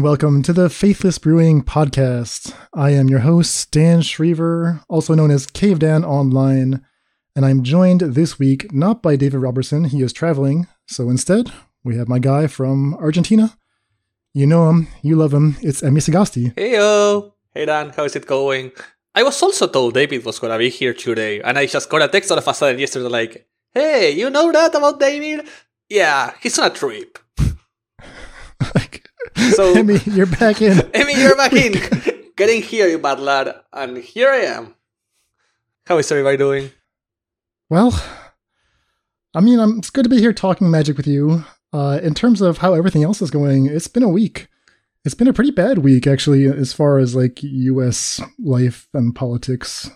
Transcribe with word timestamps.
and 0.00 0.04
welcome 0.06 0.40
to 0.40 0.54
the 0.54 0.70
Faithless 0.70 1.18
Brewing 1.18 1.62
Podcast. 1.62 2.54
I 2.72 2.92
am 2.92 3.10
your 3.10 3.18
host, 3.18 3.70
Dan 3.70 4.00
Schriever, 4.00 4.82
also 4.88 5.14
known 5.14 5.30
as 5.30 5.46
Cave 5.46 5.78
Dan 5.78 6.06
Online, 6.06 6.82
and 7.36 7.44
I'm 7.44 7.62
joined 7.62 8.00
this 8.00 8.38
week 8.38 8.72
not 8.72 9.02
by 9.02 9.16
David 9.16 9.40
Robertson, 9.40 9.84
he 9.84 10.00
is 10.00 10.14
traveling, 10.14 10.68
so 10.86 11.10
instead, 11.10 11.52
we 11.84 11.98
have 11.98 12.08
my 12.08 12.18
guy 12.18 12.46
from 12.46 12.94
Argentina. 12.94 13.58
You 14.32 14.46
know 14.46 14.70
him, 14.70 14.88
you 15.02 15.16
love 15.16 15.34
him, 15.34 15.56
it's 15.60 15.82
Emi 15.82 15.98
Sagasti. 15.98 16.54
Heyo! 16.54 17.34
Hey 17.52 17.66
Dan, 17.66 17.92
how's 17.94 18.16
it 18.16 18.26
going? 18.26 18.72
I 19.14 19.22
was 19.22 19.42
also 19.42 19.66
told 19.66 19.92
David 19.92 20.24
was 20.24 20.38
gonna 20.38 20.56
be 20.56 20.70
here 20.70 20.94
today, 20.94 21.42
and 21.42 21.58
I 21.58 21.66
just 21.66 21.90
got 21.90 22.00
a 22.00 22.08
text 22.08 22.32
all 22.32 22.38
of 22.38 22.48
a 22.48 22.78
yesterday 22.78 23.06
like, 23.06 23.46
hey, 23.74 24.12
you 24.12 24.30
know 24.30 24.50
that 24.50 24.74
about 24.74 24.98
David? 24.98 25.46
Yeah, 25.90 26.32
he's 26.40 26.58
on 26.58 26.70
a 26.70 26.74
trip. 26.74 27.18
So, 29.54 29.74
Emi, 29.82 30.16
you're 30.16 30.26
back 30.26 30.62
in. 30.62 30.76
Emi, 30.92 31.16
you're 31.16 31.36
back 31.36 31.52
in. 31.52 32.32
Getting 32.36 32.62
here, 32.62 32.88
you 32.88 32.98
bad 32.98 33.20
lad. 33.20 33.54
And 33.72 33.98
here 33.98 34.30
I 34.30 34.38
am. 34.38 34.74
How 35.86 35.98
is 35.98 36.10
everybody 36.10 36.36
doing? 36.36 36.70
Well, 37.68 38.02
I 39.34 39.40
mean, 39.40 39.58
I'm, 39.58 39.78
it's 39.78 39.90
good 39.90 40.04
to 40.04 40.08
be 40.08 40.18
here 40.18 40.32
talking 40.32 40.70
magic 40.70 40.96
with 40.96 41.06
you. 41.06 41.44
Uh, 41.72 42.00
in 42.02 42.14
terms 42.14 42.40
of 42.40 42.58
how 42.58 42.74
everything 42.74 43.04
else 43.04 43.22
is 43.22 43.30
going, 43.30 43.66
it's 43.66 43.88
been 43.88 44.02
a 44.02 44.08
week. 44.08 44.48
It's 45.04 45.14
been 45.14 45.28
a 45.28 45.32
pretty 45.32 45.52
bad 45.52 45.78
week, 45.78 46.06
actually, 46.06 46.46
as 46.46 46.72
far 46.72 46.98
as 46.98 47.14
like 47.14 47.42
U.S. 47.42 48.20
life 48.38 48.88
and 48.92 49.14
politics. 49.14 49.90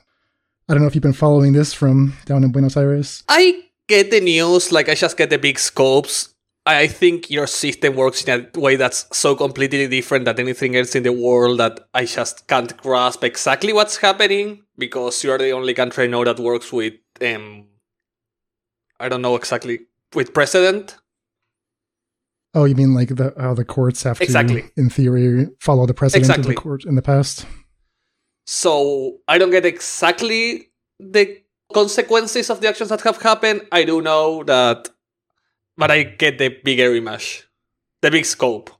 I 0.68 0.72
don't 0.72 0.82
know 0.82 0.86
if 0.86 0.94
you've 0.94 1.02
been 1.02 1.12
following 1.12 1.52
this 1.52 1.74
from 1.74 2.14
down 2.24 2.42
in 2.42 2.52
Buenos 2.52 2.76
Aires. 2.76 3.22
I 3.28 3.64
get 3.86 4.10
the 4.10 4.20
news, 4.20 4.72
like 4.72 4.88
I 4.88 4.94
just 4.94 5.16
get 5.16 5.30
the 5.30 5.38
big 5.38 5.58
scopes. 5.58 6.33
I 6.66 6.86
think 6.86 7.30
your 7.30 7.46
system 7.46 7.94
works 7.94 8.24
in 8.24 8.48
a 8.54 8.58
way 8.58 8.76
that's 8.76 9.06
so 9.12 9.36
completely 9.36 9.86
different 9.86 10.24
than 10.24 10.40
anything 10.40 10.76
else 10.76 10.94
in 10.94 11.02
the 11.02 11.12
world 11.12 11.60
that 11.60 11.80
I 11.92 12.06
just 12.06 12.46
can't 12.48 12.74
grasp 12.78 13.22
exactly 13.22 13.74
what's 13.74 13.98
happening 13.98 14.62
because 14.78 15.22
you're 15.22 15.36
the 15.36 15.50
only 15.50 15.74
country 15.74 16.04
I 16.04 16.06
know 16.06 16.24
that 16.24 16.40
works 16.40 16.72
with 16.72 16.94
um 17.20 17.66
I 18.98 19.08
don't 19.08 19.20
know 19.20 19.36
exactly 19.36 19.80
with 20.14 20.32
precedent. 20.32 20.96
Oh, 22.54 22.64
you 22.64 22.76
mean 22.76 22.94
like 22.94 23.08
the, 23.08 23.34
how 23.36 23.52
the 23.52 23.64
courts 23.64 24.04
have 24.04 24.20
exactly. 24.20 24.62
to, 24.62 24.70
in 24.76 24.88
theory, 24.88 25.48
follow 25.60 25.86
the 25.86 25.94
precedent 25.94 26.22
exactly. 26.24 26.52
of 26.52 26.56
the 26.56 26.62
court 26.62 26.84
in 26.84 26.94
the 26.94 27.02
past? 27.02 27.46
So 28.46 29.18
I 29.26 29.38
don't 29.38 29.50
get 29.50 29.66
exactly 29.66 30.70
the 31.00 31.42
consequences 31.72 32.50
of 32.50 32.60
the 32.60 32.68
actions 32.68 32.90
that 32.90 33.00
have 33.00 33.20
happened. 33.20 33.62
I 33.72 33.82
do 33.84 34.00
know 34.00 34.44
that 34.44 34.88
but 35.76 35.90
I 35.90 36.02
get 36.02 36.38
the 36.38 36.48
bigger 36.48 36.94
image, 36.94 37.46
the 38.02 38.10
big 38.10 38.24
scope. 38.24 38.70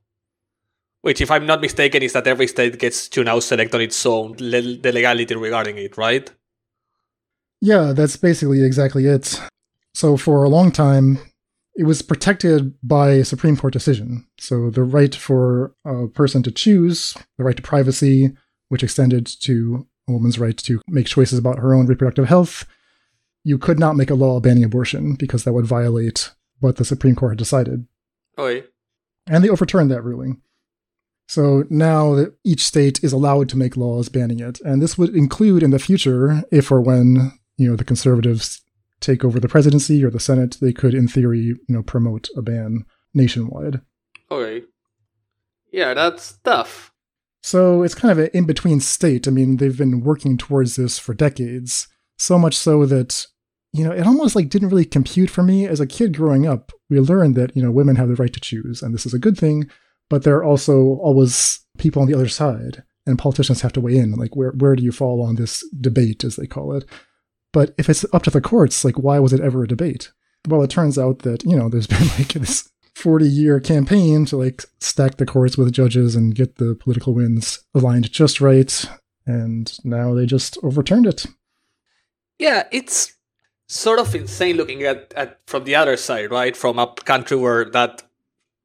Which, 1.02 1.20
if 1.20 1.30
I'm 1.30 1.44
not 1.44 1.60
mistaken, 1.60 2.02
is 2.02 2.14
that 2.14 2.26
every 2.26 2.46
state 2.46 2.78
gets 2.78 3.08
to 3.10 3.24
now 3.24 3.38
select 3.38 3.74
on 3.74 3.82
its 3.82 4.06
own 4.06 4.36
le- 4.38 4.78
the 4.78 4.90
legality 4.90 5.34
regarding 5.34 5.76
it, 5.76 5.98
right? 5.98 6.30
Yeah, 7.60 7.92
that's 7.92 8.16
basically 8.16 8.62
exactly 8.64 9.06
it. 9.06 9.38
So, 9.92 10.16
for 10.16 10.44
a 10.44 10.48
long 10.48 10.72
time, 10.72 11.18
it 11.76 11.84
was 11.84 12.00
protected 12.00 12.74
by 12.82 13.12
a 13.12 13.24
Supreme 13.24 13.56
Court 13.56 13.72
decision. 13.72 14.26
So, 14.38 14.70
the 14.70 14.82
right 14.82 15.14
for 15.14 15.74
a 15.84 16.08
person 16.08 16.42
to 16.44 16.50
choose, 16.50 17.14
the 17.36 17.44
right 17.44 17.56
to 17.56 17.62
privacy, 17.62 18.34
which 18.70 18.82
extended 18.82 19.26
to 19.42 19.86
a 20.08 20.12
woman's 20.12 20.38
right 20.38 20.56
to 20.56 20.80
make 20.88 21.06
choices 21.06 21.38
about 21.38 21.58
her 21.58 21.74
own 21.74 21.86
reproductive 21.86 22.28
health, 22.28 22.66
you 23.44 23.58
could 23.58 23.78
not 23.78 23.96
make 23.96 24.10
a 24.10 24.14
law 24.14 24.40
banning 24.40 24.64
abortion 24.64 25.16
because 25.16 25.44
that 25.44 25.52
would 25.52 25.66
violate 25.66 26.30
what 26.64 26.76
the 26.76 26.84
Supreme 26.84 27.14
Court 27.14 27.32
had 27.32 27.38
decided. 27.38 27.86
Oh, 28.38 28.44
Oy. 28.44 28.64
And 29.26 29.44
they 29.44 29.50
overturned 29.50 29.90
that 29.90 30.02
ruling. 30.02 30.40
So 31.28 31.64
now 31.70 32.26
each 32.42 32.64
state 32.64 33.02
is 33.04 33.12
allowed 33.12 33.48
to 33.50 33.58
make 33.58 33.76
laws 33.76 34.08
banning 34.08 34.40
it. 34.40 34.60
And 34.62 34.82
this 34.82 34.98
would 34.98 35.14
include 35.14 35.62
in 35.62 35.70
the 35.70 35.78
future, 35.78 36.42
if 36.50 36.70
or 36.72 36.80
when, 36.80 37.32
you 37.56 37.68
know, 37.68 37.76
the 37.76 37.84
conservatives 37.84 38.62
take 39.00 39.24
over 39.24 39.38
the 39.38 39.48
presidency 39.48 40.04
or 40.04 40.10
the 40.10 40.20
Senate, 40.20 40.58
they 40.60 40.72
could, 40.72 40.94
in 40.94 41.06
theory, 41.06 41.40
you 41.40 41.58
know, 41.68 41.82
promote 41.82 42.28
a 42.36 42.42
ban 42.42 42.84
nationwide. 43.12 43.80
Oh, 44.30 44.40
okay. 44.40 44.66
Yeah, 45.70 45.94
that's 45.94 46.38
tough. 46.44 46.92
So 47.42 47.82
it's 47.82 47.94
kind 47.94 48.12
of 48.12 48.18
an 48.18 48.30
in 48.32 48.46
between 48.46 48.80
state. 48.80 49.28
I 49.28 49.30
mean, 49.30 49.58
they've 49.58 49.76
been 49.76 50.02
working 50.02 50.38
towards 50.38 50.76
this 50.76 50.98
for 50.98 51.14
decades. 51.14 51.88
So 52.16 52.38
much 52.38 52.56
so 52.56 52.86
that 52.86 53.26
you 53.74 53.84
know, 53.84 53.92
it 53.92 54.06
almost 54.06 54.36
like 54.36 54.48
didn't 54.48 54.68
really 54.68 54.84
compute 54.84 55.28
for 55.28 55.42
me 55.42 55.66
as 55.66 55.80
a 55.80 55.86
kid 55.86 56.16
growing 56.16 56.46
up. 56.46 56.70
We 56.88 57.00
learned 57.00 57.34
that, 57.34 57.56
you 57.56 57.62
know, 57.62 57.72
women 57.72 57.96
have 57.96 58.08
the 58.08 58.14
right 58.14 58.32
to 58.32 58.40
choose 58.40 58.82
and 58.82 58.94
this 58.94 59.04
is 59.04 59.12
a 59.12 59.18
good 59.18 59.36
thing, 59.36 59.68
but 60.08 60.22
there 60.22 60.36
are 60.36 60.44
also 60.44 61.00
always 61.02 61.60
people 61.76 62.00
on 62.00 62.08
the 62.08 62.14
other 62.14 62.28
side 62.28 62.84
and 63.04 63.18
politicians 63.18 63.62
have 63.62 63.72
to 63.72 63.80
weigh 63.80 63.96
in. 63.96 64.12
Like, 64.12 64.36
where, 64.36 64.52
where 64.52 64.76
do 64.76 64.82
you 64.82 64.92
fall 64.92 65.22
on 65.22 65.34
this 65.34 65.64
debate, 65.78 66.24
as 66.24 66.36
they 66.36 66.46
call 66.46 66.72
it? 66.72 66.84
But 67.52 67.74
if 67.76 67.88
it's 67.88 68.04
up 68.12 68.22
to 68.24 68.30
the 68.30 68.40
courts, 68.40 68.84
like, 68.84 68.96
why 68.96 69.18
was 69.18 69.32
it 69.32 69.40
ever 69.40 69.64
a 69.64 69.68
debate? 69.68 70.12
Well, 70.48 70.62
it 70.62 70.70
turns 70.70 70.98
out 70.98 71.20
that, 71.20 71.44
you 71.44 71.56
know, 71.56 71.68
there's 71.68 71.86
been 71.88 72.08
like 72.18 72.28
this 72.28 72.70
40 72.94 73.26
year 73.26 73.60
campaign 73.60 74.24
to 74.26 74.36
like 74.36 74.64
stack 74.80 75.16
the 75.16 75.26
courts 75.26 75.58
with 75.58 75.72
judges 75.72 76.14
and 76.14 76.34
get 76.34 76.56
the 76.56 76.74
political 76.76 77.12
winds 77.12 77.64
aligned 77.74 78.10
just 78.12 78.40
right. 78.40 78.84
And 79.26 79.76
now 79.84 80.14
they 80.14 80.26
just 80.26 80.58
overturned 80.62 81.06
it. 81.06 81.26
Yeah, 82.38 82.64
it's 82.72 83.14
sort 83.66 83.98
of 83.98 84.14
insane 84.14 84.56
looking 84.56 84.82
at, 84.82 85.12
at 85.14 85.40
from 85.46 85.64
the 85.64 85.74
other 85.74 85.96
side, 85.96 86.30
right? 86.30 86.56
From 86.56 86.78
a 86.78 86.92
country 87.04 87.36
where 87.36 87.64
that 87.66 88.02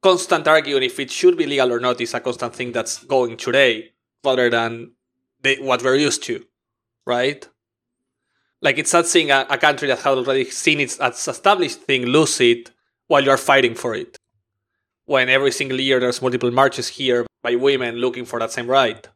constant 0.02 0.46
arguing 0.46 0.82
if 0.82 0.98
it 0.98 1.10
should 1.10 1.36
be 1.36 1.46
legal 1.46 1.72
or 1.72 1.80
not 1.80 2.00
is 2.00 2.14
a 2.14 2.20
constant 2.20 2.54
thing 2.54 2.72
that's 2.72 3.04
going 3.04 3.36
today, 3.36 3.92
rather 4.24 4.50
than 4.50 4.92
the, 5.42 5.56
what 5.60 5.82
we're 5.82 5.96
used 5.96 6.22
to, 6.24 6.44
right? 7.06 7.48
Like 8.62 8.78
it's 8.78 8.92
not 8.92 9.06
seeing 9.06 9.30
a, 9.30 9.46
a 9.48 9.58
country 9.58 9.88
that 9.88 9.98
has 9.98 10.06
already 10.06 10.50
seen 10.50 10.80
its, 10.80 10.98
its 11.00 11.26
established 11.26 11.80
thing 11.82 12.06
lose 12.06 12.40
it 12.40 12.70
while 13.06 13.24
you 13.24 13.30
are 13.30 13.38
fighting 13.38 13.74
for 13.74 13.94
it. 13.94 14.16
When 15.06 15.28
every 15.28 15.50
single 15.50 15.80
year 15.80 15.98
there's 15.98 16.22
multiple 16.22 16.50
marches 16.50 16.88
here 16.88 17.26
by 17.42 17.56
women 17.56 17.96
looking 17.96 18.24
for 18.24 18.38
that 18.38 18.52
same 18.52 18.68
right. 18.68 19.08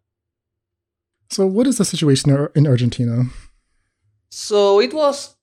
So, 1.30 1.46
what 1.46 1.66
is 1.66 1.78
the 1.78 1.84
situation 1.84 2.48
in 2.54 2.66
Argentina? 2.66 3.24
So, 4.28 4.80
it 4.80 4.92
was 4.92 5.33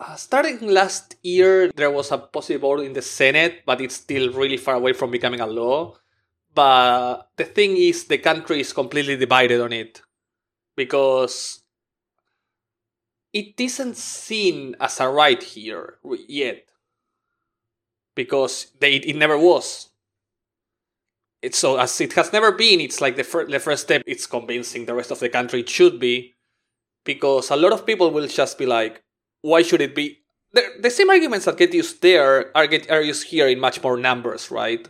uh, 0.00 0.16
starting 0.16 0.66
last 0.68 1.16
year, 1.22 1.70
there 1.76 1.90
was 1.90 2.10
a 2.10 2.18
possible 2.18 2.76
vote 2.76 2.86
in 2.86 2.94
the 2.94 3.02
Senate, 3.02 3.62
but 3.66 3.80
it's 3.80 3.96
still 3.96 4.32
really 4.32 4.56
far 4.56 4.74
away 4.74 4.92
from 4.92 5.10
becoming 5.10 5.40
a 5.40 5.46
law. 5.46 5.96
But 6.54 7.28
the 7.36 7.44
thing 7.44 7.76
is, 7.76 8.04
the 8.04 8.18
country 8.18 8.60
is 8.60 8.72
completely 8.72 9.16
divided 9.16 9.60
on 9.60 9.72
it 9.72 10.02
because 10.74 11.60
it 13.32 13.54
isn't 13.60 13.96
seen 13.96 14.74
as 14.80 14.98
a 15.00 15.08
right 15.08 15.40
here 15.40 15.98
yet 16.26 16.64
because 18.16 18.72
they, 18.80 18.96
it 18.96 19.16
never 19.16 19.38
was. 19.38 19.90
It's 21.42 21.58
so 21.58 21.76
as 21.78 22.00
it 22.00 22.14
has 22.14 22.32
never 22.32 22.52
been. 22.52 22.80
It's 22.80 23.00
like 23.00 23.16
the, 23.16 23.24
fir- 23.24 23.46
the 23.46 23.60
first 23.60 23.84
step. 23.84 24.02
It's 24.06 24.26
convincing 24.26 24.86
the 24.86 24.94
rest 24.94 25.10
of 25.10 25.20
the 25.20 25.28
country 25.28 25.60
it 25.60 25.68
should 25.68 26.00
be 26.00 26.34
because 27.04 27.50
a 27.50 27.56
lot 27.56 27.72
of 27.72 27.86
people 27.86 28.10
will 28.10 28.26
just 28.26 28.58
be 28.58 28.66
like, 28.66 29.02
why 29.42 29.62
should 29.62 29.80
it 29.80 29.94
be? 29.94 30.18
The, 30.52 30.62
the 30.80 30.90
same 30.90 31.10
arguments 31.10 31.46
that 31.46 31.56
get 31.56 31.72
used 31.72 32.02
there 32.02 32.56
are 32.56 32.66
get 32.66 32.90
are 32.90 33.02
used 33.02 33.28
here 33.28 33.48
in 33.48 33.60
much 33.60 33.82
more 33.82 33.96
numbers, 33.96 34.50
right? 34.50 34.86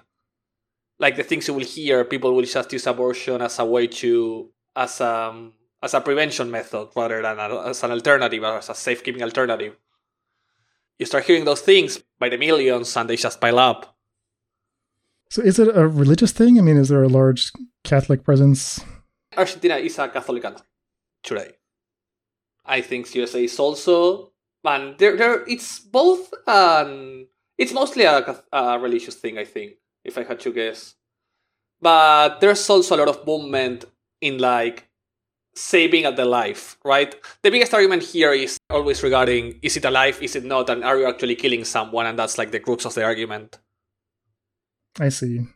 Like 0.98 1.16
the 1.16 1.22
things 1.22 1.48
you 1.48 1.54
will 1.54 1.64
hear, 1.64 2.04
people 2.04 2.34
will 2.34 2.44
just 2.44 2.72
use 2.72 2.86
abortion 2.86 3.42
as 3.42 3.58
a 3.58 3.64
way 3.64 3.86
to 3.86 4.50
as 4.76 5.00
a 5.00 5.50
as 5.82 5.94
a 5.94 6.00
prevention 6.00 6.50
method 6.50 6.88
rather 6.94 7.22
than 7.22 7.38
a, 7.38 7.68
as 7.68 7.82
an 7.82 7.90
alternative 7.90 8.42
or 8.42 8.58
as 8.58 8.68
a 8.68 8.74
safekeeping 8.74 9.22
alternative. 9.22 9.76
You 10.98 11.06
start 11.06 11.24
hearing 11.24 11.44
those 11.44 11.62
things 11.62 12.02
by 12.18 12.28
the 12.28 12.36
millions, 12.36 12.94
and 12.96 13.08
they 13.08 13.16
just 13.16 13.40
pile 13.40 13.58
up. 13.58 13.96
So, 15.30 15.40
is 15.42 15.58
it 15.58 15.74
a 15.74 15.88
religious 15.88 16.32
thing? 16.32 16.58
I 16.58 16.62
mean, 16.62 16.76
is 16.76 16.88
there 16.88 17.02
a 17.02 17.08
large 17.08 17.52
Catholic 17.84 18.24
presence? 18.24 18.80
Argentina 19.36 19.76
is 19.76 19.98
a 19.98 20.08
Catholic 20.08 20.42
country 20.42 20.66
today. 21.22 21.52
I 22.66 22.82
think 22.82 23.14
USA 23.14 23.42
is 23.42 23.58
also 23.58 24.32
and 24.64 24.98
there, 24.98 25.16
there, 25.16 25.44
it's 25.46 25.80
both. 25.80 26.32
Um, 26.46 27.26
it's 27.58 27.72
mostly 27.72 28.04
a, 28.04 28.42
a 28.52 28.78
religious 28.78 29.14
thing, 29.16 29.38
I 29.38 29.44
think, 29.44 29.74
if 30.04 30.16
I 30.16 30.24
had 30.24 30.40
to 30.40 30.52
guess. 30.52 30.94
But 31.80 32.40
there's 32.40 32.68
also 32.68 32.96
a 32.96 32.98
lot 32.98 33.08
of 33.08 33.26
movement 33.26 33.84
in 34.20 34.38
like 34.38 34.88
saving 35.54 36.04
at 36.04 36.16
the 36.16 36.24
life, 36.24 36.78
right? 36.84 37.14
The 37.42 37.50
biggest 37.50 37.74
argument 37.74 38.02
here 38.02 38.32
is 38.32 38.58
always 38.68 39.02
regarding 39.02 39.58
is 39.62 39.76
it 39.76 39.84
alive, 39.84 40.22
is 40.22 40.36
it 40.36 40.44
not, 40.44 40.70
and 40.70 40.84
are 40.84 40.98
you 40.98 41.08
actually 41.08 41.36
killing 41.36 41.64
someone? 41.64 42.06
And 42.06 42.18
that's 42.18 42.38
like 42.38 42.50
the 42.50 42.60
crux 42.60 42.84
of 42.84 42.94
the 42.94 43.04
argument. 43.04 43.58
I 44.98 45.08
see. 45.08 45.46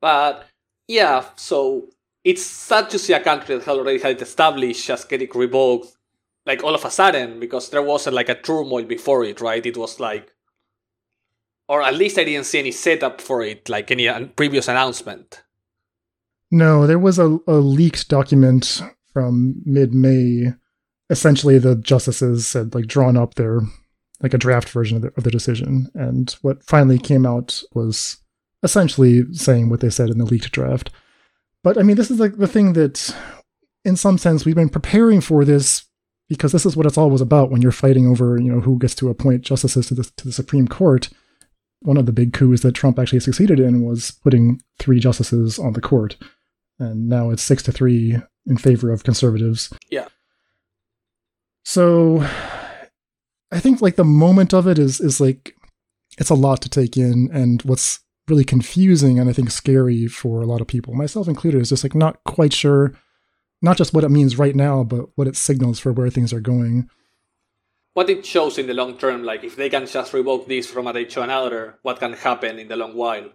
But 0.00 0.46
yeah, 0.88 1.24
so 1.36 1.88
it's 2.24 2.42
sad 2.42 2.90
to 2.90 2.98
see 2.98 3.12
a 3.12 3.20
country 3.20 3.56
that 3.56 3.68
already 3.68 3.98
had 3.98 4.12
it 4.12 4.22
established 4.22 4.86
just 4.86 5.08
getting 5.08 5.30
revoked 5.34 5.95
like 6.46 6.62
all 6.62 6.74
of 6.74 6.84
a 6.84 6.90
sudden 6.90 7.40
because 7.40 7.70
there 7.70 7.82
wasn't 7.82 8.14
like 8.14 8.28
a 8.28 8.40
turmoil 8.40 8.84
before 8.84 9.24
it, 9.24 9.40
right? 9.40 9.66
It 9.66 9.76
was 9.76 10.00
like, 10.00 10.32
or 11.68 11.82
at 11.82 11.94
least 11.94 12.18
I 12.18 12.24
didn't 12.24 12.46
see 12.46 12.60
any 12.60 12.70
setup 12.70 13.20
for 13.20 13.42
it, 13.42 13.68
like 13.68 13.90
any 13.90 14.08
uh, 14.08 14.26
previous 14.36 14.68
announcement. 14.68 15.42
No, 16.50 16.86
there 16.86 16.98
was 16.98 17.18
a, 17.18 17.38
a 17.48 17.54
leaked 17.54 18.08
document 18.08 18.80
from 19.12 19.60
mid 19.64 19.92
May. 19.92 20.54
Essentially, 21.10 21.58
the 21.58 21.76
justices 21.76 22.52
had 22.52 22.74
like 22.74 22.86
drawn 22.86 23.16
up 23.16 23.34
their 23.34 23.60
like 24.20 24.32
a 24.32 24.38
draft 24.38 24.68
version 24.68 24.96
of 24.96 25.02
the, 25.02 25.12
of 25.16 25.24
the 25.24 25.30
decision, 25.30 25.88
and 25.94 26.36
what 26.42 26.62
finally 26.62 26.98
came 26.98 27.26
out 27.26 27.62
was 27.74 28.18
essentially 28.62 29.22
saying 29.32 29.68
what 29.68 29.80
they 29.80 29.90
said 29.90 30.08
in 30.08 30.18
the 30.18 30.24
leaked 30.24 30.52
draft. 30.52 30.90
But 31.62 31.78
I 31.78 31.82
mean, 31.82 31.96
this 31.96 32.10
is 32.10 32.20
like 32.20 32.36
the 32.36 32.46
thing 32.46 32.74
that, 32.74 33.14
in 33.84 33.96
some 33.96 34.18
sense, 34.18 34.44
we've 34.44 34.54
been 34.54 34.68
preparing 34.68 35.20
for 35.20 35.44
this 35.44 35.85
because 36.28 36.52
this 36.52 36.66
is 36.66 36.76
what 36.76 36.86
it's 36.86 36.98
always 36.98 37.20
about 37.20 37.50
when 37.50 37.62
you're 37.62 37.72
fighting 37.72 38.06
over, 38.06 38.38
you 38.38 38.52
know, 38.52 38.60
who 38.60 38.78
gets 38.78 38.94
to 38.96 39.08
appoint 39.08 39.42
justices 39.42 39.88
to 39.88 39.94
the 39.94 40.04
to 40.16 40.24
the 40.24 40.32
Supreme 40.32 40.68
Court. 40.68 41.08
One 41.80 41.96
of 41.96 42.06
the 42.06 42.12
big 42.12 42.32
coups 42.32 42.62
that 42.62 42.72
Trump 42.72 42.98
actually 42.98 43.20
succeeded 43.20 43.60
in 43.60 43.82
was 43.82 44.10
putting 44.10 44.60
three 44.78 44.98
justices 44.98 45.58
on 45.58 45.74
the 45.74 45.80
court, 45.80 46.16
and 46.78 47.08
now 47.08 47.30
it's 47.30 47.42
six 47.42 47.62
to 47.64 47.72
three 47.72 48.16
in 48.46 48.56
favor 48.56 48.90
of 48.90 49.04
conservatives. 49.04 49.72
Yeah. 49.90 50.08
So, 51.64 52.20
I 53.52 53.60
think 53.60 53.80
like 53.80 53.96
the 53.96 54.04
moment 54.04 54.54
of 54.54 54.66
it 54.66 54.78
is 54.78 55.00
is 55.00 55.20
like 55.20 55.54
it's 56.18 56.30
a 56.30 56.34
lot 56.34 56.62
to 56.62 56.68
take 56.68 56.96
in, 56.96 57.28
and 57.32 57.62
what's 57.62 58.00
really 58.28 58.44
confusing 58.44 59.20
and 59.20 59.30
I 59.30 59.32
think 59.32 59.52
scary 59.52 60.08
for 60.08 60.40
a 60.40 60.46
lot 60.46 60.60
of 60.60 60.66
people, 60.66 60.94
myself 60.94 61.28
included, 61.28 61.60
is 61.60 61.68
just 61.68 61.84
like 61.84 61.94
not 61.94 62.24
quite 62.24 62.52
sure 62.52 62.94
not 63.62 63.76
just 63.76 63.94
what 63.94 64.04
it 64.04 64.10
means 64.10 64.38
right 64.38 64.54
now, 64.54 64.84
but 64.84 65.06
what 65.14 65.28
it 65.28 65.36
signals 65.36 65.78
for 65.78 65.92
where 65.92 66.10
things 66.10 66.32
are 66.32 66.40
going. 66.40 66.88
What 67.94 68.10
it 68.10 68.26
shows 68.26 68.58
in 68.58 68.66
the 68.66 68.74
long 68.74 68.98
term, 68.98 69.24
like 69.24 69.42
if 69.42 69.56
they 69.56 69.70
can 69.70 69.86
just 69.86 70.12
revoke 70.12 70.46
this 70.46 70.66
from 70.66 70.86
a 70.86 70.92
day 70.92 71.06
to 71.06 71.22
another, 71.22 71.78
what 71.82 71.98
can 71.98 72.12
happen 72.12 72.58
in 72.58 72.68
the 72.68 72.76
long 72.76 72.94
while? 72.94 73.30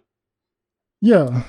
Yeah. 1.01 1.44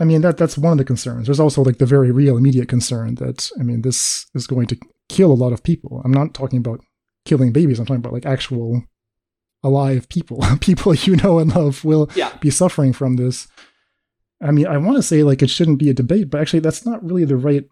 I 0.00 0.04
mean 0.04 0.20
that 0.22 0.36
that's 0.36 0.58
one 0.58 0.72
of 0.72 0.78
the 0.78 0.84
concerns. 0.84 1.26
There's 1.26 1.40
also 1.40 1.62
like 1.62 1.78
the 1.78 1.86
very 1.86 2.10
real 2.10 2.36
immediate 2.36 2.68
concern 2.68 3.16
that 3.16 3.50
I 3.58 3.62
mean 3.62 3.82
this 3.82 4.26
is 4.34 4.46
going 4.46 4.66
to 4.68 4.76
kill 5.08 5.32
a 5.32 5.34
lot 5.34 5.52
of 5.52 5.62
people. 5.62 6.02
I'm 6.04 6.12
not 6.12 6.34
talking 6.34 6.58
about 6.58 6.80
killing 7.24 7.52
babies, 7.52 7.78
I'm 7.78 7.86
talking 7.86 8.00
about 8.00 8.12
like 8.12 8.26
actual 8.26 8.84
alive 9.62 10.08
people. 10.08 10.42
people 10.60 10.94
you 10.94 11.16
know 11.16 11.38
and 11.38 11.54
love 11.54 11.84
will 11.84 12.10
yeah. 12.14 12.36
be 12.40 12.50
suffering 12.50 12.92
from 12.92 13.16
this. 13.16 13.48
I 14.40 14.52
mean, 14.52 14.66
I 14.66 14.78
want 14.78 14.96
to 14.96 15.02
say 15.02 15.22
like 15.22 15.42
it 15.42 15.50
shouldn't 15.50 15.78
be 15.78 15.90
a 15.90 15.94
debate, 15.94 16.30
but 16.30 16.40
actually 16.40 16.60
that's 16.60 16.86
not 16.86 17.04
really 17.04 17.24
the 17.24 17.36
right 17.36 17.64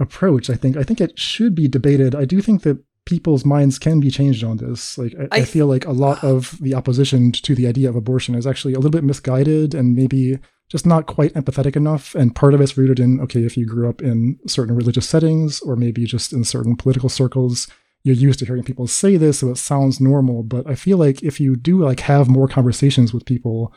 approach. 0.00 0.50
I 0.50 0.54
think 0.54 0.76
I 0.76 0.82
think 0.82 1.00
it 1.00 1.18
should 1.18 1.54
be 1.54 1.68
debated. 1.68 2.14
I 2.14 2.24
do 2.24 2.40
think 2.40 2.62
that 2.62 2.82
people's 3.06 3.44
minds 3.44 3.78
can 3.78 4.00
be 4.00 4.10
changed 4.10 4.42
on 4.42 4.56
this. 4.56 4.96
Like 4.96 5.14
I, 5.18 5.24
I, 5.24 5.40
I 5.40 5.44
feel 5.44 5.66
like 5.66 5.86
a 5.86 5.92
lot 5.92 6.24
of 6.24 6.58
the 6.60 6.74
opposition 6.74 7.32
to 7.32 7.54
the 7.54 7.66
idea 7.66 7.88
of 7.88 7.96
abortion 7.96 8.34
is 8.34 8.46
actually 8.46 8.74
a 8.74 8.78
little 8.78 8.90
bit 8.90 9.04
misguided 9.04 9.74
and 9.74 9.94
maybe 9.94 10.38
just 10.70 10.86
not 10.86 11.06
quite 11.06 11.34
empathetic 11.34 11.76
enough. 11.76 12.14
And 12.14 12.34
part 12.34 12.54
of 12.54 12.60
it's 12.60 12.76
rooted 12.76 12.98
in 12.98 13.20
okay, 13.20 13.44
if 13.44 13.56
you 13.56 13.66
grew 13.66 13.88
up 13.88 14.02
in 14.02 14.38
certain 14.46 14.74
religious 14.74 15.08
settings 15.08 15.60
or 15.60 15.76
maybe 15.76 16.04
just 16.04 16.32
in 16.32 16.44
certain 16.44 16.76
political 16.76 17.08
circles, 17.08 17.68
you're 18.02 18.14
used 18.14 18.38
to 18.40 18.46
hearing 18.46 18.62
people 18.62 18.86
say 18.86 19.16
this, 19.16 19.38
so 19.38 19.50
it 19.50 19.56
sounds 19.56 20.00
normal. 20.00 20.42
But 20.42 20.68
I 20.68 20.74
feel 20.74 20.98
like 20.98 21.22
if 21.22 21.40
you 21.40 21.56
do 21.56 21.82
like 21.82 22.00
have 22.00 22.28
more 22.28 22.48
conversations 22.48 23.14
with 23.14 23.24
people 23.24 23.72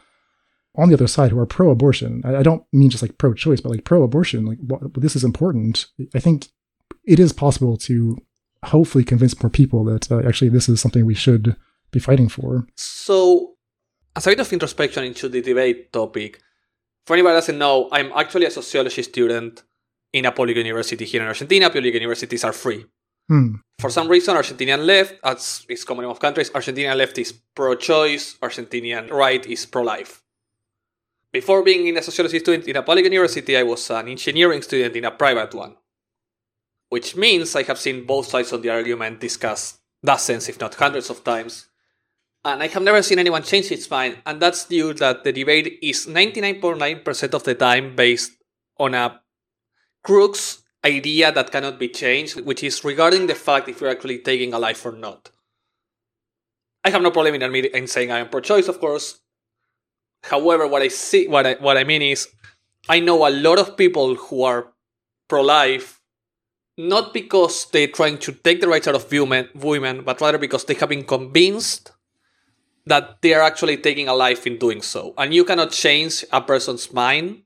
on 0.78 0.90
the 0.90 0.94
other 0.94 1.08
side 1.08 1.32
who 1.32 1.40
are 1.40 1.46
pro-abortion. 1.46 2.22
I, 2.24 2.38
I 2.38 2.44
don't 2.44 2.64
mean 2.72 2.90
just 2.90 3.04
like 3.04 3.18
pro-choice, 3.18 3.62
but 3.62 3.72
like 3.72 3.84
pro-abortion. 3.84 4.46
Like 4.46 4.60
this 4.94 5.16
is 5.16 5.24
important. 5.24 5.88
I 6.14 6.20
think 6.20 6.48
it 7.06 7.20
is 7.20 7.34
possible 7.34 7.78
to 7.78 8.18
hopefully 8.66 9.04
convince 9.04 9.42
more 9.42 9.50
people 9.50 9.84
that 9.86 10.12
uh, 10.12 10.28
actually 10.28 10.50
this 10.50 10.70
is 10.70 10.80
something 10.82 11.06
we 11.06 11.16
should 11.16 11.56
be 11.92 12.00
fighting 12.00 12.30
for. 12.30 12.68
So, 12.76 13.56
as 14.16 14.28
a 14.28 14.32
bit 14.32 14.40
of 14.40 14.54
introspection 14.54 15.04
into 15.04 15.30
the 15.30 15.42
debate 15.42 15.94
topic, 15.94 16.42
for 17.06 17.14
anybody 17.14 17.34
that 17.34 17.42
doesn't 17.42 17.58
know, 17.58 17.88
I'm 17.92 18.12
actually 18.14 18.46
a 18.46 18.52
sociology 18.52 19.04
student 19.04 19.64
in 20.14 20.26
a 20.26 20.32
public 20.32 20.58
university 20.58 21.06
here 21.06 21.22
in 21.22 21.28
Argentina. 21.28 21.70
Public 21.70 21.94
universities 21.94 22.44
are 22.44 22.54
free. 22.54 22.86
Hmm. 23.30 23.56
For 23.80 23.90
some 23.90 24.08
reason, 24.08 24.36
Argentinian 24.36 24.86
left, 24.86 25.16
as 25.24 25.66
is 25.70 25.84
common 25.84 26.06
in 26.06 26.10
most 26.10 26.22
countries, 26.22 26.50
Argentinian 26.50 26.96
left 26.96 27.18
is 27.18 27.34
pro-choice, 27.56 28.38
Argentinian 28.42 29.12
right 29.12 29.46
is 29.46 29.66
pro-life. 29.66 30.24
Before 31.32 31.64
being 31.64 31.98
a 31.98 32.02
sociology 32.02 32.40
student 32.40 32.68
in 32.68 32.78
a 32.78 32.84
public 32.84 33.04
university, 33.04 33.58
I 33.58 33.64
was 33.64 33.90
an 33.90 34.08
engineering 34.08 34.62
student 34.62 34.96
in 34.96 35.06
a 35.06 35.12
private 35.12 35.54
one. 35.54 35.76
Which 36.90 37.16
means 37.16 37.56
I 37.56 37.64
have 37.64 37.80
seen 37.80 38.06
both 38.06 38.28
sides 38.28 38.54
of 38.54 38.62
the 38.62 38.70
argument 38.70 39.20
discussed 39.20 39.80
dozens, 40.04 40.48
if 40.48 40.60
not 40.60 40.76
hundreds 40.76 41.10
of 41.10 41.24
times. 41.24 41.68
And 42.46 42.64
I 42.64 42.68
have 42.68 42.84
never 42.84 43.02
seen 43.04 43.20
anyone 43.20 43.44
change 43.44 43.72
its 43.72 43.90
mind, 43.90 44.20
and 44.26 44.42
that's 44.42 44.66
due 44.66 44.94
that 44.94 45.26
the 45.26 45.34
debate 45.34 45.80
is 45.82 46.06
99.9% 46.06 47.34
of 47.34 47.44
the 47.44 47.56
time 47.56 47.96
based 47.96 48.32
on 48.80 48.94
a 48.94 49.20
crux 50.02 50.64
idea 50.86 51.32
that 51.34 51.52
cannot 51.52 51.78
be 51.78 51.90
changed, 51.90 52.40
which 52.42 52.64
is 52.64 52.86
regarding 52.86 53.28
the 53.28 53.36
fact 53.36 53.68
if 53.68 53.82
you're 53.82 53.90
actually 53.90 54.20
taking 54.20 54.54
a 54.54 54.60
life 54.60 54.86
or 54.86 54.94
not. 54.94 55.32
I 56.86 56.90
have 56.90 57.02
no 57.02 57.12
problem 57.12 57.36
in, 57.36 57.42
in 57.44 57.88
saying 57.88 58.12
I 58.12 58.20
am 58.20 58.30
pro 58.30 58.40
choice, 58.40 58.70
of 58.70 58.80
course, 58.80 59.20
However, 60.24 60.68
what 60.68 60.82
I 60.82 60.88
see, 60.90 61.28
what 61.28 61.46
I, 61.46 61.54
what 61.56 61.78
I 61.78 61.84
mean 61.84 62.02
is, 62.02 62.28
I 62.90 63.00
know 63.00 63.28
a 63.28 63.32
lot 63.32 63.60
of 63.60 63.78
people 63.78 64.16
who 64.16 64.44
are 64.44 64.74
pro-life, 65.28 66.02
not 66.78 67.14
because 67.14 67.66
they're 67.72 67.88
trying 67.88 68.18
to 68.20 68.32
take 68.32 68.62
the 68.62 68.68
rights 68.68 68.88
out 68.88 68.96
of 68.96 69.12
women, 69.12 69.50
women, 69.56 70.04
but 70.04 70.22
rather 70.22 70.38
because 70.38 70.66
they 70.66 70.74
have 70.76 70.90
been 70.90 71.04
convinced 71.04 71.92
that 72.86 73.22
they 73.22 73.34
are 73.34 73.42
actually 73.42 73.78
taking 73.78 74.08
a 74.08 74.14
life 74.14 74.48
in 74.48 74.58
doing 74.58 74.82
so, 74.82 75.14
and 75.18 75.34
you 75.34 75.44
cannot 75.44 75.72
change 75.72 76.24
a 76.32 76.42
person's 76.42 76.94
mind 76.94 77.44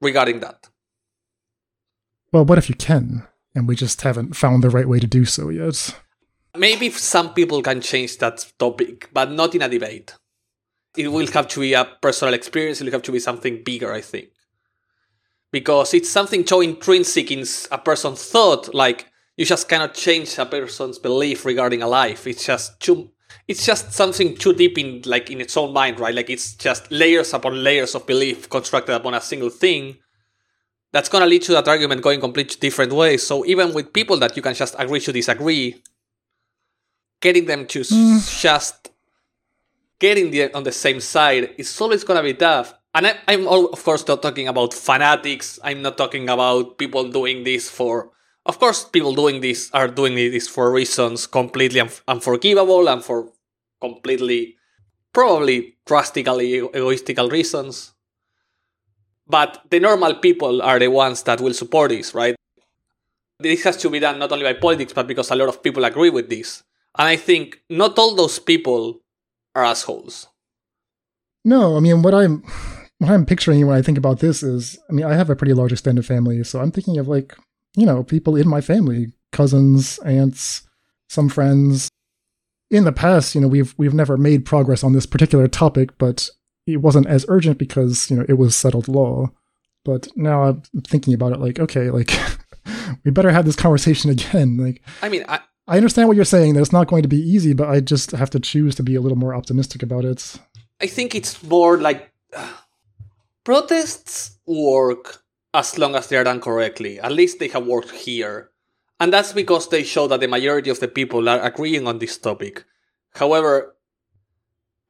regarding 0.00 0.40
that. 0.40 0.68
Well, 2.32 2.44
what 2.44 2.58
if 2.58 2.68
you 2.68 2.76
can, 2.76 3.26
and 3.54 3.66
we 3.66 3.74
just 3.74 4.02
haven't 4.02 4.36
found 4.36 4.62
the 4.62 4.70
right 4.70 4.88
way 4.88 5.00
to 5.00 5.06
do 5.06 5.24
so 5.24 5.48
yet? 5.48 5.96
Maybe 6.56 6.90
some 6.90 7.34
people 7.34 7.62
can 7.62 7.80
change 7.80 8.18
that 8.18 8.46
topic, 8.58 9.10
but 9.12 9.32
not 9.32 9.54
in 9.54 9.62
a 9.62 9.68
debate 9.68 10.14
it 10.98 11.08
will 11.08 11.26
have 11.28 11.46
to 11.48 11.60
be 11.60 11.74
a 11.74 11.84
personal 11.84 12.34
experience. 12.34 12.80
It 12.80 12.84
will 12.84 12.92
have 12.92 13.02
to 13.02 13.12
be 13.12 13.20
something 13.20 13.62
bigger, 13.62 13.92
I 13.92 14.00
think, 14.00 14.30
because 15.52 15.94
it's 15.94 16.10
something 16.10 16.44
so 16.44 16.60
intrinsic 16.60 17.30
in 17.30 17.44
a 17.70 17.78
person's 17.78 18.24
thought. 18.24 18.74
Like 18.74 19.06
you 19.36 19.44
just 19.44 19.68
cannot 19.68 19.94
change 19.94 20.36
a 20.38 20.44
person's 20.44 20.98
belief 20.98 21.44
regarding 21.44 21.82
a 21.82 21.86
life. 21.86 22.26
It's 22.26 22.44
just 22.44 22.80
too. 22.80 23.10
It's 23.46 23.64
just 23.64 23.92
something 23.92 24.36
too 24.36 24.54
deep 24.54 24.76
in 24.76 25.02
like 25.06 25.30
in 25.30 25.40
its 25.40 25.56
own 25.56 25.72
mind, 25.72 26.00
right? 26.00 26.14
Like 26.14 26.30
it's 26.30 26.54
just 26.54 26.90
layers 26.90 27.32
upon 27.32 27.62
layers 27.62 27.94
of 27.94 28.04
belief 28.04 28.50
constructed 28.50 28.94
upon 28.94 29.14
a 29.14 29.20
single 29.20 29.50
thing. 29.50 29.98
That's 30.92 31.08
gonna 31.08 31.26
lead 31.26 31.42
to 31.42 31.52
that 31.52 31.68
argument 31.68 32.02
going 32.02 32.18
completely 32.18 32.58
different 32.58 32.92
ways. 32.92 33.24
So 33.24 33.46
even 33.46 33.72
with 33.72 33.92
people 33.92 34.16
that 34.18 34.36
you 34.36 34.42
can 34.42 34.54
just 34.54 34.74
agree 34.78 35.00
to 35.00 35.12
disagree, 35.12 35.80
getting 37.20 37.44
them 37.44 37.66
to 37.66 37.80
mm. 37.80 38.40
just 38.40 38.90
getting 39.98 40.30
the, 40.30 40.52
on 40.54 40.62
the 40.62 40.72
same 40.72 41.00
side 41.00 41.54
is 41.58 41.80
always 41.80 42.04
going 42.04 42.18
to 42.18 42.22
be 42.22 42.34
tough. 42.34 42.74
And 42.94 43.06
I, 43.06 43.16
am 43.28 43.46
of 43.46 43.82
course 43.84 44.06
not 44.06 44.22
talking 44.22 44.48
about 44.48 44.74
fanatics. 44.74 45.58
I'm 45.62 45.82
not 45.82 45.98
talking 45.98 46.28
about 46.28 46.78
people 46.78 47.10
doing 47.10 47.44
this 47.44 47.70
for. 47.70 48.10
Of 48.46 48.58
course, 48.58 48.84
people 48.84 49.14
doing 49.14 49.40
this 49.40 49.70
are 49.72 49.88
doing 49.88 50.14
this 50.14 50.48
for 50.48 50.72
reasons 50.72 51.26
completely 51.26 51.80
un- 51.80 51.90
unforgivable 52.08 52.88
and 52.88 53.04
for 53.04 53.32
completely, 53.80 54.56
probably 55.12 55.76
drastically 55.84 56.60
egoistical 56.60 57.30
reasons. 57.30 57.92
But 59.26 59.64
the 59.68 59.80
normal 59.80 60.14
people 60.14 60.62
are 60.62 60.78
the 60.78 60.88
ones 60.88 61.22
that 61.24 61.42
will 61.42 61.52
support 61.52 61.90
this, 61.90 62.14
right? 62.14 62.34
This 63.38 63.62
has 63.64 63.76
to 63.78 63.90
be 63.90 64.00
done 64.00 64.18
not 64.18 64.32
only 64.32 64.44
by 64.44 64.54
politics, 64.54 64.94
but 64.94 65.06
because 65.06 65.30
a 65.30 65.36
lot 65.36 65.48
of 65.48 65.62
people 65.62 65.84
agree 65.84 66.10
with 66.10 66.30
this. 66.30 66.64
And 66.98 67.06
I 67.06 67.16
think 67.16 67.60
not 67.68 67.98
all 67.98 68.16
those 68.16 68.38
people 68.38 69.00
are 69.58 69.64
assholes. 69.64 70.28
No, 71.44 71.76
I 71.76 71.80
mean 71.80 72.02
what 72.02 72.14
I'm 72.14 72.42
what 72.98 73.10
I'm 73.10 73.26
picturing 73.26 73.66
when 73.66 73.76
I 73.76 73.82
think 73.82 73.98
about 73.98 74.20
this 74.20 74.42
is 74.42 74.78
I 74.88 74.92
mean 74.92 75.06
I 75.06 75.14
have 75.14 75.30
a 75.30 75.36
pretty 75.36 75.54
large 75.54 75.72
extended 75.72 76.06
family, 76.06 76.42
so 76.44 76.60
I'm 76.60 76.70
thinking 76.70 76.98
of 76.98 77.08
like, 77.08 77.36
you 77.76 77.86
know, 77.86 78.02
people 78.02 78.36
in 78.36 78.48
my 78.48 78.60
family, 78.60 79.12
cousins, 79.32 79.98
aunts, 80.00 80.62
some 81.08 81.28
friends. 81.28 81.88
In 82.70 82.84
the 82.84 82.92
past, 82.92 83.34
you 83.34 83.40
know, 83.40 83.48
we've 83.48 83.74
we've 83.78 83.94
never 83.94 84.16
made 84.16 84.44
progress 84.44 84.84
on 84.84 84.92
this 84.92 85.06
particular 85.06 85.48
topic, 85.48 85.96
but 85.96 86.28
it 86.66 86.78
wasn't 86.78 87.06
as 87.06 87.24
urgent 87.28 87.58
because, 87.58 88.10
you 88.10 88.16
know, 88.16 88.26
it 88.28 88.34
was 88.34 88.54
settled 88.54 88.88
law. 88.88 89.30
But 89.86 90.08
now 90.16 90.42
I'm 90.42 90.62
thinking 90.86 91.14
about 91.14 91.32
it 91.32 91.40
like, 91.40 91.58
okay, 91.58 91.90
like 91.90 92.12
we 93.04 93.10
better 93.10 93.30
have 93.30 93.46
this 93.46 93.56
conversation 93.56 94.10
again. 94.10 94.58
Like 94.58 94.82
I 95.00 95.08
mean, 95.08 95.24
I, 95.28 95.40
I 95.68 95.76
understand 95.76 96.08
what 96.08 96.16
you're 96.16 96.24
saying 96.24 96.54
that 96.54 96.62
it's 96.62 96.72
not 96.72 96.86
going 96.86 97.02
to 97.02 97.08
be 97.08 97.20
easy, 97.20 97.52
but 97.52 97.68
I 97.68 97.80
just 97.80 98.12
have 98.12 98.30
to 98.30 98.40
choose 98.40 98.74
to 98.76 98.82
be 98.82 98.94
a 98.94 99.02
little 99.02 99.18
more 99.18 99.34
optimistic 99.34 99.82
about 99.82 100.06
it. 100.06 100.36
I 100.80 100.86
think 100.86 101.14
it's 101.14 101.42
more 101.42 101.76
like 101.76 102.10
uh, 102.34 102.50
protests 103.44 104.38
work 104.46 105.22
as 105.52 105.76
long 105.76 105.94
as 105.94 106.06
they 106.06 106.16
are 106.16 106.24
done 106.24 106.40
correctly. 106.40 106.98
At 106.98 107.12
least 107.12 107.38
they 107.38 107.48
have 107.48 107.66
worked 107.66 107.90
here. 107.90 108.50
And 108.98 109.12
that's 109.12 109.34
because 109.34 109.68
they 109.68 109.82
show 109.82 110.08
that 110.08 110.20
the 110.20 110.26
majority 110.26 110.70
of 110.70 110.80
the 110.80 110.88
people 110.88 111.28
are 111.28 111.40
agreeing 111.40 111.86
on 111.86 111.98
this 111.98 112.16
topic. 112.16 112.64
However, 113.14 113.76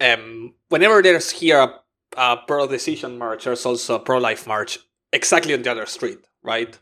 um, 0.00 0.54
whenever 0.68 1.02
there's 1.02 1.30
here 1.30 1.58
a, 1.58 1.74
a 2.16 2.36
pro 2.46 2.68
decision 2.68 3.18
march, 3.18 3.44
there's 3.44 3.66
also 3.66 3.96
a 3.96 4.00
pro 4.00 4.18
life 4.18 4.46
march 4.46 4.78
exactly 5.12 5.54
on 5.54 5.62
the 5.62 5.72
other 5.72 5.86
street, 5.86 6.20
right? 6.42 6.78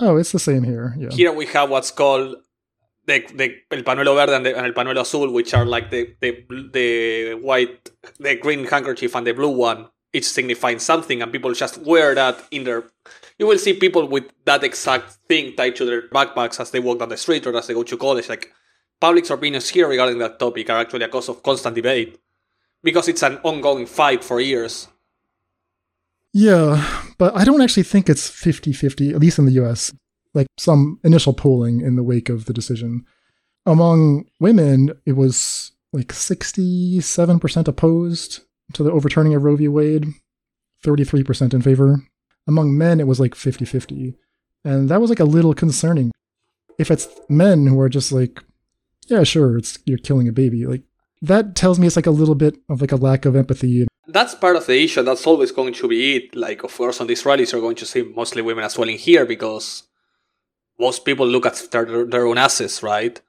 Oh, 0.00 0.16
it's 0.16 0.32
the 0.32 0.38
same 0.38 0.62
here. 0.62 0.94
Yeah. 0.98 1.10
Here 1.10 1.32
we 1.32 1.46
have 1.46 1.68
what's 1.68 1.90
called 1.90 2.36
the, 3.20 3.56
el 3.70 3.82
panuelo 3.82 4.14
verde 4.14 4.36
and, 4.36 4.46
the, 4.46 4.56
and 4.56 4.66
el 4.66 4.72
panuelo 4.72 5.00
azul, 5.00 5.30
which 5.32 5.54
are 5.54 5.64
like 5.64 5.90
the, 5.90 6.14
the 6.20 6.44
the 6.72 7.34
white, 7.34 7.90
the 8.18 8.36
green 8.36 8.64
handkerchief 8.66 9.14
and 9.14 9.26
the 9.26 9.32
blue 9.32 9.50
one, 9.50 9.88
each 10.12 10.28
signifying 10.28 10.78
something, 10.78 11.22
and 11.22 11.32
people 11.32 11.52
just 11.52 11.78
wear 11.78 12.14
that 12.14 12.36
in 12.50 12.64
their. 12.64 12.84
You 13.38 13.46
will 13.46 13.58
see 13.58 13.74
people 13.74 14.06
with 14.06 14.24
that 14.44 14.62
exact 14.62 15.12
thing 15.28 15.56
tied 15.56 15.76
to 15.76 15.84
their 15.84 16.08
backpacks 16.08 16.60
as 16.60 16.70
they 16.70 16.80
walk 16.80 16.98
down 16.98 17.08
the 17.08 17.16
street 17.16 17.46
or 17.46 17.56
as 17.56 17.66
they 17.66 17.74
go 17.74 17.82
to 17.82 17.96
college. 17.96 18.28
Like 18.28 18.52
public's 19.00 19.30
opinions 19.30 19.68
here 19.68 19.88
regarding 19.88 20.18
that 20.18 20.38
topic 20.38 20.70
are 20.70 20.78
actually 20.78 21.04
a 21.04 21.08
cause 21.08 21.28
of 21.28 21.42
constant 21.42 21.74
debate 21.74 22.20
because 22.82 23.08
it's 23.08 23.22
an 23.22 23.38
ongoing 23.42 23.86
fight 23.86 24.22
for 24.22 24.40
years. 24.40 24.88
Yeah, 26.32 27.02
but 27.18 27.36
I 27.36 27.44
don't 27.44 27.60
actually 27.60 27.82
think 27.82 28.08
it's 28.08 28.28
50 28.28 28.72
50, 28.72 29.10
at 29.10 29.20
least 29.20 29.38
in 29.38 29.44
the 29.44 29.52
US. 29.62 29.92
Like 30.34 30.46
some 30.58 30.98
initial 31.04 31.34
polling 31.34 31.80
in 31.80 31.96
the 31.96 32.02
wake 32.02 32.28
of 32.28 32.46
the 32.46 32.52
decision. 32.52 33.04
Among 33.66 34.24
women, 34.40 34.92
it 35.06 35.12
was 35.12 35.72
like 35.92 36.08
67% 36.08 37.68
opposed 37.68 38.40
to 38.72 38.82
the 38.82 38.90
overturning 38.90 39.34
of 39.34 39.44
Roe 39.44 39.56
v. 39.56 39.68
Wade, 39.68 40.06
33% 40.84 41.54
in 41.54 41.62
favor. 41.62 42.02
Among 42.48 42.76
men, 42.76 42.98
it 42.98 43.06
was 43.06 43.20
like 43.20 43.34
50 43.34 43.64
50. 43.64 44.14
And 44.64 44.88
that 44.88 45.00
was 45.00 45.10
like 45.10 45.20
a 45.20 45.24
little 45.24 45.54
concerning. 45.54 46.12
If 46.78 46.90
it's 46.90 47.08
men 47.28 47.66
who 47.66 47.78
are 47.80 47.88
just 47.88 48.10
like, 48.10 48.42
yeah, 49.08 49.22
sure, 49.24 49.58
it's 49.58 49.78
you're 49.84 49.98
killing 49.98 50.28
a 50.28 50.32
baby, 50.32 50.66
like 50.66 50.82
that 51.20 51.54
tells 51.54 51.78
me 51.78 51.86
it's 51.86 51.96
like 51.96 52.06
a 52.06 52.10
little 52.10 52.34
bit 52.34 52.56
of 52.68 52.80
like 52.80 52.92
a 52.92 52.96
lack 52.96 53.24
of 53.24 53.36
empathy 53.36 53.86
that's 54.08 54.34
part 54.34 54.56
of 54.56 54.66
the 54.66 54.82
issue. 54.82 55.02
That's 55.02 55.26
always 55.26 55.52
going 55.52 55.74
to 55.74 55.88
be 55.88 56.16
it. 56.16 56.36
Like, 56.36 56.64
of 56.64 56.76
course, 56.76 57.00
on 57.00 57.06
these 57.06 57.24
rallies, 57.24 57.52
you're 57.52 57.60
going 57.60 57.76
to 57.76 57.86
see 57.86 58.02
mostly 58.02 58.42
women 58.42 58.64
as 58.64 58.76
well 58.76 58.88
in 58.88 58.98
here 58.98 59.24
because 59.24 59.84
most 60.78 61.04
people 61.04 61.26
look 61.26 61.46
at 61.46 61.68
their, 61.70 62.04
their 62.04 62.26
own 62.26 62.38
asses, 62.38 62.82
right? 62.82 63.20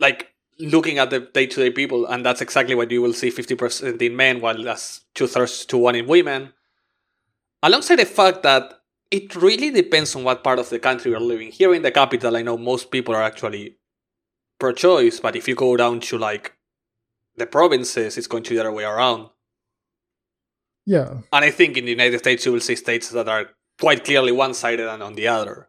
Like, 0.00 0.32
looking 0.58 0.98
at 0.98 1.10
the 1.10 1.20
day 1.20 1.46
to 1.46 1.60
day 1.60 1.70
people, 1.70 2.06
and 2.06 2.24
that's 2.24 2.40
exactly 2.40 2.74
what 2.74 2.90
you 2.90 3.02
will 3.02 3.12
see 3.12 3.30
50% 3.30 4.00
in 4.00 4.16
men, 4.16 4.40
while 4.40 4.62
that's 4.62 5.04
two 5.14 5.26
thirds 5.26 5.64
to 5.66 5.78
one 5.78 5.94
in 5.94 6.06
women. 6.06 6.52
Alongside 7.62 7.96
the 7.96 8.06
fact 8.06 8.42
that 8.42 8.80
it 9.10 9.34
really 9.36 9.70
depends 9.70 10.14
on 10.16 10.24
what 10.24 10.42
part 10.42 10.58
of 10.58 10.70
the 10.70 10.78
country 10.78 11.10
you're 11.10 11.20
living. 11.20 11.52
Here 11.52 11.72
in 11.74 11.82
the 11.82 11.90
capital, 11.90 12.36
I 12.36 12.42
know 12.42 12.58
most 12.58 12.90
people 12.90 13.14
are 13.14 13.22
actually 13.22 13.76
pro 14.58 14.72
choice, 14.72 15.20
but 15.20 15.36
if 15.36 15.46
you 15.48 15.54
go 15.54 15.76
down 15.76 16.00
to 16.00 16.18
like 16.18 16.54
the 17.36 17.46
provinces, 17.46 18.18
it's 18.18 18.26
going 18.26 18.42
to 18.44 18.50
be 18.50 18.56
the 18.56 18.62
other 18.62 18.72
way 18.72 18.84
around. 18.84 19.30
Yeah. 20.84 21.18
And 21.32 21.44
I 21.44 21.50
think 21.50 21.76
in 21.76 21.84
the 21.84 21.90
United 21.90 22.18
States, 22.18 22.46
you 22.46 22.52
will 22.52 22.60
see 22.60 22.76
states 22.76 23.10
that 23.10 23.28
are 23.28 23.50
quite 23.80 24.04
clearly 24.04 24.32
one 24.32 24.54
sided 24.54 24.88
and 24.88 25.02
on 25.02 25.14
the 25.14 25.28
other. 25.28 25.68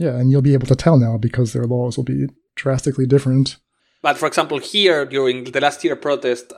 Yeah, 0.00 0.16
and 0.16 0.30
you'll 0.30 0.40
be 0.40 0.54
able 0.54 0.66
to 0.68 0.74
tell 0.74 0.98
now 0.98 1.18
because 1.18 1.52
their 1.52 1.66
laws 1.66 1.98
will 1.98 2.04
be 2.04 2.26
drastically 2.56 3.04
different. 3.04 3.58
But 4.00 4.16
for 4.16 4.26
example, 4.26 4.58
here 4.58 5.04
during 5.04 5.44
the 5.44 5.60
last 5.60 5.84
year 5.84 5.94
protest 5.94 6.54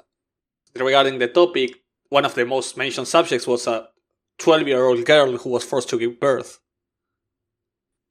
regarding 0.77 1.19
the 1.19 1.27
topic, 1.27 1.73
one 2.09 2.25
of 2.25 2.37
the 2.37 2.47
most 2.47 2.77
mentioned 2.77 3.09
subjects 3.09 3.49
was 3.49 3.67
a 3.67 3.89
12 4.39 4.69
year 4.69 4.85
old 4.85 5.05
girl 5.05 5.37
who 5.39 5.51
was 5.51 5.65
forced 5.65 5.89
to 5.89 5.99
give 5.99 6.21
birth. 6.21 6.61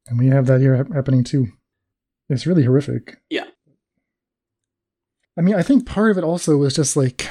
And 0.08 0.20
we 0.20 0.28
have 0.28 0.48
that 0.48 0.60
here 0.60 0.76
happening 0.94 1.24
too. 1.24 1.48
It's 2.28 2.46
really 2.46 2.66
horrific. 2.66 3.22
Yeah. 3.30 3.46
I 5.38 5.42
mean, 5.42 5.56
I 5.56 5.64
think 5.64 5.86
part 5.86 6.12
of 6.12 6.18
it 6.18 6.26
also 6.26 6.58
was 6.58 6.76
just 6.76 6.98
like, 6.98 7.30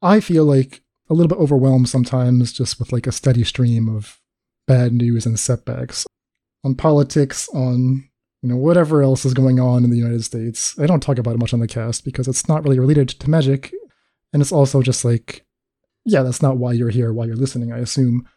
I 0.00 0.20
feel 0.20 0.46
like 0.46 0.80
a 1.10 1.14
little 1.14 1.28
bit 1.28 1.38
overwhelmed 1.38 1.90
sometimes 1.90 2.54
just 2.54 2.78
with 2.78 2.90
like 2.90 3.06
a 3.06 3.12
steady 3.12 3.44
stream 3.44 3.94
of 3.94 4.18
bad 4.66 4.94
news 4.94 5.26
and 5.26 5.38
setbacks 5.38 6.06
on 6.64 6.74
politics, 6.74 7.48
on 7.50 8.08
you 8.42 8.48
know 8.48 8.56
whatever 8.56 9.02
else 9.02 9.24
is 9.24 9.34
going 9.34 9.60
on 9.60 9.84
in 9.84 9.90
the 9.90 9.96
United 9.98 10.24
States. 10.24 10.78
I 10.78 10.86
don't 10.86 11.02
talk 11.02 11.18
about 11.18 11.34
it 11.34 11.38
much 11.38 11.54
on 11.54 11.60
the 11.60 11.68
cast 11.68 12.04
because 12.04 12.28
it's 12.28 12.48
not 12.48 12.64
really 12.64 12.78
related 12.78 13.08
to 13.10 13.30
magic, 13.30 13.72
and 14.32 14.42
it's 14.42 14.52
also 14.52 14.82
just 14.82 15.04
like, 15.04 15.44
yeah, 16.04 16.22
that's 16.22 16.42
not 16.42 16.56
why 16.56 16.72
you're 16.72 16.90
here, 16.90 17.12
why 17.12 17.26
you're 17.26 17.36
listening, 17.36 17.72
I 17.72 17.78
assume. 17.78 18.28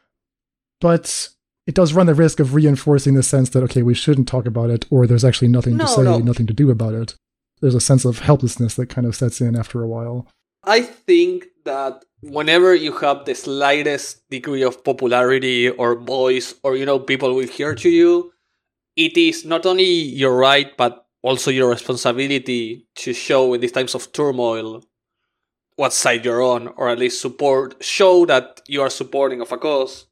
But 0.82 1.30
it 1.66 1.74
does 1.76 1.94
run 1.94 2.06
the 2.06 2.14
risk 2.14 2.40
of 2.40 2.54
reinforcing 2.54 3.16
the 3.16 3.24
sense 3.24 3.50
that 3.50 3.64
okay, 3.64 3.82
we 3.82 3.94
shouldn't 3.94 4.28
talk 4.28 4.46
about 4.46 4.70
it, 4.70 4.86
or 4.90 5.08
there's 5.08 5.26
actually 5.26 5.48
nothing 5.48 5.78
No, 5.78 5.86
to 5.86 5.92
say, 5.92 6.04
no. 6.04 6.20
nothing 6.20 6.48
to 6.48 6.54
do 6.54 6.70
about 6.70 6.94
it. 6.94 7.16
There's 7.62 7.76
a 7.76 7.80
sense 7.82 8.06
of 8.06 8.20
helplessness 8.20 8.76
that 8.76 8.88
kind 8.90 9.08
of 9.08 9.16
sets 9.16 9.42
in 9.42 9.56
after 9.56 9.82
a 9.82 9.88
while. 9.88 10.28
I 10.66 10.82
think 10.82 11.48
that 11.64 12.04
whenever 12.22 12.74
you 12.74 12.92
have 12.98 13.26
the 13.26 13.36
slightest 13.36 14.28
degree 14.30 14.64
of 14.64 14.84
popularity 14.84 15.70
or 15.70 15.96
voice, 15.96 16.56
or 16.64 16.76
you 16.76 16.86
know, 16.86 17.00
people 17.00 17.34
will 17.36 17.48
hear 17.48 17.76
to 17.76 17.90
you, 17.90 18.34
it 18.96 19.18
is 19.18 19.46
not 19.46 19.66
only 19.66 19.84
your 19.86 20.36
right, 20.36 20.76
but 20.78 21.08
also 21.22 21.52
your 21.52 21.70
responsibility 21.70 22.88
to 22.96 23.14
show 23.14 23.54
in 23.54 23.62
these 23.62 23.72
times 23.72 23.96
of 23.96 24.12
turmoil 24.12 24.84
what 25.76 25.94
side 25.94 26.24
you're 26.24 26.42
on, 26.42 26.70
or 26.70 26.90
at 26.90 27.00
least 27.00 27.22
support, 27.22 27.84
show 27.84 28.26
that 28.26 28.62
you 28.68 28.82
are 28.82 28.90
supporting 28.90 29.42
of 29.42 29.52
a 29.52 29.58
cause. 29.58 30.06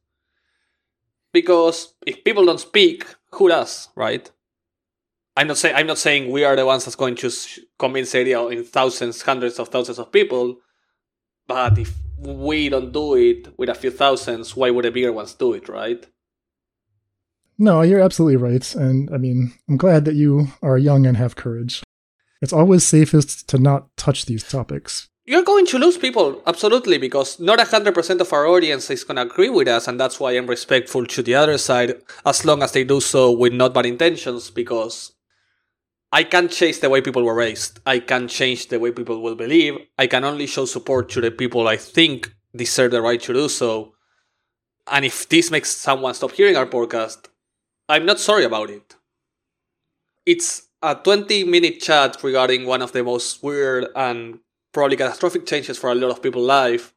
Because 1.32 1.94
if 2.06 2.22
people 2.22 2.44
don't 2.44 2.60
speak, 2.60 3.06
who 3.32 3.48
does, 3.48 3.88
right? 3.96 4.30
I'm 5.36 5.48
not 5.48 5.58
saying 5.58 5.74
I'm 5.74 5.86
not 5.86 5.98
saying 5.98 6.30
we 6.30 6.44
are 6.44 6.56
the 6.56 6.66
ones 6.66 6.84
that's 6.84 6.96
going 6.96 7.16
to 7.16 7.30
convince 7.78 8.14
area 8.14 8.40
in 8.46 8.64
thousands, 8.64 9.22
hundreds 9.22 9.58
of 9.58 9.68
thousands 9.68 9.98
of 9.98 10.12
people. 10.12 10.56
But 11.46 11.78
if 11.78 11.94
we 12.18 12.68
don't 12.68 12.92
do 12.92 13.14
it 13.14 13.58
with 13.58 13.68
a 13.68 13.74
few 13.74 13.90
thousands, 13.90 14.56
why 14.56 14.70
would 14.70 14.84
the 14.84 14.90
bigger 14.90 15.12
ones 15.12 15.34
do 15.34 15.52
it, 15.52 15.68
right? 15.68 16.06
No, 17.58 17.82
you're 17.82 18.00
absolutely 18.00 18.36
right. 18.36 18.74
And 18.74 19.10
I 19.12 19.18
mean, 19.18 19.52
I'm 19.68 19.76
glad 19.76 20.04
that 20.06 20.14
you 20.14 20.48
are 20.62 20.78
young 20.78 21.06
and 21.06 21.16
have 21.16 21.36
courage. 21.36 21.82
It's 22.40 22.52
always 22.52 22.84
safest 22.84 23.48
to 23.48 23.58
not 23.58 23.96
touch 23.96 24.26
these 24.26 24.48
topics. 24.48 25.08
You're 25.26 25.42
going 25.42 25.64
to 25.66 25.78
lose 25.78 25.96
people, 25.96 26.42
absolutely, 26.46 26.98
because 26.98 27.40
not 27.40 27.58
100% 27.58 28.20
of 28.20 28.32
our 28.34 28.46
audience 28.46 28.90
is 28.90 29.04
going 29.04 29.16
to 29.16 29.22
agree 29.22 29.48
with 29.48 29.66
us, 29.68 29.88
and 29.88 29.98
that's 29.98 30.20
why 30.20 30.32
I'm 30.32 30.46
respectful 30.46 31.06
to 31.06 31.22
the 31.22 31.34
other 31.34 31.56
side, 31.56 31.94
as 32.26 32.44
long 32.44 32.62
as 32.62 32.72
they 32.72 32.84
do 32.84 33.00
so 33.00 33.32
with 33.32 33.54
not 33.54 33.72
bad 33.72 33.86
intentions, 33.86 34.50
because 34.50 35.13
I 36.14 36.22
can't 36.22 36.48
change 36.48 36.78
the 36.78 36.88
way 36.88 37.00
people 37.00 37.24
were 37.24 37.34
raised. 37.34 37.80
I 37.84 37.98
can't 37.98 38.30
change 38.30 38.68
the 38.68 38.78
way 38.78 38.92
people 38.92 39.20
will 39.20 39.34
believe. 39.34 39.78
I 39.98 40.06
can 40.06 40.22
only 40.22 40.46
show 40.46 40.64
support 40.64 41.08
to 41.08 41.20
the 41.20 41.32
people 41.32 41.66
I 41.66 41.76
think 41.76 42.32
deserve 42.54 42.92
the 42.92 43.02
right 43.02 43.20
to 43.22 43.32
do 43.32 43.48
so. 43.48 43.94
And 44.86 45.04
if 45.04 45.28
this 45.28 45.50
makes 45.50 45.76
someone 45.76 46.14
stop 46.14 46.30
hearing 46.30 46.56
our 46.56 46.66
podcast, 46.66 47.26
I'm 47.88 48.06
not 48.06 48.20
sorry 48.20 48.44
about 48.44 48.70
it. 48.70 48.94
It's 50.24 50.68
a 50.80 50.94
20 50.94 51.42
minute 51.42 51.80
chat 51.80 52.22
regarding 52.22 52.64
one 52.64 52.82
of 52.82 52.92
the 52.92 53.02
most 53.02 53.42
weird 53.42 53.88
and 53.96 54.38
probably 54.72 54.96
catastrophic 54.96 55.46
changes 55.46 55.78
for 55.78 55.90
a 55.90 55.96
lot 55.96 56.12
of 56.12 56.22
people's 56.22 56.46
life. 56.46 56.94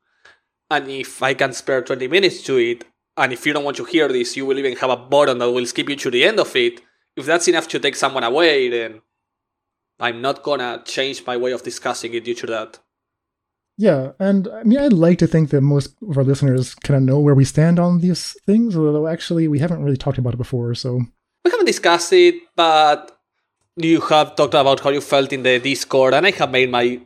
And 0.69 0.91
if 0.91 1.23
I 1.23 1.33
can 1.33 1.53
spare 1.53 1.81
20 1.81 2.07
minutes 2.07 2.43
to 2.43 2.57
it, 2.57 2.85
and 3.17 3.33
if 3.33 3.47
you 3.47 3.53
don't 3.53 3.63
want 3.63 3.77
to 3.77 3.85
hear 3.85 4.09
this, 4.09 4.37
you 4.37 4.45
will 4.45 4.59
even 4.59 4.77
have 4.77 4.91
a 4.91 4.95
button 4.95 5.39
that 5.39 5.49
will 5.49 5.65
skip 5.65 5.89
you 5.89 5.95
to 5.95 6.11
the 6.11 6.23
end 6.23 6.39
of 6.39 6.55
it. 6.55 6.81
If 7.15 7.25
that's 7.25 7.47
enough 7.47 7.67
to 7.69 7.79
take 7.79 7.95
someone 7.95 8.23
away, 8.23 8.69
then 8.69 9.01
I'm 9.99 10.21
not 10.21 10.43
gonna 10.43 10.81
change 10.85 11.25
my 11.25 11.37
way 11.37 11.51
of 11.51 11.63
discussing 11.63 12.13
it 12.13 12.25
due 12.25 12.35
to 12.35 12.47
that. 12.47 12.79
Yeah, 13.77 14.13
and 14.19 14.47
I 14.47 14.63
mean, 14.63 14.79
I'd 14.79 14.93
like 14.93 15.19
to 15.19 15.27
think 15.27 15.51
that 15.51 15.61
most 15.61 15.95
of 16.07 16.17
our 16.17 16.23
listeners 16.23 16.73
kind 16.75 16.97
of 16.97 17.03
know 17.03 17.19
where 17.19 17.35
we 17.35 17.45
stand 17.45 17.79
on 17.79 17.99
these 17.99 18.35
things, 18.45 18.75
although 18.75 19.07
actually 19.07 19.47
we 19.47 19.59
haven't 19.59 19.83
really 19.83 19.97
talked 19.97 20.17
about 20.17 20.33
it 20.33 20.37
before. 20.37 20.73
So, 20.73 21.01
We 21.45 21.51
haven't 21.51 21.67
discussed 21.67 22.11
it, 22.13 22.35
but 22.55 23.15
you 23.75 24.01
have 24.01 24.35
talked 24.35 24.55
about 24.55 24.79
how 24.79 24.89
you 24.89 25.01
felt 25.01 25.31
in 25.31 25.43
the 25.43 25.59
Discord, 25.59 26.15
and 26.15 26.25
I 26.25 26.31
have 26.31 26.49
made 26.51 26.71
my 26.71 27.01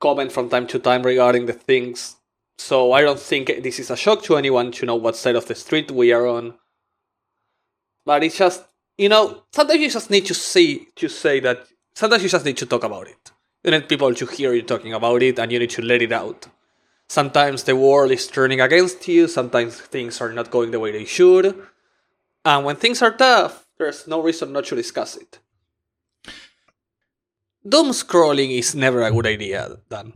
comment 0.00 0.30
from 0.30 0.48
time 0.48 0.66
to 0.68 0.78
time 0.78 1.02
regarding 1.02 1.46
the 1.46 1.52
things. 1.52 2.16
So 2.58 2.92
I 2.92 3.00
don't 3.00 3.18
think 3.18 3.48
this 3.62 3.80
is 3.80 3.90
a 3.90 3.96
shock 3.96 4.22
to 4.24 4.36
anyone 4.36 4.70
to 4.72 4.86
know 4.86 4.94
what 4.94 5.16
side 5.16 5.34
of 5.34 5.46
the 5.46 5.54
street 5.54 5.90
we 5.90 6.12
are 6.12 6.26
on. 6.26 6.54
But 8.06 8.22
it's 8.22 8.36
just, 8.38 8.64
you 8.96 9.08
know, 9.08 9.42
sometimes 9.52 9.80
you 9.80 9.90
just 9.90 10.10
need 10.10 10.26
to 10.26 10.34
see, 10.34 10.88
to 10.96 11.08
say 11.08 11.40
that, 11.40 11.66
sometimes 11.94 12.22
you 12.22 12.28
just 12.28 12.44
need 12.44 12.56
to 12.58 12.66
talk 12.66 12.84
about 12.84 13.08
it. 13.08 13.30
You 13.62 13.70
need 13.70 13.88
people 13.88 14.14
to 14.14 14.26
hear 14.26 14.52
you 14.52 14.62
talking 14.62 14.92
about 14.92 15.22
it, 15.22 15.38
and 15.38 15.50
you 15.50 15.58
need 15.58 15.70
to 15.70 15.82
let 15.82 16.02
it 16.02 16.12
out. 16.12 16.46
Sometimes 17.08 17.64
the 17.64 17.76
world 17.76 18.10
is 18.10 18.26
turning 18.26 18.60
against 18.60 19.06
you, 19.08 19.28
sometimes 19.28 19.80
things 19.80 20.20
are 20.20 20.32
not 20.32 20.50
going 20.50 20.70
the 20.70 20.80
way 20.80 20.92
they 20.92 21.04
should. 21.04 21.54
And 22.44 22.64
when 22.64 22.76
things 22.76 23.02
are 23.02 23.12
tough, 23.16 23.66
there's 23.78 24.06
no 24.06 24.20
reason 24.22 24.52
not 24.52 24.64
to 24.66 24.76
discuss 24.76 25.16
it. 25.16 25.38
Doom 27.66 27.90
scrolling 27.90 28.50
is 28.58 28.74
never 28.74 29.02
a 29.02 29.10
good 29.10 29.26
idea, 29.26 29.78
Dan. 29.88 30.12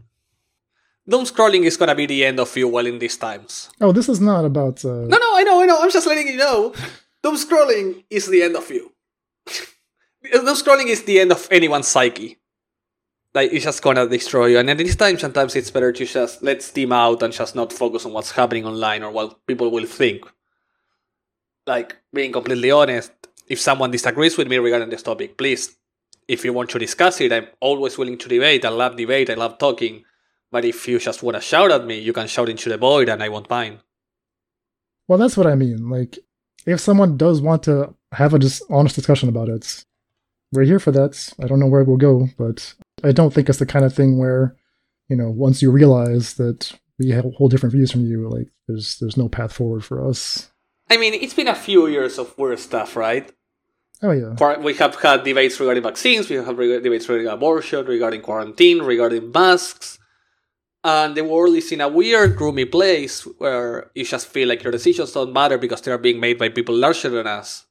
Doom 1.08 1.24
scrolling 1.24 1.64
is 1.64 1.78
gonna 1.78 1.94
be 1.94 2.04
the 2.04 2.24
end 2.24 2.38
of 2.38 2.54
you 2.56 2.68
while 2.68 2.86
in 2.86 2.98
these 2.98 3.16
times. 3.16 3.70
oh, 3.80 3.92
this 3.92 4.08
is 4.10 4.20
not 4.20 4.44
about. 4.44 4.84
Uh, 4.84 5.06
No, 5.08 5.16
no, 5.16 5.30
I 5.36 5.42
know, 5.44 5.62
I 5.62 5.66
know. 5.66 5.78
I'm 5.80 5.90
just 5.90 6.06
letting 6.06 6.28
you 6.28 6.36
know. 6.36 6.74
Doom 7.22 7.36
scrolling 7.36 8.04
is 8.10 8.26
the 8.28 8.42
end 8.42 8.56
of 8.56 8.70
you. 8.70 8.92
Doom 10.22 10.46
scrolling 10.54 10.86
is 10.88 11.04
the 11.04 11.20
end 11.20 11.32
of 11.32 11.46
anyone's 11.50 11.88
psyche. 11.88 12.38
like 13.34 13.52
it's 13.52 13.64
just 13.64 13.82
gonna 13.82 14.08
destroy 14.08 14.46
you. 14.46 14.58
And 14.58 14.70
at 14.70 14.78
this 14.78 14.96
time, 14.96 15.18
sometimes 15.18 15.54
it's 15.54 15.70
better 15.70 15.92
to 15.92 16.04
just 16.04 16.42
let 16.42 16.62
steam 16.62 16.92
out 16.92 17.22
and 17.22 17.32
just 17.32 17.54
not 17.54 17.72
focus 17.72 18.04
on 18.06 18.12
what's 18.12 18.32
happening 18.32 18.64
online 18.66 19.02
or 19.02 19.10
what 19.12 19.46
people 19.46 19.70
will 19.70 19.86
think. 19.86 20.24
Like 21.66 21.96
being 22.12 22.32
completely 22.32 22.70
honest, 22.70 23.12
if 23.46 23.60
someone 23.60 23.90
disagrees 23.90 24.36
with 24.38 24.48
me 24.48 24.58
regarding 24.58 24.90
this 24.90 25.02
topic, 25.02 25.36
please, 25.36 25.76
if 26.26 26.44
you 26.44 26.52
want 26.52 26.70
to 26.70 26.78
discuss 26.78 27.20
it, 27.20 27.32
I'm 27.32 27.46
always 27.60 27.96
willing 27.98 28.18
to 28.18 28.28
debate. 28.28 28.64
I 28.64 28.70
love 28.70 28.96
debate. 28.96 29.30
I 29.30 29.34
love 29.34 29.58
talking. 29.58 30.04
But 30.50 30.64
if 30.64 30.88
you 30.88 30.98
just 30.98 31.22
want 31.22 31.36
to 31.36 31.40
shout 31.42 31.70
at 31.70 31.86
me, 31.86 31.98
you 31.98 32.12
can 32.12 32.26
shout 32.26 32.48
into 32.48 32.70
the 32.70 32.78
void, 32.78 33.08
and 33.10 33.22
I 33.22 33.28
won't 33.28 33.50
mind. 33.50 33.80
Well, 35.06 35.18
that's 35.18 35.36
what 35.36 35.46
I 35.46 35.54
mean. 35.54 35.88
Like, 35.90 36.18
if 36.66 36.80
someone 36.80 37.16
does 37.18 37.40
want 37.42 37.62
to 37.64 37.94
have 38.12 38.32
a 38.34 38.38
just 38.38 38.62
honest 38.70 38.96
discussion 38.96 39.28
about 39.28 39.48
it, 39.50 39.84
we're 40.52 40.64
here 40.64 40.78
for 40.78 40.92
that. 40.92 41.34
I 41.42 41.46
don't 41.46 41.60
know 41.60 41.66
where 41.66 41.80
it 41.80 41.88
will 41.88 41.96
go, 41.96 42.28
but 42.38 42.74
I 43.04 43.12
don't 43.12 43.32
think 43.32 43.48
it's 43.48 43.58
the 43.58 43.66
kind 43.66 43.84
of 43.84 43.94
thing 43.94 44.18
where, 44.18 44.56
you 45.08 45.16
know, 45.16 45.30
once 45.30 45.62
you 45.62 45.70
realize 45.70 46.34
that 46.34 46.72
we 46.98 47.10
have 47.10 47.24
whole 47.36 47.48
different 47.48 47.74
views 47.74 47.92
from 47.92 48.06
you, 48.06 48.28
like 48.28 48.48
there's 48.66 48.98
there's 48.98 49.16
no 49.16 49.28
path 49.28 49.52
forward 49.52 49.84
for 49.84 50.06
us. 50.06 50.50
I 50.90 50.96
mean, 50.96 51.14
it's 51.14 51.34
been 51.34 51.48
a 51.48 51.54
few 51.54 51.86
years 51.86 52.18
of 52.18 52.36
weird 52.38 52.58
stuff, 52.58 52.96
right? 52.96 53.30
Oh 54.02 54.12
yeah. 54.12 54.56
We 54.58 54.74
have 54.74 54.94
had 54.96 55.24
debates 55.24 55.58
regarding 55.58 55.82
vaccines. 55.82 56.30
We 56.30 56.36
have 56.36 56.56
debates 56.56 57.08
regarding 57.08 57.32
abortion, 57.32 57.84
regarding 57.84 58.22
quarantine, 58.22 58.82
regarding 58.82 59.32
masks, 59.32 59.98
and 60.84 61.16
the 61.16 61.24
world 61.24 61.56
is 61.56 61.72
in 61.72 61.80
a 61.80 61.88
weird, 61.88 62.36
gloomy 62.36 62.64
place 62.64 63.22
where 63.38 63.90
you 63.94 64.04
just 64.04 64.28
feel 64.28 64.48
like 64.48 64.62
your 64.62 64.72
decisions 64.72 65.12
don't 65.12 65.32
matter 65.32 65.58
because 65.58 65.82
they 65.82 65.90
are 65.90 65.98
being 65.98 66.20
made 66.20 66.38
by 66.38 66.48
people 66.48 66.74
larger 66.74 67.08
than 67.10 67.26
us. 67.26 67.66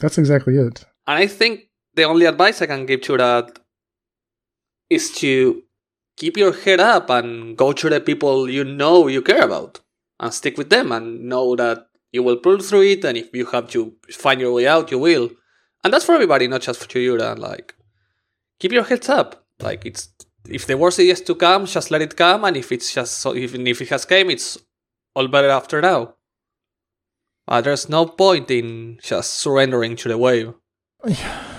That's 0.00 0.18
exactly 0.18 0.56
it. 0.56 0.84
And 1.06 1.18
I 1.18 1.26
think 1.26 1.69
the 1.94 2.04
only 2.04 2.26
advice 2.26 2.62
I 2.62 2.66
can 2.66 2.86
give 2.86 3.02
to 3.02 3.16
that 3.16 3.58
is 4.88 5.12
to 5.16 5.62
keep 6.16 6.36
your 6.36 6.52
head 6.52 6.80
up 6.80 7.08
and 7.10 7.56
go 7.56 7.72
to 7.72 7.88
the 7.88 8.00
people 8.00 8.48
you 8.48 8.64
know 8.64 9.06
you 9.08 9.22
care 9.22 9.42
about 9.42 9.80
and 10.18 10.34
stick 10.34 10.58
with 10.58 10.70
them 10.70 10.92
and 10.92 11.24
know 11.24 11.56
that 11.56 11.86
you 12.12 12.22
will 12.22 12.36
pull 12.36 12.58
through 12.58 12.82
it 12.82 13.04
and 13.04 13.16
if 13.16 13.28
you 13.32 13.46
have 13.46 13.68
to 13.70 13.94
find 14.10 14.40
your 14.40 14.52
way 14.52 14.66
out 14.66 14.90
you 14.90 14.98
will. 14.98 15.30
And 15.82 15.92
that's 15.92 16.04
for 16.04 16.14
everybody 16.14 16.46
not 16.46 16.60
just 16.60 16.90
for 16.90 16.98
you 16.98 17.20
and 17.20 17.38
like 17.38 17.74
keep 18.58 18.72
your 18.72 18.84
heads 18.84 19.08
up. 19.08 19.46
Like 19.60 19.86
it's 19.86 20.08
if 20.48 20.66
the 20.66 20.76
worst 20.76 20.98
is 20.98 21.20
to 21.22 21.34
come 21.34 21.66
just 21.66 21.90
let 21.90 22.02
it 22.02 22.16
come. 22.16 22.44
And 22.44 22.56
if 22.56 22.70
it's 22.70 22.92
just 22.92 23.18
so 23.18 23.34
even 23.34 23.66
if 23.66 23.80
it 23.80 23.88
has 23.88 24.04
came 24.04 24.30
it's 24.30 24.58
all 25.14 25.28
better 25.28 25.48
after 25.48 25.80
now. 25.80 26.14
Uh, 27.48 27.60
there's 27.60 27.88
no 27.88 28.06
point 28.06 28.50
in 28.50 28.98
just 29.02 29.34
surrendering 29.34 29.96
to 29.96 30.08
the 30.08 30.18
wave 30.18 30.52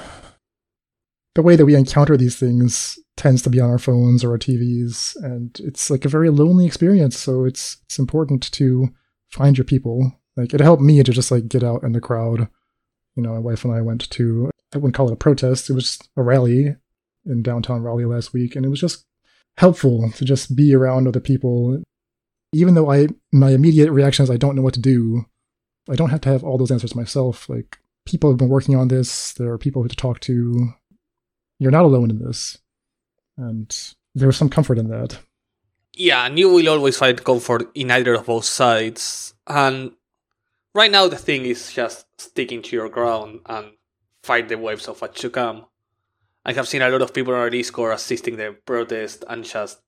the 1.35 1.41
way 1.41 1.55
that 1.55 1.65
we 1.65 1.75
encounter 1.75 2.17
these 2.17 2.35
things 2.35 3.00
tends 3.15 3.41
to 3.43 3.50
be 3.50 3.59
on 3.59 3.69
our 3.69 3.79
phones 3.79 4.23
or 4.23 4.31
our 4.31 4.38
TVs, 4.38 5.15
and 5.23 5.59
it's 5.63 5.89
like 5.89 6.05
a 6.05 6.09
very 6.09 6.29
lonely 6.29 6.65
experience. 6.65 7.17
So 7.17 7.45
it's 7.45 7.77
it's 7.85 8.00
important 8.00 8.51
to 8.51 8.89
find 9.29 9.57
your 9.57 9.65
people. 9.65 10.11
Like 10.35 10.53
it 10.53 10.59
helped 10.59 10.81
me 10.81 11.01
to 11.03 11.11
just 11.11 11.31
like 11.31 11.47
get 11.47 11.63
out 11.63 11.83
in 11.83 11.93
the 11.93 12.01
crowd. 12.01 12.47
You 13.15 13.23
know, 13.23 13.33
my 13.33 13.39
wife 13.39 13.63
and 13.63 13.73
I 13.73 13.81
went 13.81 14.09
to 14.09 14.51
I 14.73 14.77
wouldn't 14.77 14.95
call 14.95 15.09
it 15.09 15.13
a 15.13 15.17
protest; 15.17 15.69
it 15.69 15.73
was 15.73 16.00
a 16.17 16.23
rally 16.23 16.75
in 17.25 17.43
downtown 17.43 17.83
Raleigh 17.83 18.05
last 18.05 18.33
week, 18.33 18.55
and 18.55 18.65
it 18.65 18.70
was 18.70 18.79
just 18.79 19.05
helpful 19.57 20.11
to 20.11 20.25
just 20.25 20.55
be 20.55 20.74
around 20.74 21.07
other 21.07 21.20
people. 21.20 21.81
Even 22.53 22.74
though 22.74 22.91
I 22.91 23.07
my 23.31 23.51
immediate 23.51 23.91
reaction 23.91 24.24
is 24.24 24.29
I 24.29 24.37
don't 24.37 24.55
know 24.55 24.61
what 24.61 24.74
to 24.74 24.81
do, 24.81 25.25
I 25.89 25.96
don't 25.96 26.09
have 26.09 26.22
to 26.22 26.29
have 26.29 26.44
all 26.44 26.57
those 26.57 26.72
answers 26.72 26.96
myself. 26.96 27.48
Like 27.48 27.77
people 28.05 28.29
have 28.29 28.37
been 28.37 28.50
working 28.50 28.75
on 28.75 28.87
this. 28.87 29.33
There 29.33 29.51
are 29.51 29.57
people 29.57 29.87
to 29.87 29.96
talk 29.96 30.20
to 30.22 30.74
you're 31.61 31.69
not 31.69 31.85
alone 31.85 32.09
in 32.09 32.17
this. 32.17 32.57
And 33.37 33.71
there's 34.15 34.35
some 34.35 34.50
comfort 34.50 34.79
in 34.79 34.89
that. 34.89 35.19
Yeah, 35.93 36.25
and 36.25 36.39
you 36.39 36.50
will 36.50 36.67
always 36.67 36.97
find 36.97 37.24
comfort 37.24 37.69
in 37.75 37.91
either 37.91 38.15
of 38.15 38.25
both 38.25 38.45
sides. 38.45 39.35
And 39.45 39.91
right 40.74 40.89
now, 40.89 41.07
the 41.07 41.17
thing 41.17 41.45
is 41.45 41.71
just 41.71 42.07
sticking 42.17 42.63
to 42.63 42.75
your 42.75 42.89
ground 42.89 43.41
and 43.45 43.74
fight 44.24 44.50
the 44.50 44.57
waves 44.57 44.87
of 44.87 45.00
what 45.01 45.15
to 45.17 45.29
come. 45.29 45.67
I 46.43 46.53
have 46.53 46.67
seen 46.67 46.81
a 46.81 46.89
lot 46.89 47.03
of 47.03 47.13
people 47.13 47.35
on 47.35 47.39
our 47.39 47.51
Discord 47.51 47.93
assisting 47.93 48.37
the 48.37 48.57
protest 48.65 49.24
and 49.29 49.43
just 49.45 49.81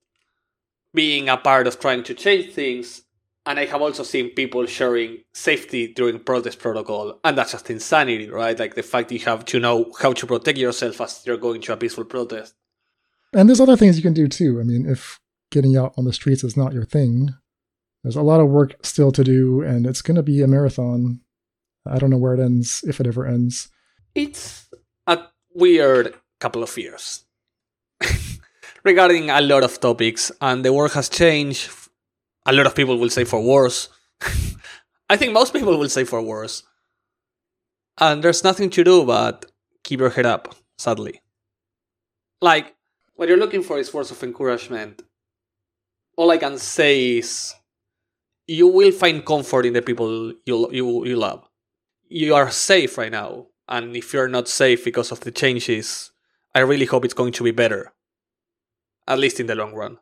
being 0.93 1.27
a 1.27 1.37
part 1.37 1.65
of 1.65 1.79
trying 1.79 2.03
to 2.03 2.13
change 2.13 2.53
things 2.53 3.01
and 3.45 3.59
I 3.59 3.65
have 3.65 3.81
also 3.81 4.03
seen 4.03 4.29
people 4.29 4.65
sharing 4.65 5.19
safety 5.33 5.87
during 5.87 6.19
protest 6.19 6.59
protocol, 6.59 7.19
and 7.23 7.37
that's 7.37 7.51
just 7.51 7.69
insanity, 7.69 8.29
right? 8.29 8.57
Like 8.57 8.75
the 8.75 8.83
fact 8.83 9.11
you 9.11 9.19
have 9.19 9.45
to 9.45 9.59
know 9.59 9.91
how 9.99 10.13
to 10.13 10.25
protect 10.25 10.57
yourself 10.57 11.01
as 11.01 11.23
you're 11.25 11.37
going 11.37 11.61
to 11.61 11.73
a 11.73 11.77
peaceful 11.77 12.05
protest. 12.05 12.55
And 13.33 13.49
there's 13.49 13.59
other 13.59 13.75
things 13.75 13.97
you 13.97 14.03
can 14.03 14.13
do 14.13 14.27
too. 14.27 14.59
I 14.61 14.63
mean, 14.63 14.87
if 14.87 15.19
getting 15.51 15.75
out 15.75 15.93
on 15.97 16.05
the 16.05 16.13
streets 16.13 16.43
is 16.43 16.55
not 16.55 16.73
your 16.73 16.85
thing, 16.85 17.31
there's 18.03 18.15
a 18.15 18.21
lot 18.21 18.39
of 18.39 18.49
work 18.49 18.75
still 18.85 19.11
to 19.11 19.23
do, 19.23 19.61
and 19.61 19.85
it's 19.85 20.01
going 20.01 20.15
to 20.15 20.23
be 20.23 20.41
a 20.41 20.47
marathon. 20.47 21.21
I 21.85 21.99
don't 21.99 22.09
know 22.09 22.17
where 22.17 22.33
it 22.33 22.39
ends, 22.39 22.83
if 22.87 23.01
it 23.01 23.07
ever 23.07 23.25
ends. 23.25 23.69
It's 24.15 24.69
a 25.05 25.19
weird 25.53 26.13
couple 26.39 26.63
of 26.63 26.77
years 26.77 27.25
regarding 28.83 29.29
a 29.29 29.41
lot 29.41 29.63
of 29.63 29.81
topics, 29.81 30.31
and 30.39 30.63
the 30.63 30.71
world 30.71 30.93
has 30.93 31.09
changed 31.09 31.82
a 32.45 32.53
lot 32.53 32.65
of 32.65 32.75
people 32.75 32.97
will 32.97 33.09
say 33.09 33.23
for 33.23 33.41
worse. 33.41 33.89
I 35.09 35.17
think 35.17 35.33
most 35.33 35.53
people 35.53 35.77
will 35.77 35.89
say 35.89 36.03
for 36.03 36.21
worse. 36.21 36.63
And 37.99 38.23
there's 38.23 38.43
nothing 38.43 38.69
to 38.71 38.83
do 38.83 39.05
but 39.05 39.45
keep 39.83 39.99
your 39.99 40.09
head 40.09 40.25
up, 40.25 40.55
sadly. 40.77 41.21
Like, 42.41 42.75
what 43.15 43.29
you're 43.29 43.37
looking 43.37 43.63
for 43.63 43.77
is 43.77 43.93
words 43.93 44.11
of 44.11 44.23
encouragement. 44.23 45.01
All 46.17 46.31
I 46.31 46.37
can 46.37 46.57
say 46.57 47.17
is 47.17 47.53
you 48.47 48.67
will 48.67 48.91
find 48.91 49.25
comfort 49.25 49.65
in 49.65 49.73
the 49.73 49.81
people 49.81 50.33
you, 50.45 50.69
you, 50.71 51.05
you 51.05 51.15
love. 51.15 51.47
You 52.09 52.35
are 52.35 52.51
safe 52.51 52.97
right 52.97 53.11
now. 53.11 53.47
And 53.67 53.95
if 53.95 54.13
you're 54.13 54.27
not 54.27 54.47
safe 54.47 54.83
because 54.83 55.11
of 55.11 55.21
the 55.21 55.31
changes, 55.31 56.11
I 56.53 56.59
really 56.59 56.85
hope 56.85 57.05
it's 57.05 57.13
going 57.13 57.33
to 57.33 57.43
be 57.43 57.51
better. 57.51 57.93
At 59.07 59.19
least 59.19 59.39
in 59.39 59.47
the 59.47 59.55
long 59.55 59.73
run. 59.73 59.99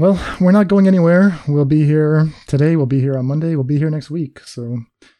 Well, 0.00 0.18
we're 0.40 0.52
not 0.52 0.68
going 0.68 0.86
anywhere. 0.86 1.38
We'll 1.46 1.66
be 1.66 1.84
here 1.84 2.26
today. 2.46 2.74
We'll 2.74 2.86
be 2.86 3.00
here 3.00 3.18
on 3.18 3.26
Monday. 3.26 3.54
We'll 3.54 3.64
be 3.64 3.76
here 3.76 3.90
next 3.90 4.08
week. 4.08 4.40
So, 4.40 4.78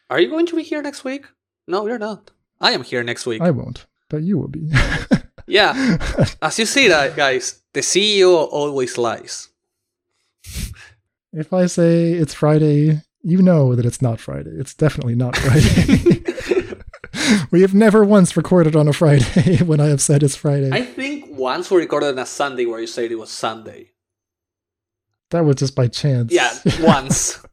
are 0.09 0.19
you 0.19 0.27
going 0.27 0.47
to 0.47 0.55
be 0.55 0.63
here 0.63 0.81
next 0.81 1.03
week? 1.03 1.27
No, 1.67 1.85
you're 1.85 1.99
not. 1.99 2.31
I 2.59 2.71
am 2.71 2.81
here 2.81 3.03
next 3.03 3.27
week. 3.27 3.43
I 3.43 3.51
won't, 3.51 3.85
but 4.09 4.23
you 4.23 4.39
will 4.39 4.47
be. 4.47 4.71
yeah, 5.47 5.99
as 6.41 6.57
you 6.57 6.65
see 6.65 6.87
that, 6.87 7.15
guys, 7.15 7.61
the 7.73 7.81
CEO 7.81 8.47
always 8.51 8.97
lies. 8.97 9.49
If 11.31 11.53
I 11.53 11.67
say 11.67 12.13
it's 12.13 12.33
Friday, 12.33 13.03
you 13.21 13.43
know 13.43 13.75
that 13.75 13.85
it's 13.85 14.01
not 14.01 14.19
Friday. 14.19 14.49
It's 14.55 14.73
definitely 14.73 15.13
not 15.13 15.35
Friday. 15.35 16.23
we 17.51 17.61
have 17.61 17.75
never 17.75 18.03
once 18.03 18.35
recorded 18.35 18.75
on 18.75 18.87
a 18.87 18.93
Friday 18.93 19.57
when 19.63 19.79
I 19.79 19.89
have 19.89 20.01
said 20.01 20.23
it's 20.23 20.35
Friday. 20.35 20.71
I 20.71 20.81
think 20.81 21.37
once 21.37 21.69
we 21.69 21.77
recorded 21.77 22.13
on 22.13 22.17
a 22.17 22.25
Sunday 22.25 22.65
where 22.65 22.79
you 22.79 22.87
said 22.87 23.11
it 23.11 23.19
was 23.19 23.29
Sunday. 23.29 23.90
That 25.31 25.45
was 25.45 25.55
just 25.55 25.75
by 25.75 25.87
chance. 25.87 26.31
Yeah, 26.31 26.53
once. 26.81 27.43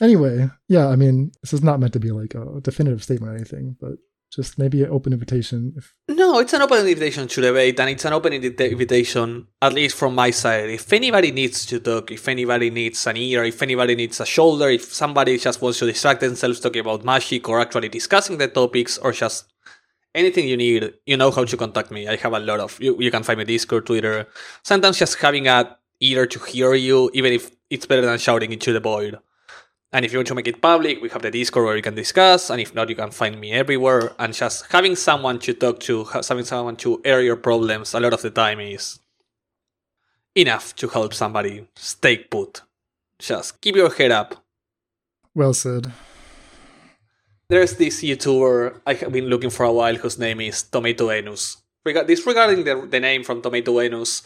anyway, 0.00 0.50
yeah, 0.68 0.88
I 0.88 0.96
mean, 0.96 1.32
this 1.42 1.52
is 1.52 1.62
not 1.62 1.80
meant 1.80 1.94
to 1.94 2.00
be 2.00 2.10
like 2.10 2.34
a 2.34 2.60
definitive 2.60 3.02
statement 3.02 3.32
or 3.32 3.36
anything, 3.36 3.76
but 3.80 3.92
just 4.32 4.58
maybe 4.58 4.82
an 4.82 4.90
open 4.90 5.12
invitation. 5.12 5.74
If... 5.76 5.94
No, 6.08 6.40
it's 6.40 6.52
an 6.52 6.62
open 6.62 6.78
invitation 6.78 7.28
to 7.28 7.40
debate, 7.40 7.78
and 7.78 7.90
it's 7.90 8.04
an 8.04 8.12
open 8.12 8.32
invitation, 8.32 9.46
at 9.62 9.72
least 9.72 9.96
from 9.96 10.14
my 10.14 10.30
side. 10.30 10.68
If 10.70 10.92
anybody 10.92 11.30
needs 11.30 11.64
to 11.66 11.78
talk, 11.78 12.10
if 12.10 12.28
anybody 12.28 12.70
needs 12.70 13.06
an 13.06 13.16
ear, 13.16 13.44
if 13.44 13.62
anybody 13.62 13.94
needs 13.94 14.20
a 14.20 14.26
shoulder, 14.26 14.68
if 14.68 14.92
somebody 14.92 15.38
just 15.38 15.62
wants 15.62 15.78
to 15.78 15.86
distract 15.86 16.20
themselves 16.20 16.60
talking 16.60 16.80
about 16.80 17.04
magic 17.04 17.48
or 17.48 17.60
actually 17.60 17.88
discussing 17.88 18.38
the 18.38 18.48
topics 18.48 18.98
or 18.98 19.12
just 19.12 19.52
anything 20.14 20.48
you 20.48 20.56
need, 20.56 20.94
you 21.06 21.16
know 21.16 21.30
how 21.30 21.44
to 21.44 21.56
contact 21.56 21.90
me. 21.90 22.08
I 22.08 22.16
have 22.16 22.32
a 22.32 22.40
lot 22.40 22.58
of 22.58 22.78
you. 22.80 22.96
You 22.98 23.10
can 23.10 23.22
find 23.22 23.38
me 23.38 23.44
Discord, 23.44 23.86
Twitter. 23.86 24.26
Sometimes 24.64 24.98
just 24.98 25.16
having 25.18 25.46
a 25.46 25.76
ear 26.00 26.26
to 26.26 26.38
hear 26.40 26.74
you, 26.74 27.10
even 27.14 27.32
if 27.32 27.50
it's 27.70 27.86
better 27.86 28.02
than 28.02 28.18
shouting 28.18 28.52
into 28.52 28.72
the 28.72 28.80
void. 28.80 29.18
And 29.92 30.04
if 30.04 30.12
you 30.12 30.18
want 30.18 30.28
to 30.28 30.34
make 30.34 30.48
it 30.48 30.60
public, 30.60 31.00
we 31.00 31.08
have 31.08 31.22
the 31.22 31.30
Discord 31.30 31.64
where 31.64 31.76
you 31.76 31.82
can 31.82 31.94
discuss. 31.94 32.50
And 32.50 32.60
if 32.60 32.74
not, 32.74 32.88
you 32.88 32.96
can 32.96 33.10
find 33.10 33.40
me 33.40 33.52
everywhere. 33.52 34.12
And 34.18 34.34
just 34.34 34.70
having 34.70 34.96
someone 34.96 35.38
to 35.40 35.54
talk 35.54 35.80
to, 35.80 36.04
having 36.04 36.44
someone 36.44 36.76
to 36.76 37.00
air 37.04 37.22
your 37.22 37.36
problems 37.36 37.94
a 37.94 38.00
lot 38.00 38.12
of 38.12 38.22
the 38.22 38.30
time 38.30 38.60
is 38.60 38.98
enough 40.34 40.74
to 40.76 40.88
help 40.88 41.14
somebody 41.14 41.66
stay 41.76 42.18
put. 42.18 42.62
Just 43.18 43.60
keep 43.60 43.76
your 43.76 43.90
head 43.90 44.10
up. 44.10 44.44
Well 45.34 45.54
said. 45.54 45.92
There's 47.48 47.74
this 47.76 48.02
YouTuber 48.02 48.80
I 48.86 48.94
have 48.94 49.12
been 49.12 49.26
looking 49.26 49.50
for 49.50 49.64
a 49.64 49.72
while 49.72 49.94
whose 49.94 50.18
name 50.18 50.40
is 50.40 50.64
Tomato 50.64 51.08
Venus. 51.08 51.58
Disregarding 51.84 52.64
the, 52.64 52.86
the 52.90 52.98
name 52.98 53.22
from 53.22 53.40
Tomato 53.40 53.78
Venus, 53.78 54.22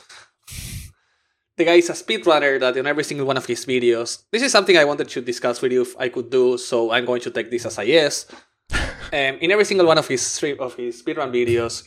the 1.60 1.66
guy 1.66 1.74
is 1.74 1.90
a 1.90 1.92
speedrunner 1.92 2.58
that 2.58 2.74
in 2.78 2.86
every 2.86 3.04
single 3.04 3.26
one 3.26 3.36
of 3.36 3.44
his 3.44 3.66
videos, 3.66 4.22
this 4.32 4.42
is 4.42 4.50
something 4.50 4.78
I 4.78 4.86
wanted 4.86 5.10
to 5.10 5.20
discuss 5.20 5.60
with 5.60 5.72
you 5.72 5.82
if 5.82 5.94
I 5.98 6.08
could 6.08 6.30
do, 6.30 6.56
so 6.56 6.90
I'm 6.90 7.04
going 7.04 7.20
to 7.20 7.30
take 7.30 7.50
this 7.50 7.66
as 7.66 7.76
a 7.76 7.84
yes. 7.84 8.24
um, 8.72 8.80
in 9.12 9.50
every 9.50 9.66
single 9.66 9.86
one 9.86 9.98
of 9.98 10.08
his 10.08 10.22
of 10.58 10.74
his 10.76 11.02
speedrun 11.02 11.30
videos, 11.30 11.84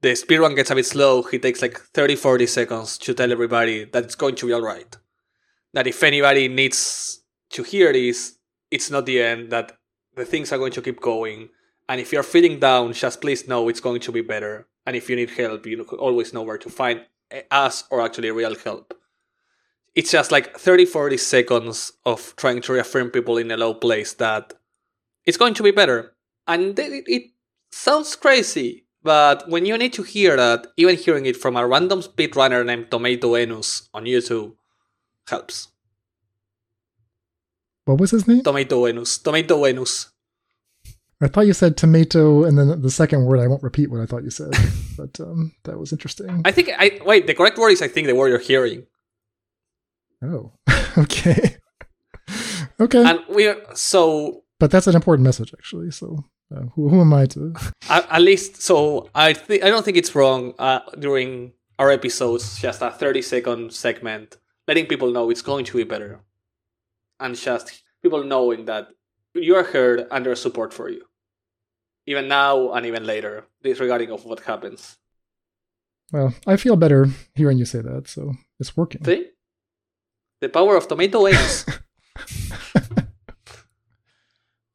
the 0.00 0.10
speedrun 0.10 0.54
gets 0.54 0.70
a 0.70 0.76
bit 0.76 0.86
slow, 0.86 1.22
he 1.22 1.40
takes 1.40 1.60
like 1.60 1.76
30 1.92 2.14
40 2.14 2.46
seconds 2.46 2.98
to 2.98 3.12
tell 3.12 3.32
everybody 3.32 3.84
that 3.84 4.04
it's 4.04 4.14
going 4.14 4.36
to 4.36 4.46
be 4.46 4.54
alright. 4.54 4.96
That 5.72 5.88
if 5.88 6.00
anybody 6.04 6.46
needs 6.46 7.20
to 7.50 7.64
hear 7.64 7.92
this, 7.92 8.38
it's 8.70 8.92
not 8.92 9.06
the 9.06 9.20
end, 9.20 9.50
that 9.50 9.72
the 10.14 10.24
things 10.24 10.52
are 10.52 10.58
going 10.58 10.72
to 10.72 10.82
keep 10.82 11.00
going. 11.00 11.48
And 11.88 12.00
if 12.00 12.12
you're 12.12 12.22
feeling 12.22 12.60
down, 12.60 12.92
just 12.92 13.20
please 13.20 13.48
know 13.48 13.68
it's 13.68 13.80
going 13.80 14.02
to 14.02 14.12
be 14.12 14.20
better. 14.20 14.68
And 14.86 14.94
if 14.94 15.10
you 15.10 15.16
need 15.16 15.30
help, 15.30 15.66
you 15.66 15.82
always 15.98 16.32
know 16.32 16.42
where 16.42 16.58
to 16.58 16.70
find 16.70 17.00
us 17.50 17.84
or 17.90 18.00
actually 18.00 18.30
real 18.30 18.54
help. 18.54 18.94
It's 19.94 20.12
just 20.12 20.30
like 20.30 20.56
30 20.56 20.84
40 20.86 21.16
seconds 21.16 21.92
of 22.06 22.34
trying 22.36 22.60
to 22.62 22.72
reaffirm 22.72 23.10
people 23.10 23.38
in 23.38 23.50
a 23.50 23.56
low 23.56 23.74
place 23.74 24.14
that 24.14 24.54
it's 25.26 25.36
going 25.36 25.54
to 25.54 25.62
be 25.62 25.70
better. 25.72 26.14
And 26.46 26.78
it, 26.78 27.04
it 27.06 27.22
sounds 27.70 28.16
crazy, 28.16 28.86
but 29.02 29.48
when 29.48 29.66
you 29.66 29.76
need 29.76 29.92
to 29.94 30.02
hear 30.02 30.36
that, 30.36 30.66
even 30.76 30.96
hearing 30.96 31.26
it 31.26 31.36
from 31.36 31.56
a 31.56 31.66
random 31.66 32.00
speedrunner 32.02 32.64
named 32.64 32.90
Tomato 32.90 33.34
Enus 33.34 33.88
on 33.94 34.04
YouTube 34.04 34.54
helps. 35.28 35.68
What 37.84 37.98
was 37.98 38.10
his 38.10 38.28
name? 38.28 38.42
Tomato 38.42 38.84
Enus. 38.84 39.22
Tomato 39.22 39.62
Enus. 39.64 40.10
I 41.22 41.28
thought 41.28 41.46
you 41.46 41.52
said 41.52 41.76
tomato, 41.76 42.44
and 42.44 42.58
then 42.58 42.80
the 42.80 42.90
second 42.90 43.26
word 43.26 43.40
I 43.40 43.46
won't 43.46 43.62
repeat 43.62 43.90
what 43.90 44.00
I 44.00 44.06
thought 44.06 44.24
you 44.24 44.30
said, 44.30 44.52
but 44.96 45.20
um, 45.20 45.52
that 45.64 45.78
was 45.78 45.92
interesting. 45.92 46.42
I 46.46 46.50
think 46.50 46.70
I 46.76 46.98
wait. 47.04 47.26
The 47.26 47.34
correct 47.34 47.58
word 47.58 47.70
is 47.70 47.82
I 47.82 47.88
think 47.88 48.06
the 48.06 48.14
word 48.14 48.28
you're 48.28 48.38
hearing. 48.38 48.86
Oh, 50.22 50.52
okay, 50.98 51.56
okay. 52.80 53.04
And 53.04 53.20
we're 53.28 53.56
so. 53.74 54.44
But 54.58 54.70
that's 54.70 54.86
an 54.86 54.94
important 54.94 55.24
message, 55.24 55.52
actually. 55.56 55.90
So 55.90 56.24
uh, 56.54 56.64
who, 56.74 56.88
who 56.88 57.00
am 57.00 57.12
I 57.14 57.26
to? 57.26 57.54
At, 57.88 58.20
least, 58.20 58.60
so 58.60 59.08
I 59.14 59.32
think 59.32 59.62
I 59.64 59.70
don't 59.70 59.84
think 59.84 59.96
it's 59.96 60.14
wrong 60.14 60.54
uh, 60.58 60.80
during 60.98 61.52
our 61.78 61.90
episodes. 61.90 62.60
Just 62.60 62.82
a 62.82 62.90
thirty 62.90 63.22
second 63.22 63.72
segment, 63.72 64.36
letting 64.68 64.86
people 64.86 65.10
know 65.10 65.30
it's 65.30 65.42
going 65.42 65.64
to 65.66 65.76
be 65.76 65.84
better, 65.84 66.20
and 67.18 67.34
just 67.34 67.82
people 68.02 68.22
knowing 68.24 68.66
that 68.66 68.88
you 69.34 69.54
are 69.56 69.64
heard 69.64 70.06
and 70.10 70.26
there's 70.26 70.42
support 70.42 70.74
for 70.74 70.88
you 70.90 71.04
even 72.10 72.28
now 72.28 72.72
and 72.72 72.86
even 72.86 73.04
later, 73.04 73.46
disregarding 73.62 74.10
of 74.10 74.24
what 74.24 74.40
happens. 74.40 74.96
Well, 76.12 76.34
I 76.46 76.56
feel 76.56 76.74
better 76.76 77.08
hearing 77.34 77.58
you 77.58 77.64
say 77.64 77.80
that, 77.82 78.08
so 78.08 78.32
it's 78.58 78.76
working. 78.76 79.04
See? 79.04 79.26
The 80.40 80.48
power 80.48 80.76
of 80.76 80.88
tomato 80.88 81.22
wings. 81.22 81.66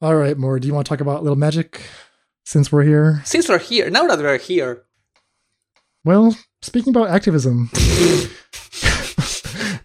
All 0.02 0.16
right, 0.16 0.38
more. 0.38 0.60
Do 0.60 0.68
you 0.68 0.74
want 0.74 0.86
to 0.86 0.90
talk 0.90 1.00
about 1.02 1.24
little 1.24 1.38
magic 1.38 1.82
since 2.44 2.72
we're 2.72 2.84
here? 2.84 3.22
Since 3.26 3.50
we're 3.50 3.58
here, 3.60 3.90
now 3.90 4.06
that 4.08 4.20
we're 4.20 4.38
here. 4.38 4.84
Well, 6.04 6.38
speaking 6.62 6.96
about 6.96 7.10
activism, 7.10 7.70
we 7.74 8.30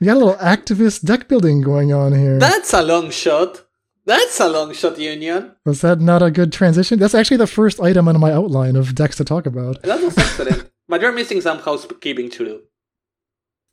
got 0.07 0.17
a 0.17 0.21
little 0.21 0.35
activist 0.35 1.05
deck 1.05 1.29
building 1.29 1.63
going 1.63 1.93
on 1.95 2.13
here. 2.13 2.39
That's 2.39 2.75
a 2.75 2.83
long 2.83 3.11
shot. 3.11 3.63
That's 4.05 4.39
a 4.41 4.49
long 4.49 4.75
shot 4.75 4.99
union. 4.99 5.53
Was 5.65 5.81
that 5.81 6.01
not 6.01 6.23
a 6.23 6.31
good 6.31 6.53
transition? 6.53 6.99
That's 6.99 7.15
actually 7.15 7.39
the 7.39 7.47
first 7.47 7.81
item 7.81 8.07
on 8.09 8.21
my 8.21 8.33
outline 8.33 8.77
of 8.77 8.95
decks 8.95 9.17
to 9.17 9.25
talk 9.25 9.47
about. 9.47 9.81
That 9.83 10.03
was 10.03 10.19
excellent. 10.19 10.71
but 10.89 11.01
you're 11.01 11.13
missing 11.13 11.41
some 11.41 11.61
housekeeping 11.61 12.29
to 12.31 12.45
do. 12.45 12.61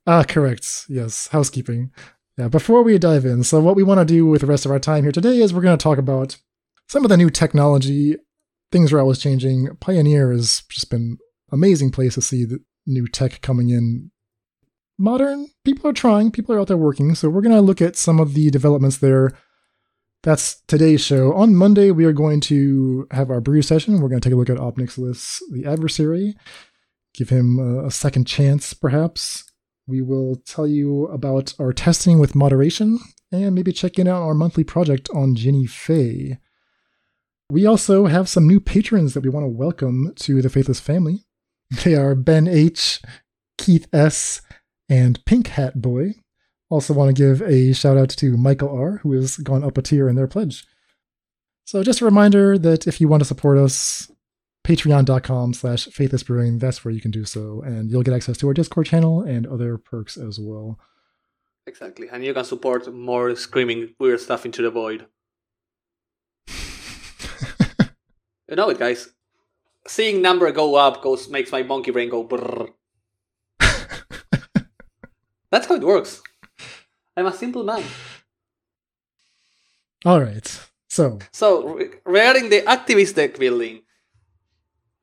Ah, 0.07 0.23
correct. 0.23 0.85
Yes, 0.87 1.27
housekeeping. 1.27 1.91
Yeah, 2.37 2.47
before 2.47 2.81
we 2.81 2.97
dive 2.97 3.25
in, 3.25 3.43
so 3.43 3.59
what 3.59 3.75
we 3.75 3.83
want 3.83 3.99
to 3.99 4.05
do 4.05 4.25
with 4.25 4.41
the 4.41 4.47
rest 4.47 4.65
of 4.65 4.71
our 4.71 4.79
time 4.79 5.03
here 5.03 5.11
today 5.11 5.39
is 5.39 5.53
we're 5.53 5.61
going 5.61 5.77
to 5.77 5.83
talk 5.83 5.97
about 5.97 6.37
some 6.87 7.03
of 7.03 7.09
the 7.09 7.17
new 7.17 7.29
technology. 7.29 8.15
Things 8.71 8.93
are 8.93 8.99
always 8.99 9.19
changing. 9.19 9.67
Pioneer 9.81 10.31
has 10.31 10.63
just 10.69 10.89
been 10.89 11.17
amazing 11.51 11.91
place 11.91 12.13
to 12.13 12.21
see 12.21 12.45
the 12.45 12.59
new 12.85 13.05
tech 13.07 13.41
coming 13.41 13.69
in. 13.69 14.11
Modern 14.97 15.47
people 15.65 15.89
are 15.89 15.93
trying, 15.93 16.31
people 16.31 16.55
are 16.55 16.59
out 16.59 16.67
there 16.67 16.77
working, 16.77 17.13
so 17.13 17.27
we're 17.27 17.41
going 17.41 17.55
to 17.55 17.61
look 17.61 17.81
at 17.81 17.97
some 17.97 18.19
of 18.19 18.33
the 18.33 18.49
developments 18.49 18.97
there 18.97 19.31
that's 20.23 20.61
today's 20.67 21.01
show. 21.01 21.33
On 21.33 21.53
Monday, 21.53 21.91
we 21.91 22.05
are 22.05 22.13
going 22.13 22.39
to 22.41 23.07
have 23.11 23.29
our 23.29 23.41
brew 23.41 23.61
session. 23.61 23.99
We're 23.99 24.09
going 24.09 24.21
to 24.21 24.27
take 24.27 24.33
a 24.33 24.37
look 24.37 24.49
at 24.49 24.59
Ob 24.59 24.77
Nixilis, 24.77 25.39
the 25.51 25.65
adversary, 25.65 26.35
give 27.13 27.29
him 27.29 27.59
a 27.59 27.91
second 27.91 28.25
chance, 28.25 28.73
perhaps. 28.73 29.46
We 29.87 30.01
will 30.01 30.35
tell 30.45 30.67
you 30.67 31.05
about 31.05 31.53
our 31.59 31.71
testing 31.71 32.19
with 32.19 32.35
moderation 32.35 32.99
and 33.31 33.55
maybe 33.55 33.71
check 33.71 33.97
in 33.97 34.07
out 34.07 34.21
our 34.21 34.33
monthly 34.33 34.65
project 34.65 35.09
on 35.15 35.33
Jinnie 35.33 35.65
Fay. 35.65 36.39
We 37.49 37.65
also 37.65 38.07
have 38.07 38.27
some 38.27 38.45
new 38.45 38.59
patrons 38.59 39.13
that 39.13 39.23
we 39.23 39.29
want 39.29 39.45
to 39.45 39.49
welcome 39.49 40.11
to 40.17 40.41
the 40.41 40.49
Faithless 40.49 40.81
family. 40.81 41.23
They 41.83 41.95
are 41.95 42.15
Ben 42.15 42.47
H., 42.47 43.01
Keith 43.57 43.87
S., 43.93 44.41
and 44.89 45.23
Pink 45.25 45.47
Hat 45.47 45.81
Boy. 45.81 46.15
Also, 46.69 46.93
want 46.93 47.15
to 47.15 47.21
give 47.21 47.41
a 47.41 47.71
shout 47.73 47.97
out 47.97 48.09
to 48.09 48.35
Michael 48.35 48.69
R., 48.69 48.97
who 48.97 49.13
has 49.13 49.37
gone 49.37 49.63
up 49.63 49.77
a 49.77 49.81
tier 49.81 50.09
in 50.09 50.15
their 50.15 50.27
pledge. 50.27 50.65
So, 51.65 51.83
just 51.83 52.01
a 52.01 52.05
reminder 52.05 52.57
that 52.57 52.87
if 52.87 52.99
you 52.99 53.07
want 53.07 53.21
to 53.21 53.27
support 53.27 53.57
us, 53.57 54.11
patreon.com 54.67 55.53
slash 55.53 55.87
faithlessbrewing, 55.87 56.59
that's 56.59 56.83
where 56.83 56.93
you 56.93 56.99
can 56.99 57.11
do 57.11 57.23
so. 57.23 57.61
And 57.61 57.89
you'll 57.89 58.03
get 58.03 58.13
access 58.13 58.37
to 58.39 58.47
our 58.49 58.53
Discord 58.53 58.85
channel 58.85 59.21
and 59.21 59.47
other 59.47 59.77
perks 59.77 60.17
as 60.17 60.39
well. 60.39 60.77
Exactly. 61.65 62.09
And 62.11 62.23
you 62.25 62.33
can 62.33 62.43
support 62.43 62.93
more 62.93 63.33
screaming 63.37 63.95
weird 63.97 64.19
stuff 64.19 64.45
into 64.45 64.61
the 64.61 64.69
void. 64.69 65.05
you 68.49 68.55
know 68.55 68.69
it, 68.69 68.77
guys. 68.77 69.09
Seeing 69.87 70.21
number 70.21 70.51
go 70.51 70.75
up 70.75 71.01
goes 71.01 71.29
makes 71.29 71.51
my 71.53 71.63
monkey 71.63 71.91
brain 71.91 72.09
go 72.09 72.27
brrr. 72.27 72.69
That's 75.49 75.67
how 75.67 75.75
it 75.75 75.81
works. 75.81 76.21
I'm 77.15 77.25
a 77.25 77.33
simple 77.33 77.63
man. 77.63 77.83
All 80.05 80.19
right. 80.19 80.67
So, 80.89 81.19
so 81.31 81.79
regarding 82.05 82.49
the 82.49 82.63
activist 82.63 83.15
deck 83.15 83.39
building, 83.39 83.81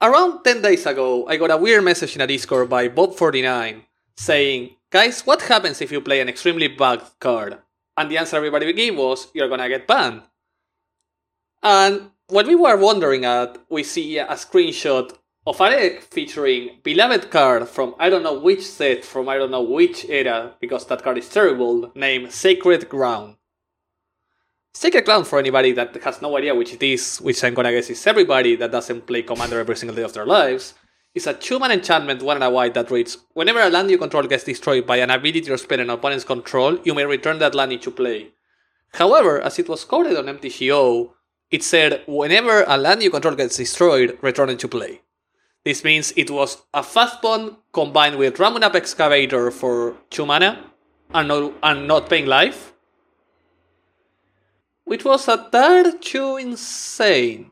around 0.05 0.45
10 0.45 0.61
days 0.61 0.85
ago, 0.85 1.27
I 1.27 1.37
got 1.37 1.51
a 1.51 1.57
weird 1.57 1.83
message 1.83 2.15
in 2.15 2.21
a 2.21 2.27
Discord 2.27 2.69
by 2.69 2.89
Bob49 2.89 3.83
saying, 4.17 4.77
Guys, 4.91 5.23
what 5.27 5.43
happens 5.43 5.81
if 5.81 5.91
you 5.91 6.01
play 6.01 6.21
an 6.21 6.29
extremely 6.29 6.69
bad 6.69 7.03
card? 7.19 7.59
And 7.97 8.11
the 8.11 8.19
answer 8.19 8.37
everybody 8.37 8.71
gave 8.75 8.97
was, 8.97 9.29
You're 9.33 9.49
gonna 9.49 9.69
get 9.69 9.87
banned. 9.87 10.23
And 11.63 12.11
when 12.29 12.47
we 12.47 12.55
were 12.55 12.77
wondering 12.77 13.25
at, 13.25 13.57
we 13.71 13.83
see 13.83 14.19
a 14.19 14.27
screenshot 14.35 15.17
of 15.47 15.61
a 15.61 15.71
deck 15.71 16.03
featuring 16.03 16.81
beloved 16.83 17.31
card 17.31 17.69
from 17.69 17.95
I 17.99 18.11
don't 18.11 18.23
know 18.23 18.39
which 18.39 18.63
set, 18.63 19.05
from 19.05 19.29
I 19.29 19.39
don't 19.39 19.51
know 19.51 19.63
which 19.63 20.05
era, 20.09 20.55
because 20.61 20.87
that 20.87 21.03
card 21.03 21.19
is 21.19 21.29
terrible, 21.29 21.91
named 21.95 22.33
Sacred 22.33 22.89
Ground. 22.91 23.37
Sacred 24.77 25.05
Ground, 25.05 25.25
for 25.29 25.39
anybody 25.39 25.71
that 25.71 25.95
has 26.03 26.21
no 26.21 26.37
idea 26.37 26.53
which 26.53 26.75
it 26.75 26.83
is, 26.83 27.19
which 27.19 27.45
I'm 27.45 27.55
gonna 27.55 27.71
guess 27.71 27.91
is 27.91 28.05
everybody 28.09 28.57
that 28.57 28.73
doesn't 28.73 29.07
play 29.07 29.23
Commander 29.23 29.61
every 29.61 29.77
single 29.77 29.95
day 29.95 30.03
of 30.03 30.13
their 30.13 30.27
lives, 30.27 30.75
is 31.15 31.29
a 31.29 31.33
two-man 31.33 31.71
enchantment, 31.71 32.23
one 32.23 32.37
and 32.37 32.45
a 32.45 32.51
white 32.51 32.75
that 32.75 32.91
reads, 32.91 33.19
Whenever 33.35 33.61
a 33.61 33.71
land 33.71 33.89
you 33.89 33.99
control 33.99 34.25
gets 34.25 34.43
destroyed 34.43 34.85
by 34.85 34.97
an 34.97 35.11
ability 35.11 35.49
or 35.49 35.57
spell 35.59 35.79
an 35.79 35.91
opponent's 35.91 36.25
control, 36.25 36.77
you 36.83 36.93
may 36.93 37.05
return 37.05 37.39
that 37.39 37.55
land 37.55 37.73
into 37.73 37.93
play. 37.93 38.33
However, 38.95 39.41
as 39.41 39.61
it 39.61 39.69
was 39.69 39.85
coded 39.85 40.17
on 40.17 40.27
MTGO, 40.27 41.11
it 41.53 41.63
said, 41.63 42.03
whenever 42.09 42.65
a 42.67 42.77
land 42.77 43.01
you 43.01 43.11
control 43.11 43.37
gets 43.37 43.57
destroyed, 43.57 44.19
return 44.23 44.51
it 44.51 44.59
to 44.59 44.67
play. 44.67 45.03
This 45.65 45.85
means 45.85 46.13
it 46.17 46.33
was 46.33 46.63
a 46.75 46.83
Fastbond 46.83 47.59
combined 47.73 48.19
with 48.19 48.39
Ramunap 48.39 48.75
Excavator 48.75 49.53
for 49.53 49.97
2 50.11 50.27
mana 50.27 50.65
and 51.15 51.29
not, 51.29 51.55
and 51.63 51.87
not 51.87 52.11
paying 52.11 52.27
life. 52.27 52.74
Which 54.85 55.05
was 55.05 55.29
a 55.29 55.49
tad 55.51 56.03
too 56.03 56.37
insane. 56.37 57.51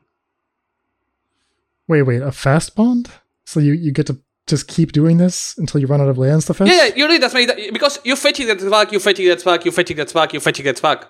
Wait, 1.88 2.02
wait, 2.02 2.22
a 2.22 2.26
Fastbond? 2.26 3.10
So 3.44 3.60
you, 3.60 3.72
you 3.72 3.92
get 3.92 4.06
to 4.06 4.18
just 4.46 4.68
keep 4.68 4.92
doing 4.92 5.16
this 5.18 5.56
until 5.58 5.80
you 5.80 5.86
run 5.86 6.00
out 6.00 6.08
of 6.08 6.18
lands 6.18 6.46
to 6.46 6.54
fetch? 6.54 6.68
Yeah, 6.68 6.86
yeah, 6.86 6.94
you 6.94 7.08
need 7.08 7.22
that's 7.22 7.34
many 7.34 7.70
because 7.70 7.98
you 8.04 8.16
fetch 8.16 8.40
it 8.40 8.46
gets 8.46 8.64
back, 8.64 8.92
you 8.92 8.98
fetch 8.98 9.18
it 9.18 9.24
gets 9.24 9.44
back, 9.44 9.64
you 9.64 9.70
fetch 9.70 9.90
it 9.90 9.94
gets 9.94 10.12
back, 10.12 10.32
you 10.32 10.40
fetch 10.40 10.60
it 10.60 10.62
gets 10.64 10.80
back. 10.80 11.06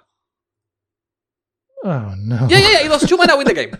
Oh 1.85 2.15
no. 2.17 2.47
Yeah, 2.49 2.59
yeah, 2.59 2.71
yeah. 2.73 2.85
It 2.85 2.91
was 2.91 3.07
two 3.09 3.17
mana 3.17 3.37
win 3.37 3.47
the 3.47 3.55
game 3.55 3.77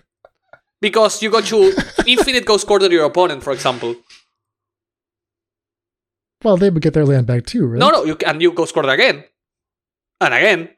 because 0.81 1.23
you 1.23 1.31
got 1.31 1.45
to 1.45 1.73
infinite 2.07 2.45
ghost 2.45 2.67
quarter 2.67 2.91
your 2.91 3.05
opponent, 3.05 3.43
for 3.43 3.53
example. 3.53 3.95
Well, 6.43 6.57
they 6.57 6.71
would 6.71 6.83
get 6.83 6.95
their 6.95 7.07
land 7.07 7.27
back 7.27 7.47
too, 7.47 7.67
right? 7.67 7.79
No, 7.79 7.91
no, 7.91 8.05
you 8.05 8.17
and 8.27 8.43
you 8.43 8.53
ghost 8.53 8.73
quarter 8.73 8.89
again, 8.89 9.25
and 10.21 10.35
again, 10.35 10.71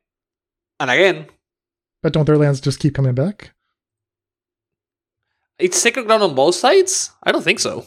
and 0.79 0.91
again. 0.91 1.27
But 2.05 2.13
don't 2.13 2.27
their 2.27 2.37
lands 2.37 2.61
just 2.61 2.81
keep 2.81 2.95
coming 2.95 3.15
back? 3.15 3.55
It's 5.59 5.79
sacred 5.79 6.05
ground 6.05 6.23
on 6.23 6.35
both 6.35 6.55
sides. 6.55 7.11
I 7.23 7.33
don't 7.33 7.43
think 7.43 7.61
so. 7.61 7.87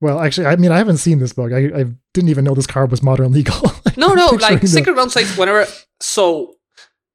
Well, 0.00 0.18
actually, 0.18 0.48
I 0.48 0.56
mean, 0.56 0.72
I 0.72 0.78
haven't 0.78 0.96
seen 0.96 1.20
this 1.20 1.32
book. 1.32 1.52
I, 1.52 1.66
I 1.66 1.84
didn't 2.12 2.30
even 2.30 2.42
know 2.44 2.56
this 2.56 2.66
card 2.66 2.90
was 2.90 3.04
modern 3.04 3.30
legal. 3.38 3.54
no, 3.96 4.14
no, 4.14 4.26
like 4.40 4.66
sacred 4.66 4.94
ground 4.94 5.12
sides. 5.12 5.38
Whenever 5.38 5.64
so 6.00 6.56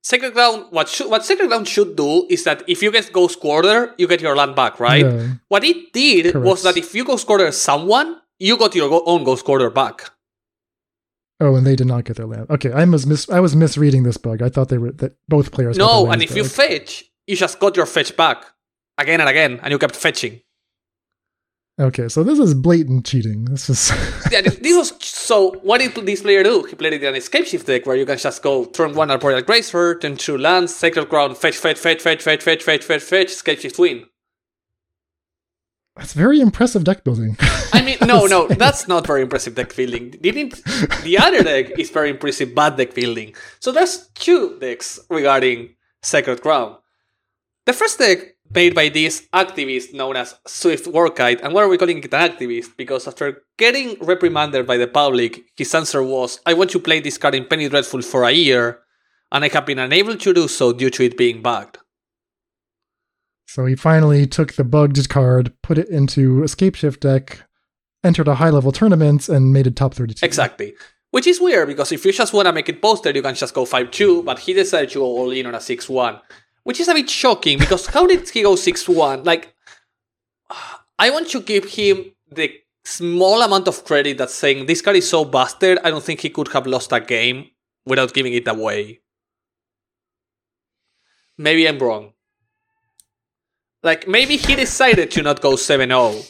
Sacred 0.03 0.33
Ground, 0.33 0.67
what 0.69 0.87
should, 0.87 1.09
what 1.09 1.25
Sacred 1.25 1.49
Ground 1.49 1.67
should 1.67 1.97
do 1.97 2.25
is 2.29 2.45
that 2.45 2.63
if 2.65 2.81
you 2.81 2.93
get 2.93 3.11
Ghost 3.11 3.41
Quarter, 3.41 3.93
you 3.97 4.07
get 4.07 4.21
your 4.21 4.37
land 4.37 4.55
back, 4.55 4.79
right? 4.79 5.03
Yeah. 5.03 5.33
What 5.49 5.65
it 5.65 5.91
did 5.91 6.33
was 6.33 6.63
that 6.63 6.77
if 6.77 6.95
you 6.95 7.03
Ghost 7.03 7.27
Quarter 7.27 7.51
someone, 7.51 8.21
you 8.39 8.55
got 8.55 8.73
your 8.73 9.03
own 9.05 9.25
Ghost 9.25 9.43
Quarter 9.43 9.69
back. 9.69 10.11
Oh, 11.39 11.55
and 11.55 11.67
they 11.67 11.75
did 11.75 11.87
not 11.87 12.03
get 12.05 12.17
their 12.17 12.25
land. 12.25 12.47
Okay, 12.49 12.71
I 12.71 12.83
was 12.85 13.05
mis- 13.05 13.29
I 13.29 13.39
was 13.39 13.55
misreading 13.55 14.03
this 14.03 14.17
bug. 14.17 14.41
I 14.41 14.49
thought 14.49 14.69
they 14.69 14.79
were 14.79 14.91
that 14.93 15.15
both 15.27 15.51
players. 15.51 15.77
No, 15.77 16.09
and 16.09 16.21
if 16.23 16.35
you 16.35 16.43
fetch, 16.43 17.03
you 17.27 17.35
just 17.35 17.59
got 17.59 17.75
your 17.77 17.85
fetch 17.85 18.15
back 18.17 18.43
again 18.97 19.19
and 19.21 19.29
again, 19.29 19.59
and 19.61 19.71
you 19.71 19.77
kept 19.77 19.95
fetching. 19.95 20.41
okay, 21.79 22.07
so 22.07 22.23
this 22.23 22.39
is 22.39 22.55
blatant 22.55 23.05
cheating. 23.05 23.45
This 23.45 23.69
is 23.69 23.91
yeah, 24.31 24.41
this, 24.41 24.55
this 24.55 24.75
was 24.75 25.05
so. 25.05 25.51
What 25.61 25.77
did 25.79 25.93
this 26.07 26.21
player 26.23 26.41
do? 26.43 26.63
He 26.63 26.75
played 26.75 26.93
it 26.93 27.03
in 27.03 27.13
an 27.13 27.21
Scapeshift 27.21 27.65
deck 27.65 27.85
where 27.85 27.95
you 27.95 28.05
can 28.07 28.17
just 28.17 28.41
go 28.41 28.65
turn 28.65 28.95
one 28.95 29.11
Arboreal 29.11 29.43
Grazer, 29.43 29.93
turn 29.99 30.17
two 30.17 30.39
lands, 30.39 30.75
Sacred 30.75 31.07
Ground, 31.07 31.37
fetch, 31.37 31.57
fetch, 31.57 31.77
fetch, 31.77 32.01
fetch, 32.01 32.23
fetch, 32.23 32.41
fetch, 32.41 32.63
fetch, 32.63 32.83
fetch, 32.83 33.03
fetch, 33.03 33.27
Scapeshift 33.27 33.77
win. 33.77 34.05
That's 35.97 36.13
very 36.13 36.39
impressive 36.39 36.83
deck 36.83 37.03
building. 37.03 37.35
I 37.73 37.81
mean, 37.81 37.97
no, 38.05 38.25
no, 38.25 38.47
that's 38.63 38.87
not 38.87 39.07
very 39.07 39.21
impressive 39.23 39.55
deck 39.55 39.75
building. 39.75 40.11
Didn't 40.11 40.63
the 41.03 41.17
other 41.17 41.43
deck 41.43 41.77
is 41.79 41.89
very 41.89 42.11
impressive 42.11 42.53
bad 42.53 42.77
deck 42.77 42.93
building. 42.93 43.35
So 43.59 43.71
there's 43.71 44.07
two 44.15 44.57
decks 44.59 44.99
regarding 45.09 45.75
Sacred 46.01 46.41
Ground. 46.41 46.77
The 47.65 47.73
first 47.73 47.99
deck 47.99 48.19
made 48.53 48.73
by 48.73 48.89
this 48.89 49.27
activist 49.33 49.93
known 49.93 50.15
as 50.15 50.35
Swift 50.45 50.85
Workite, 50.85 51.41
and 51.41 51.53
why 51.53 51.63
are 51.63 51.67
we 51.67 51.77
calling 51.77 51.97
it 51.97 52.13
an 52.13 52.31
activist? 52.31 52.77
Because 52.77 53.07
after 53.07 53.43
getting 53.57 53.97
reprimanded 53.99 54.65
by 54.65 54.77
the 54.77 54.87
public, 54.87 55.41
his 55.57 55.73
answer 55.75 56.01
was, 56.01 56.39
"I 56.45 56.53
want 56.53 56.69
to 56.71 56.79
play 56.79 57.01
this 57.01 57.17
card 57.17 57.35
in 57.35 57.45
Penny 57.45 57.67
Dreadful 57.67 58.03
for 58.03 58.23
a 58.23 58.31
year, 58.31 58.79
and 59.31 59.43
I 59.43 59.49
have 59.49 59.65
been 59.65 59.79
unable 59.79 60.15
to 60.15 60.33
do 60.33 60.47
so 60.47 60.71
due 60.71 60.91
to 60.91 61.03
it 61.03 61.17
being 61.17 61.41
bugged." 61.41 61.79
So 63.47 63.65
he 63.65 63.75
finally 63.75 64.27
took 64.27 64.53
the 64.53 64.63
bugged 64.63 65.09
card, 65.09 65.53
put 65.63 65.77
it 65.77 65.89
into 65.89 66.41
Scapeshift 66.41 66.99
deck, 66.99 67.43
entered 68.03 68.27
a 68.27 68.35
high 68.35 68.49
level 68.49 68.71
tournament, 68.71 69.29
and 69.29 69.53
made 69.53 69.65
it 69.65 69.75
top 69.75 69.93
thirty 69.93 70.13
two. 70.13 70.25
Exactly. 70.25 70.75
Which 71.11 71.25
is 71.25 71.39
weird 71.39 71.69
because 71.69 71.93
if 71.93 72.05
you 72.05 72.11
just 72.11 72.33
want 72.33 72.47
to 72.47 72.53
make 72.53 72.67
it 72.67 72.81
posted, 72.81 73.15
you 73.15 73.21
can 73.21 73.33
just 73.33 73.53
go 73.53 73.63
5 73.63 73.91
2, 73.91 74.23
but 74.23 74.39
he 74.39 74.53
decided 74.53 74.89
to 74.89 74.99
go 74.99 75.05
all 75.05 75.31
in 75.31 75.45
on 75.45 75.55
a 75.55 75.61
6 75.61 75.89
1. 75.89 76.19
Which 76.63 76.81
is 76.81 76.89
a 76.89 76.93
bit 76.93 77.09
shocking 77.09 77.57
because 77.57 77.87
how 77.87 78.05
did 78.05 78.29
he 78.29 78.41
go 78.41 78.57
6 78.57 78.89
1? 78.89 79.23
Like, 79.23 79.55
I 80.99 81.09
want 81.09 81.29
to 81.29 81.39
give 81.41 81.63
him 81.63 82.11
the 82.29 82.51
small 82.83 83.41
amount 83.41 83.69
of 83.69 83.85
credit 83.85 84.17
that's 84.17 84.33
saying 84.33 84.65
this 84.65 84.81
card 84.81 84.97
is 84.97 85.09
so 85.09 85.23
busted, 85.23 85.79
I 85.83 85.89
don't 85.89 86.03
think 86.03 86.19
he 86.19 86.29
could 86.29 86.49
have 86.49 86.67
lost 86.67 86.91
a 86.91 86.99
game 86.99 87.51
without 87.85 88.13
giving 88.13 88.33
it 88.33 88.47
away. 88.47 88.99
Maybe 91.37 91.67
I'm 91.67 91.79
wrong. 91.79 92.13
Like, 93.87 94.05
maybe 94.05 94.35
he 94.35 94.53
decided 94.57 95.11
to 95.11 95.21
not 95.21 95.39
go 95.39 95.55
7 95.55 95.87
0. 95.87 96.21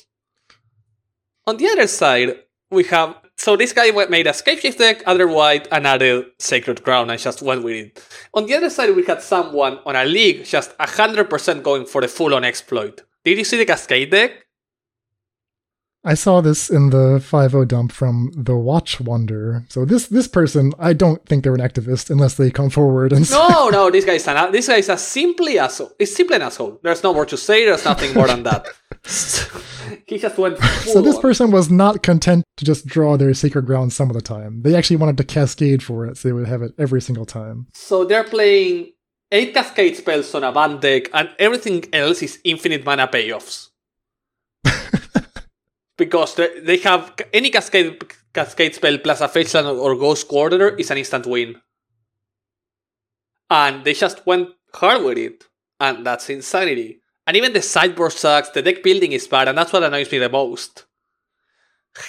On 1.48 1.58
the 1.58 1.68
other 1.70 1.88
side, 1.88 2.38
we 2.70 2.84
have 2.84 3.16
so 3.36 3.56
this 3.56 3.74
guy 3.74 3.90
made 4.10 4.28
a 4.28 4.32
Scapeshift 4.32 4.78
deck, 4.78 5.02
other 5.08 5.28
white, 5.28 5.68
and 5.72 5.88
added 5.88 6.26
Sacred 6.38 6.84
Ground, 6.84 7.10
and 7.10 7.20
just 7.20 7.42
went 7.42 7.64
with 7.64 7.76
it. 7.76 8.04
On 8.36 8.46
the 8.46 8.54
other 8.54 8.70
side, 8.70 8.96
we 8.96 9.04
had 9.06 9.24
someone 9.24 9.80
on 9.88 9.96
a 9.96 10.06
league 10.06 10.46
just 10.46 10.76
hundred 10.80 11.32
percent 11.32 11.64
going 11.64 11.88
for 11.88 12.02
the 12.02 12.08
full-on 12.08 12.44
exploit. 12.44 13.02
Did 13.24 13.40
you 13.40 13.44
see 13.44 13.58
the 13.58 13.66
Cascade 13.66 14.12
deck? 14.12 14.47
I 16.08 16.14
saw 16.14 16.40
this 16.40 16.70
in 16.70 16.92
the 16.92 17.20
5 17.20 17.68
dump 17.68 17.92
from 17.92 18.32
the 18.34 18.56
Watch 18.56 19.02
Wonder. 19.02 19.66
So 19.68 19.84
this 19.84 20.08
this 20.08 20.26
person, 20.26 20.72
I 20.80 20.94
don't 20.94 21.24
think 21.26 21.44
they're 21.44 21.54
an 21.54 21.60
activist 21.60 22.10
unless 22.10 22.36
they 22.36 22.50
come 22.50 22.70
forward 22.70 23.12
and 23.12 23.28
say, 23.28 23.38
No, 23.38 23.68
no, 23.78 23.92
this 23.92 24.06
guy's 24.06 24.26
an 24.26 24.54
this 24.54 24.70
guy's 24.70 24.88
a 24.88 24.98
simply 24.98 25.60
asshole. 25.60 25.92
It's 26.00 26.16
simply 26.16 26.38
an 26.38 26.44
asshole. 26.44 26.80
There's 26.82 27.04
no 27.04 27.14
more 27.14 27.26
to 27.26 27.36
say. 27.36 27.66
There's 27.66 27.84
nothing 27.84 28.14
more 28.14 28.28
than 28.28 28.44
that. 28.44 28.68
he 30.08 30.18
just 30.18 30.38
went. 30.38 30.60
So 30.60 31.02
this 31.02 31.18
on. 31.18 31.22
person 31.22 31.52
was 31.52 31.70
not 31.70 32.04
content 32.04 32.46
to 32.56 32.64
just 32.64 32.86
draw 32.86 33.18
their 33.18 33.34
sacred 33.34 33.66
ground 33.66 33.92
some 33.92 34.10
of 34.10 34.16
the 34.16 34.22
time. 34.22 34.62
They 34.62 34.76
actually 34.76 34.98
wanted 34.98 35.18
to 35.18 35.26
cascade 35.26 35.84
for 35.84 36.06
it, 36.06 36.16
so 36.16 36.30
they 36.30 36.34
would 36.34 36.48
have 36.48 36.62
it 36.62 36.72
every 36.78 37.02
single 37.02 37.26
time. 37.26 37.68
So 37.74 38.06
they're 38.06 38.24
playing 38.24 38.94
eight 39.32 39.54
Cascade 39.54 39.98
spells 39.98 40.34
on 40.36 40.46
a 40.46 40.52
band 40.54 40.80
deck, 40.80 41.10
and 41.14 41.30
everything 41.38 41.86
else 41.92 42.22
is 42.22 42.40
infinite 42.46 42.86
mana 42.86 43.08
payoffs. 43.08 43.67
Because 45.98 46.36
they 46.36 46.78
have 46.78 47.16
any 47.34 47.50
Cascade 47.50 48.02
Cascade 48.34 48.76
spell 48.76 48.98
plus 49.00 49.22
a 49.22 49.28
fetch 49.28 49.56
or 49.56 49.96
Ghost 49.96 50.28
Quarter 50.28 50.76
is 50.76 50.92
an 50.92 51.00
instant 51.00 51.26
win. 51.26 51.56
And 53.50 53.84
they 53.84 53.94
just 53.94 54.26
went 54.26 54.50
hard 54.74 55.04
with 55.04 55.18
it, 55.18 55.46
and 55.80 56.06
that's 56.06 56.30
insanity. 56.30 57.02
And 57.26 57.36
even 57.36 57.54
the 57.54 57.62
sideboard 57.62 58.14
sucks, 58.14 58.50
the 58.50 58.62
deck 58.62 58.84
building 58.84 59.14
is 59.14 59.28
bad, 59.28 59.48
and 59.48 59.58
that's 59.58 59.74
what 59.74 59.84
annoys 59.84 60.12
me 60.12 60.20
the 60.20 60.30
most. 60.30 60.86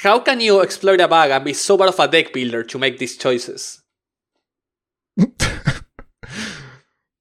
How 0.03 0.19
can 0.21 0.41
you 0.41 0.61
exploit 0.61 1.01
a 1.01 1.09
bug 1.09 1.31
and 1.31 1.45
be 1.45 1.55
so 1.55 1.79
bad 1.79 1.89
of 1.89 1.99
a 1.99 2.09
deck 2.09 2.33
builder 2.33 2.63
to 2.63 2.79
make 2.79 2.99
these 2.99 3.17
choices? 3.17 3.83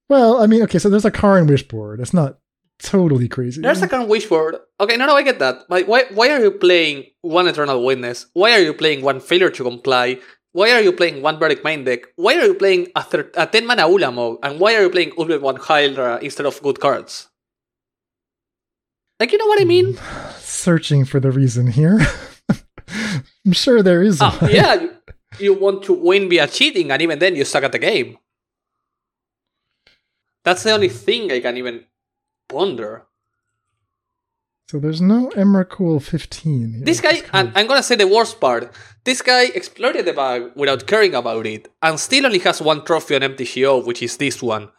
well, 0.09 0.41
I 0.41 0.47
mean, 0.47 0.61
okay, 0.63 0.79
so 0.79 0.89
there's 0.89 1.05
a 1.05 1.11
Karn 1.11 1.47
wish 1.47 1.65
board. 1.67 2.01
It's 2.01 2.13
not 2.13 2.39
totally 2.79 3.27
crazy. 3.27 3.61
There's 3.61 3.81
a 3.81 3.87
kind 3.87 4.03
of 4.03 4.09
wish 4.09 4.29
word. 4.29 4.57
Okay, 4.79 4.97
no, 4.97 5.05
no, 5.05 5.15
I 5.15 5.23
get 5.23 5.39
that. 5.39 5.67
But 5.67 5.87
why, 5.87 6.05
why 6.13 6.29
are 6.29 6.39
you 6.41 6.51
playing 6.51 7.05
one 7.21 7.47
Eternal 7.47 7.83
Witness? 7.83 8.27
Why 8.33 8.51
are 8.53 8.61
you 8.61 8.73
playing 8.73 9.01
one 9.01 9.19
Failure 9.19 9.49
to 9.49 9.63
Comply? 9.63 10.19
Why 10.53 10.71
are 10.71 10.81
you 10.81 10.91
playing 10.91 11.21
one 11.21 11.37
Verdict 11.39 11.63
Main 11.63 11.83
deck? 11.83 12.01
Why 12.15 12.35
are 12.35 12.45
you 12.45 12.53
playing 12.55 12.87
a, 12.95 13.03
thir- 13.03 13.31
a 13.35 13.45
10 13.45 13.65
mana 13.65 13.83
Ulamog? 13.83 14.39
And 14.43 14.59
why 14.59 14.75
are 14.75 14.81
you 14.81 14.89
playing 14.89 15.11
Ultimate 15.17 15.41
One 15.41 15.57
Hydra 15.57 16.19
instead 16.21 16.45
of 16.45 16.61
good 16.63 16.79
cards? 16.79 17.27
Like, 19.19 19.31
you 19.31 19.37
know 19.37 19.47
what 19.47 19.61
I 19.61 19.65
mean? 19.65 19.97
Searching 20.39 21.05
for 21.05 21.19
the 21.19 21.31
reason 21.31 21.67
here. 21.67 21.99
I'm 23.45 23.53
sure 23.53 23.81
there 23.81 24.01
is. 24.03 24.21
Ah, 24.21 24.37
one. 24.39 24.51
yeah, 24.51 24.73
you, 24.75 24.93
you 25.39 25.53
want 25.53 25.83
to 25.83 25.93
win 25.93 26.29
via 26.29 26.47
cheating, 26.47 26.91
and 26.91 27.01
even 27.01 27.19
then 27.19 27.35
you 27.35 27.45
suck 27.45 27.63
at 27.63 27.71
the 27.71 27.79
game. 27.79 28.17
That's 30.43 30.63
the 30.63 30.71
only 30.71 30.89
thing 30.89 31.31
I 31.31 31.39
can 31.39 31.57
even 31.57 31.85
ponder. 32.47 33.07
So 34.69 34.79
there's 34.79 34.99
no 34.99 35.29
Emrakul 35.29 36.01
15 36.01 36.73
here. 36.73 36.83
This 36.83 36.99
guy, 36.99 37.21
and 37.31 37.53
I'm 37.55 37.67
gonna 37.67 37.81
say 37.81 37.95
the 37.95 38.07
worst 38.07 38.41
part. 38.41 38.73
This 39.05 39.21
guy 39.21 39.45
exploited 39.45 40.05
the 40.05 40.11
bug 40.11 40.51
without 40.57 40.85
caring 40.85 41.15
about 41.15 41.45
it, 41.45 41.69
and 41.81 41.97
still 41.97 42.25
only 42.25 42.39
has 42.39 42.61
one 42.61 42.83
trophy 42.83 43.15
on 43.15 43.21
MTGO, 43.21 43.85
which 43.85 44.03
is 44.03 44.17
this 44.17 44.43
one. 44.43 44.69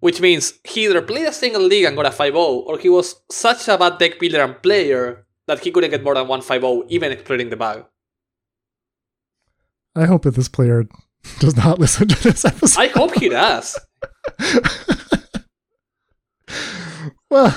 Which 0.00 0.20
means 0.20 0.54
he 0.64 0.84
either 0.84 1.00
played 1.00 1.28
a 1.28 1.32
single 1.32 1.62
league 1.62 1.84
and 1.84 1.96
got 1.96 2.06
a 2.06 2.10
5 2.10 2.34
or 2.36 2.78
he 2.78 2.90
was 2.90 3.22
such 3.30 3.68
a 3.68 3.78
bad 3.78 3.98
deck 3.98 4.18
builder 4.18 4.42
and 4.42 4.60
player 4.60 5.24
that 5.46 5.60
he 5.60 5.70
couldn't 5.70 5.90
get 5.90 6.02
more 6.02 6.14
than 6.14 6.28
one 6.28 6.42
5 6.42 6.64
even 6.88 7.12
exploiting 7.12 7.48
the 7.48 7.56
bug. 7.56 7.86
I 9.96 10.06
hope 10.06 10.22
that 10.22 10.34
this 10.34 10.48
player 10.48 10.84
does 11.38 11.56
not 11.56 11.78
listen 11.78 12.08
to 12.08 12.22
this 12.22 12.44
episode. 12.44 12.80
I 12.80 12.88
hope 12.88 13.14
he 13.14 13.30
does. 13.30 13.78
well, 17.30 17.50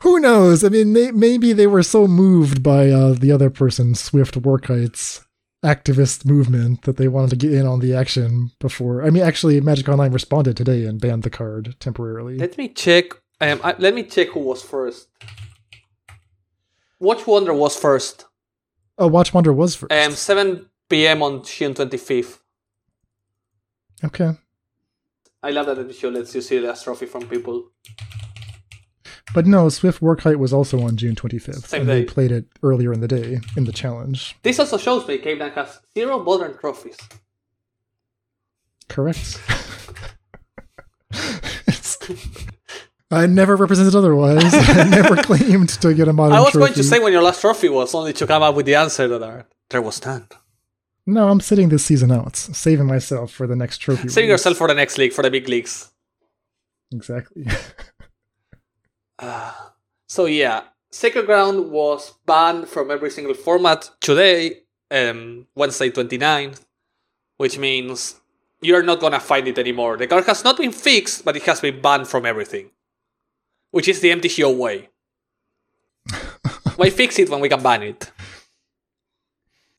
who 0.00 0.20
knows? 0.20 0.64
I 0.64 0.68
mean, 0.68 0.92
may- 0.92 1.10
maybe 1.12 1.52
they 1.52 1.66
were 1.66 1.82
so 1.82 2.06
moved 2.06 2.62
by 2.62 2.88
uh, 2.90 3.12
the 3.14 3.32
other 3.32 3.50
person's 3.50 4.00
Swift 4.00 4.36
Workite's 4.36 5.22
activist 5.64 6.24
movement 6.24 6.82
that 6.82 6.96
they 6.96 7.08
wanted 7.08 7.30
to 7.30 7.36
get 7.36 7.52
in 7.52 7.66
on 7.66 7.80
the 7.80 7.94
action 7.94 8.50
before. 8.60 9.02
I 9.04 9.10
mean, 9.10 9.22
actually, 9.22 9.60
Magic 9.60 9.88
Online 9.88 10.12
responded 10.12 10.56
today 10.56 10.84
and 10.84 11.00
banned 11.00 11.22
the 11.24 11.30
card 11.30 11.74
temporarily. 11.80 12.36
Let 12.38 12.56
me 12.58 12.68
check. 12.68 13.06
Um, 13.40 13.60
I, 13.64 13.74
let 13.78 13.94
me 13.94 14.02
check 14.04 14.28
who 14.28 14.40
was 14.40 14.62
first. 14.62 15.08
Watch 17.00 17.26
Wonder 17.26 17.52
was 17.52 17.76
first. 17.76 18.24
oh, 18.98 19.08
Watch 19.08 19.34
Wonder 19.34 19.52
was 19.52 19.74
first. 19.76 19.92
Um, 19.92 20.12
7 20.12 20.66
p.m. 20.88 21.22
on 21.22 21.42
June 21.44 21.74
25th. 21.74 22.38
okay. 24.04 24.32
I 25.42 25.50
love 25.50 25.66
that 25.66 25.86
the 25.86 25.92
show 25.94 26.08
lets 26.08 26.34
you 26.34 26.40
see 26.40 26.58
the 26.58 26.72
trophy 26.72 27.06
from 27.06 27.28
people. 27.28 27.70
But 29.36 29.44
no, 29.46 29.68
Swift 29.68 30.00
Workite 30.00 30.38
was 30.38 30.50
also 30.54 30.80
on 30.80 30.96
June 30.96 31.14
25th. 31.14 31.66
Same 31.66 31.82
and 31.82 31.90
they 31.90 32.04
played 32.04 32.32
it 32.32 32.46
earlier 32.62 32.90
in 32.90 33.00
the 33.00 33.06
day 33.06 33.40
in 33.54 33.64
the 33.64 33.72
challenge. 33.72 34.34
This 34.42 34.58
also 34.58 34.78
shows 34.78 35.06
me 35.06 35.18
Cave 35.18 35.40
Dan 35.40 35.50
has 35.50 35.78
zero 35.94 36.24
modern 36.24 36.56
trophies. 36.56 36.96
Correct. 38.88 39.38
I 43.10 43.26
never 43.26 43.56
represented 43.56 43.94
otherwise. 43.94 44.42
I 44.54 44.84
never 44.84 45.16
claimed 45.22 45.68
to 45.68 45.92
get 45.92 46.08
a 46.08 46.14
modern 46.14 46.32
trophy. 46.32 46.40
I 46.40 46.44
was 46.44 46.54
going 46.54 46.72
to 46.72 46.82
say 46.82 46.98
when 46.98 47.12
your 47.12 47.22
last 47.22 47.42
trophy 47.42 47.68
was, 47.68 47.94
only 47.94 48.14
to 48.14 48.26
come 48.26 48.42
up 48.42 48.54
with 48.54 48.64
the 48.64 48.76
answer 48.76 49.06
that 49.06 49.48
there 49.68 49.82
was 49.82 50.02
none. 50.02 50.28
No, 51.04 51.28
I'm 51.28 51.40
sitting 51.40 51.68
this 51.68 51.84
season 51.84 52.10
out, 52.10 52.36
saving 52.36 52.86
myself 52.86 53.32
for 53.32 53.46
the 53.46 53.54
next 53.54 53.78
trophy. 53.82 54.08
Saving 54.08 54.30
yourself 54.30 54.56
for 54.56 54.66
the 54.66 54.72
next 54.72 54.96
league, 54.96 55.12
for 55.12 55.20
the 55.20 55.30
big 55.30 55.46
leagues. 55.46 55.92
Exactly. 56.90 57.44
So 60.08 60.26
yeah, 60.26 60.64
Sacred 60.90 61.26
Ground 61.26 61.70
was 61.70 62.14
banned 62.26 62.68
from 62.68 62.90
every 62.90 63.10
single 63.10 63.34
format 63.34 63.90
today, 64.00 64.62
um, 64.90 65.46
Wednesday 65.54 65.90
29th, 65.90 66.64
which 67.36 67.58
means 67.58 68.16
you're 68.60 68.82
not 68.82 69.00
gonna 69.00 69.20
find 69.20 69.46
it 69.48 69.58
anymore. 69.58 69.96
The 69.96 70.06
card 70.06 70.24
has 70.26 70.44
not 70.44 70.56
been 70.56 70.72
fixed, 70.72 71.24
but 71.24 71.36
it 71.36 71.42
has 71.42 71.60
been 71.60 71.80
banned 71.80 72.08
from 72.08 72.24
everything. 72.24 72.70
Which 73.72 73.88
is 73.88 74.00
the 74.00 74.10
MTGO 74.10 74.56
way. 74.56 74.88
Why 76.76 76.90
fix 76.90 77.18
it 77.18 77.28
when 77.28 77.40
we 77.40 77.48
can 77.48 77.62
ban 77.62 77.82
it? 77.82 78.10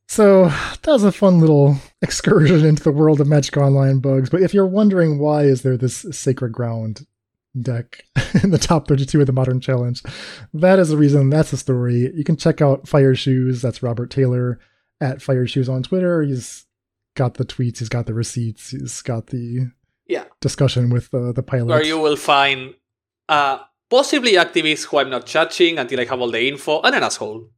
So 0.08 0.46
that 0.46 0.88
was 0.88 1.04
a 1.04 1.12
fun 1.12 1.40
little 1.40 1.78
excursion 2.02 2.66
into 2.66 2.84
the 2.84 2.92
world 2.92 3.22
of 3.22 3.28
Magic 3.28 3.58
Online 3.58 4.00
bugs. 4.00 4.30
But 4.30 4.42
if 4.42 4.54
you're 4.54 4.66
wondering 4.66 5.20
why 5.20 5.44
is 5.44 5.62
there 5.64 5.78
this 5.78 6.06
Sacred 6.12 6.54
Ground 6.54 7.06
deck 7.62 8.04
in 8.44 8.52
the 8.52 8.58
top 8.58 8.88
32 8.88 9.22
of 9.22 9.28
the 9.28 9.34
Modern 9.34 9.60
Challenge, 9.60 10.02
that 10.54 10.80
is 10.80 10.90
the 10.90 10.98
reason. 10.98 11.30
That's 11.30 11.52
the 11.52 11.58
story. 11.58 12.12
You 12.14 12.24
can 12.24 12.38
check 12.38 12.62
out 12.62 12.88
Fire 12.88 13.16
Shoes. 13.16 13.62
That's 13.62 13.84
Robert 13.84 14.10
Taylor 14.10 14.60
at 15.02 15.22
Fire 15.22 15.48
Shoes 15.48 15.70
on 15.70 15.84
Twitter. 15.84 16.22
He's 16.22 16.66
got 17.16 17.36
the 17.36 17.46
tweets. 17.46 17.80
He's 17.80 17.90
got 17.90 18.06
the 18.06 18.14
receipts. 18.14 18.70
He's 18.70 19.02
got 19.02 19.28
the 19.28 19.72
yeah 20.08 20.26
discussion 20.40 20.90
with 20.90 21.14
uh, 21.14 21.32
the 21.34 21.44
pilot. 21.44 21.68
Where 21.68 21.86
you 21.86 22.00
will 22.00 22.16
find 22.16 22.76
uh, 23.28 23.60
possibly 23.90 24.34
activists 24.34 24.86
who 24.86 25.00
I'm 25.00 25.10
not 25.10 25.26
judging 25.26 25.80
until 25.80 26.00
I 26.00 26.06
have 26.06 26.22
all 26.22 26.32
the 26.32 26.48
info, 26.48 26.82
and 26.82 26.96
an 26.96 27.04
asshole 27.04 27.50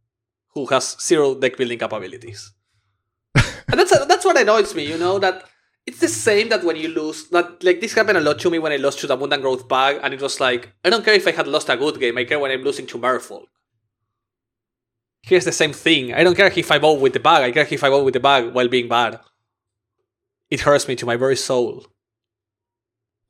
who 0.53 0.65
has 0.67 0.97
zero 0.99 1.35
deck 1.35 1.57
building 1.57 1.79
capabilities. 1.79 2.53
and 3.35 3.79
that's 3.79 3.91
that's 4.07 4.25
what 4.25 4.39
annoys 4.39 4.73
me, 4.73 4.87
you 4.87 4.97
know, 4.97 5.19
that 5.19 5.45
it's 5.85 5.99
the 5.99 6.07
same 6.07 6.49
that 6.49 6.63
when 6.63 6.75
you 6.75 6.89
lose 6.89 7.29
that 7.29 7.63
like 7.63 7.81
this 7.81 7.93
happened 7.93 8.17
a 8.17 8.21
lot 8.21 8.39
to 8.39 8.49
me 8.49 8.59
when 8.59 8.71
I 8.71 8.77
lost 8.77 8.99
to 8.99 9.07
the 9.07 9.13
Abundant 9.13 9.41
Growth 9.41 9.67
bag, 9.67 9.99
and 10.03 10.13
it 10.13 10.21
was 10.21 10.39
like, 10.39 10.71
I 10.83 10.89
don't 10.89 11.03
care 11.03 11.13
if 11.13 11.27
I 11.27 11.31
had 11.31 11.47
lost 11.47 11.69
a 11.69 11.77
good 11.77 11.99
game, 11.99 12.17
I 12.17 12.25
care 12.25 12.39
when 12.39 12.51
I'm 12.51 12.63
losing 12.63 12.87
to 12.87 12.97
Merfolk. 12.97 13.45
Here's 15.23 15.45
the 15.45 15.51
same 15.51 15.73
thing. 15.73 16.13
I 16.13 16.23
don't 16.23 16.35
care 16.35 16.51
if 16.55 16.71
I 16.71 16.77
vote 16.77 17.01
with 17.01 17.13
the 17.13 17.19
bag, 17.19 17.43
I 17.43 17.51
care 17.51 17.67
if 17.69 17.83
I 17.83 17.89
vote 17.89 18.05
with 18.05 18.13
the 18.13 18.19
bag 18.19 18.53
while 18.53 18.67
being 18.67 18.87
bad. 18.87 19.19
It 20.49 20.61
hurts 20.61 20.87
me 20.87 20.95
to 20.95 21.05
my 21.05 21.15
very 21.15 21.35
soul. 21.35 21.85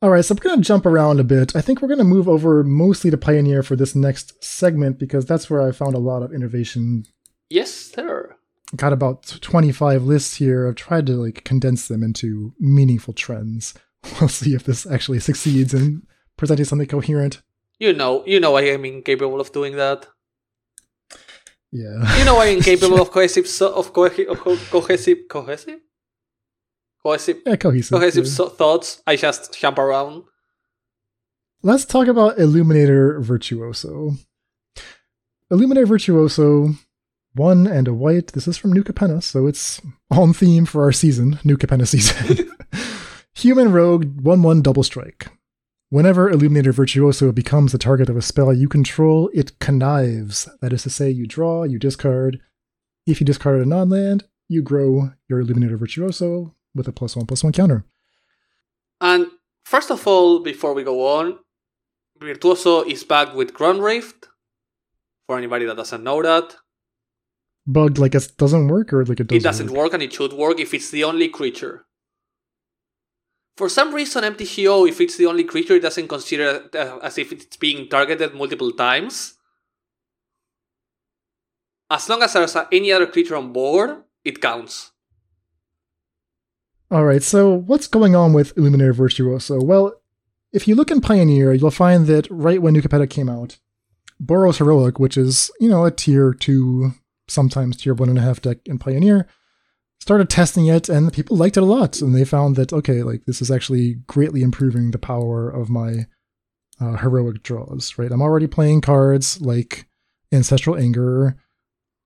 All 0.02 0.08
right, 0.08 0.24
so 0.24 0.32
I'm 0.32 0.38
going 0.38 0.56
to 0.56 0.62
jump 0.62 0.86
around 0.86 1.20
a 1.20 1.24
bit. 1.24 1.54
I 1.54 1.60
think 1.60 1.82
we're 1.82 1.88
going 1.88 1.98
to 1.98 2.04
move 2.04 2.26
over 2.26 2.64
mostly 2.64 3.10
to 3.10 3.18
Pioneer 3.18 3.62
for 3.62 3.76
this 3.76 3.94
next 3.94 4.42
segment 4.42 4.98
because 4.98 5.26
that's 5.26 5.50
where 5.50 5.60
I 5.60 5.72
found 5.72 5.94
a 5.94 5.98
lot 5.98 6.22
of 6.22 6.32
innovation. 6.32 7.04
Yes, 7.50 7.70
sir. 7.70 8.36
Got 8.76 8.92
about 8.92 9.26
25 9.40 10.04
lists 10.04 10.36
here. 10.36 10.68
I've 10.68 10.76
tried 10.76 11.06
to 11.06 11.14
like 11.14 11.44
condense 11.44 11.88
them 11.88 12.02
into 12.02 12.54
meaningful 12.58 13.14
trends. 13.14 13.74
We'll 14.18 14.28
see 14.30 14.54
if 14.54 14.64
this 14.64 14.86
actually 14.86 15.20
succeeds 15.20 15.74
in 15.74 16.06
presenting 16.38 16.64
something 16.64 16.88
coherent. 16.88 17.42
You 17.78 17.92
know, 17.92 18.24
you 18.26 18.40
know 18.40 18.56
I 18.56 18.62
am 18.62 18.86
incapable 18.86 19.40
of 19.40 19.52
doing 19.52 19.76
that. 19.76 20.06
Yeah. 21.70 22.18
You 22.18 22.24
know 22.24 22.40
I'm 22.40 22.56
incapable 22.56 23.00
of 23.02 23.10
cohesive 23.10 23.46
so, 23.46 23.74
of, 23.74 23.92
co- 23.92 24.06
of 24.06 24.40
co- 24.40 24.56
cohesive 24.70 25.18
cohesive 25.28 25.80
cohesive 27.02 27.38
yeah, 27.46 27.56
cohesive, 27.56 27.98
cohesive 27.98 28.24
yeah. 28.24 28.30
so- 28.30 28.48
thoughts. 28.48 29.02
I 29.06 29.16
just 29.16 29.58
jump 29.58 29.78
around. 29.78 30.24
Let's 31.62 31.84
talk 31.84 32.08
about 32.08 32.38
Illuminator 32.38 33.20
Virtuoso. 33.20 34.12
Illuminator 35.50 35.86
Virtuoso, 35.86 36.70
one 37.34 37.66
and 37.66 37.88
a 37.88 37.94
white. 37.94 38.28
This 38.28 38.48
is 38.48 38.56
from 38.56 38.72
New 38.72 38.82
Capenna, 38.82 39.22
so 39.22 39.46
it's 39.46 39.80
on 40.10 40.32
theme 40.32 40.66
for 40.66 40.82
our 40.82 40.92
season, 40.92 41.38
New 41.44 41.56
Capenna 41.56 41.86
season. 41.86 42.50
Human 43.34 43.72
Rogue, 43.72 44.20
1 44.20 44.42
1 44.42 44.62
double 44.62 44.82
strike. 44.82 45.28
Whenever 45.88 46.30
Illuminator 46.30 46.72
Virtuoso 46.72 47.32
becomes 47.32 47.72
the 47.72 47.78
target 47.78 48.08
of 48.08 48.16
a 48.16 48.22
spell 48.22 48.52
you 48.52 48.68
control, 48.68 49.30
it 49.34 49.58
connives. 49.58 50.48
That 50.60 50.72
is 50.72 50.84
to 50.84 50.90
say, 50.90 51.10
you 51.10 51.26
draw, 51.26 51.64
you 51.64 51.78
discard. 51.78 52.40
If 53.06 53.20
you 53.20 53.26
discard 53.26 53.60
a 53.60 53.66
non 53.66 53.88
land, 53.88 54.24
you 54.48 54.62
grow 54.62 55.12
your 55.28 55.40
Illuminator 55.40 55.76
Virtuoso 55.76 56.54
with 56.74 56.86
a 56.86 56.92
plus 56.92 57.16
one 57.16 57.26
plus 57.26 57.42
one 57.42 57.52
counter. 57.52 57.84
And 59.00 59.28
first 59.64 59.90
of 59.90 60.06
all, 60.06 60.40
before 60.40 60.74
we 60.74 60.84
go 60.84 61.06
on, 61.18 61.38
Virtuoso 62.20 62.82
is 62.82 63.02
backed 63.02 63.34
with 63.34 63.54
Ground 63.54 63.82
Rift. 63.82 64.28
For 65.26 65.38
anybody 65.38 65.64
that 65.64 65.76
doesn't 65.76 66.04
know 66.04 66.22
that, 66.22 66.56
Bugged 67.66 67.98
like 67.98 68.14
it 68.14 68.32
doesn't 68.36 68.68
work 68.68 68.92
or 68.92 69.04
like 69.04 69.20
it 69.20 69.28
doesn't. 69.28 69.40
it 69.40 69.42
doesn't 69.42 69.70
work 69.70 69.92
and 69.92 70.02
it 70.02 70.12
should 70.12 70.32
work 70.32 70.58
if 70.58 70.74
it's 70.74 70.90
the 70.90 71.04
only 71.04 71.28
creature. 71.28 71.86
For 73.56 73.68
some 73.68 73.94
reason, 73.94 74.24
MTGO, 74.24 74.88
if 74.88 75.00
it's 75.00 75.16
the 75.16 75.26
only 75.26 75.44
creature, 75.44 75.74
it 75.74 75.82
doesn't 75.82 76.08
consider 76.08 76.62
it 76.64 76.74
uh, 76.74 76.98
as 77.02 77.18
if 77.18 77.30
it's 77.32 77.56
being 77.58 77.88
targeted 77.88 78.34
multiple 78.34 78.72
times. 78.72 79.34
As 81.90 82.08
long 82.08 82.22
as 82.22 82.32
there's 82.32 82.56
uh, 82.56 82.66
any 82.72 82.92
other 82.92 83.06
creature 83.06 83.36
on 83.36 83.52
board, 83.52 84.02
it 84.24 84.40
counts. 84.40 84.92
All 86.90 87.04
right, 87.04 87.22
so 87.22 87.54
what's 87.54 87.86
going 87.86 88.16
on 88.16 88.32
with 88.32 88.56
Illuminator 88.56 88.92
Virtuoso? 88.92 89.62
Well, 89.62 89.94
if 90.52 90.66
you 90.66 90.74
look 90.74 90.90
in 90.90 91.00
Pioneer, 91.00 91.52
you'll 91.52 91.70
find 91.70 92.06
that 92.06 92.26
right 92.30 92.60
when 92.60 92.74
New 92.74 92.82
came 93.06 93.28
out, 93.28 93.58
Boros 94.22 94.56
Heroic, 94.56 94.98
which 94.98 95.16
is, 95.16 95.50
you 95.60 95.68
know, 95.68 95.84
a 95.84 95.90
tier 95.90 96.32
two, 96.32 96.92
sometimes 97.30 97.76
tier 97.76 97.94
one 97.94 98.08
and 98.08 98.18
a 98.18 98.22
half 98.22 98.40
deck 98.40 98.58
in 98.66 98.78
Pioneer, 98.78 99.26
started 100.00 100.28
testing 100.30 100.66
it 100.66 100.88
and 100.88 101.06
the 101.06 101.12
people 101.12 101.36
liked 101.36 101.56
it 101.56 101.62
a 101.62 101.66
lot. 101.66 102.00
And 102.00 102.14
they 102.14 102.24
found 102.24 102.56
that, 102.56 102.72
okay, 102.72 103.02
like 103.02 103.24
this 103.26 103.40
is 103.40 103.50
actually 103.50 103.94
greatly 104.06 104.42
improving 104.42 104.90
the 104.90 104.98
power 104.98 105.48
of 105.48 105.70
my 105.70 106.06
uh, 106.80 106.96
heroic 106.96 107.42
draws, 107.42 107.98
right? 107.98 108.10
I'm 108.10 108.22
already 108.22 108.46
playing 108.46 108.80
cards 108.80 109.40
like 109.40 109.86
Ancestral 110.32 110.76
Anger, 110.76 111.36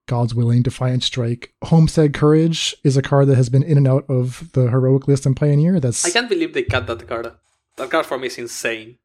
God's 0.07 0.35
Willing, 0.35 0.61
Defiant 0.61 1.03
Strike. 1.03 1.53
Homestead 1.63 2.13
Courage 2.13 2.75
is 2.83 2.97
a 2.97 3.01
card 3.01 3.27
that 3.27 3.35
has 3.35 3.49
been 3.49 3.63
in 3.63 3.77
and 3.77 3.87
out 3.87 4.05
of 4.09 4.51
the 4.53 4.69
heroic 4.69 5.07
list 5.07 5.25
in 5.25 5.33
Pioneer. 5.33 5.79
That's 5.79 6.05
I 6.05 6.11
can't 6.11 6.29
believe 6.29 6.53
they 6.53 6.63
cut 6.63 6.87
that 6.87 7.07
card. 7.07 7.31
That 7.77 7.89
card 7.89 8.05
for 8.05 8.17
me 8.17 8.27
is 8.27 8.37
insane. 8.37 8.97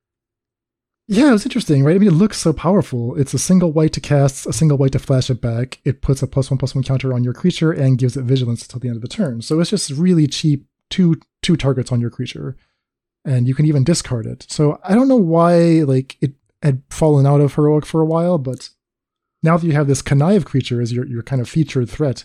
Yeah, 1.12 1.30
it 1.30 1.32
was 1.32 1.44
interesting, 1.44 1.82
right? 1.82 1.96
I 1.96 1.98
mean, 1.98 2.08
it 2.08 2.12
looks 2.12 2.38
so 2.38 2.52
powerful. 2.52 3.16
It's 3.16 3.34
a 3.34 3.38
single 3.38 3.72
white 3.72 3.92
to 3.94 4.00
cast, 4.00 4.46
a 4.46 4.52
single 4.52 4.78
white 4.78 4.92
to 4.92 5.00
flash 5.00 5.28
it 5.28 5.40
back. 5.40 5.80
It 5.84 6.02
puts 6.02 6.22
a 6.22 6.28
plus 6.28 6.50
one 6.52 6.58
plus 6.58 6.72
one 6.72 6.84
counter 6.84 7.12
on 7.12 7.24
your 7.24 7.32
creature 7.34 7.72
and 7.72 7.98
gives 7.98 8.16
it 8.16 8.22
vigilance 8.22 8.62
until 8.62 8.78
the 8.78 8.86
end 8.86 8.94
of 8.96 9.02
the 9.02 9.08
turn. 9.08 9.42
So 9.42 9.58
it's 9.58 9.70
just 9.70 9.90
really 9.90 10.28
cheap 10.28 10.66
two 10.88 11.16
two 11.42 11.56
targets 11.56 11.90
on 11.90 12.00
your 12.00 12.10
creature, 12.10 12.56
and 13.24 13.48
you 13.48 13.56
can 13.56 13.66
even 13.66 13.82
discard 13.82 14.24
it. 14.24 14.46
So 14.48 14.78
I 14.84 14.94
don't 14.94 15.08
know 15.08 15.16
why 15.16 15.82
like 15.82 16.16
it 16.20 16.34
had 16.62 16.82
fallen 16.90 17.26
out 17.26 17.40
of 17.40 17.54
heroic 17.54 17.86
for 17.86 18.00
a 18.00 18.06
while, 18.06 18.38
but 18.38 18.68
now 19.42 19.56
that 19.56 19.66
you 19.66 19.72
have 19.72 19.88
this 19.88 20.02
connive 20.02 20.44
creature 20.44 20.80
as 20.80 20.92
your 20.92 21.06
your 21.06 21.24
kind 21.24 21.42
of 21.42 21.48
featured 21.48 21.90
threat, 21.90 22.24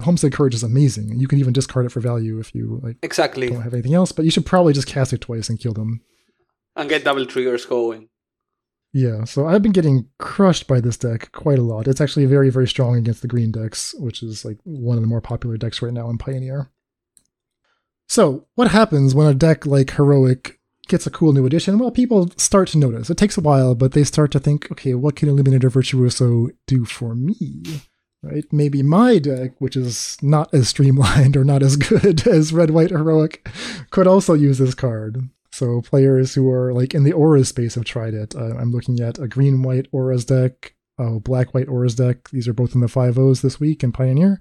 Homestead 0.00 0.32
Courage 0.32 0.54
is 0.54 0.62
amazing. 0.62 1.18
You 1.18 1.28
can 1.28 1.38
even 1.38 1.52
discard 1.52 1.84
it 1.84 1.90
for 1.90 2.00
value 2.00 2.38
if 2.38 2.54
you 2.54 2.80
like 2.82 2.96
Exactly. 3.02 3.50
don't 3.50 3.60
have 3.60 3.74
anything 3.74 3.92
else. 3.92 4.12
But 4.12 4.24
you 4.24 4.30
should 4.30 4.46
probably 4.46 4.72
just 4.72 4.86
cast 4.88 5.12
it 5.12 5.20
twice 5.20 5.50
and 5.50 5.58
kill 5.60 5.74
them. 5.74 6.00
And 6.74 6.88
get 6.88 7.04
double 7.04 7.26
triggers 7.26 7.66
going. 7.66 8.08
Yeah, 8.94 9.24
so 9.24 9.46
I've 9.46 9.62
been 9.62 9.72
getting 9.72 10.08
crushed 10.18 10.66
by 10.66 10.80
this 10.80 10.98
deck 10.98 11.32
quite 11.32 11.58
a 11.58 11.62
lot. 11.62 11.88
It's 11.88 12.00
actually 12.00 12.26
very, 12.26 12.50
very 12.50 12.68
strong 12.68 12.96
against 12.96 13.22
the 13.22 13.28
green 13.28 13.50
decks, 13.50 13.94
which 13.98 14.22
is 14.22 14.44
like 14.44 14.58
one 14.64 14.96
of 14.96 15.02
the 15.02 15.08
more 15.08 15.22
popular 15.22 15.56
decks 15.56 15.80
right 15.80 15.92
now 15.92 16.10
in 16.10 16.18
Pioneer. 16.18 16.70
So, 18.06 18.46
what 18.54 18.70
happens 18.70 19.14
when 19.14 19.26
a 19.26 19.34
deck 19.34 19.64
like 19.64 19.92
Heroic 19.92 20.60
gets 20.88 21.06
a 21.06 21.10
cool 21.10 21.32
new 21.32 21.46
addition? 21.46 21.78
Well, 21.78 21.90
people 21.90 22.30
start 22.36 22.68
to 22.68 22.78
notice. 22.78 23.08
It 23.08 23.16
takes 23.16 23.38
a 23.38 23.42
while, 23.42 23.74
but 23.74 23.92
they 23.92 24.04
start 24.04 24.30
to 24.32 24.38
think, 24.38 24.70
okay, 24.70 24.92
what 24.92 25.16
can 25.16 25.30
Illuminator 25.30 25.70
Virtuoso 25.70 26.48
do 26.66 26.84
for 26.84 27.14
me? 27.14 27.62
Right? 28.22 28.44
Maybe 28.52 28.82
my 28.82 29.18
deck, 29.18 29.52
which 29.58 29.74
is 29.74 30.18
not 30.20 30.52
as 30.52 30.68
streamlined 30.68 31.36
or 31.36 31.44
not 31.44 31.62
as 31.62 31.76
good 31.88 32.26
as 32.26 32.52
Red 32.52 32.70
White 32.70 32.90
Heroic, 32.90 33.48
could 33.90 34.06
also 34.06 34.34
use 34.34 34.58
this 34.58 34.74
card. 34.74 35.30
So 35.52 35.82
players 35.82 36.34
who 36.34 36.50
are 36.50 36.72
like 36.72 36.94
in 36.94 37.04
the 37.04 37.12
auras 37.12 37.48
space 37.48 37.74
have 37.74 37.84
tried 37.84 38.14
it. 38.14 38.34
Uh, 38.34 38.56
I'm 38.56 38.72
looking 38.72 39.00
at 39.00 39.18
a 39.18 39.28
green 39.28 39.62
white 39.62 39.86
auras 39.92 40.24
deck, 40.24 40.74
a 40.98 41.20
black 41.20 41.52
white 41.52 41.68
auras 41.68 41.94
deck. 41.94 42.30
These 42.30 42.48
are 42.48 42.54
both 42.54 42.74
in 42.74 42.80
the 42.80 42.88
five 42.88 43.18
O's 43.18 43.42
this 43.42 43.60
week 43.60 43.84
in 43.84 43.92
Pioneer. 43.92 44.40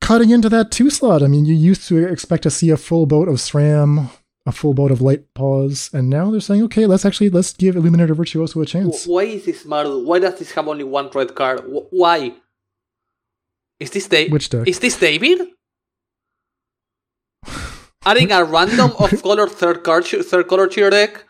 Cutting 0.00 0.30
into 0.30 0.48
that 0.48 0.70
two 0.70 0.88
slot. 0.88 1.22
I 1.22 1.26
mean, 1.26 1.46
you 1.46 1.54
used 1.54 1.88
to 1.88 1.98
expect 2.06 2.44
to 2.44 2.50
see 2.50 2.70
a 2.70 2.76
full 2.76 3.06
boat 3.06 3.28
of 3.28 3.36
SRAM, 3.36 4.10
a 4.46 4.52
full 4.52 4.74
boat 4.74 4.90
of 4.92 5.00
Light 5.00 5.32
Paws, 5.34 5.90
and 5.92 6.08
now 6.08 6.30
they're 6.30 6.40
saying, 6.40 6.62
okay, 6.64 6.86
let's 6.86 7.04
actually 7.04 7.30
let's 7.30 7.52
give 7.52 7.74
Illuminator 7.76 8.14
Virtuoso 8.14 8.60
a 8.60 8.66
chance. 8.66 9.06
Why 9.06 9.24
is 9.24 9.44
this 9.46 9.64
Mardu? 9.64 10.04
Why 10.04 10.20
does 10.20 10.38
this 10.38 10.52
have 10.52 10.68
only 10.68 10.84
one 10.84 11.10
red 11.12 11.34
card? 11.34 11.62
Why? 11.90 12.34
Is 13.80 13.90
this 13.90 14.06
da- 14.06 14.28
Which 14.28 14.48
deck? 14.48 14.68
Is 14.68 14.78
this 14.78 14.96
David? 14.96 15.48
Adding 18.04 18.32
a 18.32 18.44
random 18.44 18.92
of 18.98 19.22
color 19.22 19.46
third 19.46 19.84
card 19.84 20.04
third 20.04 20.48
color 20.48 20.66
to 20.66 20.80
your 20.80 20.90
deck? 20.90 21.24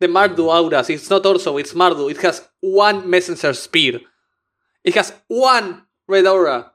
The 0.00 0.08
Mardu 0.08 0.46
Auras. 0.46 0.88
It's 0.90 1.10
not 1.10 1.24
also, 1.26 1.58
it's 1.58 1.74
Mardu. 1.74 2.10
It 2.10 2.20
has 2.22 2.48
one 2.60 3.08
messenger 3.08 3.52
speed. 3.52 4.00
It 4.82 4.94
has 4.94 5.12
one 5.28 5.82
red 6.08 6.26
aura. 6.26 6.72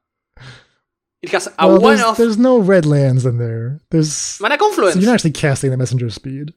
It 1.21 1.31
has 1.31 1.47
a 1.57 1.67
well, 1.67 1.81
one 1.81 1.97
there's, 1.97 2.07
of 2.07 2.17
there's 2.17 2.37
no 2.37 2.59
red 2.59 2.85
lands 2.85 3.25
in 3.25 3.39
there. 3.39 3.81
There's 3.89 4.39
mana 4.39 4.55
so 4.55 4.59
confluence. 4.59 4.95
you're 4.95 5.05
not 5.05 5.15
actually 5.15 5.31
casting 5.31 5.71
the 5.71 5.77
messenger 5.77 6.09
speed. 6.09 6.53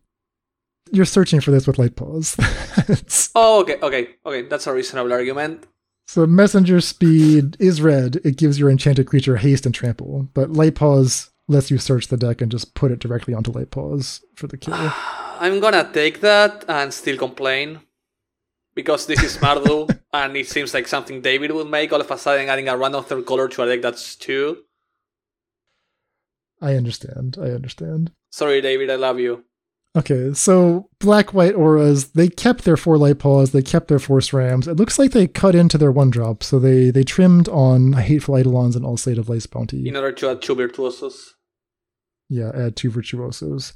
You're 0.92 1.04
searching 1.04 1.40
for 1.40 1.50
this 1.50 1.66
with 1.66 1.78
Light. 1.78 1.98
It's- 1.98 3.30
oh, 3.34 3.62
okay, 3.62 3.78
okay, 3.82 4.08
okay. 4.24 4.42
That's 4.42 4.66
a 4.66 4.72
reasonable 4.72 5.12
argument. 5.12 5.66
So 6.06 6.26
messenger 6.26 6.80
speed 6.80 7.56
is 7.58 7.80
red. 7.80 8.16
It 8.24 8.36
gives 8.36 8.58
your 8.58 8.70
enchanted 8.70 9.06
creature 9.06 9.36
haste 9.36 9.64
and 9.64 9.74
trample. 9.74 10.28
But 10.34 10.52
light 10.52 10.74
paws 10.74 11.31
lets 11.52 11.70
you 11.70 11.78
search 11.78 12.08
the 12.08 12.16
deck 12.16 12.40
and 12.40 12.50
just 12.50 12.74
put 12.74 12.90
it 12.90 12.98
directly 12.98 13.34
onto 13.34 13.52
Light 13.52 13.70
Paws 13.70 14.24
for 14.34 14.46
the 14.46 14.56
kill. 14.56 14.74
I'm 14.74 15.60
gonna 15.60 15.88
take 15.92 16.20
that 16.20 16.64
and 16.68 16.92
still 16.92 17.16
complain. 17.16 17.80
Because 18.74 19.04
this 19.06 19.22
is 19.22 19.36
Mardu, 19.36 19.98
and 20.14 20.34
it 20.36 20.48
seems 20.48 20.72
like 20.72 20.88
something 20.88 21.20
David 21.20 21.52
would 21.52 21.68
make 21.68 21.92
all 21.92 22.00
of 22.00 22.10
a 22.10 22.16
sudden 22.16 22.48
adding 22.48 22.68
a 22.68 22.76
random 22.76 23.04
third 23.04 23.26
color 23.26 23.48
to 23.48 23.62
a 23.62 23.66
deck 23.66 23.82
that's 23.82 24.16
two. 24.16 24.64
I 26.60 26.74
understand. 26.74 27.36
I 27.38 27.50
understand. 27.50 28.12
Sorry, 28.30 28.60
David, 28.60 28.88
I 28.88 28.94
love 28.94 29.18
you. 29.18 29.44
Okay, 29.94 30.32
so 30.32 30.88
black 31.00 31.34
white 31.34 31.54
auras, 31.54 32.12
they 32.12 32.28
kept 32.28 32.64
their 32.64 32.78
four 32.78 32.96
light 32.96 33.18
paws, 33.18 33.50
they 33.50 33.60
kept 33.60 33.88
their 33.88 33.98
four 33.98 34.20
Srams. 34.20 34.66
It 34.66 34.76
looks 34.76 34.98
like 34.98 35.10
they 35.10 35.26
cut 35.26 35.54
into 35.54 35.76
their 35.76 35.92
one 35.92 36.08
drop, 36.08 36.42
so 36.42 36.58
they 36.58 36.90
they 36.90 37.04
trimmed 37.04 37.48
on 37.50 37.92
hateful 37.92 38.38
eidolons 38.38 38.74
and 38.74 38.86
Alseid 38.86 39.18
of 39.18 39.28
Life's 39.28 39.46
bounty. 39.46 39.86
In 39.86 39.96
order 39.96 40.12
to 40.12 40.30
add 40.30 40.40
two 40.40 40.54
virtuosos. 40.54 41.34
Yeah, 42.32 42.50
add 42.54 42.76
two 42.76 42.90
virtuosos. 42.90 43.74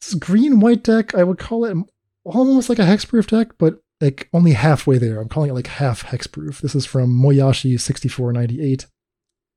This 0.00 0.14
green 0.14 0.60
white 0.60 0.84
deck, 0.84 1.16
I 1.16 1.24
would 1.24 1.38
call 1.38 1.64
it 1.64 1.76
almost 2.24 2.68
like 2.68 2.78
a 2.78 2.82
hexproof 2.82 3.26
deck, 3.26 3.58
but 3.58 3.80
like 4.00 4.28
only 4.32 4.52
halfway 4.52 4.98
there. 4.98 5.20
I'm 5.20 5.28
calling 5.28 5.50
it 5.50 5.54
like 5.54 5.66
half 5.66 6.04
hexproof. 6.04 6.60
This 6.60 6.76
is 6.76 6.86
from 6.86 7.10
Moyashi 7.10 7.80
6498. 7.80 8.86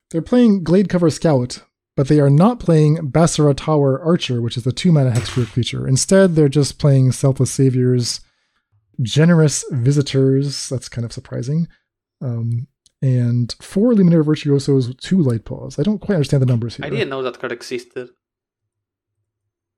They're 0.09 0.23
playing 0.23 0.63
Gladecover 0.63 1.11
Scout, 1.11 1.63
but 1.95 2.07
they 2.07 2.19
are 2.19 2.32
not 2.32 2.59
playing 2.59 3.11
Bassara 3.11 3.55
Tower 3.55 4.01
Archer, 4.01 4.41
which 4.41 4.57
is 4.57 4.63
the 4.63 4.71
two 4.71 4.91
mana 4.91 5.11
hexproof 5.11 5.53
creature. 5.53 5.88
Instead, 5.88 6.34
they're 6.34 6.49
just 6.49 6.80
playing 6.80 7.11
Selfless 7.11 7.51
Saviors, 7.51 8.21
Generous 9.03 9.63
Visitors. 9.71 10.69
That's 10.69 10.89
kind 10.89 11.05
of 11.05 11.13
surprising. 11.13 11.67
Um, 12.21 12.67
and 13.02 13.54
four 13.62 13.91
Illuminator 13.91 14.24
Virtuosos, 14.24 14.93
two 14.96 15.22
Light 15.22 15.46
Paws. 15.46 15.78
I 15.80 15.84
don't 15.84 16.00
quite 16.00 16.16
understand 16.16 16.41
the 16.41 16.48
numbers 16.48 16.76
here. 16.76 16.86
I 16.86 16.89
didn't 16.89 17.10
know 17.10 17.22
that 17.24 17.39
card 17.39 17.52
existed. 17.52 18.10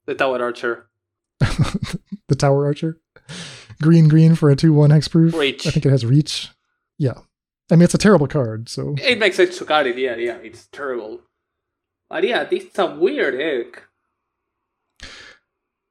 The 0.05 0.15
Tower 0.15 0.41
Archer. 0.41 0.87
the 1.39 2.35
Tower 2.35 2.65
Archer? 2.65 2.99
Green, 3.81 4.07
green 4.07 4.35
for 4.35 4.49
a 4.49 4.55
2 4.55 4.73
1 4.73 4.89
hexproof. 4.89 5.33
Reach. 5.33 5.67
I 5.67 5.71
think 5.71 5.85
it 5.85 5.89
has 5.89 6.05
reach. 6.05 6.49
Yeah. 6.97 7.19
I 7.69 7.75
mean, 7.75 7.83
it's 7.83 7.93
a 7.93 7.99
terrible 7.99 8.27
card, 8.27 8.69
so. 8.69 8.95
It 8.97 9.19
makes 9.19 9.35
sense 9.35 9.57
to 9.57 9.65
card 9.65 9.87
it, 9.87 9.97
yeah, 9.97 10.15
yeah, 10.15 10.37
it's 10.37 10.67
terrible. 10.67 11.21
But 12.09 12.23
yeah, 12.23 12.45
this 12.45 12.63
is 12.63 12.79
a 12.79 12.95
weird 12.95 13.35
egg. 13.35 13.81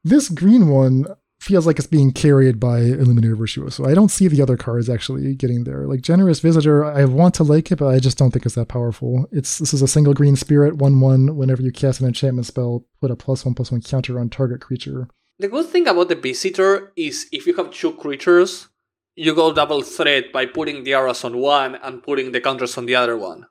This 0.03 0.29
green 0.29 0.69
one 0.69 1.07
feels 1.47 1.67
like 1.67 1.79
it's 1.79 1.87
being 1.87 2.13
carried 2.13 2.59
by 2.59 2.81
Illuminator 2.81 3.37
Virtuoso. 3.37 3.85
So 3.85 3.89
I 3.89 3.95
don't 3.95 4.11
see 4.11 4.27
the 4.27 4.43
other 4.43 4.57
cards 4.57 4.91
actually 4.91 5.35
getting 5.35 5.65
there. 5.65 5.87
Like 5.87 6.03
Generous 6.03 6.41
Visitor, 6.41 6.85
I 6.85 7.05
want 7.05 7.35
to 7.37 7.45
like 7.45 7.71
it, 7.71 7.77
but 7.77 7.87
I 7.87 8.01
just 8.01 8.19
don't 8.19 8.33
think 8.33 8.45
it's 8.45 8.57
that 8.57 8.69
powerful. 8.69 9.27
It's 9.31 9.59
this 9.59 9.73
is 9.73 9.81
a 9.81 9.89
single 9.89 10.13
green 10.13 10.37
spirit, 10.37 10.77
one 10.77 11.01
one. 11.01 11.37
Whenever 11.37 11.63
you 11.63 11.71
cast 11.71 12.01
an 12.01 12.07
enchantment 12.07 12.47
spell, 12.47 12.85
put 13.01 13.13
a 13.13 13.17
plus 13.17 13.45
one 13.45 13.55
plus 13.55 13.71
one 13.71 13.81
counter 13.81 14.19
on 14.19 14.29
target 14.29 14.61
creature. 14.61 15.09
The 15.39 15.49
good 15.49 15.67
thing 15.67 15.87
about 15.87 16.09
the 16.09 16.17
Visitor 16.17 16.93
is 16.97 17.29
if 17.31 17.47
you 17.47 17.55
have 17.57 17.71
two 17.71 17.93
creatures, 17.93 18.69
you 19.15 19.35
go 19.35 19.53
double 19.53 19.83
threat 19.83 20.33
by 20.33 20.47
putting 20.47 20.85
the 20.85 20.95
arrows 20.95 21.25
on 21.25 21.39
one 21.39 21.77
and 21.77 22.03
putting 22.03 22.33
the 22.33 22.41
counters 22.41 22.77
on 22.77 22.87
the 22.87 22.97
other 22.97 23.17
one. 23.17 23.47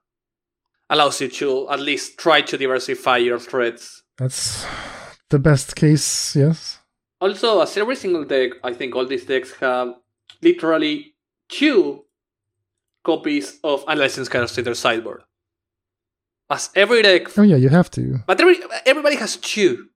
Allows 0.89 1.21
you 1.21 1.29
to 1.29 1.69
at 1.69 1.79
least 1.79 2.17
try 2.19 2.41
to 2.41 2.57
diversify 2.57 3.17
your 3.17 3.39
threats. 3.39 4.03
That's 4.17 4.65
the 5.29 5.39
best 5.39 5.75
case, 5.75 6.35
yes. 6.35 6.79
Also, 7.25 7.59
as 7.59 7.75
every 7.75 7.95
single 7.95 8.23
deck, 8.23 8.51
I 8.63 8.71
think 8.71 8.95
all 8.95 9.07
these 9.07 9.25
decks 9.25 9.51
have 9.53 9.95
literally 10.43 11.15
two 11.49 12.05
copies 13.03 13.59
of 13.63 13.83
Unlicensed 13.87 14.29
Chaos 14.29 14.55
in 14.59 14.63
their 14.63 14.75
sideboard. 14.75 15.23
As 16.51 16.69
every 16.75 17.01
deck. 17.01 17.35
Oh 17.35 17.41
yeah, 17.41 17.55
you 17.55 17.69
have 17.69 17.89
to. 17.97 18.19
But 18.27 18.39
every, 18.39 18.57
everybody 18.85 19.15
has 19.15 19.37
two. 19.37 19.87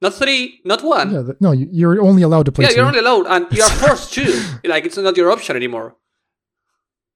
Not 0.00 0.14
three, 0.14 0.60
not 0.64 0.82
one. 0.82 1.12
Yeah, 1.12 1.20
the, 1.20 1.36
no, 1.40 1.52
you, 1.52 1.90
are 1.90 2.00
only 2.00 2.22
allowed 2.22 2.46
to 2.46 2.52
play 2.52 2.64
yeah, 2.64 2.70
two. 2.70 2.76
you're 2.76 2.86
only 2.86 3.00
allowed, 3.00 3.26
and 3.26 3.46
you 3.50 3.62
are 3.62 3.70
forced 3.84 4.14
to. 4.14 4.24
Like, 4.64 4.86
it's 4.86 4.96
not 4.96 5.14
your 5.14 5.30
option 5.30 5.56
anymore. 5.56 5.96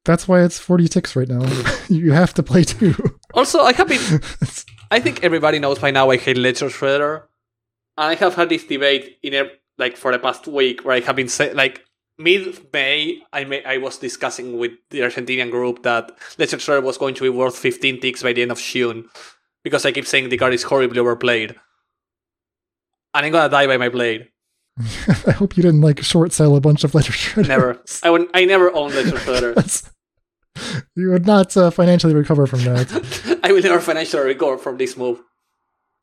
That's 0.04 0.28
why 0.28 0.42
it's 0.42 0.58
46 0.58 1.16
right 1.16 1.28
now. 1.28 1.48
you 1.88 2.12
have 2.12 2.34
to 2.34 2.42
play 2.42 2.64
two. 2.64 2.94
Also, 3.32 3.60
I 3.60 3.72
have 3.72 3.88
been. 3.88 4.20
I 4.90 5.00
think 5.00 5.24
everybody 5.24 5.58
knows 5.58 5.78
by 5.78 5.92
now 5.92 6.10
I 6.10 6.18
hate 6.18 6.36
Ledger 6.36 6.66
Shredder. 6.66 7.22
And 8.00 8.08
I 8.08 8.14
have 8.14 8.34
had 8.34 8.48
this 8.48 8.64
debate 8.64 9.18
in 9.22 9.34
a, 9.34 9.50
like 9.76 9.94
for 9.94 10.10
the 10.10 10.18
past 10.18 10.46
week 10.46 10.86
where 10.86 10.96
I 10.96 11.00
have 11.00 11.16
been 11.16 11.28
saying 11.28 11.54
like 11.54 11.84
mid 12.18 12.72
May 12.72 13.22
I 13.30 13.44
may, 13.44 13.62
I 13.62 13.76
was 13.76 13.98
discussing 13.98 14.58
with 14.58 14.72
the 14.88 15.00
Argentinian 15.00 15.50
group 15.50 15.82
that 15.82 16.18
Shredder 16.38 16.82
was 16.82 16.96
going 16.96 17.14
to 17.16 17.22
be 17.22 17.28
worth 17.28 17.58
15 17.58 18.00
ticks 18.00 18.22
by 18.22 18.32
the 18.32 18.40
end 18.40 18.52
of 18.52 18.58
June 18.58 19.06
because 19.62 19.84
I 19.84 19.92
keep 19.92 20.06
saying 20.06 20.30
the 20.30 20.38
card 20.38 20.54
is 20.54 20.62
horribly 20.62 20.98
overplayed. 20.98 21.56
And 23.12 23.26
I'm 23.26 23.32
gonna 23.32 23.50
die 23.50 23.66
by 23.66 23.76
my 23.76 23.90
blade. 23.90 24.28
I 25.26 25.32
hope 25.32 25.58
you 25.58 25.62
didn't 25.62 25.82
like 25.82 26.02
short 26.02 26.32
sell 26.32 26.56
a 26.56 26.60
bunch 26.60 26.84
of 26.84 26.94
Ledger 26.94 27.12
Shredders. 27.12 27.48
Never. 27.48 27.82
I 28.02 28.08
would, 28.08 28.30
I 28.32 28.46
never 28.46 28.74
owned 28.74 28.94
Ledger 28.94 29.18
Shredder. 29.18 29.92
you 30.96 31.10
would 31.10 31.26
not 31.26 31.54
uh, 31.54 31.70
financially 31.70 32.14
recover 32.14 32.46
from 32.46 32.60
that. 32.60 33.40
I 33.44 33.52
will 33.52 33.62
never 33.62 33.80
financially 33.80 34.24
recover 34.24 34.56
from 34.56 34.78
this 34.78 34.96
move. 34.96 35.20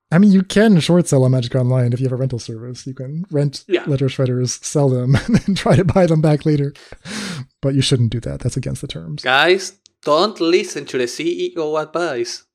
I 0.10 0.20
mean, 0.20 0.32
you 0.32 0.41
can 0.41 0.80
short 0.80 1.08
sell 1.08 1.26
on 1.26 1.32
Magic 1.32 1.53
Online 1.55 1.91
if 1.91 1.99
you 1.99 2.05
have 2.05 2.14
a 2.14 2.18
rental 2.18 2.39
service. 2.39 2.88
You 2.88 2.93
can 2.93 3.26
rent 3.30 3.66
yeah. 3.68 3.84
Ledger 3.88 4.08
Shredders, 4.08 4.64
sell 4.64 4.88
them, 4.88 5.16
and 5.26 5.36
then 5.36 5.55
try 5.55 5.76
to 5.76 5.84
buy 5.84 6.05
them 6.05 6.22
back 6.22 6.45
later. 6.45 6.74
But 7.62 7.76
you 7.76 7.82
shouldn't 7.82 8.12
do 8.12 8.20
that. 8.22 8.39
That's 8.39 8.55
against 8.55 8.82
the 8.82 8.88
terms. 8.88 9.24
Guys, 9.24 9.74
don't 10.03 10.39
listen 10.39 10.86
to 10.86 10.97
the 10.97 11.05
CEO 11.05 11.82
advice. 11.82 12.45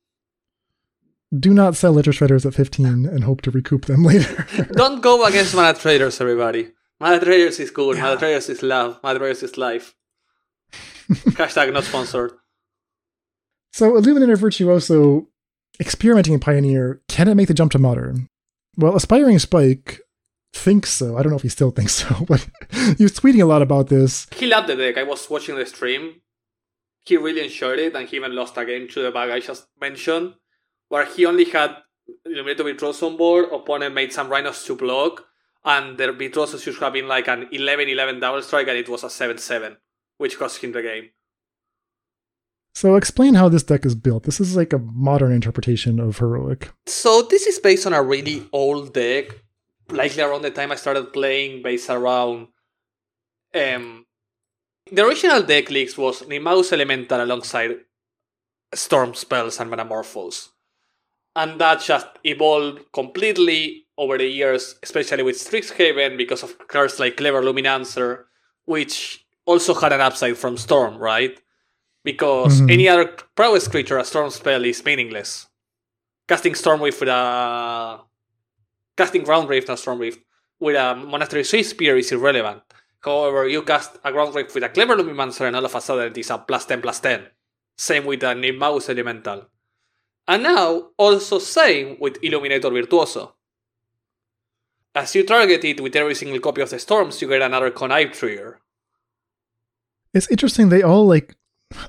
Do 1.38 1.52
not 1.52 1.76
sell 1.76 1.92
Ledger 1.92 2.12
Shredders 2.12 2.46
at 2.46 2.54
15 2.54 3.06
and 3.06 3.24
hope 3.24 3.42
to 3.42 3.50
recoup 3.50 3.86
them 3.86 4.02
later. 4.04 4.46
don't 4.72 5.02
go 5.02 5.24
against 5.26 5.54
Mana 5.54 5.76
Traders, 5.76 6.20
everybody. 6.20 6.72
Mana 7.00 7.20
Traders 7.20 7.58
is 7.60 7.70
good. 7.70 7.96
Yeah. 7.96 8.02
Mana 8.04 8.16
Traders 8.18 8.48
is 8.48 8.62
love. 8.62 8.98
Mana 9.02 9.18
Traders 9.18 9.42
is 9.42 9.58
life. 9.58 9.94
Hashtag 11.10 11.72
not 11.72 11.84
sponsored. 11.84 12.32
So, 13.72 13.96
Illuminator 13.96 14.36
Virtuoso 14.36 15.28
experimenting 15.80 16.34
in 16.34 16.40
Pioneer, 16.40 17.00
can 17.08 17.28
it 17.28 17.34
make 17.34 17.48
the 17.48 17.54
jump 17.54 17.72
to 17.72 17.78
Modern? 17.78 18.28
Well, 18.76 18.96
Aspiring 18.96 19.38
Spike 19.38 20.00
thinks 20.52 20.90
so. 20.90 21.16
I 21.16 21.22
don't 21.22 21.30
know 21.30 21.36
if 21.36 21.42
he 21.42 21.48
still 21.48 21.70
thinks 21.70 21.94
so, 21.94 22.24
but 22.28 22.46
he 22.70 23.04
was 23.04 23.12
tweeting 23.12 23.42
a 23.42 23.46
lot 23.46 23.62
about 23.62 23.88
this. 23.88 24.26
He 24.36 24.46
loved 24.46 24.68
the 24.68 24.76
deck. 24.76 24.98
I 24.98 25.02
was 25.02 25.28
watching 25.28 25.56
the 25.56 25.66
stream. 25.66 26.20
He 27.04 27.16
really 27.16 27.44
enjoyed 27.44 27.78
it, 27.78 27.96
and 27.96 28.08
he 28.08 28.16
even 28.16 28.34
lost 28.34 28.56
a 28.56 28.64
game 28.64 28.88
to 28.88 29.02
the 29.02 29.10
bag 29.10 29.30
I 29.30 29.40
just 29.40 29.66
mentioned, 29.80 30.34
where 30.88 31.04
he 31.04 31.26
only 31.26 31.44
had 31.44 31.76
Illuminator 32.24 32.62
Virtuoso 32.62 33.08
on 33.08 33.16
board. 33.16 33.46
Opponent 33.52 33.94
made 33.94 34.12
some 34.12 34.28
Rhinos 34.28 34.64
to 34.66 34.76
block, 34.76 35.24
and 35.64 35.98
their 35.98 36.12
Virtuoso 36.12 36.58
should 36.58 36.76
have 36.76 36.92
been 36.92 37.08
like 37.08 37.28
an 37.28 37.48
11 37.50 37.88
11 37.88 38.20
double 38.20 38.42
strike, 38.42 38.68
and 38.68 38.78
it 38.78 38.88
was 38.88 39.02
a 39.02 39.10
7 39.10 39.38
7, 39.38 39.76
which 40.18 40.38
cost 40.38 40.62
him 40.62 40.72
the 40.72 40.82
game. 40.82 41.10
So 42.74 42.96
explain 42.96 43.34
how 43.34 43.48
this 43.48 43.62
deck 43.62 43.84
is 43.84 43.94
built. 43.94 44.24
This 44.24 44.40
is 44.40 44.56
like 44.56 44.72
a 44.72 44.78
modern 44.78 45.32
interpretation 45.32 46.00
of 46.00 46.18
heroic. 46.18 46.70
So 46.86 47.22
this 47.22 47.46
is 47.46 47.58
based 47.58 47.86
on 47.86 47.92
a 47.92 48.02
really 48.02 48.48
old 48.52 48.94
deck, 48.94 49.26
likely 49.90 50.22
around 50.22 50.42
the 50.42 50.50
time 50.50 50.72
I 50.72 50.76
started 50.76 51.12
playing, 51.12 51.62
based 51.62 51.90
around 51.90 52.48
um 53.54 54.06
the 54.90 55.04
original 55.04 55.42
deck 55.42 55.70
list 55.70 55.96
was 55.96 56.22
Nivmagus 56.22 56.72
Elemental 56.72 57.22
alongside 57.22 57.76
Storm 58.74 59.14
spells 59.14 59.60
and 59.60 59.70
Manamorphose. 59.70 60.48
And 61.36 61.60
that 61.60 61.80
just 61.80 62.06
evolved 62.24 62.92
completely 62.92 63.86
over 63.96 64.18
the 64.18 64.26
years, 64.26 64.76
especially 64.82 65.22
with 65.22 65.36
Strixhaven 65.36 66.16
because 66.16 66.42
of 66.42 66.56
cards 66.68 66.98
like 66.98 67.16
Clever 67.16 67.42
Lumimancer, 67.42 68.24
which 68.64 69.24
also 69.46 69.72
had 69.74 69.92
an 69.92 70.00
upside 70.00 70.36
from 70.36 70.56
Storm, 70.56 70.98
right? 70.98 71.38
Because 72.04 72.60
mm-hmm. 72.60 72.70
any 72.70 72.88
other 72.88 73.16
prowess 73.34 73.68
creature, 73.68 73.98
a 73.98 74.04
storm 74.04 74.30
spell 74.30 74.64
is 74.64 74.84
meaningless. 74.84 75.46
Casting 76.28 76.54
Stormwind 76.54 76.98
with 76.98 77.08
a 77.08 78.00
casting 78.96 79.22
Ground 79.22 79.48
Rift, 79.48 79.68
not 79.68 79.78
Storm 79.78 79.98
Rift, 79.98 80.20
with 80.58 80.76
a 80.76 80.94
Monastery 80.94 81.44
Spear 81.44 81.96
is 81.96 82.12
irrelevant. 82.12 82.62
However, 83.00 83.48
you 83.48 83.62
cast 83.62 83.98
a 84.04 84.12
Ground 84.12 84.34
Rift 84.34 84.54
with 84.54 84.64
a 84.64 84.68
Clever 84.68 84.96
Lumimancer 84.96 85.46
and 85.46 85.56
all 85.56 85.64
of 85.64 85.74
a 85.74 85.80
sudden 85.80 86.06
it 86.06 86.18
is 86.18 86.30
a 86.30 86.38
plus 86.38 86.66
10 86.66 86.80
plus 86.82 87.00
10. 87.00 87.26
Same 87.76 88.04
with 88.04 88.22
a 88.22 88.34
Nivmagus 88.34 88.88
Elemental. 88.88 89.48
And 90.28 90.44
now, 90.44 90.90
also 90.96 91.38
same 91.40 91.96
with 91.98 92.22
Illuminator 92.22 92.70
Virtuoso. 92.70 93.34
As 94.94 95.14
you 95.14 95.24
target 95.26 95.64
it 95.64 95.80
with 95.80 95.96
every 95.96 96.14
single 96.14 96.38
copy 96.38 96.60
of 96.60 96.70
the 96.70 96.78
Storms, 96.78 97.20
you 97.20 97.28
get 97.28 97.42
another 97.42 97.70
Connive 97.70 98.12
trigger. 98.12 98.60
It's 100.14 100.30
interesting, 100.30 100.68
they 100.68 100.82
all 100.82 101.06
like 101.06 101.34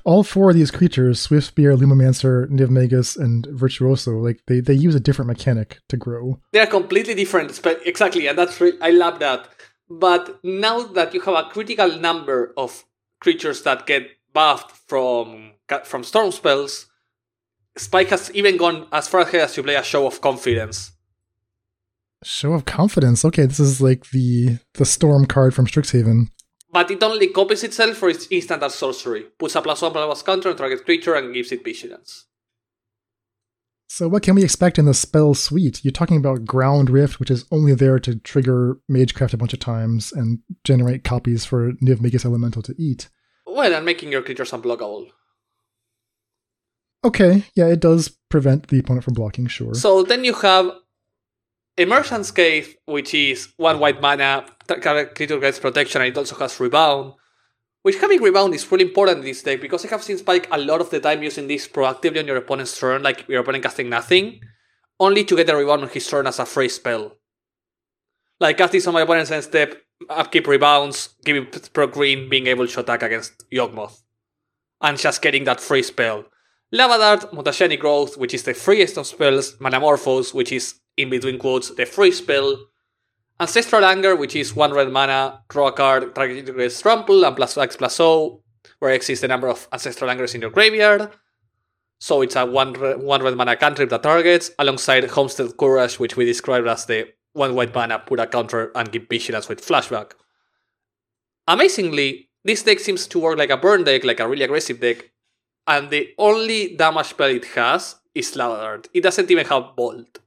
all 0.04 0.22
four 0.22 0.50
of 0.50 0.56
these 0.56 0.70
creatures, 0.70 1.20
Swift 1.20 1.48
Spear, 1.48 1.76
Lumimancer, 1.76 2.48
Niv 2.48 3.16
and 3.16 3.46
Virtuoso, 3.46 4.12
like 4.18 4.40
they, 4.46 4.60
they 4.60 4.74
use 4.74 4.94
a 4.94 5.00
different 5.00 5.28
mechanic 5.28 5.80
to 5.88 5.96
grow. 5.96 6.40
They 6.52 6.60
are 6.60 6.66
completely 6.66 7.14
different, 7.14 7.60
exactly, 7.84 8.26
and 8.26 8.38
that's 8.38 8.60
re- 8.60 8.78
I 8.80 8.90
love 8.90 9.18
that. 9.20 9.48
But 9.88 10.40
now 10.42 10.82
that 10.82 11.14
you 11.14 11.20
have 11.20 11.34
a 11.34 11.50
critical 11.50 11.98
number 11.98 12.52
of 12.56 12.84
creatures 13.20 13.62
that 13.62 13.86
get 13.86 14.08
buffed 14.32 14.72
from 14.88 15.52
from 15.84 16.04
storm 16.04 16.30
spells, 16.32 16.86
Spike 17.76 18.08
has 18.08 18.30
even 18.34 18.56
gone 18.56 18.86
as 18.92 19.08
far 19.08 19.20
ahead 19.20 19.42
as 19.42 19.54
to 19.54 19.62
play 19.62 19.74
a 19.74 19.82
show 19.82 20.06
of 20.06 20.20
confidence. 20.20 20.92
Show 22.22 22.52
of 22.52 22.64
confidence. 22.64 23.24
Okay, 23.24 23.46
this 23.46 23.60
is 23.60 23.80
like 23.80 24.10
the 24.10 24.58
the 24.74 24.84
storm 24.84 25.26
card 25.26 25.54
from 25.54 25.66
Strixhaven. 25.66 26.28
But 26.74 26.90
it 26.90 27.00
only 27.04 27.28
copies 27.28 27.62
itself 27.62 27.98
for 27.98 28.08
its 28.08 28.26
instant 28.32 28.64
as 28.64 28.74
sorcery, 28.74 29.26
puts 29.38 29.54
a 29.54 29.62
plus 29.62 29.80
one 29.80 29.92
plus 29.92 30.22
counter 30.22 30.50
on 30.50 30.56
target 30.56 30.84
creature, 30.84 31.14
and 31.14 31.32
gives 31.32 31.52
it 31.52 31.62
vigilance. 31.62 32.26
So 33.88 34.08
what 34.08 34.24
can 34.24 34.34
we 34.34 34.42
expect 34.42 34.76
in 34.76 34.84
the 34.84 34.92
spell 34.92 35.34
suite? 35.34 35.84
You're 35.84 35.92
talking 35.92 36.16
about 36.16 36.44
Ground 36.44 36.90
Rift, 36.90 37.20
which 37.20 37.30
is 37.30 37.44
only 37.52 37.76
there 37.76 38.00
to 38.00 38.16
trigger 38.16 38.78
Magecraft 38.90 39.34
a 39.34 39.36
bunch 39.36 39.52
of 39.52 39.60
times 39.60 40.12
and 40.12 40.40
generate 40.64 41.04
copies 41.04 41.44
for 41.44 41.74
Nivmagus 41.74 42.24
Elemental 42.24 42.62
to 42.62 42.74
eat. 42.76 43.08
Well, 43.46 43.72
and 43.72 43.86
making 43.86 44.10
your 44.10 44.22
creatures 44.22 44.50
unblockable. 44.50 45.10
Okay, 47.04 47.44
yeah, 47.54 47.68
it 47.68 47.78
does 47.78 48.08
prevent 48.30 48.66
the 48.66 48.80
opponent 48.80 49.04
from 49.04 49.14
blocking, 49.14 49.46
sure. 49.46 49.74
So 49.74 50.02
then 50.02 50.24
you 50.24 50.34
have 50.34 50.72
Emerge 51.76 52.12
Unscathed, 52.12 52.76
which 52.86 53.14
is 53.14 53.52
one 53.56 53.80
white 53.80 54.00
mana, 54.00 54.46
creature 55.14 55.40
gets 55.40 55.58
protection, 55.58 56.02
and 56.02 56.10
it 56.10 56.18
also 56.18 56.36
has 56.36 56.60
Rebound. 56.60 57.14
Which 57.82 57.98
having 57.98 58.22
Rebound 58.22 58.54
is 58.54 58.70
really 58.70 58.84
important 58.84 59.18
in 59.18 59.24
this 59.24 59.42
deck 59.42 59.60
because 59.60 59.84
I 59.84 59.88
have 59.88 60.02
seen 60.02 60.16
Spike 60.16 60.48
a 60.50 60.58
lot 60.58 60.80
of 60.80 60.90
the 60.90 61.00
time 61.00 61.22
using 61.22 61.48
this 61.48 61.68
proactively 61.68 62.20
on 62.20 62.26
your 62.26 62.36
opponent's 62.36 62.78
turn, 62.78 63.02
like 63.02 63.28
your 63.28 63.40
opponent 63.40 63.64
casting 63.64 63.90
nothing, 63.90 64.40
only 64.98 65.24
to 65.24 65.36
get 65.36 65.50
a 65.50 65.56
Rebound 65.56 65.82
on 65.82 65.88
his 65.88 66.08
turn 66.08 66.26
as 66.26 66.38
a 66.38 66.46
free 66.46 66.68
spell. 66.68 67.16
Like 68.40 68.56
casting 68.56 68.86
on 68.86 68.94
my 68.94 69.02
opponent's 69.02 69.30
end 69.30 69.44
step, 69.44 69.76
upkeep 70.08 70.46
rebounds, 70.46 71.14
giving 71.24 71.46
pro 71.72 71.86
green, 71.86 72.28
being 72.28 72.46
able 72.46 72.66
to 72.66 72.80
attack 72.80 73.02
against 73.02 73.48
Yawgmoth. 73.50 74.02
And 74.80 74.98
just 74.98 75.22
getting 75.22 75.44
that 75.44 75.60
free 75.60 75.82
spell. 75.82 76.24
Lava 76.72 76.98
Dart, 76.98 77.32
Mutagenic 77.32 77.80
Growth, 77.80 78.16
which 78.16 78.34
is 78.34 78.42
the 78.42 78.54
freest 78.54 78.98
of 78.98 79.06
spells, 79.06 79.56
Manamorphose, 79.56 80.34
which 80.34 80.52
is, 80.52 80.74
in 80.96 81.10
between 81.10 81.38
quotes, 81.38 81.70
the 81.74 81.86
free 81.86 82.12
spell, 82.12 82.56
Ancestral 83.40 83.84
Anger, 83.84 84.14
which 84.14 84.36
is 84.36 84.54
one 84.54 84.72
red 84.72 84.90
mana, 84.90 85.42
draw 85.48 85.68
a 85.68 85.72
card, 85.72 86.14
target 86.14 86.46
gets 86.56 86.80
trample, 86.80 87.24
and 87.24 87.34
plus 87.34 87.58
X 87.58 87.76
plus 87.76 87.98
O, 87.98 88.42
where 88.78 88.92
X 88.92 89.10
is 89.10 89.20
the 89.20 89.28
number 89.28 89.48
of 89.48 89.66
Ancestral 89.72 90.10
Angers 90.10 90.34
in 90.34 90.40
your 90.40 90.50
graveyard. 90.50 91.10
So 91.98 92.22
it's 92.22 92.36
a 92.36 92.46
one, 92.46 92.74
red, 92.74 93.00
one 93.00 93.22
red 93.22 93.36
mana 93.36 93.56
cantrip 93.56 93.90
that 93.90 94.02
targets, 94.02 94.52
alongside 94.58 95.04
Homestead 95.10 95.56
Courage, 95.56 95.98
which 95.98 96.16
we 96.16 96.24
described 96.24 96.68
as 96.68 96.86
the 96.86 97.08
one 97.32 97.54
white 97.54 97.74
mana, 97.74 97.98
put 97.98 98.20
a 98.20 98.26
counter, 98.26 98.70
and 98.76 98.92
give 98.92 99.08
vigilance 99.10 99.48
with 99.48 99.66
flashback. 99.66 100.12
Amazingly, 101.48 102.30
this 102.44 102.62
deck 102.62 102.78
seems 102.78 103.06
to 103.08 103.18
work 103.18 103.38
like 103.38 103.50
a 103.50 103.56
burn 103.56 103.82
deck, 103.82 104.04
like 104.04 104.20
a 104.20 104.28
really 104.28 104.44
aggressive 104.44 104.80
deck, 104.80 105.10
and 105.66 105.90
the 105.90 106.10
only 106.18 106.76
damage 106.76 107.06
spell 107.06 107.30
it 107.30 107.46
has 107.46 107.96
is 108.14 108.30
Dart. 108.30 108.88
It 108.94 109.02
doesn't 109.02 109.30
even 109.30 109.46
have 109.46 109.74
Bolt. 109.76 110.20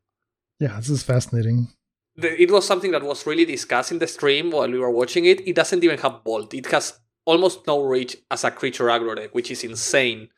Yeah, 0.59 0.77
this 0.77 0.89
is 0.89 1.03
fascinating. 1.03 1.69
The, 2.15 2.41
it 2.41 2.49
was 2.51 2.65
something 2.65 2.91
that 2.91 3.03
was 3.03 3.27
really 3.27 3.45
discussed 3.45 3.91
in 3.91 3.99
the 3.99 4.07
stream 4.07 4.49
while 4.51 4.69
we 4.69 4.79
were 4.79 4.89
watching 4.89 5.25
it. 5.25 5.47
It 5.47 5.55
doesn't 5.55 5.83
even 5.83 5.99
have 5.99 6.23
Bolt. 6.23 6.53
It 6.53 6.65
has 6.67 6.99
almost 7.25 7.67
no 7.67 7.83
reach 7.83 8.17
as 8.31 8.43
a 8.43 8.51
creature 8.51 8.85
aggro 8.85 9.15
deck, 9.15 9.35
which 9.35 9.51
is 9.51 9.63
insane. 9.63 10.29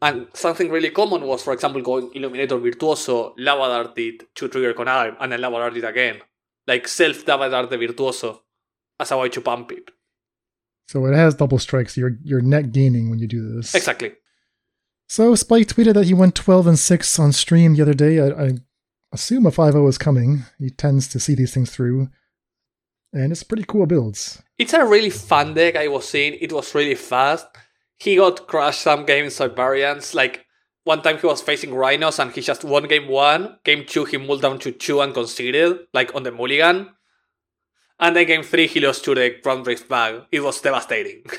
And 0.00 0.28
something 0.32 0.70
really 0.70 0.90
common 0.90 1.22
was, 1.22 1.42
for 1.42 1.52
example, 1.52 1.82
going 1.82 2.10
Illuminator 2.14 2.58
Virtuoso, 2.58 3.34
Lava 3.36 3.82
Dart 3.84 3.98
it 3.98 4.34
to 4.36 4.48
trigger 4.48 4.74
Conarm, 4.74 5.16
and 5.18 5.32
then 5.32 5.40
Lava 5.40 5.56
Dart 5.56 5.76
it 5.76 5.84
again. 5.84 6.20
Like 6.68 6.86
self 6.86 7.26
Lava 7.26 7.50
Dart 7.50 7.70
the 7.70 7.78
Virtuoso 7.78 8.42
as 9.00 9.10
a 9.10 9.18
way 9.18 9.28
to 9.30 9.40
pump 9.40 9.72
it. 9.72 9.90
So 10.86 11.04
it 11.06 11.14
has 11.14 11.34
double 11.34 11.58
strikes. 11.58 11.96
You're 11.96 12.16
you're 12.22 12.40
net 12.40 12.70
gaining 12.72 13.10
when 13.10 13.18
you 13.18 13.26
do 13.26 13.56
this. 13.56 13.74
Exactly. 13.74 14.12
So 15.08 15.34
Spike 15.34 15.66
tweeted 15.66 15.94
that 15.94 16.04
he 16.04 16.14
went 16.14 16.34
12 16.34 16.66
and 16.66 16.78
6 16.78 17.18
on 17.18 17.32
stream 17.32 17.74
the 17.74 17.82
other 17.82 17.94
day. 17.94 18.20
I, 18.20 18.28
I 18.28 18.50
assume 19.12 19.46
a 19.46 19.50
5-0 19.50 19.88
is 19.88 19.98
coming. 19.98 20.44
He 20.58 20.70
tends 20.70 21.08
to 21.08 21.20
see 21.20 21.34
these 21.34 21.54
things 21.54 21.70
through. 21.70 22.08
And 23.12 23.32
it's 23.32 23.42
pretty 23.42 23.64
cool 23.64 23.86
builds. 23.86 24.42
It's 24.58 24.74
a 24.74 24.84
really 24.84 25.10
fun 25.10 25.54
deck 25.54 25.76
I 25.76 25.88
was 25.88 26.08
seeing. 26.08 26.34
It 26.40 26.52
was 26.52 26.74
really 26.74 26.94
fast. 26.94 27.46
He 27.96 28.16
got 28.16 28.46
crushed 28.46 28.82
some 28.82 29.06
games 29.06 29.38
by 29.38 29.48
variants. 29.48 30.14
Like 30.14 30.44
one 30.84 31.02
time 31.02 31.18
he 31.18 31.26
was 31.26 31.40
facing 31.40 31.74
Rhinos 31.74 32.18
and 32.18 32.32
he 32.32 32.40
just 32.40 32.64
won 32.64 32.86
game 32.86 33.08
one. 33.08 33.58
Game 33.64 33.84
two 33.86 34.04
he 34.04 34.18
moved 34.18 34.42
down 34.42 34.58
to 34.60 34.72
two 34.72 35.00
and 35.00 35.14
conceded, 35.14 35.86
like 35.94 36.14
on 36.14 36.22
the 36.22 36.30
mulligan. 36.30 36.90
And 37.98 38.14
then 38.14 38.26
game 38.26 38.42
three 38.42 38.66
he 38.66 38.80
lost 38.80 39.04
to 39.04 39.14
the 39.14 39.36
Ground 39.42 39.66
Rift 39.66 39.88
bag. 39.88 40.22
It 40.30 40.40
was 40.40 40.60
devastating. 40.60 41.24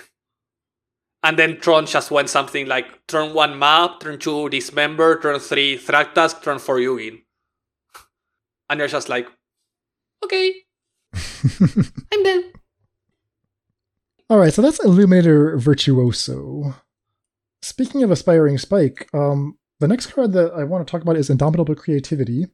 And 1.21 1.37
then 1.37 1.59
Tron 1.59 1.85
just 1.85 2.11
went 2.11 2.29
something 2.29 2.65
like 2.67 3.05
turn 3.07 3.33
one 3.33 3.59
map, 3.59 3.99
turn 3.99 4.19
two 4.19 4.47
dismember, 4.49 5.19
turn 5.19 5.39
three 5.39 5.77
Thragtusk, 5.77 6.41
turn 6.41 6.59
four 6.59 6.77
Ugin. 6.77 7.23
And 8.69 8.79
you're 8.79 8.87
just 8.87 9.09
like, 9.09 9.27
okay, 10.23 10.53
I'm 12.13 12.23
done. 12.23 12.43
All 14.29 14.37
right, 14.37 14.53
so 14.53 14.61
that's 14.61 14.83
Illuminator 14.83 15.57
Virtuoso. 15.57 16.75
Speaking 17.63 18.03
of 18.03 18.11
aspiring 18.11 18.57
Spike, 18.59 19.09
um, 19.13 19.57
the 19.79 19.87
next 19.87 20.07
card 20.07 20.33
that 20.33 20.53
I 20.53 20.65
want 20.65 20.85
to 20.85 20.91
talk 20.91 21.01
about 21.01 21.17
is 21.17 21.29
Indomitable 21.29 21.75
Creativity. 21.75 22.45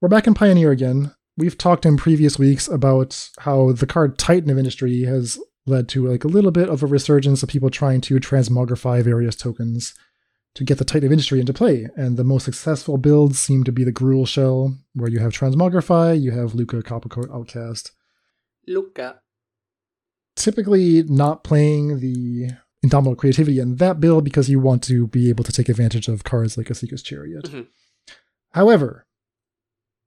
We're 0.00 0.08
back 0.08 0.26
in 0.26 0.34
Pioneer 0.34 0.70
again. 0.70 1.14
We've 1.36 1.58
talked 1.58 1.84
in 1.84 1.96
previous 1.96 2.38
weeks 2.38 2.66
about 2.66 3.28
how 3.40 3.72
the 3.72 3.86
card 3.86 4.18
Titan 4.18 4.50
of 4.50 4.58
Industry 4.58 5.02
has 5.02 5.38
led 5.66 5.88
to 5.90 6.08
like 6.08 6.24
a 6.24 6.28
little 6.28 6.50
bit 6.50 6.68
of 6.68 6.82
a 6.82 6.86
resurgence 6.86 7.42
of 7.42 7.48
people 7.48 7.70
trying 7.70 8.00
to 8.02 8.16
transmogrify 8.16 9.02
various 9.02 9.36
tokens 9.36 9.94
to 10.54 10.64
get 10.64 10.78
the 10.78 10.84
Titan 10.84 11.06
of 11.06 11.12
Industry 11.12 11.40
into 11.40 11.52
play. 11.52 11.88
And 11.96 12.16
the 12.16 12.24
most 12.24 12.44
successful 12.44 12.98
builds 12.98 13.38
seem 13.38 13.64
to 13.64 13.72
be 13.72 13.84
the 13.84 13.92
Gruul 13.92 14.26
Shell, 14.26 14.76
where 14.94 15.10
you 15.10 15.18
have 15.20 15.32
Transmogrify, 15.32 16.20
you 16.20 16.32
have 16.32 16.52
Lukka, 16.52 16.82
Coppercoat 16.82 17.34
Outcast. 17.34 17.92
Lukka. 18.68 19.16
Typically 20.36 21.02
not 21.04 21.44
playing 21.44 22.00
the 22.00 22.50
Indomitable 22.82 23.16
Creativity 23.16 23.58
in 23.60 23.76
that 23.76 24.00
build 24.00 24.24
because 24.24 24.50
you 24.50 24.58
want 24.58 24.82
to 24.84 25.06
be 25.06 25.28
able 25.28 25.44
to 25.44 25.52
take 25.52 25.68
advantage 25.68 26.08
of 26.08 26.24
cards 26.24 26.58
like 26.58 26.68
Esika's 26.68 27.02
Chariot. 27.02 27.44
Mm-hmm. 27.44 27.62
However, 28.50 29.06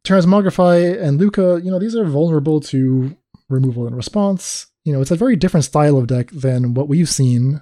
Transmogrify 0.05 1.01
and 1.01 1.19
Lukka, 1.19 1.63
you 1.63 1.71
know, 1.71 1.79
these 1.79 1.95
are 1.95 2.05
vulnerable 2.05 2.59
to 2.61 3.17
removal 3.49 3.87
and 3.87 3.95
response. 3.95 4.67
You 4.83 4.93
know, 4.93 5.01
it's 5.01 5.11
a 5.11 5.15
very 5.15 5.35
different 5.35 5.63
style 5.63 5.97
of 5.97 6.07
deck 6.07 6.29
than 6.31 6.75
what 6.75 6.87
we've 6.87 7.09
seen, 7.09 7.61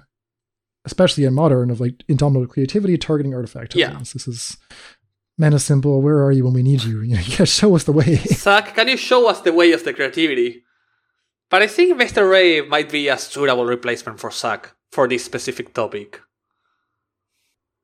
especially 0.84 1.24
in 1.24 1.34
modern, 1.34 1.70
of 1.70 1.80
like 1.80 2.04
Indomitable 2.08 2.46
Creativity 2.46 2.96
targeting 2.98 3.34
artifact 3.34 3.72
tokens. 3.72 4.10
Yeah. 4.10 4.12
This 4.12 4.28
is 4.28 4.56
Mana 5.38 5.58
Simple, 5.58 6.00
where 6.02 6.22
are 6.22 6.32
you 6.32 6.44
when 6.44 6.54
we 6.54 6.62
need 6.62 6.84
you? 6.84 7.00
You 7.00 7.14
know, 7.14 7.20
you 7.24 7.30
gotta 7.30 7.46
show 7.46 7.74
us 7.74 7.84
the 7.84 7.92
way. 7.92 8.16
Zach, 8.16 8.74
can 8.74 8.88
you 8.88 8.96
show 8.96 9.28
us 9.28 9.40
the 9.40 9.52
way 9.52 9.72
of 9.72 9.84
the 9.84 9.92
creativity? 9.92 10.64
But 11.50 11.62
I 11.62 11.66
think 11.66 12.00
Mr. 12.00 12.28
Ray 12.28 12.62
might 12.62 12.90
be 12.90 13.08
a 13.08 13.18
suitable 13.18 13.66
replacement 13.66 14.18
for 14.18 14.30
Zach 14.30 14.74
for 14.90 15.06
this 15.08 15.24
specific 15.24 15.74
topic. 15.74 16.20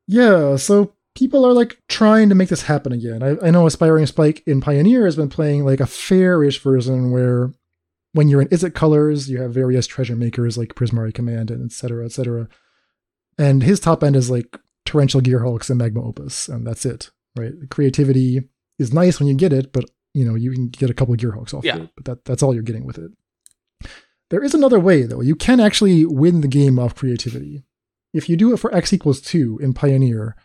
Yeah, 0.07 0.57
so 0.57 0.95
people 1.15 1.45
are 1.45 1.53
like 1.53 1.81
trying 1.89 2.29
to 2.29 2.35
make 2.35 2.49
this 2.49 2.63
happen 2.63 2.93
again. 2.93 3.23
I, 3.23 3.37
I 3.47 3.51
know 3.51 3.67
Aspiring 3.67 4.07
Spike 4.07 4.43
in 4.47 4.61
Pioneer 4.61 5.05
has 5.05 5.17
been 5.17 5.29
playing 5.29 5.65
like 5.65 5.81
a 5.81 5.87
fairish 5.87 6.61
version 6.61 7.11
where 7.11 7.53
when 8.13 8.29
you're 8.29 8.43
in 8.43 8.49
Izzet 8.49 8.75
colors, 8.75 9.31
you 9.31 9.41
have 9.41 9.55
various 9.55 9.87
treasure 9.87 10.17
makers 10.17 10.59
like 10.59 10.75
Prismari 10.75 11.15
Command 11.15 11.51
and 11.51 11.65
et 11.65 11.73
cetera, 11.73 12.05
et 12.05 12.13
cetera. 12.13 12.49
And 13.39 13.63
his 13.63 13.81
top 13.81 14.03
end 14.03 14.17
is 14.17 14.31
like 14.31 14.59
Torrential 14.85 15.21
gear 15.21 15.41
Gearhulks 15.41 15.71
and 15.71 15.79
Magma 15.79 16.05
Opus, 16.05 16.49
and 16.49 16.67
that's 16.67 16.85
it. 16.85 17.11
Right? 17.37 17.53
Creativity 17.71 18.43
is 18.79 18.93
nice 18.93 19.19
when 19.21 19.29
you 19.29 19.35
get 19.35 19.53
it, 19.53 19.73
but 19.73 19.85
you 20.15 20.25
know, 20.25 20.35
you 20.35 20.51
can 20.53 20.69
get 20.69 20.91
a 20.91 20.95
couple 20.95 21.15
gear 21.15 21.31
Gearhulks 21.33 21.55
off 21.55 21.65
Yeah. 21.65 21.77
of 21.77 21.83
it, 21.83 21.91
but 21.97 22.05
that, 22.07 22.25
that's 22.25 22.43
all 22.43 22.53
you're 22.53 22.63
getting 22.63 22.85
with 22.85 22.99
it. 22.99 23.13
There 24.31 24.43
is 24.45 24.55
another 24.55 24.79
way 24.81 25.03
though. 25.05 25.21
You 25.21 25.35
can 25.37 25.61
actually 25.61 26.05
win 26.05 26.41
the 26.41 26.49
game 26.49 26.79
off 26.79 26.95
creativity. 26.95 27.63
If 28.13 28.29
you 28.29 28.37
do 28.37 28.53
it 28.53 28.59
for 28.59 28.75
X 28.75 28.93
equals 28.93 29.21
two 29.21 29.59
in 29.63 29.73
Pioneer, 29.75 30.37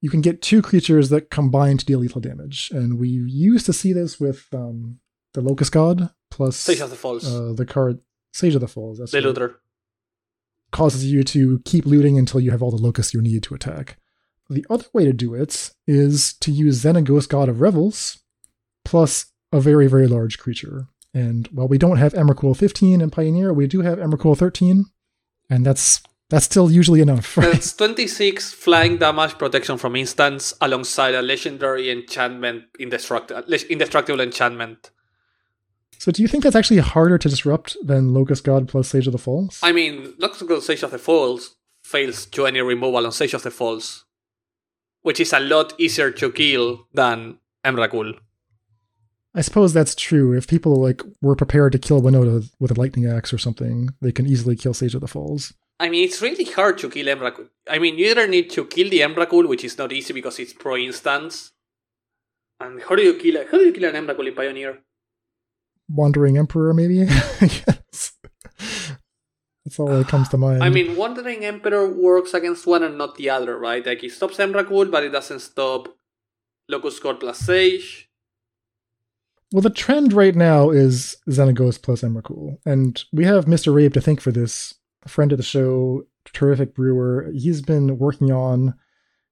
you 0.00 0.10
can 0.10 0.20
get 0.20 0.42
two 0.42 0.62
creatures 0.62 1.08
that 1.10 1.30
combine 1.30 1.78
to 1.78 1.84
deal 1.84 1.98
lethal 1.98 2.20
damage. 2.20 2.70
And 2.72 2.98
we 2.98 3.08
used 3.08 3.66
to 3.66 3.72
see 3.72 3.92
this 3.92 4.20
with 4.20 4.46
um, 4.52 5.00
the 5.34 5.40
Locust 5.40 5.72
God 5.72 6.10
plus 6.30 6.56
Sage 6.56 6.80
of 6.80 6.90
the 6.90 6.96
Falls. 6.96 7.26
uh, 7.26 7.52
the 7.54 7.64
card 7.66 8.00
Sage 8.32 8.54
of 8.54 8.60
the 8.60 8.68
Falls. 8.68 8.98
That's 8.98 9.12
the 9.12 9.20
looter. 9.22 9.56
Causes 10.72 11.10
you 11.10 11.22
to 11.24 11.60
keep 11.64 11.86
looting 11.86 12.18
until 12.18 12.40
you 12.40 12.50
have 12.50 12.62
all 12.62 12.70
the 12.70 12.76
locusts 12.76 13.14
you 13.14 13.22
need 13.22 13.42
to 13.44 13.54
attack. 13.54 13.96
The 14.48 14.66
other 14.70 14.86
way 14.92 15.04
to 15.04 15.12
do 15.12 15.34
it 15.34 15.72
is 15.86 16.34
to 16.34 16.52
use 16.52 16.82
Xenagos 16.82 17.28
God 17.28 17.48
of 17.48 17.60
Revels 17.60 18.18
plus 18.84 19.32
a 19.52 19.60
very, 19.60 19.88
very 19.88 20.06
large 20.06 20.38
creature. 20.38 20.88
And 21.12 21.48
while 21.48 21.68
we 21.68 21.78
don't 21.78 21.96
have 21.96 22.12
Emrakul 22.12 22.56
15 22.56 23.00
in 23.00 23.10
Pioneer, 23.10 23.52
we 23.52 23.66
do 23.66 23.80
have 23.80 23.98
Emrakul 23.98 24.36
13, 24.36 24.84
and 25.48 25.64
that's 25.64 26.02
that's 26.28 26.44
still 26.44 26.70
usually 26.70 27.00
enough. 27.00 27.36
Right? 27.36 27.52
That's 27.52 27.76
26 27.76 28.52
flying 28.52 28.96
damage 28.98 29.38
protection 29.38 29.78
from 29.78 29.94
instants 29.94 30.54
alongside 30.60 31.14
a 31.14 31.22
legendary 31.22 31.88
enchantment, 31.88 32.64
indestructible, 32.80 33.44
indestructible 33.70 34.20
enchantment. 34.20 34.90
So 35.98 36.12
do 36.12 36.22
you 36.22 36.28
think 36.28 36.44
that's 36.44 36.56
actually 36.56 36.78
harder 36.78 37.18
to 37.18 37.28
disrupt 37.28 37.76
than 37.82 38.14
Locust 38.14 38.44
God 38.44 38.68
plus 38.68 38.88
Sage 38.88 39.06
of 39.06 39.12
the 39.12 39.18
Falls? 39.18 39.58
I 39.62 39.72
mean, 39.72 40.14
not 40.18 40.38
God 40.38 40.48
go 40.48 40.60
Sage 40.60 40.82
of 40.82 40.90
the 40.90 40.98
Falls 40.98 41.56
fails 41.84 42.26
to 42.26 42.46
any 42.46 42.60
removal 42.60 43.04
on 43.06 43.12
Sage 43.12 43.34
of 43.34 43.42
the 43.42 43.50
Falls. 43.50 44.04
which 45.02 45.20
is 45.20 45.32
a 45.32 45.38
lot 45.38 45.72
easier 45.78 46.10
to 46.10 46.32
kill 46.32 46.86
than 46.92 47.38
Emrakul. 47.64 48.18
I 49.36 49.40
suppose 49.40 49.72
that's 49.72 49.94
true. 49.94 50.32
If 50.32 50.48
people 50.48 50.80
like 50.82 51.00
were 51.22 51.36
prepared 51.36 51.72
to 51.72 51.78
kill 51.78 52.00
Winota 52.02 52.50
with 52.58 52.72
a 52.72 52.80
lightning 52.80 53.06
axe 53.06 53.32
or 53.32 53.38
something, 53.38 53.90
they 54.00 54.10
can 54.10 54.26
easily 54.26 54.56
kill 54.56 54.74
Sage 54.74 54.94
of 54.96 55.02
the 55.02 55.06
Falls. 55.06 55.54
I 55.78 55.88
mean, 55.90 56.04
it's 56.04 56.20
really 56.22 56.44
hard 56.44 56.78
to 56.78 56.90
kill 56.90 57.06
Emrakul. 57.06 57.50
I 57.70 57.78
mean, 57.78 57.98
you 57.98 58.06
either 58.10 58.26
need 58.26 58.50
to 58.50 58.64
kill 58.64 58.88
the 58.90 59.00
Emrakul, 59.00 59.46
which 59.48 59.62
is 59.62 59.78
not 59.78 59.92
easy 59.92 60.12
because 60.12 60.38
it's 60.40 60.52
pro 60.54 60.76
instance. 60.76 61.52
And 62.58 62.82
how 62.82 62.96
do 62.96 63.02
you 63.02 63.14
kill 63.18 63.44
how 63.44 63.58
do 63.58 63.64
you 63.64 63.72
kill 63.72 63.88
an 63.94 63.94
Emrakul 64.06 64.26
in 64.26 64.34
Pioneer? 64.34 64.78
Wandering 65.88 66.38
Emperor, 66.38 66.74
maybe. 66.74 66.94
yes. 67.40 68.12
That's 69.64 69.78
all 69.78 69.88
that 69.88 70.08
comes 70.08 70.28
to 70.30 70.36
mind. 70.36 70.62
I 70.62 70.68
mean, 70.68 70.96
Wandering 70.96 71.44
Emperor 71.44 71.92
works 71.92 72.34
against 72.34 72.66
one 72.66 72.82
and 72.82 72.96
not 72.96 73.16
the 73.16 73.30
other, 73.30 73.58
right? 73.58 73.84
Like 73.84 74.04
it 74.04 74.12
stops 74.12 74.38
Emrakul, 74.38 74.90
but 74.90 75.04
it 75.04 75.10
doesn't 75.10 75.40
stop 75.40 75.88
Locust 76.68 77.02
Core 77.02 77.14
plus 77.14 77.38
Sage. 77.38 78.08
Well, 79.52 79.62
the 79.62 79.70
trend 79.70 80.12
right 80.12 80.34
now 80.34 80.70
is 80.70 81.16
Xenagos 81.28 81.80
plus 81.80 82.02
Emrakul, 82.02 82.58
and 82.66 83.02
we 83.12 83.24
have 83.24 83.44
Mr. 83.44 83.72
Rabe 83.72 83.92
to 83.94 84.00
thank 84.00 84.20
for 84.20 84.32
this. 84.32 84.74
A 85.04 85.08
friend 85.08 85.30
of 85.30 85.38
the 85.38 85.44
show, 85.44 86.02
terrific 86.24 86.74
brewer. 86.74 87.30
He's 87.32 87.62
been 87.62 87.98
working 87.98 88.32
on 88.32 88.74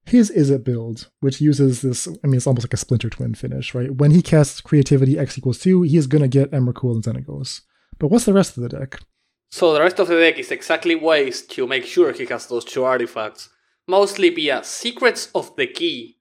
his 0.05 0.29
is 0.29 0.51
Izzet 0.51 0.63
build, 0.63 1.09
which 1.19 1.41
uses 1.41 1.81
this. 1.81 2.07
I 2.07 2.27
mean, 2.27 2.35
it's 2.35 2.47
almost 2.47 2.65
like 2.65 2.73
a 2.73 2.77
Splinter 2.77 3.09
Twin 3.09 3.33
finish, 3.33 3.73
right? 3.73 3.93
When 3.93 4.11
he 4.11 4.21
casts 4.21 4.61
Creativity 4.61 5.17
X 5.17 5.37
equals 5.37 5.59
two, 5.59 5.81
he 5.81 5.97
is 5.97 6.07
going 6.07 6.21
to 6.21 6.27
get 6.27 6.51
Emrakul 6.51 6.93
and 6.93 7.03
Xenagos. 7.03 7.61
But 7.97 8.09
what's 8.09 8.25
the 8.25 8.33
rest 8.33 8.55
of 8.55 8.63
the 8.63 8.69
deck? 8.69 8.99
So 9.51 9.73
the 9.73 9.81
rest 9.81 9.99
of 9.99 10.07
the 10.07 10.19
deck 10.19 10.37
is 10.37 10.51
exactly 10.51 10.95
ways 10.95 11.41
to 11.47 11.65
make 11.65 11.85
sure 11.85 12.11
he 12.11 12.25
has 12.25 12.47
those 12.47 12.65
two 12.65 12.83
artifacts, 12.83 13.49
mostly 13.87 14.29
via 14.29 14.63
Secrets 14.63 15.29
of 15.33 15.55
the 15.55 15.65
Key, 15.65 16.17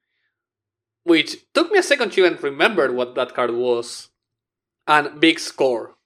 which 1.02 1.36
took 1.52 1.70
me 1.70 1.78
a 1.78 1.82
second 1.82 2.12
to 2.12 2.24
even 2.24 2.38
remember 2.42 2.92
what 2.92 3.14
that 3.16 3.34
card 3.34 3.50
was, 3.50 4.08
and 4.86 5.20
Big 5.20 5.38
Score. 5.38 5.96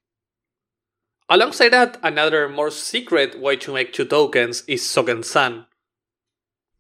Alongside 1.29 1.69
that, 1.71 1.99
another 2.03 2.49
more 2.49 2.71
secret 2.71 3.39
way 3.39 3.57
to 3.57 3.75
make 3.75 3.93
two 3.93 4.07
tokens 4.07 4.65
is 4.67 4.83
Sokenzan. 4.83 5.67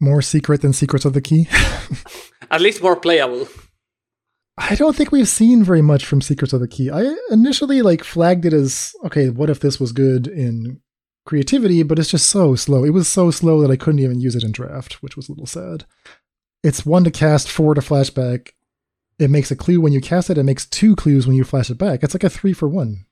More 0.00 0.22
secret 0.22 0.62
than 0.62 0.72
Secrets 0.72 1.04
of 1.04 1.12
the 1.12 1.20
Key? 1.20 1.48
At 2.50 2.60
least 2.60 2.82
more 2.82 2.96
playable. 2.96 3.48
I 4.56 4.74
don't 4.74 4.96
think 4.96 5.12
we've 5.12 5.28
seen 5.28 5.62
very 5.62 5.82
much 5.82 6.04
from 6.04 6.20
Secrets 6.20 6.52
of 6.52 6.60
the 6.60 6.68
Key. 6.68 6.90
I 6.90 7.14
initially 7.30 7.82
like 7.82 8.04
flagged 8.04 8.44
it 8.44 8.52
as 8.52 8.92
okay, 9.04 9.30
what 9.30 9.50
if 9.50 9.60
this 9.60 9.78
was 9.78 9.92
good 9.92 10.26
in 10.26 10.80
creativity, 11.24 11.82
but 11.82 11.98
it's 11.98 12.10
just 12.10 12.28
so 12.28 12.54
slow. 12.54 12.84
It 12.84 12.90
was 12.90 13.06
so 13.06 13.30
slow 13.30 13.60
that 13.60 13.70
I 13.70 13.76
couldn't 13.76 14.00
even 14.00 14.20
use 14.20 14.34
it 14.34 14.42
in 14.42 14.50
draft, 14.50 15.02
which 15.02 15.16
was 15.16 15.28
a 15.28 15.32
little 15.32 15.46
sad. 15.46 15.84
It's 16.64 16.86
one 16.86 17.04
to 17.04 17.10
cast, 17.10 17.50
four 17.50 17.74
to 17.74 17.80
flashback. 17.80 18.50
It 19.18 19.30
makes 19.30 19.50
a 19.50 19.56
clue 19.56 19.80
when 19.80 19.92
you 19.92 20.00
cast 20.00 20.30
it. 20.30 20.38
It 20.38 20.44
makes 20.44 20.66
two 20.66 20.96
clues 20.96 21.26
when 21.26 21.36
you 21.36 21.44
flash 21.44 21.70
it 21.70 21.78
back. 21.78 22.02
It's 22.02 22.14
like 22.14 22.24
a 22.24 22.30
three 22.30 22.52
for 22.52 22.68
one. 22.68 23.04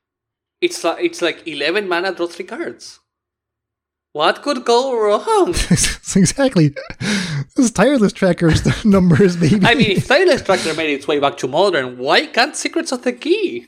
It's 0.61 0.83
like 0.83 1.05
it's 1.05 1.21
like 1.21 1.47
eleven 1.47 1.89
mana, 1.89 2.13
draw 2.13 2.27
three 2.27 2.47
cards. 2.47 3.01
What 4.17 4.41
could 4.41 4.65
go 4.65 4.99
wrong? 4.99 5.49
exactly. 6.17 6.75
This 7.55 7.71
tireless 7.71 8.15
tracker's 8.15 8.65
numbers, 8.85 9.37
maybe. 9.37 9.67
I 9.67 9.75
mean, 9.75 9.91
if 9.91 10.07
tireless 10.09 10.41
tracker 10.41 10.73
made 10.73 10.89
its 10.89 11.07
way 11.07 11.21
back 11.21 11.37
to 11.39 11.47
modern, 11.47 11.99
why 11.99 12.25
can't 12.25 12.57
Secrets 12.57 12.93
of 12.93 13.03
the 13.03 13.13
Key? 13.13 13.67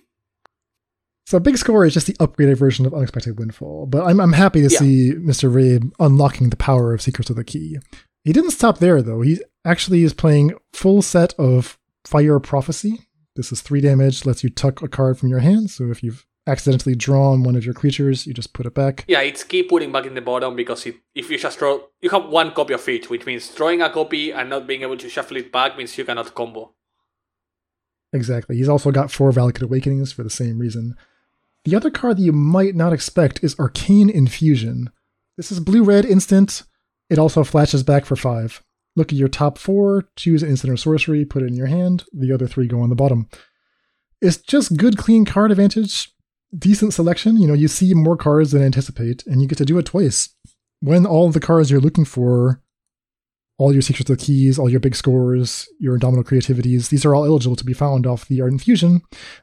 So 1.27 1.39
big 1.39 1.59
score 1.59 1.85
is 1.85 1.93
just 1.93 2.07
the 2.07 2.15
upgraded 2.15 2.57
version 2.57 2.87
of 2.87 2.95
Unexpected 2.95 3.39
Windfall, 3.39 3.85
but 3.85 4.07
I'm 4.07 4.19
I'm 4.21 4.33
happy 4.33 4.63
to 4.67 4.73
Yeah. 4.73 4.79
see 4.79 5.13
Mr. 5.13 5.53
Rabe 5.53 5.93
unlocking 5.99 6.49
the 6.49 6.57
power 6.57 6.95
of 6.95 7.03
Secrets 7.03 7.29
of 7.29 7.37
the 7.37 7.45
Key. 7.45 7.77
He 8.25 8.33
didn't 8.33 8.53
stop 8.53 8.79
there 8.79 9.03
though. 9.03 9.21
He 9.21 9.43
actually 9.67 10.03
is 10.03 10.15
playing 10.15 10.55
full 10.73 11.03
set 11.03 11.35
of 11.39 11.79
Fire 12.07 12.41
Prophecy. 12.41 13.01
This 13.37 13.53
is 13.53 13.61
three 13.61 13.83
damage, 13.83 14.25
lets 14.25 14.43
you 14.43 14.49
tuck 14.49 14.81
a 14.81 14.89
card 14.89 15.19
from 15.19 15.29
your 15.29 15.41
hand. 15.41 15.69
So 15.69 15.91
if 15.91 16.03
you've 16.03 16.25
accidentally 16.49 16.95
drawn 16.95 17.43
one 17.43 17.55
of 17.55 17.65
your 17.65 17.75
creatures, 17.75 18.27
you 18.27 18.33
just 18.33 18.53
put 18.53 18.67
it 18.67 18.75
back. 18.75 19.05
Yeah, 19.07 19.21
it's 19.21 19.45
keep 19.45 19.69
putting 19.69 19.93
back 19.93 20.07
in 20.07 20.15
the 20.15 20.21
bottom 20.21 20.57
because 20.57 20.87
it, 20.87 20.97
if 21.15 21.31
you 21.31 21.39
just 21.39 21.59
draw, 21.59 21.81
you 22.01 22.11
have 22.11 22.27
one 22.27 22.53
copy 22.53 22.75
of 22.75 22.89
it, 22.89 23.11
which 23.11 23.27
means 23.27 23.55
drawing 23.55 23.83
a 23.83 23.91
copy 23.91 24.33
and 24.33 24.51
not 24.51 24.67
being 24.67 24.83
able 24.83 24.97
to 24.97 25.09
shuffle 25.09 25.37
it 25.37 25.53
back 25.53 25.77
means 25.77 25.97
you 25.97 26.05
cannot 26.05 26.35
combo. 26.35 26.73
Exactly. 28.13 28.57
He's 28.57 28.69
also 28.69 28.91
got 28.91 29.11
four 29.11 29.31
Valakut 29.31 29.63
Awakenings 29.63 30.13
for 30.13 30.23
the 30.23 30.31
same 30.31 30.59
reason. 30.59 30.97
The 31.65 31.77
other 31.77 31.91
card 31.91 32.17
that 32.17 32.23
you 32.23 32.33
might 32.33 32.75
not 32.75 32.93
expect 32.93 33.45
is 33.45 33.59
Arcane 33.59 34.09
Infusion. 34.09 34.91
This 35.37 35.53
is 35.53 35.61
blue 35.61 35.85
red 35.85 36.05
instant. 36.05 36.63
It 37.11 37.19
also 37.19 37.45
flashes 37.45 37.83
back 37.83 38.07
for 38.07 38.17
five. 38.17 38.63
Look 38.97 39.13
at 39.13 39.19
your 39.19 39.29
top 39.29 39.59
four, 39.59 40.09
choose 40.17 40.43
an 40.43 40.49
instant 40.49 40.73
or 40.73 40.77
sorcery, 40.77 41.25
put 41.25 41.43
it 41.43 41.47
in 41.47 41.55
your 41.55 41.67
hand. 41.67 42.05
The 42.13 42.33
other 42.33 42.47
three 42.47 42.67
go 42.67 42.81
on 42.81 42.89
the 42.89 42.97
bottom. 42.97 43.29
It's 44.21 44.39
just 44.39 44.77
good, 44.77 44.97
clean 44.97 45.25
card 45.25 45.53
advantage, 45.53 46.11
decent 46.57 46.95
selection. 46.95 47.37
You 47.37 47.47
know, 47.49 47.55
you 47.55 47.69
see 47.69 47.95
more 47.95 48.17
cards 48.17 48.53
than 48.53 48.63
anticipate, 48.63 49.27
and 49.27 49.43
you 49.43 49.49
get 49.49 49.59
to 49.59 49.65
do 49.65 49.79
it 49.79 49.87
twice. 49.87 50.31
When 50.81 51.07
all 51.07 51.31
the 51.31 51.41
cards 51.41 51.71
you're 51.71 51.81
looking 51.81 52.05
for, 52.05 52.63
all 53.59 53.73
your 53.73 53.83
secrets 53.83 54.09
of 54.09 54.19
the 54.19 54.25
keys, 54.25 54.59
all 54.59 54.71
your 54.71 54.81
big 54.81 54.95
scores, 54.95 55.69
your 55.81 55.95
indomitable 55.95 56.25
creativities, 56.25 56.89
these 56.89 57.05
are 57.05 57.15
all 57.15 57.25
eligible 57.25 57.57
to 57.57 57.65
be 57.65 57.73
found 57.73 58.07
off 58.07 58.29
the 58.29 58.41
Art 58.41 58.53
Infusion. 58.53 59.03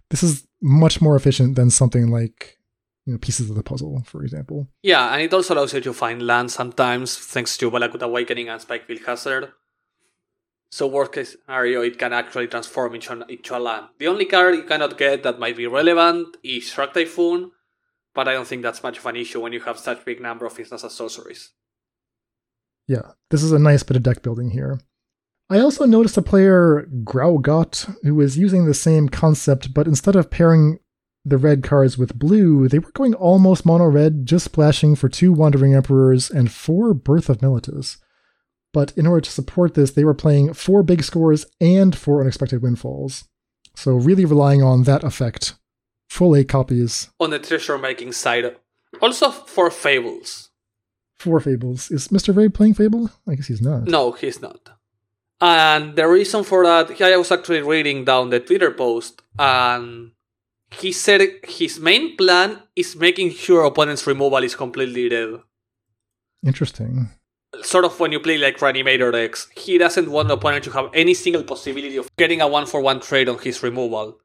This 0.10 0.24
is 0.24 0.48
much 0.62 1.02
more 1.02 1.16
efficient 1.16 1.56
than 1.56 1.70
something 1.70 2.10
like 2.10 2.58
you 3.06 3.14
know 3.14 3.20
pieces 3.20 3.50
of 3.50 3.56
the 3.56 3.64
puzzle, 3.64 4.04
for 4.06 4.24
example. 4.24 4.68
Yeah, 4.82 5.14
and 5.14 5.22
it 5.22 5.34
also 5.34 5.54
allows 5.54 5.74
you 5.74 5.82
to 5.82 5.94
find 5.94 6.22
land 6.22 6.52
sometimes 6.52 7.18
thanks 7.18 7.58
to 7.58 7.70
Valakut 7.70 8.02
Awakening 8.02 8.50
and 8.50 8.62
Spikefield 8.62 9.06
Hazard. 9.06 9.52
So 10.76 10.88
worst 10.88 11.14
case 11.14 11.38
scenario, 11.46 11.84
it 11.84 11.98
can 11.98 12.12
actually 12.12 12.48
transform 12.48 12.96
into, 12.96 13.26
into 13.30 13.58
a 13.58 13.60
land. 13.60 13.86
The 13.98 14.10
only 14.10 14.26
card 14.26 14.56
you 14.56 14.64
cannot 14.64 14.98
get 14.98 15.24
that 15.24 15.40
might 15.40 15.56
be 15.56 15.68
relevant 15.68 16.36
is 16.44 16.66
Shark 16.66 16.94
Typhoon, 16.94 17.52
but 18.14 18.28
I 18.28 18.34
don't 18.34 18.46
think 18.46 18.62
that's 18.62 18.84
much 18.84 18.98
of 18.98 19.06
an 19.06 19.16
issue 19.16 19.40
when 19.40 19.54
you 19.54 19.62
have 19.62 19.80
such 19.80 20.04
big 20.04 20.20
number 20.20 20.46
of 20.46 20.60
instants 20.60 20.84
as 20.84 20.94
sorceries. 20.94 21.54
Yeah, 22.90 23.14
this 23.30 23.42
is 23.42 23.54
a 23.54 23.58
nice 23.58 23.84
bit 23.84 23.96
of 23.96 24.04
deck 24.04 24.22
building 24.22 24.50
here. 24.50 24.82
I 25.50 25.60
also 25.60 25.86
noticed 25.86 26.18
a 26.18 26.22
player, 26.22 26.90
Graugot, 27.06 27.90
who 28.04 28.16
was 28.16 28.38
using 28.38 28.66
the 28.66 28.74
same 28.74 29.08
concept, 29.08 29.74
but 29.74 29.88
instead 29.88 30.18
of 30.18 30.30
pairing 30.30 30.80
the 31.24 31.38
red 31.38 31.64
cards 31.64 31.98
with 31.98 32.20
blue, 32.20 32.68
they 32.68 32.80
were 32.80 32.92
going 32.92 33.14
almost 33.14 33.66
mono 33.66 33.86
red, 33.86 34.26
just 34.26 34.44
splashing 34.44 34.98
for 34.98 35.08
two 35.08 35.32
Wandering 35.32 35.74
Emperors 35.74 36.30
and 36.30 36.52
four 36.52 36.94
Birth 36.94 37.30
of 37.30 37.38
Meletis. 37.38 37.96
But 38.76 38.92
in 38.98 39.08
order 39.08 39.22
to 39.22 39.32
support 39.32 39.74
this, 39.74 39.92
they 39.92 40.04
were 40.04 40.14
playing 40.26 40.54
four 40.54 40.84
big 40.84 41.02
scores 41.02 41.46
and 41.62 41.96
four 41.96 42.20
unexpected 42.20 42.62
windfalls. 42.62 43.24
So 43.74 43.92
really 43.96 44.26
relying 44.26 44.62
on 44.62 44.84
that 44.84 45.02
effect. 45.12 45.54
Full 46.10 46.36
eight 46.36 46.50
copies, 46.50 47.10
On 47.24 47.30
the 47.30 47.40
treasure 47.40 47.78
making 47.78 48.12
side, 48.12 48.46
also 49.02 49.32
for 49.32 49.72
Fables. 49.72 50.50
four 51.18 51.40
fables. 51.40 51.90
Is 51.90 52.10
Mr. 52.10 52.36
Ray 52.36 52.50
playing 52.50 52.74
Fable? 52.76 53.10
I 53.28 53.36
guess 53.36 53.48
he's 53.48 53.62
not. 53.62 53.86
No, 53.88 54.12
he's 54.12 54.42
not. 54.42 54.62
And 55.40 55.96
the 55.96 56.08
reason 56.08 56.44
for 56.44 56.64
that, 56.66 57.02
I 57.02 57.16
was 57.18 57.32
actually 57.32 57.62
reading 57.62 58.04
down 58.06 58.30
the 58.30 58.40
Twitter 58.42 58.72
post, 58.72 59.22
and 59.40 60.12
he 60.82 60.92
said 60.92 61.22
his 61.48 61.80
main 61.80 62.16
plan 62.18 62.60
is 62.76 62.96
making 62.96 63.32
sure 63.32 63.64
opponent's 63.64 64.06
removal 64.06 64.44
is 64.44 64.56
completely 64.56 65.08
dead. 65.10 65.40
Interesting. 66.46 67.10
Sort 67.64 67.86
of 67.86 68.00
when 68.00 68.12
you 68.12 68.20
play 68.20 68.38
like 68.38 68.58
Reanimator 68.58 69.12
decks, 69.12 69.50
he 69.56 69.78
doesn't 69.78 70.10
want 70.10 70.28
the 70.28 70.36
opponent 70.36 70.64
to 70.66 70.72
have 70.72 70.90
any 70.94 71.14
single 71.14 71.44
possibility 71.44 71.98
of 71.98 72.10
getting 72.18 72.42
a 72.42 72.48
one 72.48 72.66
for 72.66 72.82
one 72.82 73.00
trade 73.00 73.30
on 73.30 73.40
his 73.40 73.62
removal. 73.64 74.20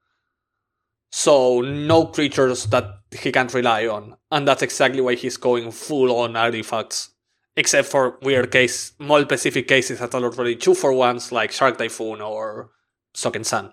So, 1.12 1.60
no 1.60 2.06
creatures 2.06 2.66
that 2.66 3.00
he 3.10 3.32
can't 3.32 3.52
rely 3.52 3.86
on. 3.86 4.16
And 4.30 4.46
that's 4.46 4.62
exactly 4.62 5.00
why 5.00 5.16
he's 5.16 5.36
going 5.36 5.70
full 5.72 6.16
on 6.16 6.36
artifacts. 6.36 7.10
Except 7.56 7.88
for 7.88 8.18
weird 8.22 8.52
case, 8.52 8.92
more 8.98 9.22
specific 9.22 9.66
cases 9.66 9.98
that 9.98 10.14
are 10.14 10.22
already 10.22 10.56
two 10.56 10.74
for 10.74 10.92
ones 10.92 11.32
like 11.32 11.50
Shark 11.50 11.78
Typhoon 11.78 12.20
or 12.20 12.70
Sokenzan. 13.14 13.72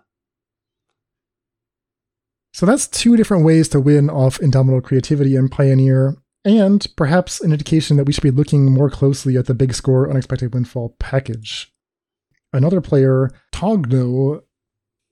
So 2.54 2.66
that's 2.66 2.88
two 2.88 3.16
different 3.16 3.46
ways 3.46 3.70
to 3.70 3.80
win 3.80 4.10
off 4.10 4.40
Indomitable 4.40 4.82
Creativity 4.82 5.36
and 5.36 5.52
Pioneer, 5.52 6.18
and 6.48 6.88
perhaps 6.96 7.42
an 7.42 7.52
indication 7.52 7.98
that 7.98 8.06
we 8.06 8.14
should 8.14 8.24
be 8.24 8.32
looking 8.32 8.72
more 8.72 8.90
closely 8.90 9.36
at 9.36 9.48
the 9.48 9.54
Big 9.54 9.74
Score 9.74 10.10
Unexpected 10.10 10.54
Windfall 10.54 10.96
package. 10.98 11.74
Another 12.54 12.80
player, 12.80 13.32
Togno, 13.54 14.44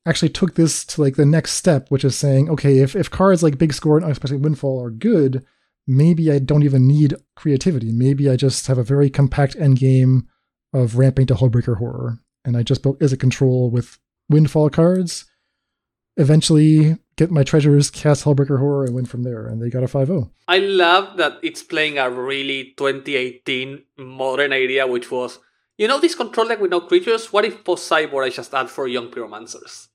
actually 0.06 0.30
took 0.30 0.56
this 0.56 0.86
to 0.86 1.02
like 1.02 1.18
the 1.18 1.26
next 1.26 1.52
step, 1.52 1.92
which 1.92 2.06
is 2.06 2.16
saying, 2.16 2.50
okay, 2.50 2.78
if, 2.78 2.96
if 2.96 3.12
cards 3.12 3.44
like 3.44 3.58
Big 3.58 3.74
Score 3.74 3.98
and 3.98 4.06
Unexpected 4.06 4.46
Windfall 4.46 4.82
are 4.82 4.90
good, 4.90 5.46
maybe 5.86 6.32
I 6.32 6.40
don't 6.40 6.64
even 6.64 6.88
need 6.88 7.16
creativity. 7.36 7.92
Maybe 7.92 8.30
I 8.30 8.38
just 8.38 8.68
have 8.68 8.78
a 8.78 8.84
very 8.84 9.10
compact 9.10 9.58
endgame 9.58 10.28
of 10.72 10.98
ramping 10.98 11.26
to 11.28 11.36
Hullbreaker 11.36 11.80
Horror. 11.80 12.18
And 12.46 12.56
I 12.56 12.64
just 12.64 12.82
built 12.82 13.00
Izzet 13.00 13.20
Control 13.20 13.70
with 13.70 14.00
Windfall 14.30 14.70
cards. 14.70 15.26
Eventually 16.16 16.98
get 17.18 17.32
my 17.32 17.44
treasures, 17.44 17.90
cast 17.90 18.26
Hullbreaker 18.26 18.60
Horror, 18.60 18.86
and 18.86 18.96
win 18.96 19.06
from 19.06 19.24
there. 19.24 19.48
And 19.48 19.62
they 19.62 19.70
got 19.70 19.84
a 19.84 19.88
5 19.88 20.08
0. 20.08 20.32
I 20.48 20.60
love 20.60 21.18
that 21.18 21.40
it's 21.42 21.64
playing 21.64 21.98
a 21.98 22.10
really 22.10 22.74
2018 22.78 23.84
modern 23.98 24.54
idea, 24.54 24.88
which 24.88 25.12
was 25.12 25.40
You 25.78 25.88
know 25.88 26.00
this 26.00 26.16
control 26.16 26.48
deck 26.48 26.62
with 26.62 26.72
no 26.72 26.82
creatures? 26.82 27.34
What 27.34 27.44
if 27.46 27.64
post 27.64 27.88
sideboard 27.88 28.26
I 28.26 28.30
just 28.30 28.54
add 28.54 28.70
four 28.70 28.88
young 28.88 29.12
pyromancers? 29.12 29.88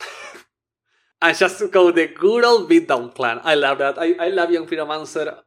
I 1.22 1.32
just 1.32 1.70
go 1.70 1.92
the 1.92 2.08
good 2.08 2.44
old 2.44 2.68
beatdown 2.68 3.14
plan. 3.14 3.40
I 3.44 3.54
love 3.54 3.78
that. 3.78 3.98
I, 3.98 4.14
I 4.18 4.28
love 4.28 4.50
young 4.50 4.66
pyromancer. 4.66 5.38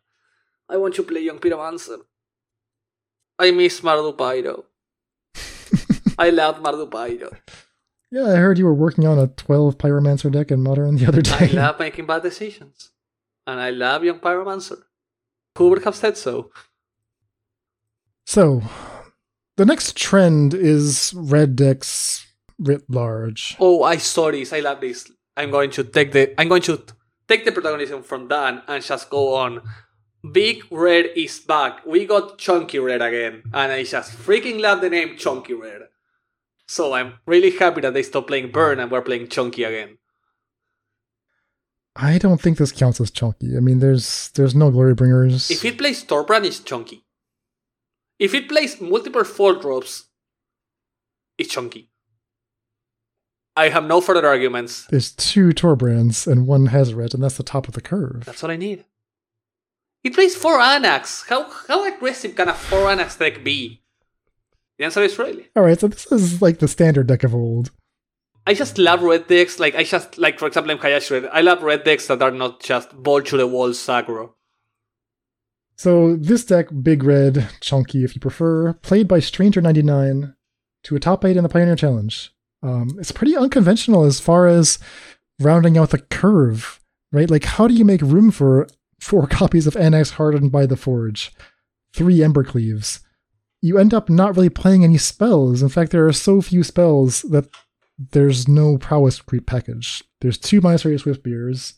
I 0.70 0.78
want 0.78 0.96
to 0.96 1.04
play 1.04 1.22
young 1.22 1.40
pyromancer. 1.40 2.00
I 3.38 3.52
miss 3.52 3.82
Mardu 3.82 4.18
Pyro. 4.18 4.66
I 6.18 6.30
love 6.30 6.60
Mardu 6.62 6.90
Pyro. 6.90 7.32
Yeah, 8.10 8.28
I 8.28 8.36
heard 8.36 8.58
you 8.58 8.66
were 8.66 8.74
working 8.74 9.06
on 9.06 9.20
a 9.20 9.28
12 9.28 9.78
Pyromancer 9.78 10.32
deck 10.32 10.52
in 10.52 10.64
Modern 10.64 10.96
the 10.96 11.08
other 11.08 11.22
day. 11.22 11.38
I 11.40 11.46
love 11.48 11.80
making 11.80 12.06
bad 12.06 12.24
decisions. 12.24 12.92
And 13.46 13.60
I 13.60 13.70
love 13.70 14.04
young 14.04 14.20
pyromancer. 14.20 14.80
Who 15.58 15.70
would 15.70 15.84
have 15.84 15.96
said 15.96 16.18
so? 16.18 16.52
So, 18.26 18.62
the 19.56 19.66
next 19.66 19.96
trend 19.96 20.54
is 20.54 21.14
red 21.16 21.56
decks 21.56 22.28
writ 22.60 22.84
large. 22.90 23.56
Oh, 23.60 23.84
I 23.84 23.98
saw 23.98 24.32
this. 24.32 24.52
I 24.52 24.60
love 24.60 24.82
this. 24.82 25.10
I'm 25.38 25.50
going 25.50 25.72
to 25.72 25.84
take 25.84 26.12
the 26.12 26.40
I'm 26.40 26.50
going 26.50 26.64
to 26.64 26.84
take 27.28 27.46
the 27.46 27.52
protagonism 27.52 28.04
from 28.04 28.28
Dan 28.28 28.64
and 28.68 28.84
just 28.84 29.10
go 29.10 29.36
on. 29.36 29.62
Big 30.32 30.64
Red 30.72 31.12
is 31.16 31.40
back. 31.40 31.86
We 31.86 32.06
got 32.06 32.38
Chunky 32.38 32.80
Red 32.80 33.02
again, 33.02 33.44
and 33.54 33.72
I 33.72 33.84
just 33.84 34.12
freaking 34.12 34.60
love 34.60 34.82
the 34.82 34.90
name 34.90 35.16
Chunky 35.16 35.54
Red. 35.54 35.84
So 36.68 36.94
I'm 36.94 37.14
really 37.26 37.52
happy 37.52 37.82
that 37.82 37.94
they 37.94 38.04
stopped 38.04 38.28
playing 38.28 38.52
Burn 38.52 38.80
and 38.80 38.92
we're 38.92 39.02
playing 39.02 39.30
Chunky 39.30 39.64
again. 39.64 39.98
I 41.96 42.20
don't 42.20 42.40
think 42.40 42.58
this 42.58 42.72
counts 42.72 43.02
as 43.02 43.10
chunky. 43.10 43.58
I 43.58 43.60
mean, 43.60 43.80
there's 43.80 44.30
there's 44.36 44.54
no 44.54 44.70
glory 44.70 44.94
bringers. 44.94 45.50
If 45.50 45.66
it 45.66 45.80
plays 45.80 46.04
Torbrand, 46.04 46.46
it's 46.46 46.60
Chunky. 46.60 47.04
If 48.20 48.36
it 48.36 48.48
plays 48.48 48.80
multiple 48.80 49.24
four 49.24 49.56
drops, 49.56 50.06
it's 51.40 51.52
Chunky. 51.52 51.90
I 53.56 53.70
have 53.70 53.86
no 53.86 54.02
further 54.02 54.28
arguments. 54.28 54.86
There's 54.86 55.12
two 55.12 55.50
Torbrands 55.50 56.32
and 56.32 56.46
one 56.46 56.68
Hazaret, 56.68 57.16
and 57.16 57.24
that's 57.24 57.38
the 57.38 57.44
top 57.44 57.68
of 57.68 57.74
the 57.74 57.82
curve. 57.82 58.26
That's 58.26 58.44
what 58.44 58.52
I 58.52 58.58
need. 58.58 58.86
It 60.04 60.14
plays 60.14 60.36
four 60.36 60.60
Anax. 60.60 61.28
How 61.28 61.50
how 61.68 61.92
aggressive 61.92 62.36
can 62.36 62.50
a 62.50 62.54
four 62.54 62.86
Anax 62.86 63.18
deck 63.18 63.44
be? 63.44 63.82
The 64.78 64.86
answer 64.86 65.02
is 65.02 65.18
really. 65.18 65.50
All 65.56 65.64
right, 65.64 65.80
so 65.80 65.88
this 65.88 66.12
is 66.12 66.42
like 66.42 66.60
the 66.60 66.68
standard 66.68 67.08
deck 67.08 67.24
of 67.24 67.34
old. 67.34 67.72
I 68.46 68.54
just 68.54 68.78
love 68.78 69.02
red 69.02 69.28
decks. 69.28 69.60
Like 69.60 69.76
I 69.76 69.84
just 69.84 70.18
like, 70.18 70.40
for 70.40 70.48
example, 70.48 70.72
in 70.72 70.78
Hayashi 70.78 71.16
Red. 71.16 71.30
I 71.34 71.42
love 71.42 71.64
red 71.64 71.84
decks 71.84 72.08
that 72.08 72.22
are 72.22 72.32
not 72.32 72.62
just 72.62 72.92
ball 73.04 73.22
to 73.22 73.38
the 73.38 73.48
wall 73.48 73.72
aggro. 73.72 74.32
So 75.76 76.16
this 76.16 76.46
deck, 76.46 76.68
big 76.82 77.04
red, 77.04 77.50
chunky 77.62 78.04
if 78.04 78.16
you 78.16 78.22
prefer, 78.22 78.74
played 78.74 79.08
by 79.08 79.20
Stranger99 79.20 80.34
to 80.84 80.96
a 80.96 81.00
top 81.00 81.26
eight 81.26 81.38
in 81.38 81.44
the 81.44 81.50
Pioneer 81.50 81.76
Challenge. 81.76 82.32
Um, 82.64 82.98
it's 83.00 83.12
pretty 83.12 83.36
unconventional 83.36 84.04
as 84.04 84.20
far 84.20 84.48
as 84.48 84.80
rounding 85.40 85.78
out 85.78 85.92
the 85.92 86.00
curve, 86.00 86.80
right? 87.12 87.30
Like, 87.30 87.44
how 87.44 87.68
do 87.68 87.76
you 87.76 87.86
make 87.86 88.02
room 88.02 88.32
for 88.32 88.68
four 89.00 89.28
copies 89.28 89.68
of 89.68 89.76
Anax 89.76 90.12
hardened 90.12 90.52
by 90.52 90.66
the 90.66 90.78
Forge, 90.78 91.32
three 91.94 92.24
Ember 92.24 92.44
Cleaves? 92.44 93.02
You 93.68 93.78
end 93.78 93.94
up 93.94 94.10
not 94.10 94.34
really 94.38 94.50
playing 94.50 94.86
any 94.86 94.98
spells. 94.98 95.62
In 95.62 95.68
fact, 95.68 95.92
there 95.92 96.08
are 96.08 96.14
so 96.14 96.42
few 96.42 96.64
spells 96.64 97.24
that 97.24 97.50
there's 98.14 98.48
no 98.48 98.78
prowess 98.78 99.20
creep 99.20 99.46
package. 99.46 100.06
There's 100.22 100.38
two 100.38 100.62
Monastery 100.62 100.96
Swiftspears, 100.96 101.74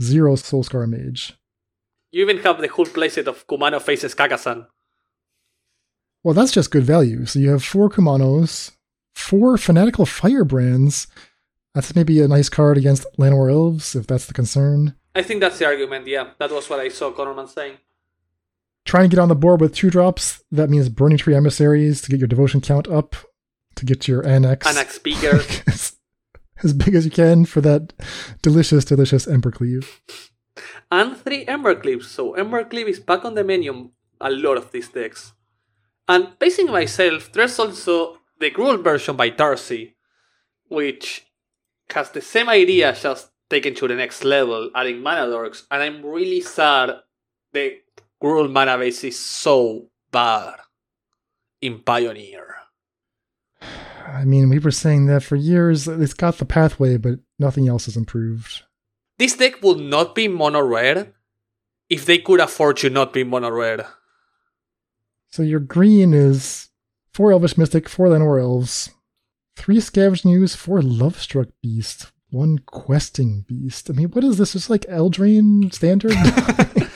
zero 0.00 0.36
Soulscar 0.36 0.88
Mage. 0.88 1.34
You 2.12 2.22
even 2.22 2.38
have 2.38 2.62
the 2.62 2.68
whole 2.68 2.86
playset 2.86 3.26
of 3.26 3.46
Kumano 3.46 3.78
faces 3.78 4.14
Kakkazan. 4.14 4.68
Well, 6.22 6.32
that's 6.32 6.52
just 6.52 6.70
good 6.70 6.84
value. 6.84 7.26
So 7.26 7.38
you 7.38 7.50
have 7.50 7.62
four 7.62 7.90
Kumanos, 7.90 8.70
four 9.14 9.58
Fanatical 9.58 10.06
Firebrands. 10.06 11.08
That's 11.74 11.94
maybe 11.94 12.22
a 12.22 12.28
nice 12.28 12.48
card 12.48 12.78
against 12.78 13.06
Llanowar 13.18 13.52
Elves, 13.52 13.94
if 13.94 14.06
that's 14.06 14.24
the 14.24 14.32
concern. 14.32 14.94
I 15.14 15.20
think 15.20 15.40
that's 15.40 15.58
the 15.58 15.66
argument. 15.66 16.06
Yeah, 16.06 16.30
that 16.38 16.50
was 16.50 16.70
what 16.70 16.80
I 16.80 16.88
saw 16.88 17.12
Connorman 17.12 17.50
saying. 17.50 17.76
Trying 18.84 19.08
to 19.08 19.16
get 19.16 19.20
on 19.20 19.28
the 19.28 19.34
board 19.34 19.60
with 19.60 19.74
two 19.74 19.90
drops, 19.90 20.42
that 20.50 20.68
means 20.70 20.88
Burning 20.88 21.18
Tree 21.18 21.34
Emissaries 21.34 22.02
to 22.02 22.10
get 22.10 22.20
your 22.20 22.28
devotion 22.28 22.60
count 22.60 22.86
up, 22.88 23.16
to 23.76 23.84
get 23.84 24.06
your 24.06 24.22
Anax, 24.22 24.66
Annex 24.66 24.96
Speaker. 24.96 25.36
as, 25.66 25.96
as 26.62 26.72
big 26.74 26.94
as 26.94 27.04
you 27.04 27.10
can 27.10 27.44
for 27.44 27.60
that 27.62 27.92
delicious, 28.42 28.84
delicious 28.84 29.26
Ember 29.26 29.50
Cleave. 29.50 30.00
and 30.90 31.16
three 31.16 31.46
Ember 31.46 31.74
Cleaves. 31.74 32.08
So 32.08 32.34
Ember 32.34 32.64
Cleave 32.64 32.88
is 32.88 33.00
back 33.00 33.24
on 33.24 33.34
the 33.34 33.44
menu 33.44 33.90
a 34.20 34.30
lot 34.30 34.56
of 34.56 34.70
these 34.70 34.88
decks. 34.88 35.32
And 36.06 36.38
pacing 36.38 36.66
myself, 36.70 37.32
there's 37.32 37.58
also 37.58 38.18
the 38.38 38.50
Gruul 38.50 38.82
version 38.82 39.16
by 39.16 39.30
Darcy, 39.30 39.96
which 40.68 41.26
has 41.94 42.10
the 42.10 42.20
same 42.20 42.48
idea 42.48 42.94
just 42.94 43.30
taken 43.48 43.74
to 43.76 43.88
the 43.88 43.94
next 43.94 44.24
level, 44.24 44.70
adding 44.74 45.02
mana 45.02 45.26
dorks. 45.26 45.64
And 45.70 45.82
I'm 45.82 46.04
really 46.04 46.40
sad 46.40 46.90
the 47.52 47.78
Gruul 48.24 48.50
mana 48.50 48.78
base 48.78 49.04
is 49.04 49.18
so 49.18 49.90
bad 50.10 50.54
in 51.60 51.80
Pioneer. 51.80 52.54
I 54.06 54.24
mean, 54.24 54.48
we 54.48 54.58
were 54.58 54.70
saying 54.70 55.06
that 55.06 55.22
for 55.22 55.36
years. 55.36 55.86
It's 55.86 56.14
got 56.14 56.38
the 56.38 56.46
pathway, 56.46 56.96
but 56.96 57.18
nothing 57.38 57.68
else 57.68 57.84
has 57.84 57.98
improved. 57.98 58.62
This 59.18 59.36
deck 59.36 59.62
would 59.62 59.78
not 59.78 60.14
be 60.14 60.28
mono 60.28 60.62
red 60.62 61.12
if 61.90 62.06
they 62.06 62.16
could 62.16 62.40
afford 62.40 62.78
to 62.78 62.88
not 62.88 63.12
be 63.12 63.24
mono 63.24 63.50
red. 63.50 63.84
So 65.28 65.42
your 65.42 65.60
green 65.60 66.14
is 66.14 66.70
four 67.12 67.30
Elvish 67.30 67.58
Mystic, 67.58 67.90
four 67.90 68.06
Llanowar 68.06 68.40
Elves, 68.40 68.88
three 69.54 69.80
Scavenged 69.80 70.24
News, 70.24 70.54
four 70.54 70.80
Lovestruck 70.80 71.52
Beast, 71.62 72.10
one 72.30 72.58
Questing 72.60 73.44
Beast. 73.46 73.90
I 73.90 73.92
mean, 73.92 74.08
what 74.08 74.24
is 74.24 74.38
this? 74.38 74.54
Just 74.54 74.70
like 74.70 74.86
Eldraine 74.86 75.74
standard? 75.74 76.14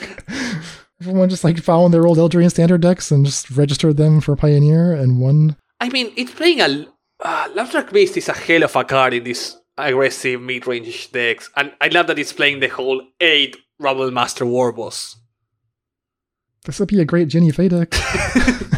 Everyone 1.01 1.29
just 1.29 1.43
like 1.43 1.59
found 1.59 1.93
their 1.93 2.05
old 2.05 2.17
Eldraine 2.17 2.49
standard 2.49 2.81
decks 2.81 3.11
and 3.11 3.25
just 3.25 3.49
registered 3.51 3.97
them 3.97 4.19
for 4.19 4.35
Pioneer 4.35 4.93
and 4.93 5.19
won. 5.19 5.55
I 5.79 5.89
mean, 5.89 6.11
it's 6.15 6.33
playing 6.33 6.61
a. 6.61 6.87
Uh, 7.21 7.49
Lovestruck 7.49 7.91
Beast 7.91 8.17
is 8.17 8.29
a 8.29 8.33
hell 8.33 8.63
of 8.63 8.75
a 8.75 8.83
card 8.83 9.13
in 9.13 9.23
these 9.25 9.57
aggressive 9.77 10.41
mid 10.41 10.67
range 10.67 11.11
decks, 11.11 11.49
and 11.55 11.73
I 11.81 11.87
love 11.87 12.07
that 12.07 12.19
it's 12.19 12.33
playing 12.33 12.59
the 12.61 12.67
whole 12.69 13.01
8 13.19 13.57
Rumble 13.77 14.11
Master 14.11 14.45
War 14.45 14.71
Boss. 14.71 15.17
This 16.65 16.79
would 16.79 16.89
be 16.89 17.01
a 17.01 17.05
great 17.05 17.27
Ginny 17.27 17.51
Fey 17.51 17.67
deck. 17.67 17.93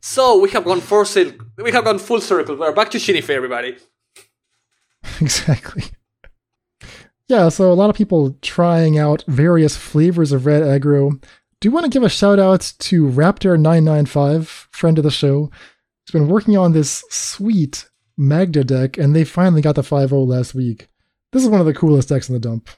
So 0.00 0.38
we 0.40 0.50
have 0.50 0.64
gone 0.64 0.80
full 0.80 1.04
circle. 1.04 1.46
We 1.58 1.72
have 1.72 1.84
gone 1.84 1.98
full 1.98 2.20
circle. 2.20 2.56
We're 2.56 2.72
back 2.72 2.90
to 2.92 2.98
Shinife, 2.98 3.30
everybody. 3.30 3.76
exactly. 5.20 5.84
Yeah, 7.30 7.48
so 7.48 7.70
a 7.70 7.74
lot 7.74 7.90
of 7.90 7.96
people 7.96 8.36
trying 8.42 8.98
out 8.98 9.22
various 9.28 9.76
flavors 9.76 10.32
of 10.32 10.46
red 10.46 10.64
aggro. 10.64 11.12
Do 11.60 11.68
you 11.68 11.70
want 11.70 11.84
to 11.84 11.90
give 11.90 12.02
a 12.02 12.08
shout 12.08 12.40
out 12.40 12.72
to 12.80 13.06
Raptor995, 13.06 14.46
friend 14.72 14.98
of 14.98 15.04
the 15.04 15.12
show? 15.12 15.48
He's 16.04 16.12
been 16.12 16.26
working 16.26 16.58
on 16.58 16.72
this 16.72 17.04
sweet 17.08 17.88
Magda 18.16 18.64
deck, 18.64 18.98
and 18.98 19.14
they 19.14 19.22
finally 19.22 19.62
got 19.62 19.76
the 19.76 19.84
5 19.84 20.10
last 20.10 20.56
week. 20.56 20.88
This 21.30 21.44
is 21.44 21.48
one 21.48 21.60
of 21.60 21.66
the 21.66 21.72
coolest 21.72 22.08
decks 22.08 22.28
in 22.28 22.32
the 22.32 22.40
dump. 22.40 22.68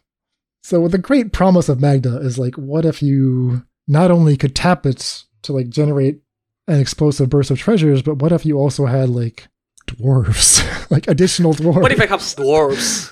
So, 0.62 0.86
the 0.86 0.98
great 0.98 1.32
promise 1.32 1.70
of 1.70 1.80
Magda 1.80 2.18
is 2.18 2.38
like, 2.38 2.56
what 2.56 2.84
if 2.84 3.02
you 3.02 3.64
not 3.88 4.10
only 4.10 4.36
could 4.36 4.54
tap 4.54 4.84
it 4.84 5.24
to 5.44 5.54
like 5.54 5.70
generate 5.70 6.20
an 6.68 6.78
explosive 6.78 7.30
burst 7.30 7.50
of 7.50 7.58
treasures, 7.58 8.02
but 8.02 8.16
what 8.16 8.32
if 8.32 8.44
you 8.44 8.58
also 8.58 8.84
had 8.84 9.08
like 9.08 9.48
dwarves, 9.88 10.90
like 10.90 11.08
additional 11.08 11.54
dwarves? 11.54 11.80
What 11.80 11.92
if 11.92 12.02
I 12.02 12.06
have 12.06 12.20
dwarves? 12.20 13.10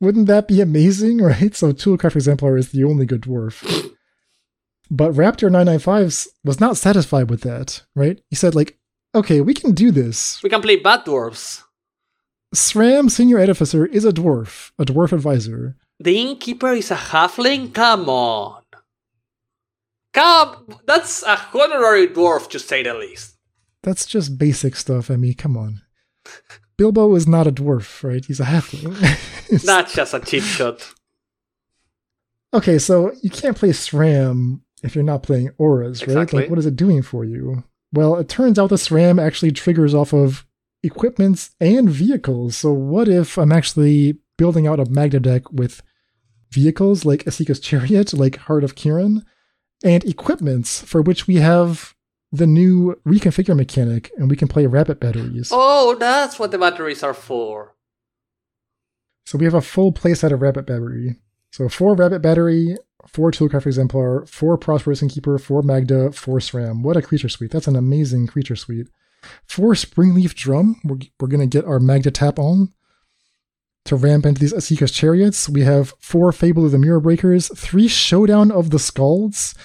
Wouldn't 0.00 0.26
that 0.28 0.48
be 0.48 0.60
amazing, 0.60 1.18
right? 1.22 1.54
So 1.54 1.72
Toolcraft 1.72 2.16
Exemplar 2.16 2.56
is 2.56 2.70
the 2.70 2.84
only 2.84 3.06
good 3.06 3.22
dwarf. 3.22 3.62
But 4.90 5.12
Raptor 5.12 5.50
995 5.50 6.26
was 6.44 6.60
not 6.60 6.76
satisfied 6.76 7.28
with 7.28 7.42
that, 7.42 7.82
right? 7.94 8.20
He 8.30 8.36
said, 8.36 8.54
like, 8.54 8.78
okay, 9.14 9.40
we 9.40 9.52
can 9.52 9.72
do 9.72 9.90
this. 9.90 10.42
We 10.42 10.48
can 10.48 10.62
play 10.62 10.76
bad 10.76 11.04
dwarves. 11.04 11.62
SRAM 12.54 13.10
Senior 13.10 13.36
Edificer 13.36 13.86
is 13.90 14.06
a 14.06 14.12
dwarf, 14.12 14.70
a 14.78 14.84
dwarf 14.86 15.12
advisor. 15.12 15.76
The 16.00 16.18
innkeeper 16.18 16.72
is 16.72 16.90
a 16.90 16.96
halfling? 16.96 17.74
Come 17.74 18.08
on. 18.08 18.62
Come, 20.14 20.78
that's 20.86 21.22
a 21.22 21.38
honorary 21.52 22.08
dwarf 22.08 22.48
to 22.50 22.58
say 22.58 22.82
the 22.82 22.94
least. 22.94 23.36
That's 23.82 24.06
just 24.06 24.38
basic 24.38 24.74
stuff. 24.76 25.10
I 25.10 25.16
mean, 25.16 25.34
come 25.34 25.56
on. 25.56 25.82
Bilbo 26.78 27.14
is 27.16 27.26
not 27.26 27.46
a 27.46 27.52
dwarf, 27.52 28.02
right? 28.02 28.24
He's 28.24 28.40
a 28.40 28.44
halfling. 28.44 28.94
That's 29.64 29.92
just 29.92 30.14
a 30.14 30.20
cheap 30.20 30.44
shot. 30.44 30.94
okay, 32.54 32.78
so 32.78 33.12
you 33.22 33.28
can't 33.30 33.56
play 33.56 33.70
SRAM 33.70 34.60
if 34.82 34.94
you're 34.94 35.04
not 35.04 35.22
playing 35.24 35.50
auras, 35.58 36.02
right? 36.02 36.10
Exactly. 36.10 36.42
Like, 36.42 36.50
what 36.50 36.58
is 36.58 36.66
it 36.66 36.76
doing 36.76 37.02
for 37.02 37.24
you? 37.24 37.64
Well, 37.92 38.16
it 38.16 38.28
turns 38.28 38.58
out 38.58 38.70
the 38.70 38.76
SRAM 38.76 39.20
actually 39.20 39.50
triggers 39.52 39.92
off 39.92 40.12
of 40.14 40.46
equipments 40.82 41.50
and 41.60 41.90
vehicles. 41.90 42.56
So, 42.56 42.72
what 42.72 43.08
if 43.08 43.36
I'm 43.36 43.52
actually 43.52 44.18
building 44.36 44.66
out 44.66 44.80
a 44.80 44.88
Magda 44.88 45.20
deck 45.20 45.50
with 45.52 45.82
vehicles 46.50 47.04
like 47.04 47.24
Esika's 47.24 47.60
Chariot, 47.60 48.14
like 48.14 48.36
Heart 48.36 48.64
of 48.64 48.76
Kiran, 48.76 49.24
and 49.84 50.04
equipments 50.04 50.80
for 50.82 51.02
which 51.02 51.26
we 51.26 51.36
have 51.36 51.94
the 52.30 52.46
new 52.46 53.00
reconfigure 53.06 53.56
mechanic, 53.56 54.10
and 54.16 54.28
we 54.28 54.36
can 54.36 54.48
play 54.48 54.66
rabbit 54.66 55.00
batteries. 55.00 55.50
Oh, 55.52 55.94
that's 55.94 56.38
what 56.38 56.50
the 56.50 56.58
batteries 56.58 57.02
are 57.02 57.14
for. 57.14 57.74
So 59.24 59.38
we 59.38 59.44
have 59.44 59.54
a 59.54 59.60
full 59.60 59.92
playset 59.92 60.32
of 60.32 60.42
rabbit 60.42 60.66
battery. 60.66 61.16
So 61.50 61.68
four 61.68 61.94
rabbit 61.94 62.20
battery, 62.20 62.76
four 63.06 63.30
toolcraft 63.30 63.66
exemplar, 63.66 64.26
four 64.26 64.56
prosperous 64.58 65.00
keeper, 65.00 65.38
four 65.38 65.62
magda, 65.62 66.12
four 66.12 66.38
sram. 66.38 66.82
What 66.82 66.96
a 66.96 67.02
creature 67.02 67.28
suite! 67.28 67.50
That's 67.50 67.68
an 67.68 67.76
amazing 67.76 68.26
creature 68.26 68.56
suite. 68.56 68.88
Four 69.44 69.72
springleaf 69.72 70.34
drum. 70.34 70.80
We're, 70.84 70.98
we're 71.18 71.28
gonna 71.28 71.46
get 71.46 71.64
our 71.64 71.80
magda 71.80 72.10
tap 72.10 72.38
on 72.38 72.72
to 73.84 73.96
ramp 73.96 74.26
into 74.26 74.40
these 74.40 74.52
Esika's 74.52 74.92
chariots. 74.92 75.48
We 75.48 75.62
have 75.62 75.94
four 75.98 76.30
Fable 76.32 76.66
of 76.66 76.72
the 76.72 76.78
Mirror 76.78 77.00
Breakers, 77.00 77.48
three 77.56 77.88
Showdown 77.88 78.50
of 78.50 78.70
the 78.70 78.76
Skalds, 78.76 79.56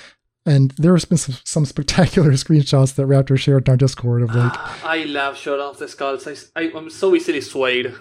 and 0.46 0.72
there 0.72 0.94
has 0.94 1.06
been 1.06 1.18
some, 1.18 1.36
some 1.44 1.66
spectacular 1.66 2.32
screenshots 2.34 2.96
that 2.96 3.08
Raptor 3.08 3.38
shared 3.38 3.68
on 3.70 3.74
our 3.74 3.78
Discord 3.78 4.22
of 4.24 4.34
like 4.36 4.54
I 4.86 5.04
love 5.06 5.38
Showdown 5.38 5.70
of 5.70 5.80
the 5.80 5.86
Skalds. 5.86 6.52
I, 6.56 6.62
I, 6.62 6.72
I'm 6.76 6.90
so 6.90 7.16
easily 7.16 7.42
swayed. 7.42 7.94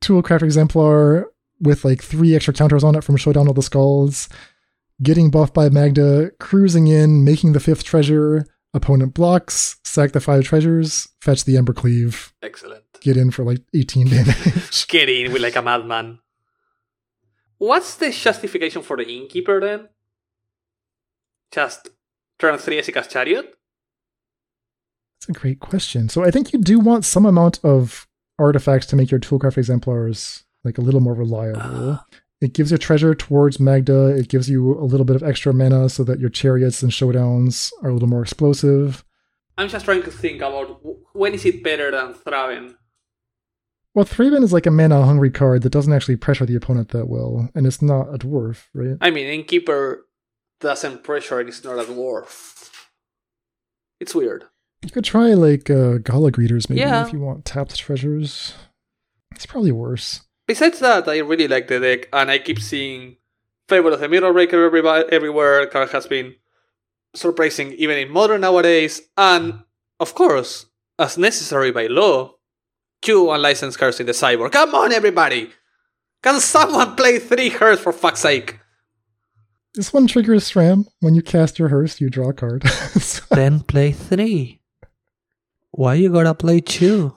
Toolcraft 0.00 0.42
Exemplar 0.42 1.26
with 1.60 1.84
like 1.84 2.02
three 2.02 2.34
extra 2.34 2.52
counters 2.52 2.82
on 2.84 2.94
it 2.96 3.04
from 3.04 3.16
Showdown 3.16 3.48
of 3.48 3.54
the 3.54 3.60
Skalds, 3.62 4.28
getting 5.02 5.30
buffed 5.30 5.54
by 5.54 5.68
Magda, 5.68 6.30
cruising 6.40 6.88
in, 6.88 7.24
making 7.24 7.52
the 7.52 7.60
fifth 7.60 7.84
treasure, 7.84 8.44
opponent 8.74 9.14
blocks, 9.14 9.76
sack 9.84 10.12
the 10.12 10.20
five 10.20 10.42
treasures, 10.44 11.08
fetch 11.20 11.44
the 11.44 11.56
Ember 11.56 11.72
Cleave, 11.72 12.32
Excellent. 12.42 12.82
get 13.00 13.16
in 13.16 13.30
for 13.30 13.44
like 13.44 13.60
18 13.74 14.08
damage. 14.10 14.88
Get 14.88 15.08
in 15.08 15.32
with 15.32 15.42
like 15.42 15.56
a 15.56 15.62
madman. 15.62 16.18
What's 17.58 17.94
the 17.94 18.10
justification 18.10 18.82
for 18.82 18.96
the 18.96 19.04
innkeeper 19.04 19.60
then? 19.60 19.88
Just 21.52 21.90
turn 22.38 22.58
three 22.58 22.78
Esika's 22.78 23.08
chariot? 23.08 23.54
That's 25.20 25.36
a 25.36 25.40
great 25.40 25.60
question. 25.60 26.08
So 26.08 26.24
I 26.24 26.30
think 26.30 26.52
you 26.52 26.58
do 26.58 26.80
want 26.80 27.04
some 27.04 27.26
amount 27.26 27.60
of 27.62 28.08
artifacts 28.38 28.86
to 28.86 28.96
make 28.96 29.10
your 29.10 29.20
Toolcraft 29.20 29.58
exemplars 29.58 30.44
like 30.64 30.78
a 30.78 30.80
little 30.80 31.00
more 31.00 31.14
reliable. 31.14 31.60
Ah. 32.00 32.04
it 32.40 32.54
gives 32.54 32.72
you 32.72 32.78
treasure 32.78 33.14
towards 33.14 33.60
Magda. 33.60 34.08
It 34.08 34.28
gives 34.28 34.48
you 34.48 34.76
a 34.78 34.84
little 34.84 35.04
bit 35.04 35.16
of 35.16 35.22
extra 35.22 35.52
mana 35.52 35.88
so 35.88 36.02
that 36.04 36.18
your 36.18 36.30
chariots 36.30 36.82
and 36.82 36.90
showdowns 36.90 37.70
are 37.82 37.90
a 37.90 37.92
little 37.92 38.08
more 38.08 38.22
explosive. 38.22 39.04
I'm 39.58 39.68
just 39.68 39.84
trying 39.84 40.02
to 40.02 40.10
think 40.10 40.38
about 40.38 40.80
when 41.12 41.34
is 41.34 41.44
it 41.44 41.62
better 41.62 41.90
than 41.90 42.14
Thraben? 42.14 42.74
Well, 43.94 44.06
Thraben 44.06 44.42
is 44.42 44.52
like 44.52 44.66
a 44.66 44.70
mana 44.70 45.04
hungry 45.04 45.30
card 45.30 45.62
that 45.62 45.70
doesn't 45.70 45.92
actually 45.92 46.16
pressure 46.16 46.46
the 46.46 46.56
opponent 46.56 46.88
that 46.88 47.08
well, 47.08 47.50
and 47.54 47.66
it's 47.66 47.82
not 47.82 48.12
a 48.12 48.18
dwarf, 48.18 48.64
right? 48.72 48.96
I 49.00 49.10
mean, 49.10 49.26
innkeeper 49.26 50.06
doesn't 50.62 51.04
pressure 51.04 51.40
and 51.40 51.48
it's 51.48 51.62
not 51.64 51.78
a 51.78 51.82
dwarf. 51.84 52.70
It's 54.00 54.14
weird. 54.14 54.44
You 54.82 54.90
could 54.90 55.04
try 55.04 55.34
like 55.34 55.70
uh, 55.70 55.98
Gala 55.98 56.32
Greeters 56.32 56.68
maybe 56.68 56.80
Yeah. 56.80 57.06
if 57.06 57.12
you 57.12 57.20
want 57.20 57.44
tapped 57.44 57.76
treasures. 57.76 58.54
It's 59.34 59.46
probably 59.46 59.72
worse. 59.72 60.22
Besides 60.46 60.80
that, 60.80 61.06
I 61.08 61.18
really 61.18 61.46
like 61.48 61.68
the 61.68 61.78
deck, 61.78 62.08
and 62.12 62.30
I 62.30 62.38
keep 62.38 62.58
seeing 62.58 63.16
Fable 63.68 63.92
of 63.94 64.00
the 64.00 64.08
Mirror 64.08 64.32
Breaker 64.32 64.64
everywhere. 65.12 65.66
Card 65.66 65.90
has 65.90 66.06
been 66.08 66.34
surprising 67.14 67.72
even 67.74 67.96
in 67.96 68.10
modern 68.10 68.40
nowadays, 68.40 69.00
and 69.16 69.60
of 70.00 70.14
course, 70.14 70.66
as 70.98 71.16
necessary 71.16 71.70
by 71.70 71.86
law, 71.86 72.34
two 73.00 73.30
unlicensed 73.30 73.78
cards 73.78 74.00
in 74.00 74.06
the 74.06 74.12
cyborg. 74.12 74.50
Come 74.52 74.74
on, 74.74 74.92
everybody! 74.92 75.52
Can 76.24 76.40
someone 76.40 76.96
play 76.96 77.18
three 77.20 77.50
hearts 77.50 77.80
for 77.80 77.92
fuck's 77.92 78.20
sake? 78.20 78.58
This 79.74 79.92
one 79.92 80.06
triggers 80.06 80.50
SRAM. 80.50 80.84
When 81.00 81.14
you 81.14 81.22
cast 81.22 81.58
your 81.58 81.68
hearse, 81.68 82.00
you 82.00 82.10
draw 82.10 82.28
a 82.30 82.32
card. 82.34 82.66
So- 82.68 83.22
Then 83.34 83.60
play 83.60 83.92
three. 83.92 84.60
Why 85.70 85.94
you 85.94 86.12
gotta 86.12 86.34
play 86.34 86.60
two? 86.60 87.16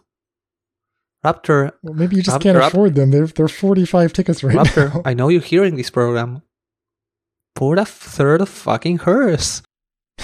Raptor, 1.26 1.72
well, 1.82 1.94
maybe 1.96 2.16
you 2.16 2.22
just 2.22 2.36
Rap- 2.36 2.42
can't 2.44 2.58
afford 2.58 2.94
them. 2.96 3.10
They're, 3.12 3.26
they're 3.28 3.48
45 3.48 4.14
tickets 4.14 4.44
right 4.44 4.56
Raptor, 4.56 4.94
now. 4.94 5.02
I 5.04 5.14
know 5.16 5.28
you're 5.30 5.42
hearing 5.42 5.76
this 5.76 5.90
program. 5.90 6.44
Put 7.56 7.80
a 7.80 7.86
third 7.86 8.42
of 8.42 8.50
fucking 8.50 9.00
hearse. 9.00 9.62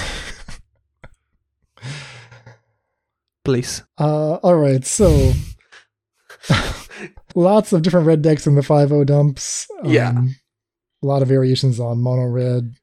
Please. 3.44 3.84
Uh, 4.00 4.36
all 4.36 4.56
right, 4.56 4.86
so 4.86 5.34
lots 7.36 7.74
of 7.74 7.82
different 7.82 8.06
red 8.06 8.22
decks 8.22 8.46
in 8.46 8.54
the 8.56 8.62
5 8.64 9.06
dumps. 9.08 9.68
Yeah. 9.84 10.22
A 11.04 11.06
lot 11.06 11.22
of 11.22 11.28
variations 11.28 11.80
on 11.80 12.02
mono 12.02 12.28
red. 12.28 12.76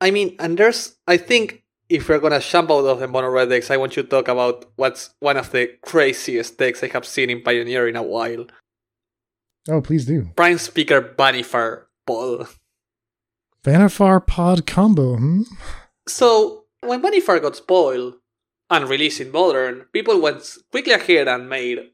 I 0.00 0.10
mean, 0.10 0.36
and 0.38 0.56
there's, 0.56 0.96
I 1.06 1.16
think, 1.16 1.62
if 1.88 2.08
we're 2.08 2.20
gonna 2.20 2.40
jump 2.40 2.70
out 2.70 2.86
of 2.86 3.00
the 3.00 3.08
mono 3.08 3.28
red 3.28 3.48
decks, 3.48 3.70
I 3.70 3.76
want 3.76 3.96
you 3.96 4.02
to 4.02 4.08
talk 4.08 4.28
about 4.28 4.64
what's 4.76 5.14
one 5.20 5.36
of 5.36 5.50
the 5.50 5.70
craziest 5.82 6.58
decks 6.58 6.82
I 6.82 6.88
have 6.88 7.04
seen 7.04 7.30
in 7.30 7.42
Pioneer 7.42 7.88
in 7.88 7.96
a 7.96 8.02
while. 8.02 8.46
Oh, 9.68 9.80
please 9.80 10.06
do. 10.06 10.30
Prime 10.36 10.58
Speaker 10.58 11.02
Vannifar 11.02 11.84
Pod. 12.06 12.48
Vannifar 13.64 14.26
Pod 14.26 14.66
combo. 14.66 15.16
Hmm? 15.16 15.42
So, 16.08 16.64
when 16.80 17.02
Vannifar 17.02 17.42
got 17.42 17.56
spoiled 17.56 18.14
and 18.70 18.88
released 18.88 19.20
in 19.20 19.32
Modern, 19.32 19.86
people 19.92 20.20
went 20.20 20.56
quickly 20.70 20.92
ahead 20.92 21.28
and 21.28 21.48
made 21.48 21.90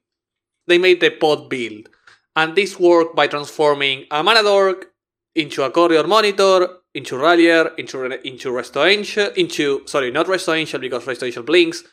they 0.66 0.78
made 0.78 1.00
the 1.00 1.10
pod 1.10 1.48
build. 1.48 1.88
And 2.34 2.54
this 2.54 2.78
worked 2.78 3.16
by 3.16 3.28
transforming 3.28 4.06
a 4.10 4.22
mana 4.22 4.42
dork 4.42 4.92
into 5.36 5.62
a 5.62 5.70
corridor 5.70 6.06
monitor, 6.08 6.68
into 6.94 7.16
Rallier, 7.16 7.68
into 7.76 8.04
into 8.26 8.48
Resto 8.50 8.88
Angel, 8.88 9.30
into 9.36 9.86
sorry, 9.86 10.10
not 10.10 10.26
Resto 10.26 10.56
Angel 10.56 10.80
because 10.80 11.04
Resto 11.04 11.26
Angel 11.26 11.42
blinks, 11.42 11.84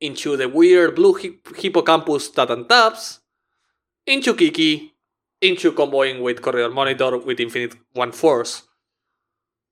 into 0.00 0.36
the 0.36 0.48
weird 0.48 0.96
blue 0.96 1.14
hip- 1.14 1.56
hippocampus 1.56 2.28
that 2.30 2.48
untaps, 2.48 3.20
into 4.06 4.34
Kiki, 4.34 4.94
into 5.40 5.72
comboing 5.72 6.20
with 6.20 6.42
Corridor 6.42 6.70
Monitor 6.70 7.16
with 7.18 7.40
Infinite 7.40 7.76
One 7.92 8.12
Force. 8.12 8.64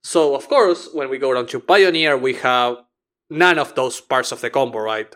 So, 0.05 0.37
of 0.37 0.47
course, 0.49 0.89
when 0.93 1.11
we 1.11 1.19
go 1.19 1.35
down 1.35 1.47
to 1.49 1.59
Pioneer, 1.59 2.17
we 2.17 2.35
have 2.35 2.77
none 3.29 3.59
of 3.59 3.75
those 3.75 4.01
parts 4.01 4.31
of 4.31 4.41
the 4.41 4.51
combo, 4.51 4.79
right? 4.79 5.13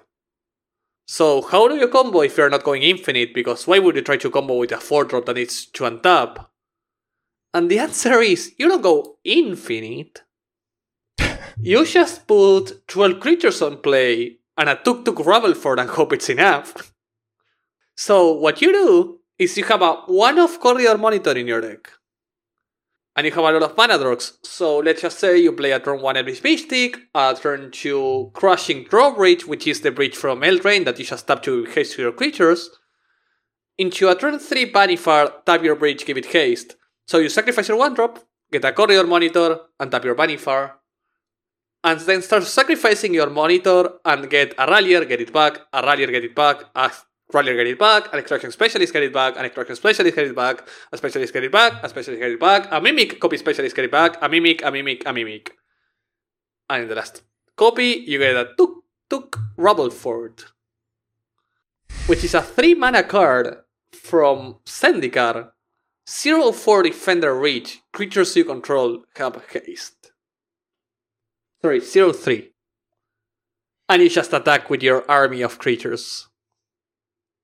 So, 1.06 1.42
how 1.42 1.68
do 1.68 1.76
you 1.76 1.86
combo 1.86 2.22
if 2.22 2.36
you're 2.36 2.50
not 2.50 2.64
going 2.64 2.82
infinite? 2.82 3.32
Because 3.32 3.68
why 3.68 3.78
would 3.78 3.94
you 3.94 4.02
try 4.02 4.16
to 4.16 4.30
combo 4.30 4.56
with 4.56 4.72
a 4.72 4.78
4 4.78 5.04
drop 5.04 5.26
that 5.26 5.36
needs 5.36 5.66
to 5.66 5.84
untap? 5.84 6.49
And 7.52 7.70
the 7.70 7.78
answer 7.78 8.20
is 8.20 8.52
you 8.58 8.68
don't 8.68 8.82
go 8.82 9.18
infinite. 9.24 10.22
you 11.60 11.84
just 11.84 12.26
put 12.26 12.86
12 12.88 13.20
creatures 13.20 13.62
on 13.62 13.78
play 13.78 14.38
and 14.56 14.68
a 14.68 14.76
tuk 14.76 15.04
tuk 15.04 15.24
for 15.56 15.78
and 15.78 15.90
hope 15.90 16.12
it's 16.12 16.28
enough. 16.28 16.92
So, 17.96 18.32
what 18.32 18.62
you 18.62 18.72
do 18.72 19.20
is 19.38 19.56
you 19.56 19.64
have 19.64 19.82
a 19.82 19.94
one 20.06 20.38
off 20.38 20.60
corridor 20.60 20.96
monitor 20.96 21.36
in 21.36 21.46
your 21.46 21.60
deck 21.60 21.90
and 23.16 23.26
you 23.26 23.32
have 23.32 23.44
a 23.44 23.58
lot 23.58 23.62
of 23.62 23.76
mana 23.76 23.98
drops. 23.98 24.38
So 24.42 24.78
let's 24.78 25.02
just 25.02 25.18
say 25.18 25.38
you 25.38 25.52
play 25.52 25.72
a 25.72 25.80
turn 25.80 26.00
1 26.00 26.16
Elvish 26.16 26.42
Mystic, 26.42 26.98
a 27.14 27.36
turn 27.38 27.70
2 27.70 28.30
Crashing 28.32 28.84
Drawbridge, 28.84 29.46
which 29.46 29.66
is 29.66 29.80
the 29.80 29.90
bridge 29.90 30.16
from 30.16 30.40
Eldraine 30.40 30.84
that 30.84 30.98
you 30.98 31.04
just 31.04 31.26
tap 31.26 31.42
to 31.42 31.64
haste 31.64 31.98
your 31.98 32.12
creatures, 32.12 32.70
into 33.76 34.08
a 34.08 34.14
turn 34.14 34.38
3 34.38 34.72
Vannifar, 34.72 35.44
tap 35.44 35.62
your 35.62 35.76
bridge, 35.76 36.06
give 36.06 36.16
it 36.16 36.26
haste. 36.26 36.76
So 37.10 37.18
you 37.18 37.28
sacrifice 37.28 37.66
your 37.66 37.76
1 37.76 37.94
drop, 37.94 38.20
get 38.52 38.64
a 38.64 38.72
Corridor 38.72 39.04
Monitor, 39.04 39.58
and 39.80 39.90
tap 39.90 40.04
your 40.04 40.14
Vannifar, 40.14 40.74
and 41.82 41.98
then 41.98 42.22
start 42.22 42.44
sacrificing 42.44 43.12
your 43.12 43.28
Monitor 43.28 43.98
and 44.04 44.30
get 44.30 44.54
a 44.56 44.64
Rallier, 44.70 45.04
get 45.04 45.20
it 45.20 45.32
back, 45.32 45.58
a 45.72 45.82
Rallier, 45.82 46.06
get 46.06 46.22
it 46.22 46.36
back, 46.36 46.66
a 46.72 46.88
Rallier, 47.34 47.56
get 47.56 47.66
it 47.66 47.80
back, 47.80 48.12
an 48.12 48.20
Extraction 48.20 48.52
Specialist, 48.52 48.92
get 48.92 49.02
it 49.02 49.12
back, 49.12 49.36
an 49.36 49.44
Extraction 49.44 49.74
Specialist, 49.74 50.14
get 50.14 50.26
it 50.28 50.36
back, 50.36 50.68
a 50.92 50.96
Specialist, 50.96 51.32
get 51.32 51.42
it 51.42 51.50
back, 51.50 51.82
a 51.82 51.88
Specialist, 51.88 52.20
get 52.20 52.30
it 52.30 52.38
back, 52.38 52.68
a 52.70 52.80
Mimic, 52.80 53.18
copy 53.18 53.38
Specialist, 53.38 53.74
get 53.74 53.86
it 53.86 53.90
back, 53.90 54.16
a 54.22 54.28
Mimic, 54.28 54.62
a 54.64 54.70
Mimic, 54.70 55.02
a 55.04 55.12
Mimic. 55.12 55.50
And 56.68 56.84
in 56.84 56.88
the 56.88 56.94
last 56.94 57.22
copy, 57.56 58.04
you 58.06 58.20
get 58.20 58.36
a 58.36 58.50
Tuk 58.56 58.84
Tuk 59.10 59.36
Rubblefort, 59.58 60.44
which 62.06 62.22
is 62.22 62.34
a 62.34 62.42
3 62.42 62.74
mana 62.74 63.02
card 63.02 63.56
from 63.92 64.60
Zendikar. 64.64 65.50
0 66.10 66.52
4 66.52 66.82
Defender 66.82 67.38
Reach, 67.38 67.82
creatures 67.92 68.34
you 68.34 68.44
control 68.44 69.04
have 69.16 69.42
haste. 69.52 70.10
Sorry, 71.62 71.80
0 71.80 72.12
3. 72.12 72.50
And 73.88 74.02
you 74.02 74.08
just 74.08 74.32
attack 74.32 74.70
with 74.70 74.82
your 74.82 75.08
army 75.08 75.42
of 75.42 75.58
creatures. 75.58 76.28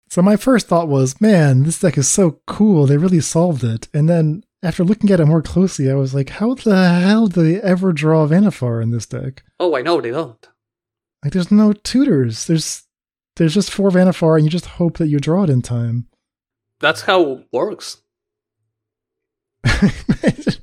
So 0.09 0.23
my 0.23 0.37
first 0.37 0.69
thought 0.69 0.89
was, 0.89 1.21
man, 1.21 1.65
this 1.65 1.81
deck 1.81 1.99
is 1.99 2.09
so 2.09 2.41
cool. 2.47 2.87
They 2.87 2.97
really 2.97 3.21
solved 3.21 3.65
it. 3.65 3.89
And 3.93 4.09
then 4.09 4.45
after 4.63 4.85
looking 4.85 5.11
at 5.11 5.21
it 5.21 5.27
more 5.27 5.43
closely, 5.43 5.91
I 5.91 5.95
was 5.95 6.15
like, 6.15 6.31
how 6.31 6.55
the 6.55 7.01
hell 7.01 7.27
do 7.27 7.43
they 7.43 7.61
ever 7.61 7.93
draw 7.93 8.27
Vannifar 8.27 8.83
in 8.83 8.91
this 8.91 9.07
deck? 9.07 9.45
Oh, 9.59 9.77
I 9.77 9.83
know 9.83 10.01
they 10.01 10.11
don't. 10.13 10.49
Like, 11.23 11.33
there's 11.33 11.51
no 11.51 11.73
tutors. 11.73 12.47
There's 12.47 12.85
there's 13.37 13.55
just 13.55 13.71
four 13.71 13.91
Vannifar, 13.91 14.37
and 14.37 14.45
you 14.45 14.51
just 14.51 14.67
hope 14.67 14.97
that 14.97 15.09
you 15.09 15.19
draw 15.19 15.45
it 15.45 15.51
in 15.51 15.61
time. 15.61 16.09
That's 16.81 17.03
how 17.03 17.23
it 17.33 17.47
works. 17.53 18.03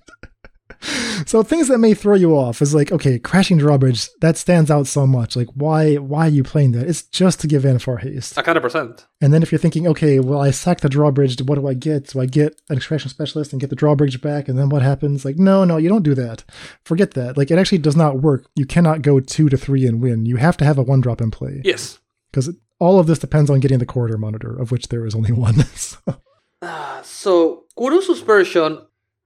so 1.25 1.43
things 1.43 1.67
that 1.69 1.77
may 1.77 1.93
throw 1.93 2.15
you 2.15 2.35
off 2.35 2.61
is 2.61 2.75
like, 2.75 2.91
okay, 2.91 3.17
crashing 3.17 3.57
drawbridge, 3.57 4.09
that 4.21 4.37
stands 4.37 4.69
out 4.69 4.87
so 4.87 5.07
much. 5.07 5.35
Like, 5.35 5.47
why 5.53 5.95
why 5.95 6.27
are 6.27 6.29
you 6.29 6.43
playing 6.43 6.73
that? 6.73 6.87
It's 6.87 7.03
just 7.03 7.39
to 7.41 7.47
give 7.47 7.63
Vannifar 7.63 8.01
haste. 8.01 8.37
A 8.37 8.43
hundred 8.43 8.61
percent. 8.61 9.07
And 9.21 9.33
then 9.33 9.41
if 9.41 9.51
you're 9.51 9.59
thinking, 9.59 9.87
okay, 9.87 10.19
well, 10.19 10.41
I 10.41 10.51
sack 10.51 10.81
the 10.81 10.89
drawbridge, 10.89 11.41
what 11.41 11.55
do 11.55 11.67
I 11.67 11.73
get? 11.73 12.09
Do 12.09 12.19
I 12.19 12.25
get 12.25 12.59
an 12.69 12.77
extraction 12.77 13.09
specialist 13.09 13.53
and 13.53 13.61
get 13.61 13.69
the 13.69 13.75
drawbridge 13.75 14.21
back? 14.21 14.49
And 14.49 14.59
then 14.59 14.69
what 14.69 14.81
happens? 14.81 15.23
Like, 15.23 15.37
no, 15.37 15.63
no, 15.63 15.77
you 15.77 15.89
don't 15.89 16.03
do 16.03 16.15
that. 16.15 16.43
Forget 16.83 17.11
that. 17.11 17.37
Like, 17.37 17.51
it 17.51 17.57
actually 17.57 17.77
does 17.77 17.95
not 17.95 18.21
work. 18.21 18.45
You 18.55 18.65
cannot 18.65 19.01
go 19.01 19.19
two 19.19 19.49
to 19.49 19.57
three 19.57 19.85
and 19.85 20.01
win. 20.01 20.25
You 20.25 20.35
have 20.37 20.57
to 20.57 20.65
have 20.65 20.77
a 20.77 20.83
one 20.83 21.01
drop 21.01 21.21
in 21.21 21.31
play. 21.31 21.61
Yes. 21.63 21.99
Because 22.31 22.53
all 22.79 22.99
of 22.99 23.07
this 23.07 23.19
depends 23.19 23.49
on 23.49 23.61
getting 23.61 23.79
the 23.79 23.85
corridor 23.85 24.17
monitor, 24.17 24.59
of 24.59 24.71
which 24.71 24.89
there 24.89 25.05
is 25.05 25.15
only 25.15 25.31
one. 25.31 25.63
so. 25.75 25.99
Uh, 26.61 27.01
so 27.01 27.63
Kurusu's 27.77 28.21
version. 28.21 28.79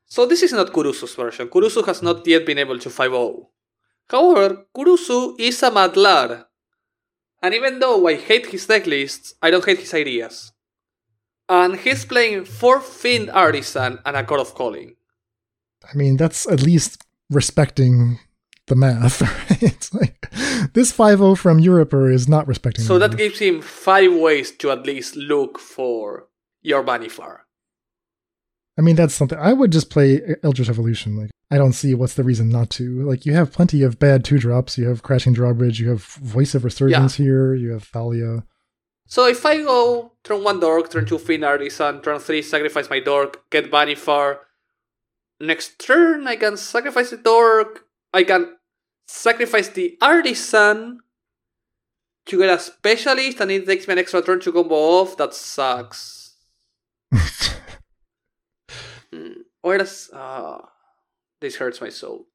So 0.08 0.26
this 0.26 0.42
is 0.42 0.54
not 0.54 0.72
Kurusu's 0.72 1.16
version. 1.16 1.50
Kurusu 1.50 1.86
has 1.86 2.02
not 2.02 2.26
yet 2.26 2.46
been 2.46 2.58
able 2.58 2.80
to 2.80 2.90
5-0. 2.90 3.46
However, 4.10 4.66
Kurusu 4.76 5.36
is 5.40 5.62
a 5.64 5.70
Madlar. 5.70 6.46
And 7.42 7.54
even 7.54 7.80
though 7.80 8.08
I 8.08 8.16
hate 8.16 8.48
his 8.48 8.66
deck 8.66 8.88
lists, 8.88 9.34
I 9.42 9.52
don't 9.52 9.66
hate 9.66 9.80
his 9.80 9.94
ideas. 9.94 10.54
And 11.50 11.78
he's 11.78 12.06
playing 12.06 12.46
4 12.46 12.80
Fiend 12.82 13.30
Artisan 13.30 14.00
and 14.06 14.16
a 14.18 14.24
God 14.24 14.40
of 14.40 14.56
Calling. 14.56 14.96
I 15.84 15.96
mean, 15.96 16.18
that's 16.18 16.48
at 16.48 16.62
least 16.62 17.04
respecting 17.30 18.20
the 18.68 18.76
math, 18.76 19.22
right? 19.50 19.62
It's 19.64 19.94
like 19.94 20.30
this 20.74 20.92
5 20.92 21.38
from 21.40 21.60
Europer 21.60 22.12
is 22.14 22.28
not 22.28 22.48
respecting 22.48 22.84
So 22.86 22.98
that 23.00 23.12
math. 23.12 23.18
gives 23.20 23.40
him 23.40 23.62
5 23.62 24.14
ways 24.14 24.52
to 24.58 24.72
at 24.72 24.86
least 24.86 25.16
look 25.16 25.60
for 25.60 26.28
your 26.62 26.84
Vannifar. 26.84 27.40
I 28.78 28.82
mean, 28.82 28.96
that's 28.96 29.14
something. 29.14 29.38
I 29.40 29.54
would 29.54 29.72
just 29.72 29.90
play 29.90 30.22
Eldritch 30.44 30.70
Evolution. 30.70 31.18
Like, 31.18 31.32
I 31.50 31.58
don't 31.58 31.74
see 31.74 31.96
what's 31.96 32.14
the 32.14 32.24
reason 32.24 32.50
not 32.50 32.70
to. 32.72 33.04
Like, 33.04 33.26
you 33.26 33.34
have 33.34 33.52
plenty 33.52 33.82
of 33.82 33.98
bad 33.98 34.24
two 34.24 34.38
drops. 34.38 34.78
You 34.78 34.88
have 34.88 35.02
Crashing 35.02 35.34
Drawbridge. 35.34 35.80
You 35.80 35.90
have 35.90 36.04
Voice 36.04 36.54
of 36.54 36.64
Resurgence 36.64 37.16
here. 37.16 37.56
You 37.56 37.72
have 37.72 37.84
Thalia. 37.84 38.44
So 39.08 39.26
if 39.26 39.46
I 39.46 39.64
go 39.64 40.12
turn 40.24 40.44
1 40.44 40.60
Dork, 40.60 40.92
turn 40.92 41.06
2 41.06 41.18
Fiend 41.18 41.46
Artisan, 41.46 42.02
turn 42.02 42.20
3 42.20 42.42
sacrifice 42.42 42.90
my 42.90 43.00
Dork, 43.00 43.50
get 43.50 43.72
Vannifar, 43.72 44.40
next 45.40 45.80
turn 45.80 46.28
I 46.28 46.36
can 46.36 46.58
sacrifice 46.58 47.12
the 47.12 47.18
Dork, 47.18 47.86
I 48.14 48.24
can 48.24 48.58
sacrifice 49.08 49.70
the 49.70 49.98
Artisan 50.02 51.00
to 52.26 52.38
get 52.38 52.50
a 52.50 52.60
Specialist 52.60 53.40
and 53.40 53.50
it 53.50 53.66
takes 53.66 53.88
me 53.88 53.94
an 53.94 54.00
extra 54.00 54.22
turn 54.22 54.42
to 54.42 54.52
combo 54.52 54.76
off, 54.76 55.16
that 55.16 55.34
sucks. 55.34 56.36
Where 59.68 59.80
does... 59.80 60.10
Uh, 60.14 60.60
this 61.42 61.58
hurts 61.58 61.82
my 61.82 61.90
soul. 61.90 62.28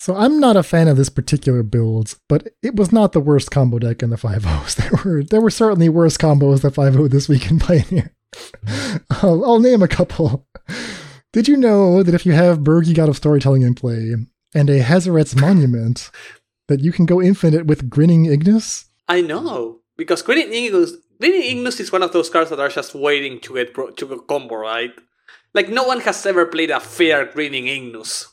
So 0.00 0.16
I'm 0.16 0.40
not 0.40 0.56
a 0.56 0.64
fan 0.64 0.88
of 0.88 0.96
this 0.96 1.08
particular 1.08 1.62
build, 1.62 2.16
but 2.28 2.48
it 2.60 2.74
was 2.74 2.90
not 2.90 3.12
the 3.12 3.20
worst 3.20 3.52
combo 3.52 3.78
deck 3.78 4.02
in 4.02 4.10
the 4.10 4.16
5.0s. 4.16 4.76
There 4.78 4.90
were 5.04 5.22
there 5.22 5.40
were 5.40 5.50
certainly 5.50 5.88
worse 5.88 6.16
combos 6.16 6.62
that 6.62 6.74
5.0 6.74 7.08
this 7.10 7.28
week 7.28 7.48
in 7.48 7.60
Pioneer. 7.60 8.12
I'll, 9.10 9.44
I'll 9.44 9.60
name 9.60 9.80
a 9.80 9.86
couple. 9.86 10.44
Did 11.32 11.46
you 11.46 11.56
know 11.56 12.02
that 12.02 12.16
if 12.16 12.26
you 12.26 12.32
have 12.32 12.60
Birgi 12.60 12.96
God 12.96 13.08
of 13.08 13.16
Storytelling 13.16 13.62
in 13.62 13.76
play 13.76 14.16
and 14.52 14.68
a 14.68 14.80
Hazoret's 14.80 15.36
Monument, 15.36 16.10
that 16.66 16.80
you 16.80 16.90
can 16.90 17.06
go 17.06 17.22
infinite 17.22 17.66
with 17.66 17.88
Grinning 17.88 18.26
Ignus? 18.26 18.90
I 19.06 19.20
know, 19.20 19.82
because 19.96 20.22
Grinning 20.22 20.52
Ignus, 20.52 20.94
Grinning 21.20 21.42
Ignus 21.42 21.78
is 21.78 21.92
one 21.92 22.02
of 22.02 22.12
those 22.12 22.28
cards 22.28 22.50
that 22.50 22.58
are 22.58 22.68
just 22.68 22.92
waiting 22.92 23.38
to 23.42 23.54
get 23.54 23.74
to 23.74 24.12
a 24.12 24.22
combo, 24.22 24.56
right? 24.56 24.90
Like 25.54 25.68
no 25.68 25.84
one 25.84 26.00
has 26.00 26.24
ever 26.26 26.46
played 26.46 26.70
a 26.70 26.80
fair 26.80 27.26
Grinning 27.26 27.66
Ignus. 27.66 28.32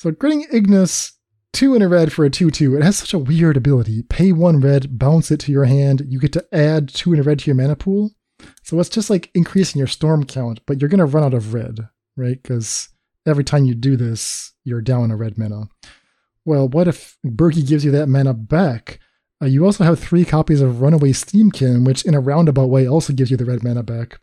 So 0.00 0.10
Grinning 0.10 0.46
Ignus, 0.52 1.12
two 1.52 1.74
in 1.74 1.82
a 1.82 1.88
red 1.88 2.12
for 2.12 2.24
a 2.24 2.30
2-2. 2.30 2.76
It 2.76 2.82
has 2.82 2.98
such 2.98 3.14
a 3.14 3.18
weird 3.18 3.56
ability. 3.56 4.02
Pay 4.02 4.32
one 4.32 4.60
red, 4.60 4.98
bounce 4.98 5.30
it 5.30 5.40
to 5.40 5.52
your 5.52 5.64
hand. 5.64 6.02
You 6.06 6.18
get 6.18 6.32
to 6.34 6.46
add 6.52 6.88
two 6.88 7.12
in 7.12 7.20
a 7.20 7.22
red 7.22 7.40
to 7.40 7.46
your 7.46 7.56
mana 7.56 7.76
pool. 7.76 8.12
So 8.62 8.78
it's 8.78 8.88
just 8.88 9.10
like 9.10 9.30
increasing 9.34 9.78
your 9.78 9.88
storm 9.88 10.24
count, 10.24 10.60
but 10.66 10.80
you're 10.80 10.88
going 10.88 10.98
to 10.98 11.04
run 11.04 11.24
out 11.24 11.34
of 11.34 11.54
red, 11.54 11.88
right? 12.16 12.40
Because 12.40 12.88
every 13.26 13.44
time 13.44 13.64
you 13.64 13.74
do 13.74 13.96
this, 13.96 14.52
you're 14.64 14.80
down 14.80 15.10
a 15.10 15.16
red 15.16 15.36
mana. 15.38 15.68
Well, 16.44 16.68
what 16.68 16.88
if 16.88 17.18
Birgi 17.26 17.66
gives 17.66 17.84
you 17.84 17.90
that 17.92 18.08
mana 18.08 18.34
back? 18.34 19.00
Uh, 19.42 19.46
you 19.46 19.64
also 19.64 19.84
have 19.84 19.98
three 19.98 20.24
copies 20.24 20.60
of 20.60 20.80
Runaway 20.80 21.10
Steamkin, 21.10 21.84
which 21.84 22.04
in 22.04 22.14
a 22.14 22.20
roundabout 22.20 22.66
way 22.66 22.88
also 22.88 23.12
gives 23.12 23.30
you 23.30 23.36
the 23.36 23.44
red 23.44 23.62
mana 23.62 23.82
back. 23.82 24.20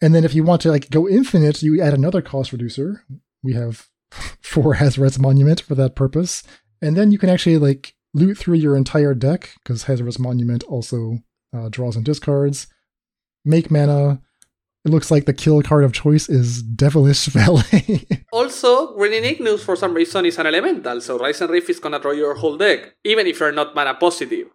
And 0.00 0.14
then 0.14 0.24
if 0.24 0.34
you 0.34 0.44
want 0.44 0.62
to 0.62 0.70
like 0.70 0.90
go 0.90 1.08
infinite, 1.08 1.62
you 1.62 1.80
add 1.80 1.94
another 1.94 2.22
cost 2.22 2.52
reducer. 2.52 3.04
We 3.42 3.54
have 3.54 3.88
four 4.42 4.74
Hazoret's 4.76 5.18
Monument 5.18 5.60
for 5.60 5.74
that 5.74 5.96
purpose. 5.96 6.42
And 6.80 6.96
then 6.96 7.10
you 7.10 7.18
can 7.18 7.28
actually 7.28 7.58
like 7.58 7.94
loot 8.14 8.38
through 8.38 8.56
your 8.56 8.76
entire 8.76 9.14
deck 9.14 9.54
because 9.62 9.84
Hazoret's 9.84 10.18
Monument 10.18 10.64
also 10.64 11.18
uh, 11.54 11.68
draws 11.68 11.96
and 11.96 12.04
discards. 12.04 12.68
Make 13.44 13.70
mana. 13.70 14.20
It 14.84 14.90
looks 14.90 15.10
like 15.10 15.26
the 15.26 15.34
kill 15.34 15.60
card 15.62 15.84
of 15.84 15.92
choice 15.92 16.28
is 16.28 16.62
Devilish 16.62 17.26
Valet. 17.32 18.06
Also, 18.32 18.94
Grinning 18.94 19.24
Ignus 19.24 19.62
for 19.62 19.74
some 19.74 19.92
reason 19.92 20.24
is 20.24 20.38
an 20.38 20.46
elemental, 20.46 21.00
so 21.00 21.18
Risen 21.18 21.50
Reef 21.50 21.68
is 21.68 21.80
gonna 21.80 21.98
draw 21.98 22.12
your 22.12 22.34
whole 22.34 22.56
deck, 22.56 22.94
even 23.04 23.26
if 23.26 23.40
you're 23.40 23.52
not 23.52 23.74
mana 23.74 23.94
positive. 23.94 24.48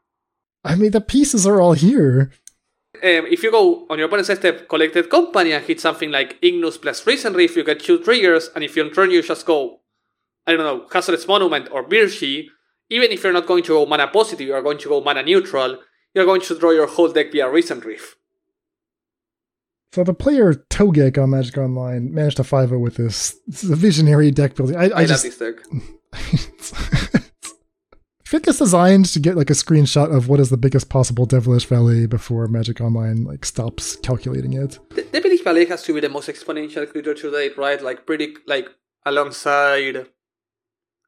I 0.63 0.75
mean, 0.75 0.91
the 0.91 1.01
pieces 1.01 1.45
are 1.45 1.59
all 1.59 1.73
here. 1.73 2.31
Um, 3.03 3.25
if 3.27 3.43
you 3.43 3.51
go 3.51 3.85
on 3.89 3.97
your 3.97 4.07
opponent's 4.07 4.33
step, 4.33 4.69
collected 4.69 5.09
company 5.09 5.51
and 5.51 5.65
hit 5.65 5.81
something 5.81 6.09
like 6.09 6.37
Ignus 6.41 6.77
plus 6.77 7.05
Risen 7.05 7.33
Reef, 7.33 7.57
you 7.57 7.65
get 7.65 7.81
two 7.81 8.01
triggers, 8.01 8.49
and 8.55 8.63
if 8.63 8.77
you 8.77 8.83
on 8.85 8.91
turn 8.91 9.11
you 9.11 9.21
just 9.21 9.45
go, 9.45 9.81
I 10.47 10.53
don't 10.53 10.61
know, 10.61 10.87
Hazoret's 10.87 11.27
Monument 11.27 11.67
or 11.69 11.83
Birgi, 11.83 12.47
even 12.89 13.11
if 13.11 13.21
you're 13.21 13.33
not 13.33 13.45
going 13.45 13.63
to 13.63 13.73
go 13.73 13.85
mana 13.85 14.07
positive, 14.07 14.47
you 14.47 14.53
are 14.53 14.61
going 14.61 14.77
to 14.77 14.87
go 14.87 15.01
mana 15.01 15.21
neutral, 15.21 15.79
you're 16.13 16.23
going 16.23 16.39
to 16.39 16.57
draw 16.57 16.71
your 16.71 16.87
whole 16.87 17.11
deck 17.11 17.33
via 17.33 17.49
Risen 17.49 17.81
Reef. 17.81 18.15
So 19.91 20.05
the 20.05 20.13
player 20.13 20.53
Togek 20.53 21.21
on 21.21 21.31
Magic 21.31 21.57
Online 21.57 22.13
managed 22.13 22.37
to 22.37 22.45
5 22.45 22.71
with 22.71 22.95
this. 22.95 23.37
This 23.47 23.65
is 23.65 23.69
a 23.69 23.75
visionary 23.75 24.31
deck 24.31 24.55
building. 24.55 24.77
I, 24.77 24.83
I, 24.83 24.85
I, 24.85 24.99
love 25.01 25.07
just 25.07 25.23
this 25.23 25.37
deck. 25.37 25.55
I 28.33 28.37
think 28.37 28.47
it's 28.47 28.57
designed 28.57 29.05
to 29.05 29.19
get 29.19 29.37
like 29.37 29.51
a 29.51 29.53
screenshot 29.53 30.11
of 30.11 30.27
what 30.27 30.39
is 30.39 30.49
the 30.49 30.57
biggest 30.57 30.89
possible 30.89 31.27
Devilish 31.27 31.67
Valet 31.67 32.07
before 32.07 32.47
Magic 32.47 32.81
Online 32.81 33.25
like 33.25 33.45
stops 33.45 33.95
calculating 33.97 34.53
it. 34.53 34.79
The 34.89 35.03
Devilish 35.03 35.43
Valet 35.43 35.65
has 35.65 35.83
to 35.83 35.93
be 35.93 35.99
the 35.99 36.09
most 36.09 36.27
exponential 36.27 36.89
creature 36.91 37.13
to 37.13 37.29
date, 37.29 37.55
right? 37.59 37.79
Like 37.79 38.07
pretty, 38.07 38.33
like 38.47 38.69
alongside 39.05 39.97
uh, 39.97 40.05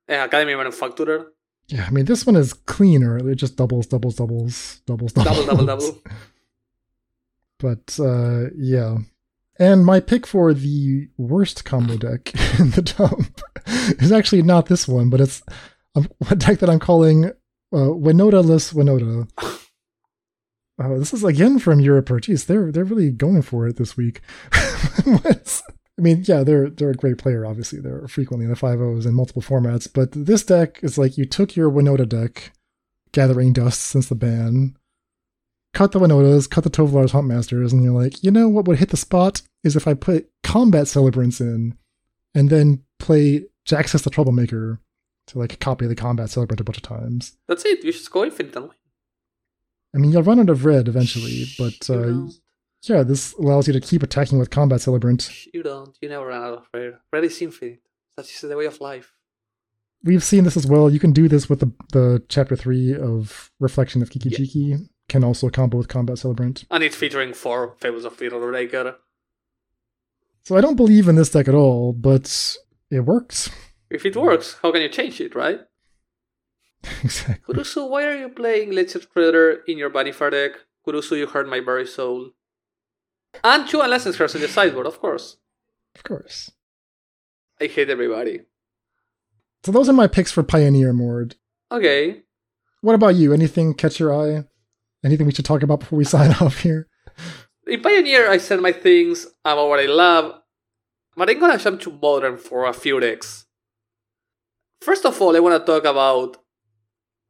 Academy 0.08 0.54
Manufacturer. 0.54 1.32
Yeah, 1.68 1.86
I 1.88 1.90
mean 1.90 2.06
this 2.06 2.28
one 2.28 2.36
is 2.36 2.54
cleaner. 2.54 3.18
It 3.18 3.38
just 3.38 3.56
doubles, 3.56 3.88
doubles, 3.88 4.18
doubles, 4.18 4.82
doubles, 4.86 5.12
doubles. 5.14 5.46
Double, 5.46 5.46
double, 5.48 5.66
double. 5.66 6.02
But 7.58 8.00
uh 8.00 8.52
yeah. 8.56 9.00
And 9.58 9.84
my 9.84 10.00
pick 10.00 10.28
for 10.28 10.54
the 10.54 11.08
worst 11.18 11.66
combo 11.66 11.98
deck 11.98 12.36
in 12.60 12.70
the 12.70 12.84
dump 12.84 13.42
is 14.00 14.12
actually 14.12 14.44
not 14.44 14.68
this 14.68 14.88
one, 14.88 15.10
but 15.10 15.22
it's 15.22 15.42
a, 16.30 16.36
deck 16.36 16.60
that 16.60 16.70
I'm 16.70 16.80
calling 16.80 17.26
uh, 17.26 17.32
Winota-less 17.72 18.74
Winota. 18.74 19.30
Oh, 20.80 21.00
this 21.00 21.14
is 21.14 21.24
again 21.24 21.60
from 21.60 21.80
Europe. 21.80 22.08
Jeez, 22.08 22.46
they're 22.46 22.72
they're 22.72 22.84
really 22.84 23.12
going 23.12 23.42
for 23.42 23.68
it 23.68 23.78
this 23.78 23.96
week. 23.96 24.22
I 25.98 26.02
mean, 26.02 26.24
yeah, 26.26 26.44
they're 26.44 26.70
they're 26.70 26.92
a 26.92 26.96
great 26.96 27.18
player. 27.18 27.46
Obviously, 27.46 27.80
they're 27.80 28.08
frequently 28.08 28.46
in 28.46 28.50
the 28.50 28.56
five 28.56 28.82
O's 28.82 29.06
in 29.06 29.14
multiple 29.14 29.42
formats. 29.42 29.92
But 29.92 30.12
this 30.12 30.44
deck 30.44 30.80
is 30.84 30.98
like 30.98 31.18
you 31.18 31.26
took 31.26 31.56
your 31.56 31.72
Winota 31.72 32.08
deck, 32.08 32.52
gathering 33.14 33.54
dust 33.54 33.82
since 33.82 34.10
the 34.10 34.16
ban, 34.16 34.76
cut 35.74 35.94
the 35.94 36.00
Winotas, 36.00 36.50
cut 36.50 36.64
the 36.66 36.70
Tovolar's 36.70 37.14
Huntmasters, 37.14 37.72
and 37.72 37.84
you're 37.84 37.94
like, 37.94 38.24
you 38.24 38.32
know 38.32 38.50
what 38.50 38.68
would 38.68 38.80
hit 38.80 38.90
the 38.90 38.98
spot 38.98 39.42
is 39.64 39.76
if 39.76 39.88
I 39.88 39.94
put 39.94 40.30
combat 40.44 40.88
celebrants 40.88 41.40
in, 41.40 41.78
and 42.34 42.50
then 42.50 42.84
play 43.00 43.46
Jaxis 43.66 44.04
the 44.04 44.10
Troublemaker 44.10 44.80
to 45.28 45.40
like 45.40 45.60
copy 45.60 45.88
the 45.88 45.96
combat 45.96 46.30
celebrant 46.30 46.62
a 46.62 46.64
bunch 46.64 46.78
of 46.78 46.84
times. 46.84 47.38
That's 47.48 47.66
it. 47.66 47.84
You 47.84 47.92
should 47.92 48.10
go 48.12 48.24
infinite 48.24 48.56
win. 48.56 48.72
I 49.94 49.98
mean, 49.98 50.12
you'll 50.12 50.24
run 50.24 50.40
out 50.40 50.50
of 50.50 50.66
red 50.66 50.88
eventually, 50.88 51.46
but 51.58 51.90
uh, 51.90 52.28
yeah, 52.84 53.04
this 53.04 53.34
allows 53.34 53.68
you 53.68 53.74
to 53.74 53.80
keep 53.80 54.04
attacking 54.04 54.38
with 54.38 54.50
combat 54.50 54.82
celebrant. 54.82 55.32
You 55.54 55.64
don't. 55.64 55.98
You 56.02 56.10
never 56.10 56.28
run 56.28 56.44
out 56.44 56.54
of 56.54 56.68
red. 56.74 56.96
Red 57.14 57.24
is 57.24 57.42
infinite. 57.42 57.82
That's 58.18 58.30
just 58.30 58.42
the 58.42 58.58
way 58.58 58.66
of 58.66 58.82
life. 58.82 59.14
We've 60.04 60.24
seen 60.24 60.44
this 60.44 60.58
as 60.58 60.68
well. 60.68 60.90
You 60.90 61.00
can 61.00 61.14
do 61.14 61.28
this 61.28 61.50
with 61.50 61.62
the, 61.62 61.72
the 61.92 62.24
chapter 62.30 62.56
three 62.56 62.94
of 62.94 63.52
Reflection 63.60 64.02
of 64.02 64.10
Kiki 64.10 64.30
Yeah. 64.46 64.78
Can 65.08 65.24
also 65.24 65.50
combo 65.50 65.78
with 65.78 65.88
combat 65.88 66.18
celebrant. 66.20 66.66
And 66.70 66.84
it's 66.84 66.96
featuring 66.96 67.34
four 67.34 67.76
Fables 67.80 68.06
of 68.06 68.16
Fear 68.16 68.32
Breaker. 68.32 68.98
So 70.44 70.58
I 70.58 70.62
don't 70.62 70.76
believe 70.76 71.08
in 71.08 71.16
this 71.16 71.30
deck 71.30 71.48
at 71.48 71.56
all, 71.56 71.94
but 71.94 72.58
it 72.92 73.00
works. 73.02 73.50
If 73.90 74.06
it 74.06 74.16
works, 74.16 74.58
how 74.62 74.72
can 74.72 74.82
you 74.82 74.90
change 74.90 75.22
it, 75.22 75.36
right? 75.36 75.60
exactly. 77.04 77.54
Kurusu, 77.54 77.90
why 77.90 78.06
are 78.06 78.18
you 78.18 78.30
playing 78.30 78.72
Legend 78.72 79.08
Predator 79.12 79.62
in 79.68 79.78
your 79.78 79.90
Vannifar 79.90 80.32
deck? 80.32 80.52
Kurusu, 80.88 81.18
you 81.18 81.28
hurt 81.28 81.50
my 81.50 81.60
very 81.60 81.86
soul. 81.86 82.32
And 83.44 83.68
two 83.68 83.82
Unlicensed 83.82 84.18
cards 84.18 84.36
in 84.36 84.42
the 84.42 84.48
sideboard, 84.48 84.88
of 84.88 85.00
course. 85.00 85.38
Of 85.96 86.04
course. 86.04 86.52
I 87.62 87.66
hate 87.68 87.90
everybody. 87.90 88.42
So 89.64 89.72
those 89.72 89.90
are 89.90 89.94
my 89.94 90.08
picks 90.08 90.32
for 90.32 90.44
Pioneer 90.44 90.94
Mord. 90.94 91.36
Okay. 91.72 92.24
What 92.82 92.96
about 92.96 93.16
you? 93.16 93.34
Anything 93.34 93.74
catch 93.74 94.00
your 94.00 94.14
eye? 94.14 94.46
Anything 95.04 95.26
we 95.26 95.34
should 95.34 95.46
talk 95.46 95.64
about 95.64 95.80
before 95.80 95.98
we 95.98 96.06
sign 96.16 96.32
off 96.34 96.60
here? 96.60 96.88
In 97.68 97.82
Pioneer, 97.82 98.30
I 98.30 98.38
said 98.38 98.62
my 98.62 98.72
things 98.72 99.26
about 99.44 99.70
what 99.70 99.80
I 99.80 99.88
love, 99.88 100.40
but 101.18 101.30
I'm 101.30 101.40
gonna 101.40 101.58
jump 101.58 101.82
to 101.82 101.92
Modern 101.92 102.38
for 102.38 102.66
a 102.66 102.74
few 102.74 103.00
decks. 103.00 103.45
First 104.82 105.06
of 105.06 105.22
all, 105.22 105.36
I 105.36 105.40
wanna 105.40 105.60
talk 105.60 105.86
about 105.86 106.38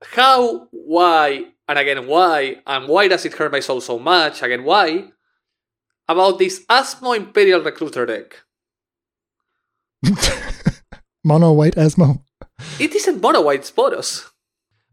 how, 0.03 0.67
why, 0.71 1.45
and 1.67 1.79
again 1.79 2.07
why, 2.07 2.57
and 2.67 2.87
why 2.87 3.07
does 3.07 3.25
it 3.25 3.33
hurt 3.33 3.51
my 3.51 3.59
soul 3.59 3.81
so 3.81 3.97
much, 3.99 4.41
again 4.43 4.63
why, 4.63 5.09
about 6.07 6.37
this 6.39 6.65
Asmo 6.65 7.15
Imperial 7.15 7.61
Recruiter 7.61 8.05
deck. 8.05 8.43
Mono 11.23 11.53
white 11.53 11.75
Asmo. 11.75 12.21
It 12.79 12.93
isn't 12.95 13.21
mono 13.21 13.41
white, 13.41 13.61
it's 13.61 13.71
Boros. 13.71 14.29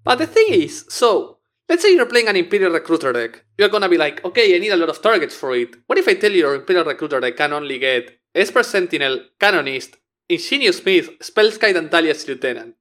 But 0.05 0.18
the 0.18 0.26
thing 0.26 0.46
is, 0.50 0.84
so, 0.88 1.38
let's 1.68 1.82
say 1.82 1.94
you're 1.94 2.07
playing 2.07 2.28
an 2.28 2.36
Imperial 2.36 2.72
Recruiter 2.72 3.12
deck. 3.12 3.44
You're 3.59 3.68
gonna 3.68 3.88
be 3.88 3.98
like, 3.98 4.24
okay, 4.24 4.57
I 4.57 4.59
need 4.59 4.72
a 4.72 4.76
lot 4.76 4.88
of 4.88 5.03
targets 5.03 5.34
for 5.34 5.55
it. 5.55 5.76
What 5.86 5.98
if 5.98 6.09
I 6.09 6.14
tell 6.14 6.32
you 6.32 6.38
your 6.38 6.55
Imperial 6.55 6.84
Recruiter 6.84 7.20
deck 7.20 7.36
can 7.36 7.53
only 7.53 7.78
get 7.78 8.18
Esper 8.34 8.62
Sentinel, 8.62 9.20
Canonist, 9.38 9.96
Ingenious 10.33 10.78
Smith, 10.78 11.18
Spellskite, 11.20 11.76
and 11.76 11.91
Thalia's 11.91 12.26
Lieutenant? 12.26 12.74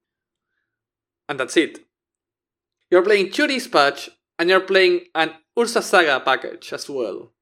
And 1.28 1.38
that's 1.38 1.56
it. 1.56 1.80
You're 2.90 3.02
playing 3.02 3.30
two 3.30 3.46
Dispatch, 3.46 4.10
and 4.38 4.48
you're 4.48 4.60
playing 4.60 5.02
an 5.14 5.32
Urza's 5.58 5.86
Saga 5.86 6.20
package 6.20 6.72
as 6.72 6.88
well, 6.88 7.32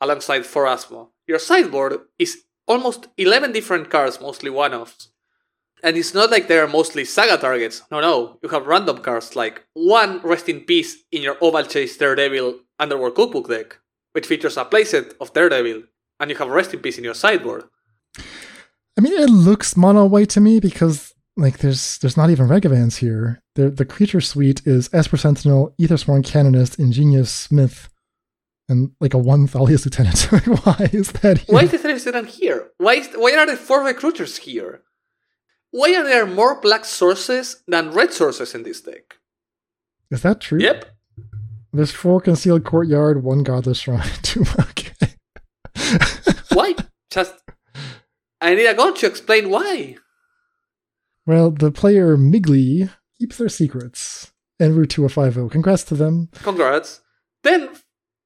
alongside 0.00 0.44
4 0.44 0.66
Asmo. 0.66 1.08
Your 1.26 1.38
sideboard 1.38 2.00
is 2.18 2.44
almost 2.66 3.06
11 3.16 3.52
different 3.52 3.88
cards, 3.88 4.20
mostly 4.20 4.50
one 4.50 4.74
offs. 4.74 5.10
And 5.82 5.96
it's 5.96 6.14
not 6.14 6.30
like 6.30 6.48
they're 6.48 6.66
mostly 6.66 7.04
saga 7.04 7.36
targets. 7.36 7.82
No, 7.90 8.00
no. 8.00 8.38
You 8.42 8.48
have 8.48 8.66
random 8.66 8.98
cards 8.98 9.36
like 9.36 9.66
one 9.74 10.20
Rest 10.22 10.48
in 10.48 10.60
Peace 10.60 11.04
in 11.12 11.22
your 11.22 11.34
Ovalchase 11.36 11.98
Daredevil 11.98 12.60
Underworld 12.78 13.14
Cookbook 13.14 13.48
deck, 13.48 13.78
which 14.12 14.26
features 14.26 14.56
a 14.56 14.64
playset 14.64 15.12
of 15.20 15.34
Daredevil, 15.34 15.82
and 16.18 16.30
you 16.30 16.36
have 16.36 16.48
Rest 16.48 16.72
in 16.72 16.80
Peace 16.80 16.96
in 16.96 17.04
your 17.04 17.14
sideboard. 17.14 17.64
I 18.96 19.00
mean, 19.00 19.12
it 19.14 19.30
looks 19.30 19.76
mono 19.76 20.06
white 20.06 20.30
to 20.30 20.40
me 20.40 20.60
because 20.60 21.14
like 21.36 21.58
there's 21.58 21.98
there's 21.98 22.16
not 22.16 22.30
even 22.30 22.48
Ragavans 22.48 22.98
here. 22.98 23.42
The 23.54 23.70
the 23.70 23.84
creature 23.84 24.20
suite 24.20 24.62
is 24.64 24.88
Esper 24.92 25.16
Sentinel, 25.16 25.74
Aethersworn 25.80 26.24
Canonist, 26.24 26.78
Ingenious 26.78 27.30
Smith, 27.30 27.88
and 28.68 28.92
like 29.00 29.14
a 29.14 29.18
one 29.18 29.48
Thalia's 29.48 29.84
Lieutenant. 29.84 30.22
why 30.64 30.88
is 30.92 31.12
that 31.12 31.38
here? 31.38 31.54
Why 31.54 31.62
is 31.62 31.72
the 31.72 31.78
Thalia's 31.78 32.06
Lieutenant 32.06 32.34
here? 32.34 32.70
Why 32.78 32.94
is 32.94 33.08
why 33.14 33.36
are 33.36 33.46
the 33.46 33.56
four 33.56 33.82
recruiters 33.82 34.38
here? 34.38 34.82
Why 35.70 35.94
are 35.96 36.04
there 36.04 36.26
more 36.26 36.60
black 36.60 36.84
sources 36.84 37.64
than 37.66 37.90
red 37.90 38.12
sources 38.12 38.54
in 38.54 38.62
this 38.62 38.80
deck? 38.80 39.16
Is 40.10 40.22
that 40.22 40.40
true? 40.40 40.60
Yep. 40.60 40.84
There's 41.72 41.90
four 41.90 42.20
concealed 42.20 42.62
courtyard, 42.62 43.24
one 43.24 43.42
godless 43.42 43.78
shrine, 43.78 44.08
two 44.22 44.44
okay. 44.60 44.92
why? 46.52 46.76
Just 47.10 47.34
I 48.44 48.54
need 48.54 48.66
a 48.66 48.74
god 48.74 48.96
to 48.96 49.06
explain 49.06 49.48
why. 49.48 49.96
Well, 51.24 51.50
the 51.50 51.70
player 51.70 52.18
Migli 52.18 52.90
keeps 53.18 53.38
their 53.38 53.48
secrets 53.48 54.32
en 54.60 54.74
route 54.74 54.90
to 54.90 55.06
a 55.06 55.08
5 55.08 55.50
Congrats 55.50 55.84
to 55.84 55.94
them. 55.94 56.28
Congrats. 56.42 57.00
Then, 57.42 57.70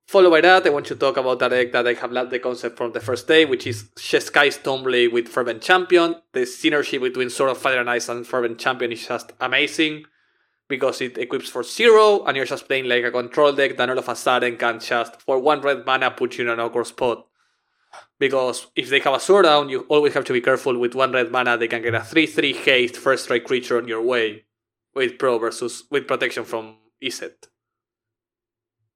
followed 0.09 0.31
by 0.31 0.41
that, 0.41 0.67
I 0.67 0.71
want 0.71 0.87
to 0.87 0.97
talk 0.97 1.17
about 1.19 1.39
that 1.39 1.51
deck 1.51 1.71
that 1.71 1.87
I 1.87 1.93
have 1.95 2.11
loved 2.11 2.33
the 2.33 2.41
concept 2.41 2.77
from 2.77 2.91
the 2.91 3.01
first 3.01 3.29
day, 3.29 3.45
which 3.45 3.65
is 3.65 3.91
Jeskai 3.97 4.49
Stoneblade 4.49 5.13
with 5.13 5.29
Fervent 5.29 5.63
Champion. 5.63 6.17
The 6.33 6.41
synergy 6.41 7.01
between 7.01 7.31
Sword 7.31 7.53
of 7.53 7.59
Fire 7.59 7.79
and 7.79 7.89
Ice 7.89 8.09
and 8.09 8.27
Fervent 8.27 8.59
Champion 8.59 8.91
is 8.91 9.07
just 9.07 9.31
amazing 9.41 10.05
because 10.69 11.01
it 11.01 11.17
equips 11.17 11.49
for 11.49 11.63
zero 11.63 12.25
and 12.25 12.37
you're 12.37 12.45
just 12.45 12.67
playing 12.67 12.89
like 12.89 13.05
a 13.05 13.13
control 13.13 13.53
deck 13.53 13.77
that 13.77 13.89
all 13.89 13.99
of 13.99 14.09
a 14.09 14.17
sudden 14.17 14.57
can 14.57 14.81
just, 14.81 15.23
for 15.23 15.39
one 15.39 15.61
red 15.61 15.87
mana, 15.87 16.11
put 16.11 16.39
you 16.39 16.45
in 16.45 16.51
an 16.51 16.59
awkward 16.59 16.89
spot. 16.89 17.25
Because 18.19 18.67
if 18.75 18.89
they 18.91 19.01
have 19.01 19.15
a 19.15 19.21
sword 19.21 19.45
down, 19.45 19.69
you 19.69 19.81
always 19.89 20.15
have 20.15 20.25
to 20.27 20.33
be 20.33 20.41
careful 20.41 20.77
with 20.79 20.95
one 20.95 21.13
red 21.13 21.31
mana, 21.31 21.57
they 21.57 21.69
can 21.69 21.83
get 21.83 21.95
a 21.95 22.01
3 22.03 22.27
3 22.27 22.53
haste 22.53 22.97
first 22.97 23.25
strike 23.25 23.45
creature 23.45 23.79
on 23.79 23.87
your 23.89 24.03
way 24.03 24.45
with 24.95 25.19
pro 25.19 25.39
versus 25.39 25.85
with 25.91 26.07
protection 26.09 26.45
from 26.45 26.77
Izzet. 27.03 27.47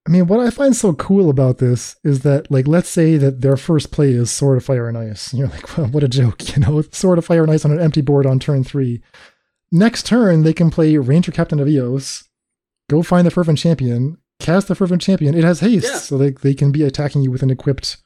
I 0.07 0.11
mean, 0.11 0.27
what 0.27 0.41
I 0.41 0.51
find 0.51 0.75
so 0.75 0.93
cool 0.95 1.31
about 1.31 1.59
this 1.59 1.95
is 2.03 2.21
that, 2.23 2.51
like, 2.51 2.67
let's 2.67 2.89
say 2.89 3.17
that 3.19 3.41
their 3.41 3.57
first 3.57 3.93
play 3.93 4.11
is 4.11 4.33
Sword 4.33 4.57
of 4.59 4.65
Fire 4.65 4.89
and 4.89 4.99
Ice. 4.99 5.31
And 5.33 5.39
you're 5.39 5.49
like, 5.49 5.79
well, 5.79 5.87
what 5.87 6.03
a 6.03 6.09
joke, 6.09 6.57
you 6.57 6.61
know? 6.63 6.83
Sword 6.91 7.19
of 7.19 7.25
Fire 7.25 7.45
and 7.45 7.53
Ice 7.53 7.65
on 7.65 7.71
an 7.71 7.79
empty 7.79 8.01
board 8.01 8.27
on 8.27 8.41
turn 8.41 8.65
three. 8.65 9.01
Next 9.71 10.05
turn, 10.05 10.43
they 10.43 10.53
can 10.53 10.71
play 10.71 10.97
Ranger 10.97 11.31
Captain 11.31 11.61
of 11.61 11.69
Eos, 11.69 12.25
go 12.91 13.03
find 13.05 13.25
the 13.27 13.31
Fervent 13.31 13.59
Champion, 13.59 14.19
cast 14.41 14.67
the 14.67 14.75
Fervent 14.75 15.01
Champion. 15.03 15.37
It 15.37 15.45
has 15.45 15.61
haste, 15.61 15.87
Yeah. 15.87 15.99
so 15.99 16.19
they, 16.19 16.31
they 16.31 16.53
can 16.55 16.73
be 16.73 16.83
attacking 16.83 17.23
you 17.23 17.31
with 17.31 17.45
an 17.45 17.51
equipped, 17.51 17.97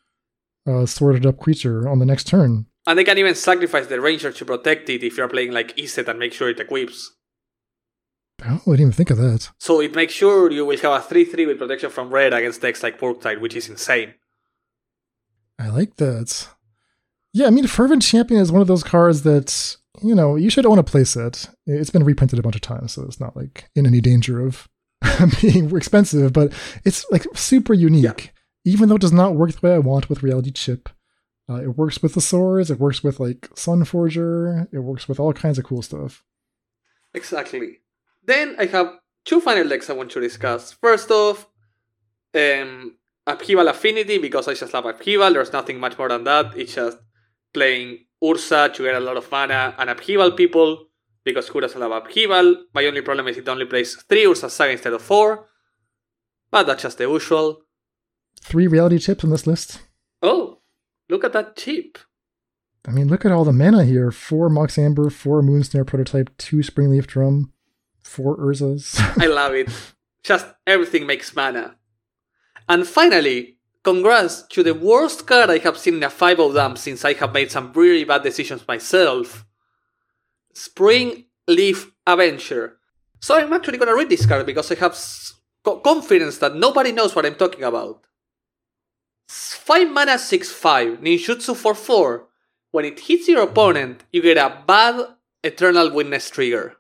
uh, 0.67 0.87
sorted 0.87 1.27
up 1.27 1.39
creature 1.39 1.89
on 1.89 1.99
the 1.99 2.07
next 2.07 2.27
turn. 2.27 2.67
And 2.87 2.99
they 2.99 3.05
can 3.05 3.19
even 3.19 3.35
sacrifice 3.35 3.87
the 3.87 4.01
ranger 4.01 4.33
to 4.33 4.45
protect 4.45 4.89
it 4.89 5.03
if 5.03 5.17
you're 5.17 5.29
playing 5.29 5.53
like 5.53 5.77
Izzet 5.77 6.09
and 6.09 6.19
make 6.19 6.33
sure 6.33 6.49
it 6.49 6.61
equips. 6.61 7.13
Oh, 8.45 8.55
I 8.55 8.59
didn't 8.59 8.81
even 8.81 8.93
think 8.93 9.11
of 9.11 9.19
that. 9.19 9.51
So 9.59 9.81
it 9.81 9.95
makes 9.95 10.13
sure 10.13 10.51
you 10.51 10.67
will 10.67 10.79
have 10.79 11.01
a 11.01 11.03
3 11.03 11.25
3 11.25 11.47
with 11.47 11.59
protection 11.59 11.91
from 11.91 12.11
red 12.11 12.33
against 12.33 12.61
decks 12.61 12.83
like 12.83 13.01
Murktide, 13.01 13.41
which 13.41 13.57
is 13.57 13.69
insane. 13.69 14.15
I 15.59 15.69
like 15.69 15.97
that. 15.97 16.49
Yeah, 17.33 17.47
I 17.47 17.51
mean, 17.51 17.67
Fervent 17.67 18.03
Champion 18.03 18.41
is 18.41 18.53
one 18.53 18.63
of 18.63 18.69
those 18.69 18.85
cards 18.85 19.23
that, 19.23 19.77
you 20.03 20.15
know, 20.15 20.37
you 20.37 20.51
should 20.51 20.67
own 20.67 20.79
a 20.79 20.85
playset. 20.85 21.53
It's 21.67 21.91
been 21.91 22.05
reprinted 22.05 22.39
a 22.39 22.43
bunch 22.43 22.57
of 22.57 22.63
times, 22.63 22.93
so 22.93 23.03
it's 23.03 23.21
not 23.21 23.37
like 23.37 23.69
in 23.75 23.87
any 23.87 24.01
danger 24.01 24.41
of 24.41 24.69
being 25.41 25.75
expensive, 25.75 26.33
but 26.33 26.53
it's 26.85 27.05
like 27.11 27.27
super 27.35 27.75
unique. 27.75 28.33
Even 28.67 28.89
though 28.89 28.97
it 28.97 29.01
does 29.01 29.13
not 29.13 29.37
work 29.37 29.53
the 29.53 29.67
way 29.67 29.75
I 29.75 29.79
want 29.79 30.11
with 30.11 30.25
Reality 30.25 30.51
Chip. 30.51 30.89
Uh, 31.49 31.63
it 31.63 31.77
works 31.77 32.03
with 32.03 32.15
the 32.15 32.21
swords, 32.21 32.69
it 32.73 32.81
works 32.81 33.05
with 33.05 33.21
like 33.21 33.43
Sunforger, 33.55 34.67
it 34.73 34.81
works 34.81 35.07
with 35.09 35.21
all 35.21 35.33
kinds 35.33 35.57
of 35.57 35.65
cool 35.65 35.81
stuff. 35.81 36.25
Exactly. 37.15 37.79
Then 38.25 38.57
I 38.59 38.67
have 38.67 38.99
two 39.25 39.41
final 39.41 39.69
decks 39.69 39.89
I 39.89 39.93
want 39.93 40.11
to 40.11 40.21
discuss. 40.21 40.73
First 40.73 41.13
off, 41.13 41.47
um, 42.35 42.97
Upheaval 43.25 43.69
Affinity, 43.69 44.19
because 44.19 44.49
I 44.49 44.55
just 44.55 44.75
love 44.75 44.87
Upheaval. 44.87 45.33
There's 45.33 45.53
nothing 45.53 45.79
much 45.79 45.97
more 45.97 46.09
than 46.09 46.25
that. 46.25 46.57
It's 46.57 46.75
just 46.75 46.99
playing 47.55 48.07
Urza 48.21 48.75
to 48.75 48.83
get 48.83 48.97
a 48.97 49.01
lot 49.01 49.17
of 49.17 49.31
mana 49.31 49.77
and 49.79 49.89
Upheaval 49.89 50.33
people, 50.33 50.89
because 51.23 51.47
who 51.47 51.61
doesn't 51.61 51.81
love 51.81 51.93
Upheaval? 51.93 52.65
My 52.75 52.85
only 52.87 53.03
problem 53.03 53.29
is 53.29 53.37
it 53.37 53.49
only 53.49 53.67
plays 53.67 53.95
3 53.95 54.25
Urza's 54.25 54.53
Saga 54.53 54.73
instead 54.73 54.93
of 54.93 55.03
4. 55.03 55.47
But 56.51 56.67
that's 56.67 56.83
just 56.83 56.99
the 56.99 57.05
usual. 57.05 57.63
Three 58.49 58.69
reality 58.69 58.99
chips 59.01 59.25
on 59.25 59.31
this 59.31 59.45
list. 59.47 59.81
Oh, 60.23 60.59
look 61.09 61.25
at 61.25 61.33
that 61.33 61.57
chip. 61.57 61.99
I 62.87 62.93
mean, 62.93 63.09
look 63.09 63.25
at 63.25 63.33
all 63.33 63.45
the 63.45 63.53
mana 63.53 63.85
here. 63.85 64.13
Four 64.13 64.49
Mox 64.49 64.79
Amber, 64.79 65.11
four 65.11 65.43
Moonsnare 65.43 65.85
prototype, 65.85 66.31
two 66.39 66.59
Springleaf 66.59 67.09
Drum, 67.09 67.53
four 68.05 68.37
Urzas. 68.39 68.95
I 69.21 69.27
love 69.27 69.53
it. 69.55 69.69
Just 70.23 70.47
everything 70.65 71.07
makes 71.09 71.35
mana. 71.35 71.75
And 72.69 72.87
finally, 72.87 73.59
congrats 73.83 74.43
to 74.51 74.63
the 74.63 74.75
worst 74.75 75.27
card 75.27 75.51
I 75.51 75.59
have 75.59 75.77
seen 75.77 75.97
in 75.97 76.05
a 76.05 76.11
5 76.11 76.55
dam 76.55 76.77
since 76.77 77.05
I 77.05 77.15
have 77.15 77.33
made 77.33 77.51
some 77.51 77.73
really 77.73 78.05
bad 78.05 78.23
decisions 78.23 78.67
myself. 78.69 79.45
Spring 80.55 81.25
Leaf 81.49 81.91
Avenger. 82.07 82.77
So 83.21 83.35
I'm 83.37 83.53
actually 83.53 83.79
gonna 83.79 83.95
read 83.97 84.09
this 84.09 84.25
card 84.27 84.47
because 84.47 84.71
I 84.71 84.77
have 84.77 84.93
s- 84.93 85.35
confidence 85.83 86.39
that 86.39 86.55
nobody 86.55 86.93
knows 86.93 87.15
what 87.17 87.27
I'm 87.27 87.35
talking 87.35 87.65
about. 87.65 88.06
5 89.67 89.91
mana 89.91 90.17
6 90.17 90.53
5, 90.53 91.01
ninjutsu 91.01 91.57
for 91.57 91.75
4. 91.75 92.25
When 92.71 92.85
it 92.85 93.01
hits 93.01 93.27
your 93.27 93.43
opponent, 93.43 94.05
you 94.13 94.23
get 94.23 94.37
a 94.37 94.63
bad 94.65 95.09
Eternal 95.43 95.91
Witness 95.91 96.31
trigger. 96.31 96.77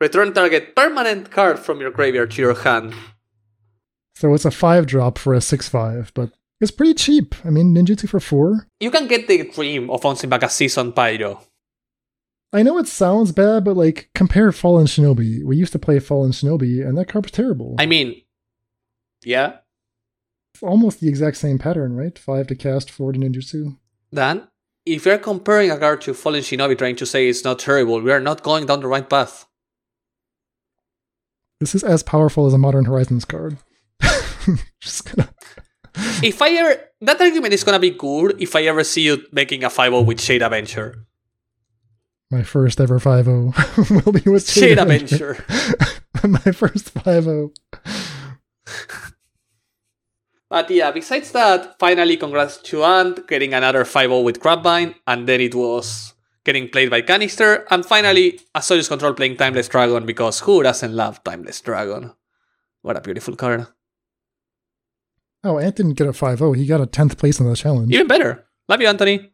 Return 0.00 0.32
target 0.32 0.76
permanent 0.76 1.32
card 1.32 1.58
from 1.58 1.80
your 1.80 1.90
graveyard 1.90 2.30
to 2.32 2.42
your 2.42 2.54
hand. 2.54 2.94
so 4.14 4.32
it's 4.34 4.44
a 4.44 4.52
five 4.52 4.86
drop 4.86 5.18
for 5.18 5.34
a 5.34 5.40
six 5.40 5.68
five, 5.68 6.12
but 6.14 6.30
it's 6.60 6.70
pretty 6.70 6.94
cheap. 6.94 7.34
I 7.44 7.50
mean, 7.50 7.74
ninjutsu 7.74 8.08
for 8.08 8.20
four. 8.20 8.68
You 8.78 8.92
can 8.92 9.08
get 9.08 9.26
the 9.26 9.42
dream 9.42 9.90
of 9.90 10.02
bouncing 10.02 10.30
back 10.30 10.44
a 10.44 10.48
season 10.48 10.92
Pyro. 10.92 11.40
I 12.52 12.62
know 12.62 12.78
it 12.78 12.86
sounds 12.86 13.32
bad, 13.32 13.64
but 13.64 13.76
like 13.76 14.10
compare 14.14 14.52
Fallen 14.52 14.86
Shinobi. 14.86 15.42
We 15.42 15.56
used 15.56 15.72
to 15.72 15.80
play 15.80 15.98
Fallen 15.98 16.30
Shinobi, 16.30 16.86
and 16.86 16.96
that 16.96 17.08
card 17.08 17.24
was 17.24 17.32
terrible. 17.32 17.74
I 17.80 17.86
mean, 17.86 18.22
yeah, 19.24 19.56
almost 20.62 21.00
the 21.00 21.08
exact 21.08 21.36
same 21.36 21.58
pattern, 21.58 21.96
right? 21.96 22.18
Five 22.18 22.46
to 22.48 22.54
cast, 22.54 22.90
four 22.90 23.12
to 23.12 23.18
ninjutsu. 23.18 23.76
Dan, 24.12 24.48
if 24.86 25.06
you're 25.06 25.18
comparing 25.18 25.70
a 25.70 25.78
card 25.78 26.00
to 26.02 26.14
Fallen 26.14 26.40
Shinobi 26.40 26.76
trying 26.76 26.96
to 26.96 27.06
say 27.06 27.28
it's 27.28 27.44
not 27.44 27.58
terrible, 27.58 28.00
we 28.00 28.12
are 28.12 28.20
not 28.20 28.42
going 28.42 28.66
down 28.66 28.80
the 28.80 28.86
right 28.86 29.08
path. 29.08 29.46
This 31.60 31.74
is 31.74 31.82
as 31.82 32.02
powerful 32.02 32.46
as 32.46 32.52
a 32.52 32.58
Modern 32.58 32.84
Horizons 32.84 33.24
card. 33.24 33.58
Just 34.80 35.04
gonna. 35.14 35.30
if 36.22 36.42
I 36.42 36.50
ever 36.50 36.80
that 37.00 37.20
argument 37.20 37.54
is 37.54 37.64
gonna 37.64 37.78
be 37.78 37.90
good 37.90 38.40
if 38.40 38.54
I 38.56 38.62
ever 38.64 38.84
see 38.84 39.02
you 39.02 39.24
making 39.32 39.64
a 39.64 39.70
5 39.70 40.06
with 40.06 40.20
Shade 40.20 40.42
Avenger. 40.42 41.06
My 42.30 42.42
first 42.42 42.80
ever 42.80 42.98
5 42.98 43.26
will 44.06 44.12
be 44.12 44.28
with 44.28 44.48
Shade 44.48 44.60
Shade 44.60 44.78
Avenger. 44.78 45.44
My 46.24 46.52
first 46.52 46.90
5 46.90 47.28
But 50.54 50.70
yeah, 50.70 50.92
besides 50.92 51.32
that, 51.32 51.80
finally 51.80 52.16
congrats 52.16 52.58
to 52.58 52.84
Ant 52.84 53.26
getting 53.26 53.54
another 53.54 53.84
5 53.84 54.22
with 54.22 54.38
Crabvine, 54.38 54.94
and 55.04 55.28
then 55.28 55.40
it 55.40 55.52
was 55.52 56.14
getting 56.44 56.68
played 56.68 56.90
by 56.90 57.00
Canister, 57.02 57.66
and 57.72 57.84
finally 57.84 58.38
Azorius 58.54 58.86
Control 58.86 59.14
playing 59.14 59.36
Timeless 59.36 59.66
Dragon 59.66 60.06
because 60.06 60.38
who 60.38 60.62
doesn't 60.62 60.94
love 60.94 61.24
Timeless 61.24 61.60
Dragon? 61.60 62.12
What 62.82 62.96
a 62.96 63.00
beautiful 63.00 63.34
card. 63.34 63.66
Oh, 65.42 65.58
Ant 65.58 65.74
didn't 65.74 65.94
get 65.94 66.06
a 66.06 66.12
5 66.12 66.38
0, 66.38 66.52
He 66.52 66.66
got 66.66 66.80
a 66.80 66.86
10th 66.86 67.18
place 67.18 67.40
in 67.40 67.48
the 67.48 67.56
challenge. 67.56 67.92
Even 67.92 68.06
better. 68.06 68.46
Love 68.68 68.80
you, 68.80 68.86
Anthony. 68.86 69.33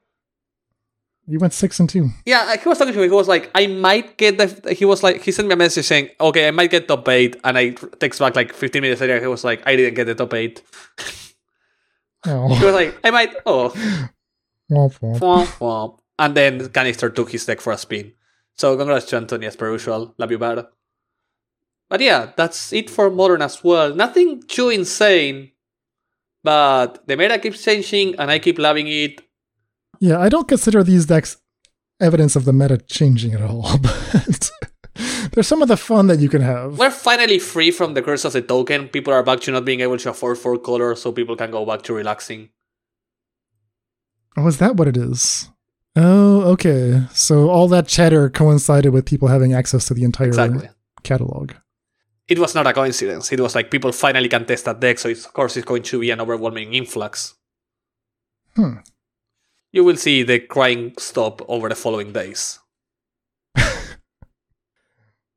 You 1.30 1.38
went 1.38 1.52
6 1.52 1.78
and 1.78 1.88
2. 1.88 2.10
Yeah, 2.26 2.56
he 2.56 2.68
was 2.68 2.76
talking 2.76 2.92
to 2.92 2.98
me. 2.98 3.06
He 3.06 3.14
was 3.14 3.28
like, 3.28 3.52
I 3.54 3.68
might 3.68 4.16
get 4.16 4.36
the. 4.36 4.74
He 4.74 4.84
was 4.84 5.04
like, 5.04 5.22
he 5.22 5.30
sent 5.30 5.46
me 5.46 5.54
a 5.54 5.56
message 5.56 5.86
saying, 5.86 6.10
okay, 6.20 6.48
I 6.48 6.50
might 6.50 6.72
get 6.72 6.88
top 6.88 7.08
8. 7.08 7.36
And 7.44 7.56
I 7.56 7.70
text 7.70 8.18
back 8.18 8.34
like 8.34 8.52
15 8.52 8.82
minutes 8.82 9.00
later. 9.00 9.20
He 9.20 9.28
was 9.28 9.44
like, 9.44 9.62
I 9.64 9.76
didn't 9.76 9.94
get 9.94 10.06
the 10.06 10.14
top 10.14 10.34
8. 10.34 10.62
Oh. 12.26 12.54
He 12.54 12.62
was 12.62 12.74
like, 12.74 12.98
I 13.02 13.10
might. 13.10 13.34
Oh. 13.46 13.70
Womp 14.70 14.98
womp. 15.00 15.18
Womp 15.20 15.46
womp. 15.58 15.98
And 16.18 16.34
then 16.34 16.68
Canister 16.68 17.08
took 17.08 17.30
his 17.30 17.46
deck 17.46 17.62
for 17.62 17.72
a 17.72 17.78
spin. 17.78 18.12
So 18.56 18.76
congrats 18.76 19.06
to 19.06 19.16
Anthony 19.16 19.46
as 19.46 19.56
per 19.56 19.72
usual. 19.72 20.14
Love 20.18 20.30
you 20.30 20.38
bad. 20.38 20.66
But 21.88 22.02
yeah, 22.02 22.32
that's 22.36 22.74
it 22.74 22.90
for 22.90 23.08
Modern 23.08 23.40
as 23.40 23.64
well. 23.64 23.94
Nothing 23.94 24.42
too 24.42 24.68
insane. 24.68 25.52
But 26.44 27.06
the 27.06 27.16
meta 27.16 27.38
keeps 27.38 27.64
changing 27.64 28.16
and 28.16 28.30
I 28.30 28.38
keep 28.38 28.58
loving 28.58 28.88
it. 28.88 29.22
Yeah, 30.00 30.18
I 30.18 30.28
don't 30.28 30.48
consider 30.48 30.82
these 30.82 31.06
decks 31.06 31.36
evidence 32.00 32.34
of 32.34 32.46
the 32.46 32.52
meta 32.52 32.78
changing 32.78 33.34
at 33.34 33.42
all, 33.42 33.76
but 33.82 34.50
there's 35.32 35.46
some 35.46 35.60
of 35.62 35.68
the 35.68 35.76
fun 35.76 36.06
that 36.06 36.18
you 36.18 36.28
can 36.28 36.40
have. 36.40 36.78
We're 36.78 36.90
finally 36.90 37.38
free 37.38 37.70
from 37.70 37.94
the 37.94 38.02
curse 38.02 38.24
of 38.24 38.32
the 38.32 38.40
token. 38.42 38.88
People 38.88 39.12
are 39.12 39.22
back 39.22 39.40
to 39.40 39.52
not 39.52 39.64
being 39.66 39.80
able 39.80 39.98
to 39.98 40.10
afford 40.10 40.38
four 40.38 40.58
colors, 40.58 41.02
so 41.02 41.12
people 41.12 41.36
can 41.36 41.50
go 41.50 41.66
back 41.66 41.82
to 41.82 41.92
relaxing. 41.94 42.48
Oh, 44.36 44.46
is 44.46 44.58
that 44.58 44.76
what 44.76 44.88
it 44.88 44.96
is? 44.96 45.50
Oh, 45.96 46.42
okay. 46.52 47.02
So 47.12 47.50
all 47.50 47.68
that 47.68 47.88
chatter 47.88 48.30
coincided 48.30 48.92
with 48.92 49.04
people 49.04 49.28
having 49.28 49.52
access 49.52 49.86
to 49.86 49.94
the 49.94 50.04
entire 50.04 50.28
Exactly. 50.28 50.68
catalog. 51.02 51.52
It 52.28 52.38
was 52.38 52.54
not 52.54 52.66
a 52.66 52.72
coincidence. 52.72 53.32
It 53.32 53.40
was 53.40 53.56
like 53.56 53.70
people 53.72 53.90
finally 53.92 54.28
can 54.28 54.46
test 54.46 54.64
that 54.64 54.78
deck, 54.80 54.98
so 55.00 55.08
it's, 55.08 55.26
of 55.26 55.32
course 55.32 55.56
it's 55.56 55.66
going 55.66 55.82
to 55.82 55.98
be 56.00 56.10
an 56.12 56.20
overwhelming 56.20 56.72
influx. 56.74 57.34
Hmm. 58.54 58.74
You 59.72 59.84
will 59.84 59.96
see 59.96 60.22
the 60.22 60.40
crying 60.40 60.94
stop 60.98 61.42
over 61.48 61.68
the 61.68 61.74
following 61.74 62.12
days. 62.12 62.58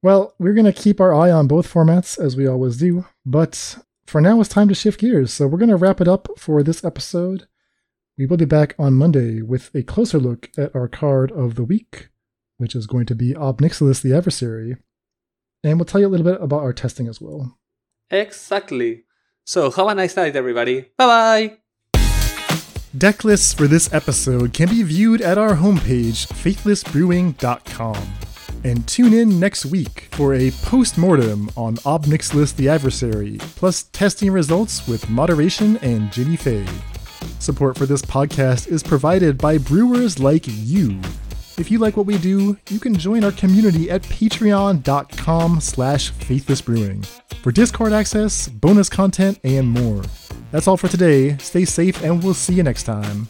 Well, 0.03 0.35
we're 0.37 0.53
going 0.53 0.65
to 0.65 0.73
keep 0.73 0.99
our 0.99 1.15
eye 1.15 1.31
on 1.31 1.47
both 1.47 1.71
formats 1.71 2.19
as 2.19 2.35
we 2.35 2.45
always 2.45 2.75
do, 2.75 3.05
but 3.25 3.77
for 4.05 4.19
now 4.19 4.41
it's 4.41 4.49
time 4.49 4.67
to 4.67 4.75
shift 4.75 4.99
gears. 4.99 5.31
So 5.31 5.47
we're 5.47 5.57
going 5.57 5.69
to 5.69 5.77
wrap 5.77 6.01
it 6.01 6.09
up 6.09 6.27
for 6.37 6.61
this 6.61 6.83
episode. 6.83 7.47
We 8.17 8.25
will 8.25 8.35
be 8.35 8.43
back 8.43 8.75
on 8.77 8.95
Monday 8.95 9.41
with 9.41 9.73
a 9.73 9.81
closer 9.81 10.19
look 10.19 10.49
at 10.57 10.75
our 10.75 10.89
card 10.89 11.31
of 11.31 11.55
the 11.55 11.63
week, 11.63 12.09
which 12.57 12.75
is 12.75 12.85
going 12.85 13.05
to 13.07 13.15
be 13.15 13.33
Ob 13.33 13.61
Nixilis 13.61 14.01
the 14.01 14.13
Adversary. 14.13 14.75
And 15.63 15.79
we'll 15.79 15.85
tell 15.85 16.01
you 16.01 16.07
a 16.07 16.09
little 16.09 16.25
bit 16.29 16.41
about 16.41 16.63
our 16.63 16.73
testing 16.73 17.07
as 17.07 17.21
well. 17.21 17.57
Exactly. 18.11 19.05
So 19.45 19.71
have 19.71 19.87
a 19.87 19.95
nice 19.95 20.17
night, 20.17 20.35
everybody. 20.35 20.81
Bye 20.97 21.05
bye. 21.07 21.57
Deck 22.95 23.23
lists 23.23 23.53
for 23.55 23.65
this 23.67 23.91
episode 23.91 24.53
can 24.53 24.69
be 24.69 24.83
viewed 24.83 25.19
at 25.19 25.39
our 25.39 25.55
homepage, 25.55 26.27
faithlessbrewing.com. 26.27 27.97
And 28.63 28.87
tune 28.87 29.13
in 29.13 29.39
next 29.39 29.65
week 29.65 30.09
for 30.11 30.35
a 30.35 30.51
post-mortem 30.61 31.49
on 31.57 31.79
Ob 31.85 32.05
Nixilis 32.05 32.55
the 32.55 32.69
Adversary, 32.69 33.37
plus 33.39 33.83
testing 33.83 34.31
results 34.31 34.87
with 34.87 35.09
Moderation 35.09 35.77
and 35.77 36.11
Jinnie 36.11 36.35
Fay. 36.35 36.67
Support 37.39 37.79
for 37.79 37.87
this 37.87 38.03
podcast 38.03 38.67
is 38.67 38.83
provided 38.83 39.39
by 39.39 39.57
brewers 39.57 40.19
like 40.19 40.43
you. 40.45 40.99
If 41.57 41.71
you 41.71 41.79
like 41.79 41.97
what 41.97 42.05
we 42.05 42.19
do, 42.19 42.57
you 42.69 42.79
can 42.79 42.93
join 42.93 43.23
our 43.23 43.31
community 43.31 43.89
at 43.89 44.03
patreon.com 44.03 45.61
slash 45.61 46.11
faithlessbrewing 46.13 47.05
for 47.41 47.51
Discord 47.51 47.91
access, 47.91 48.47
bonus 48.47 48.87
content, 48.87 49.39
and 49.43 49.67
more. 49.67 50.03
That's 50.53 50.67
all 50.67 50.77
for 50.77 50.87
today. 50.87 51.35
Stay 51.37 51.65
safe, 51.65 52.03
and 52.03 52.23
we'll 52.23 52.35
see 52.35 52.53
you 52.53 52.61
next 52.61 52.83
time. 52.83 53.27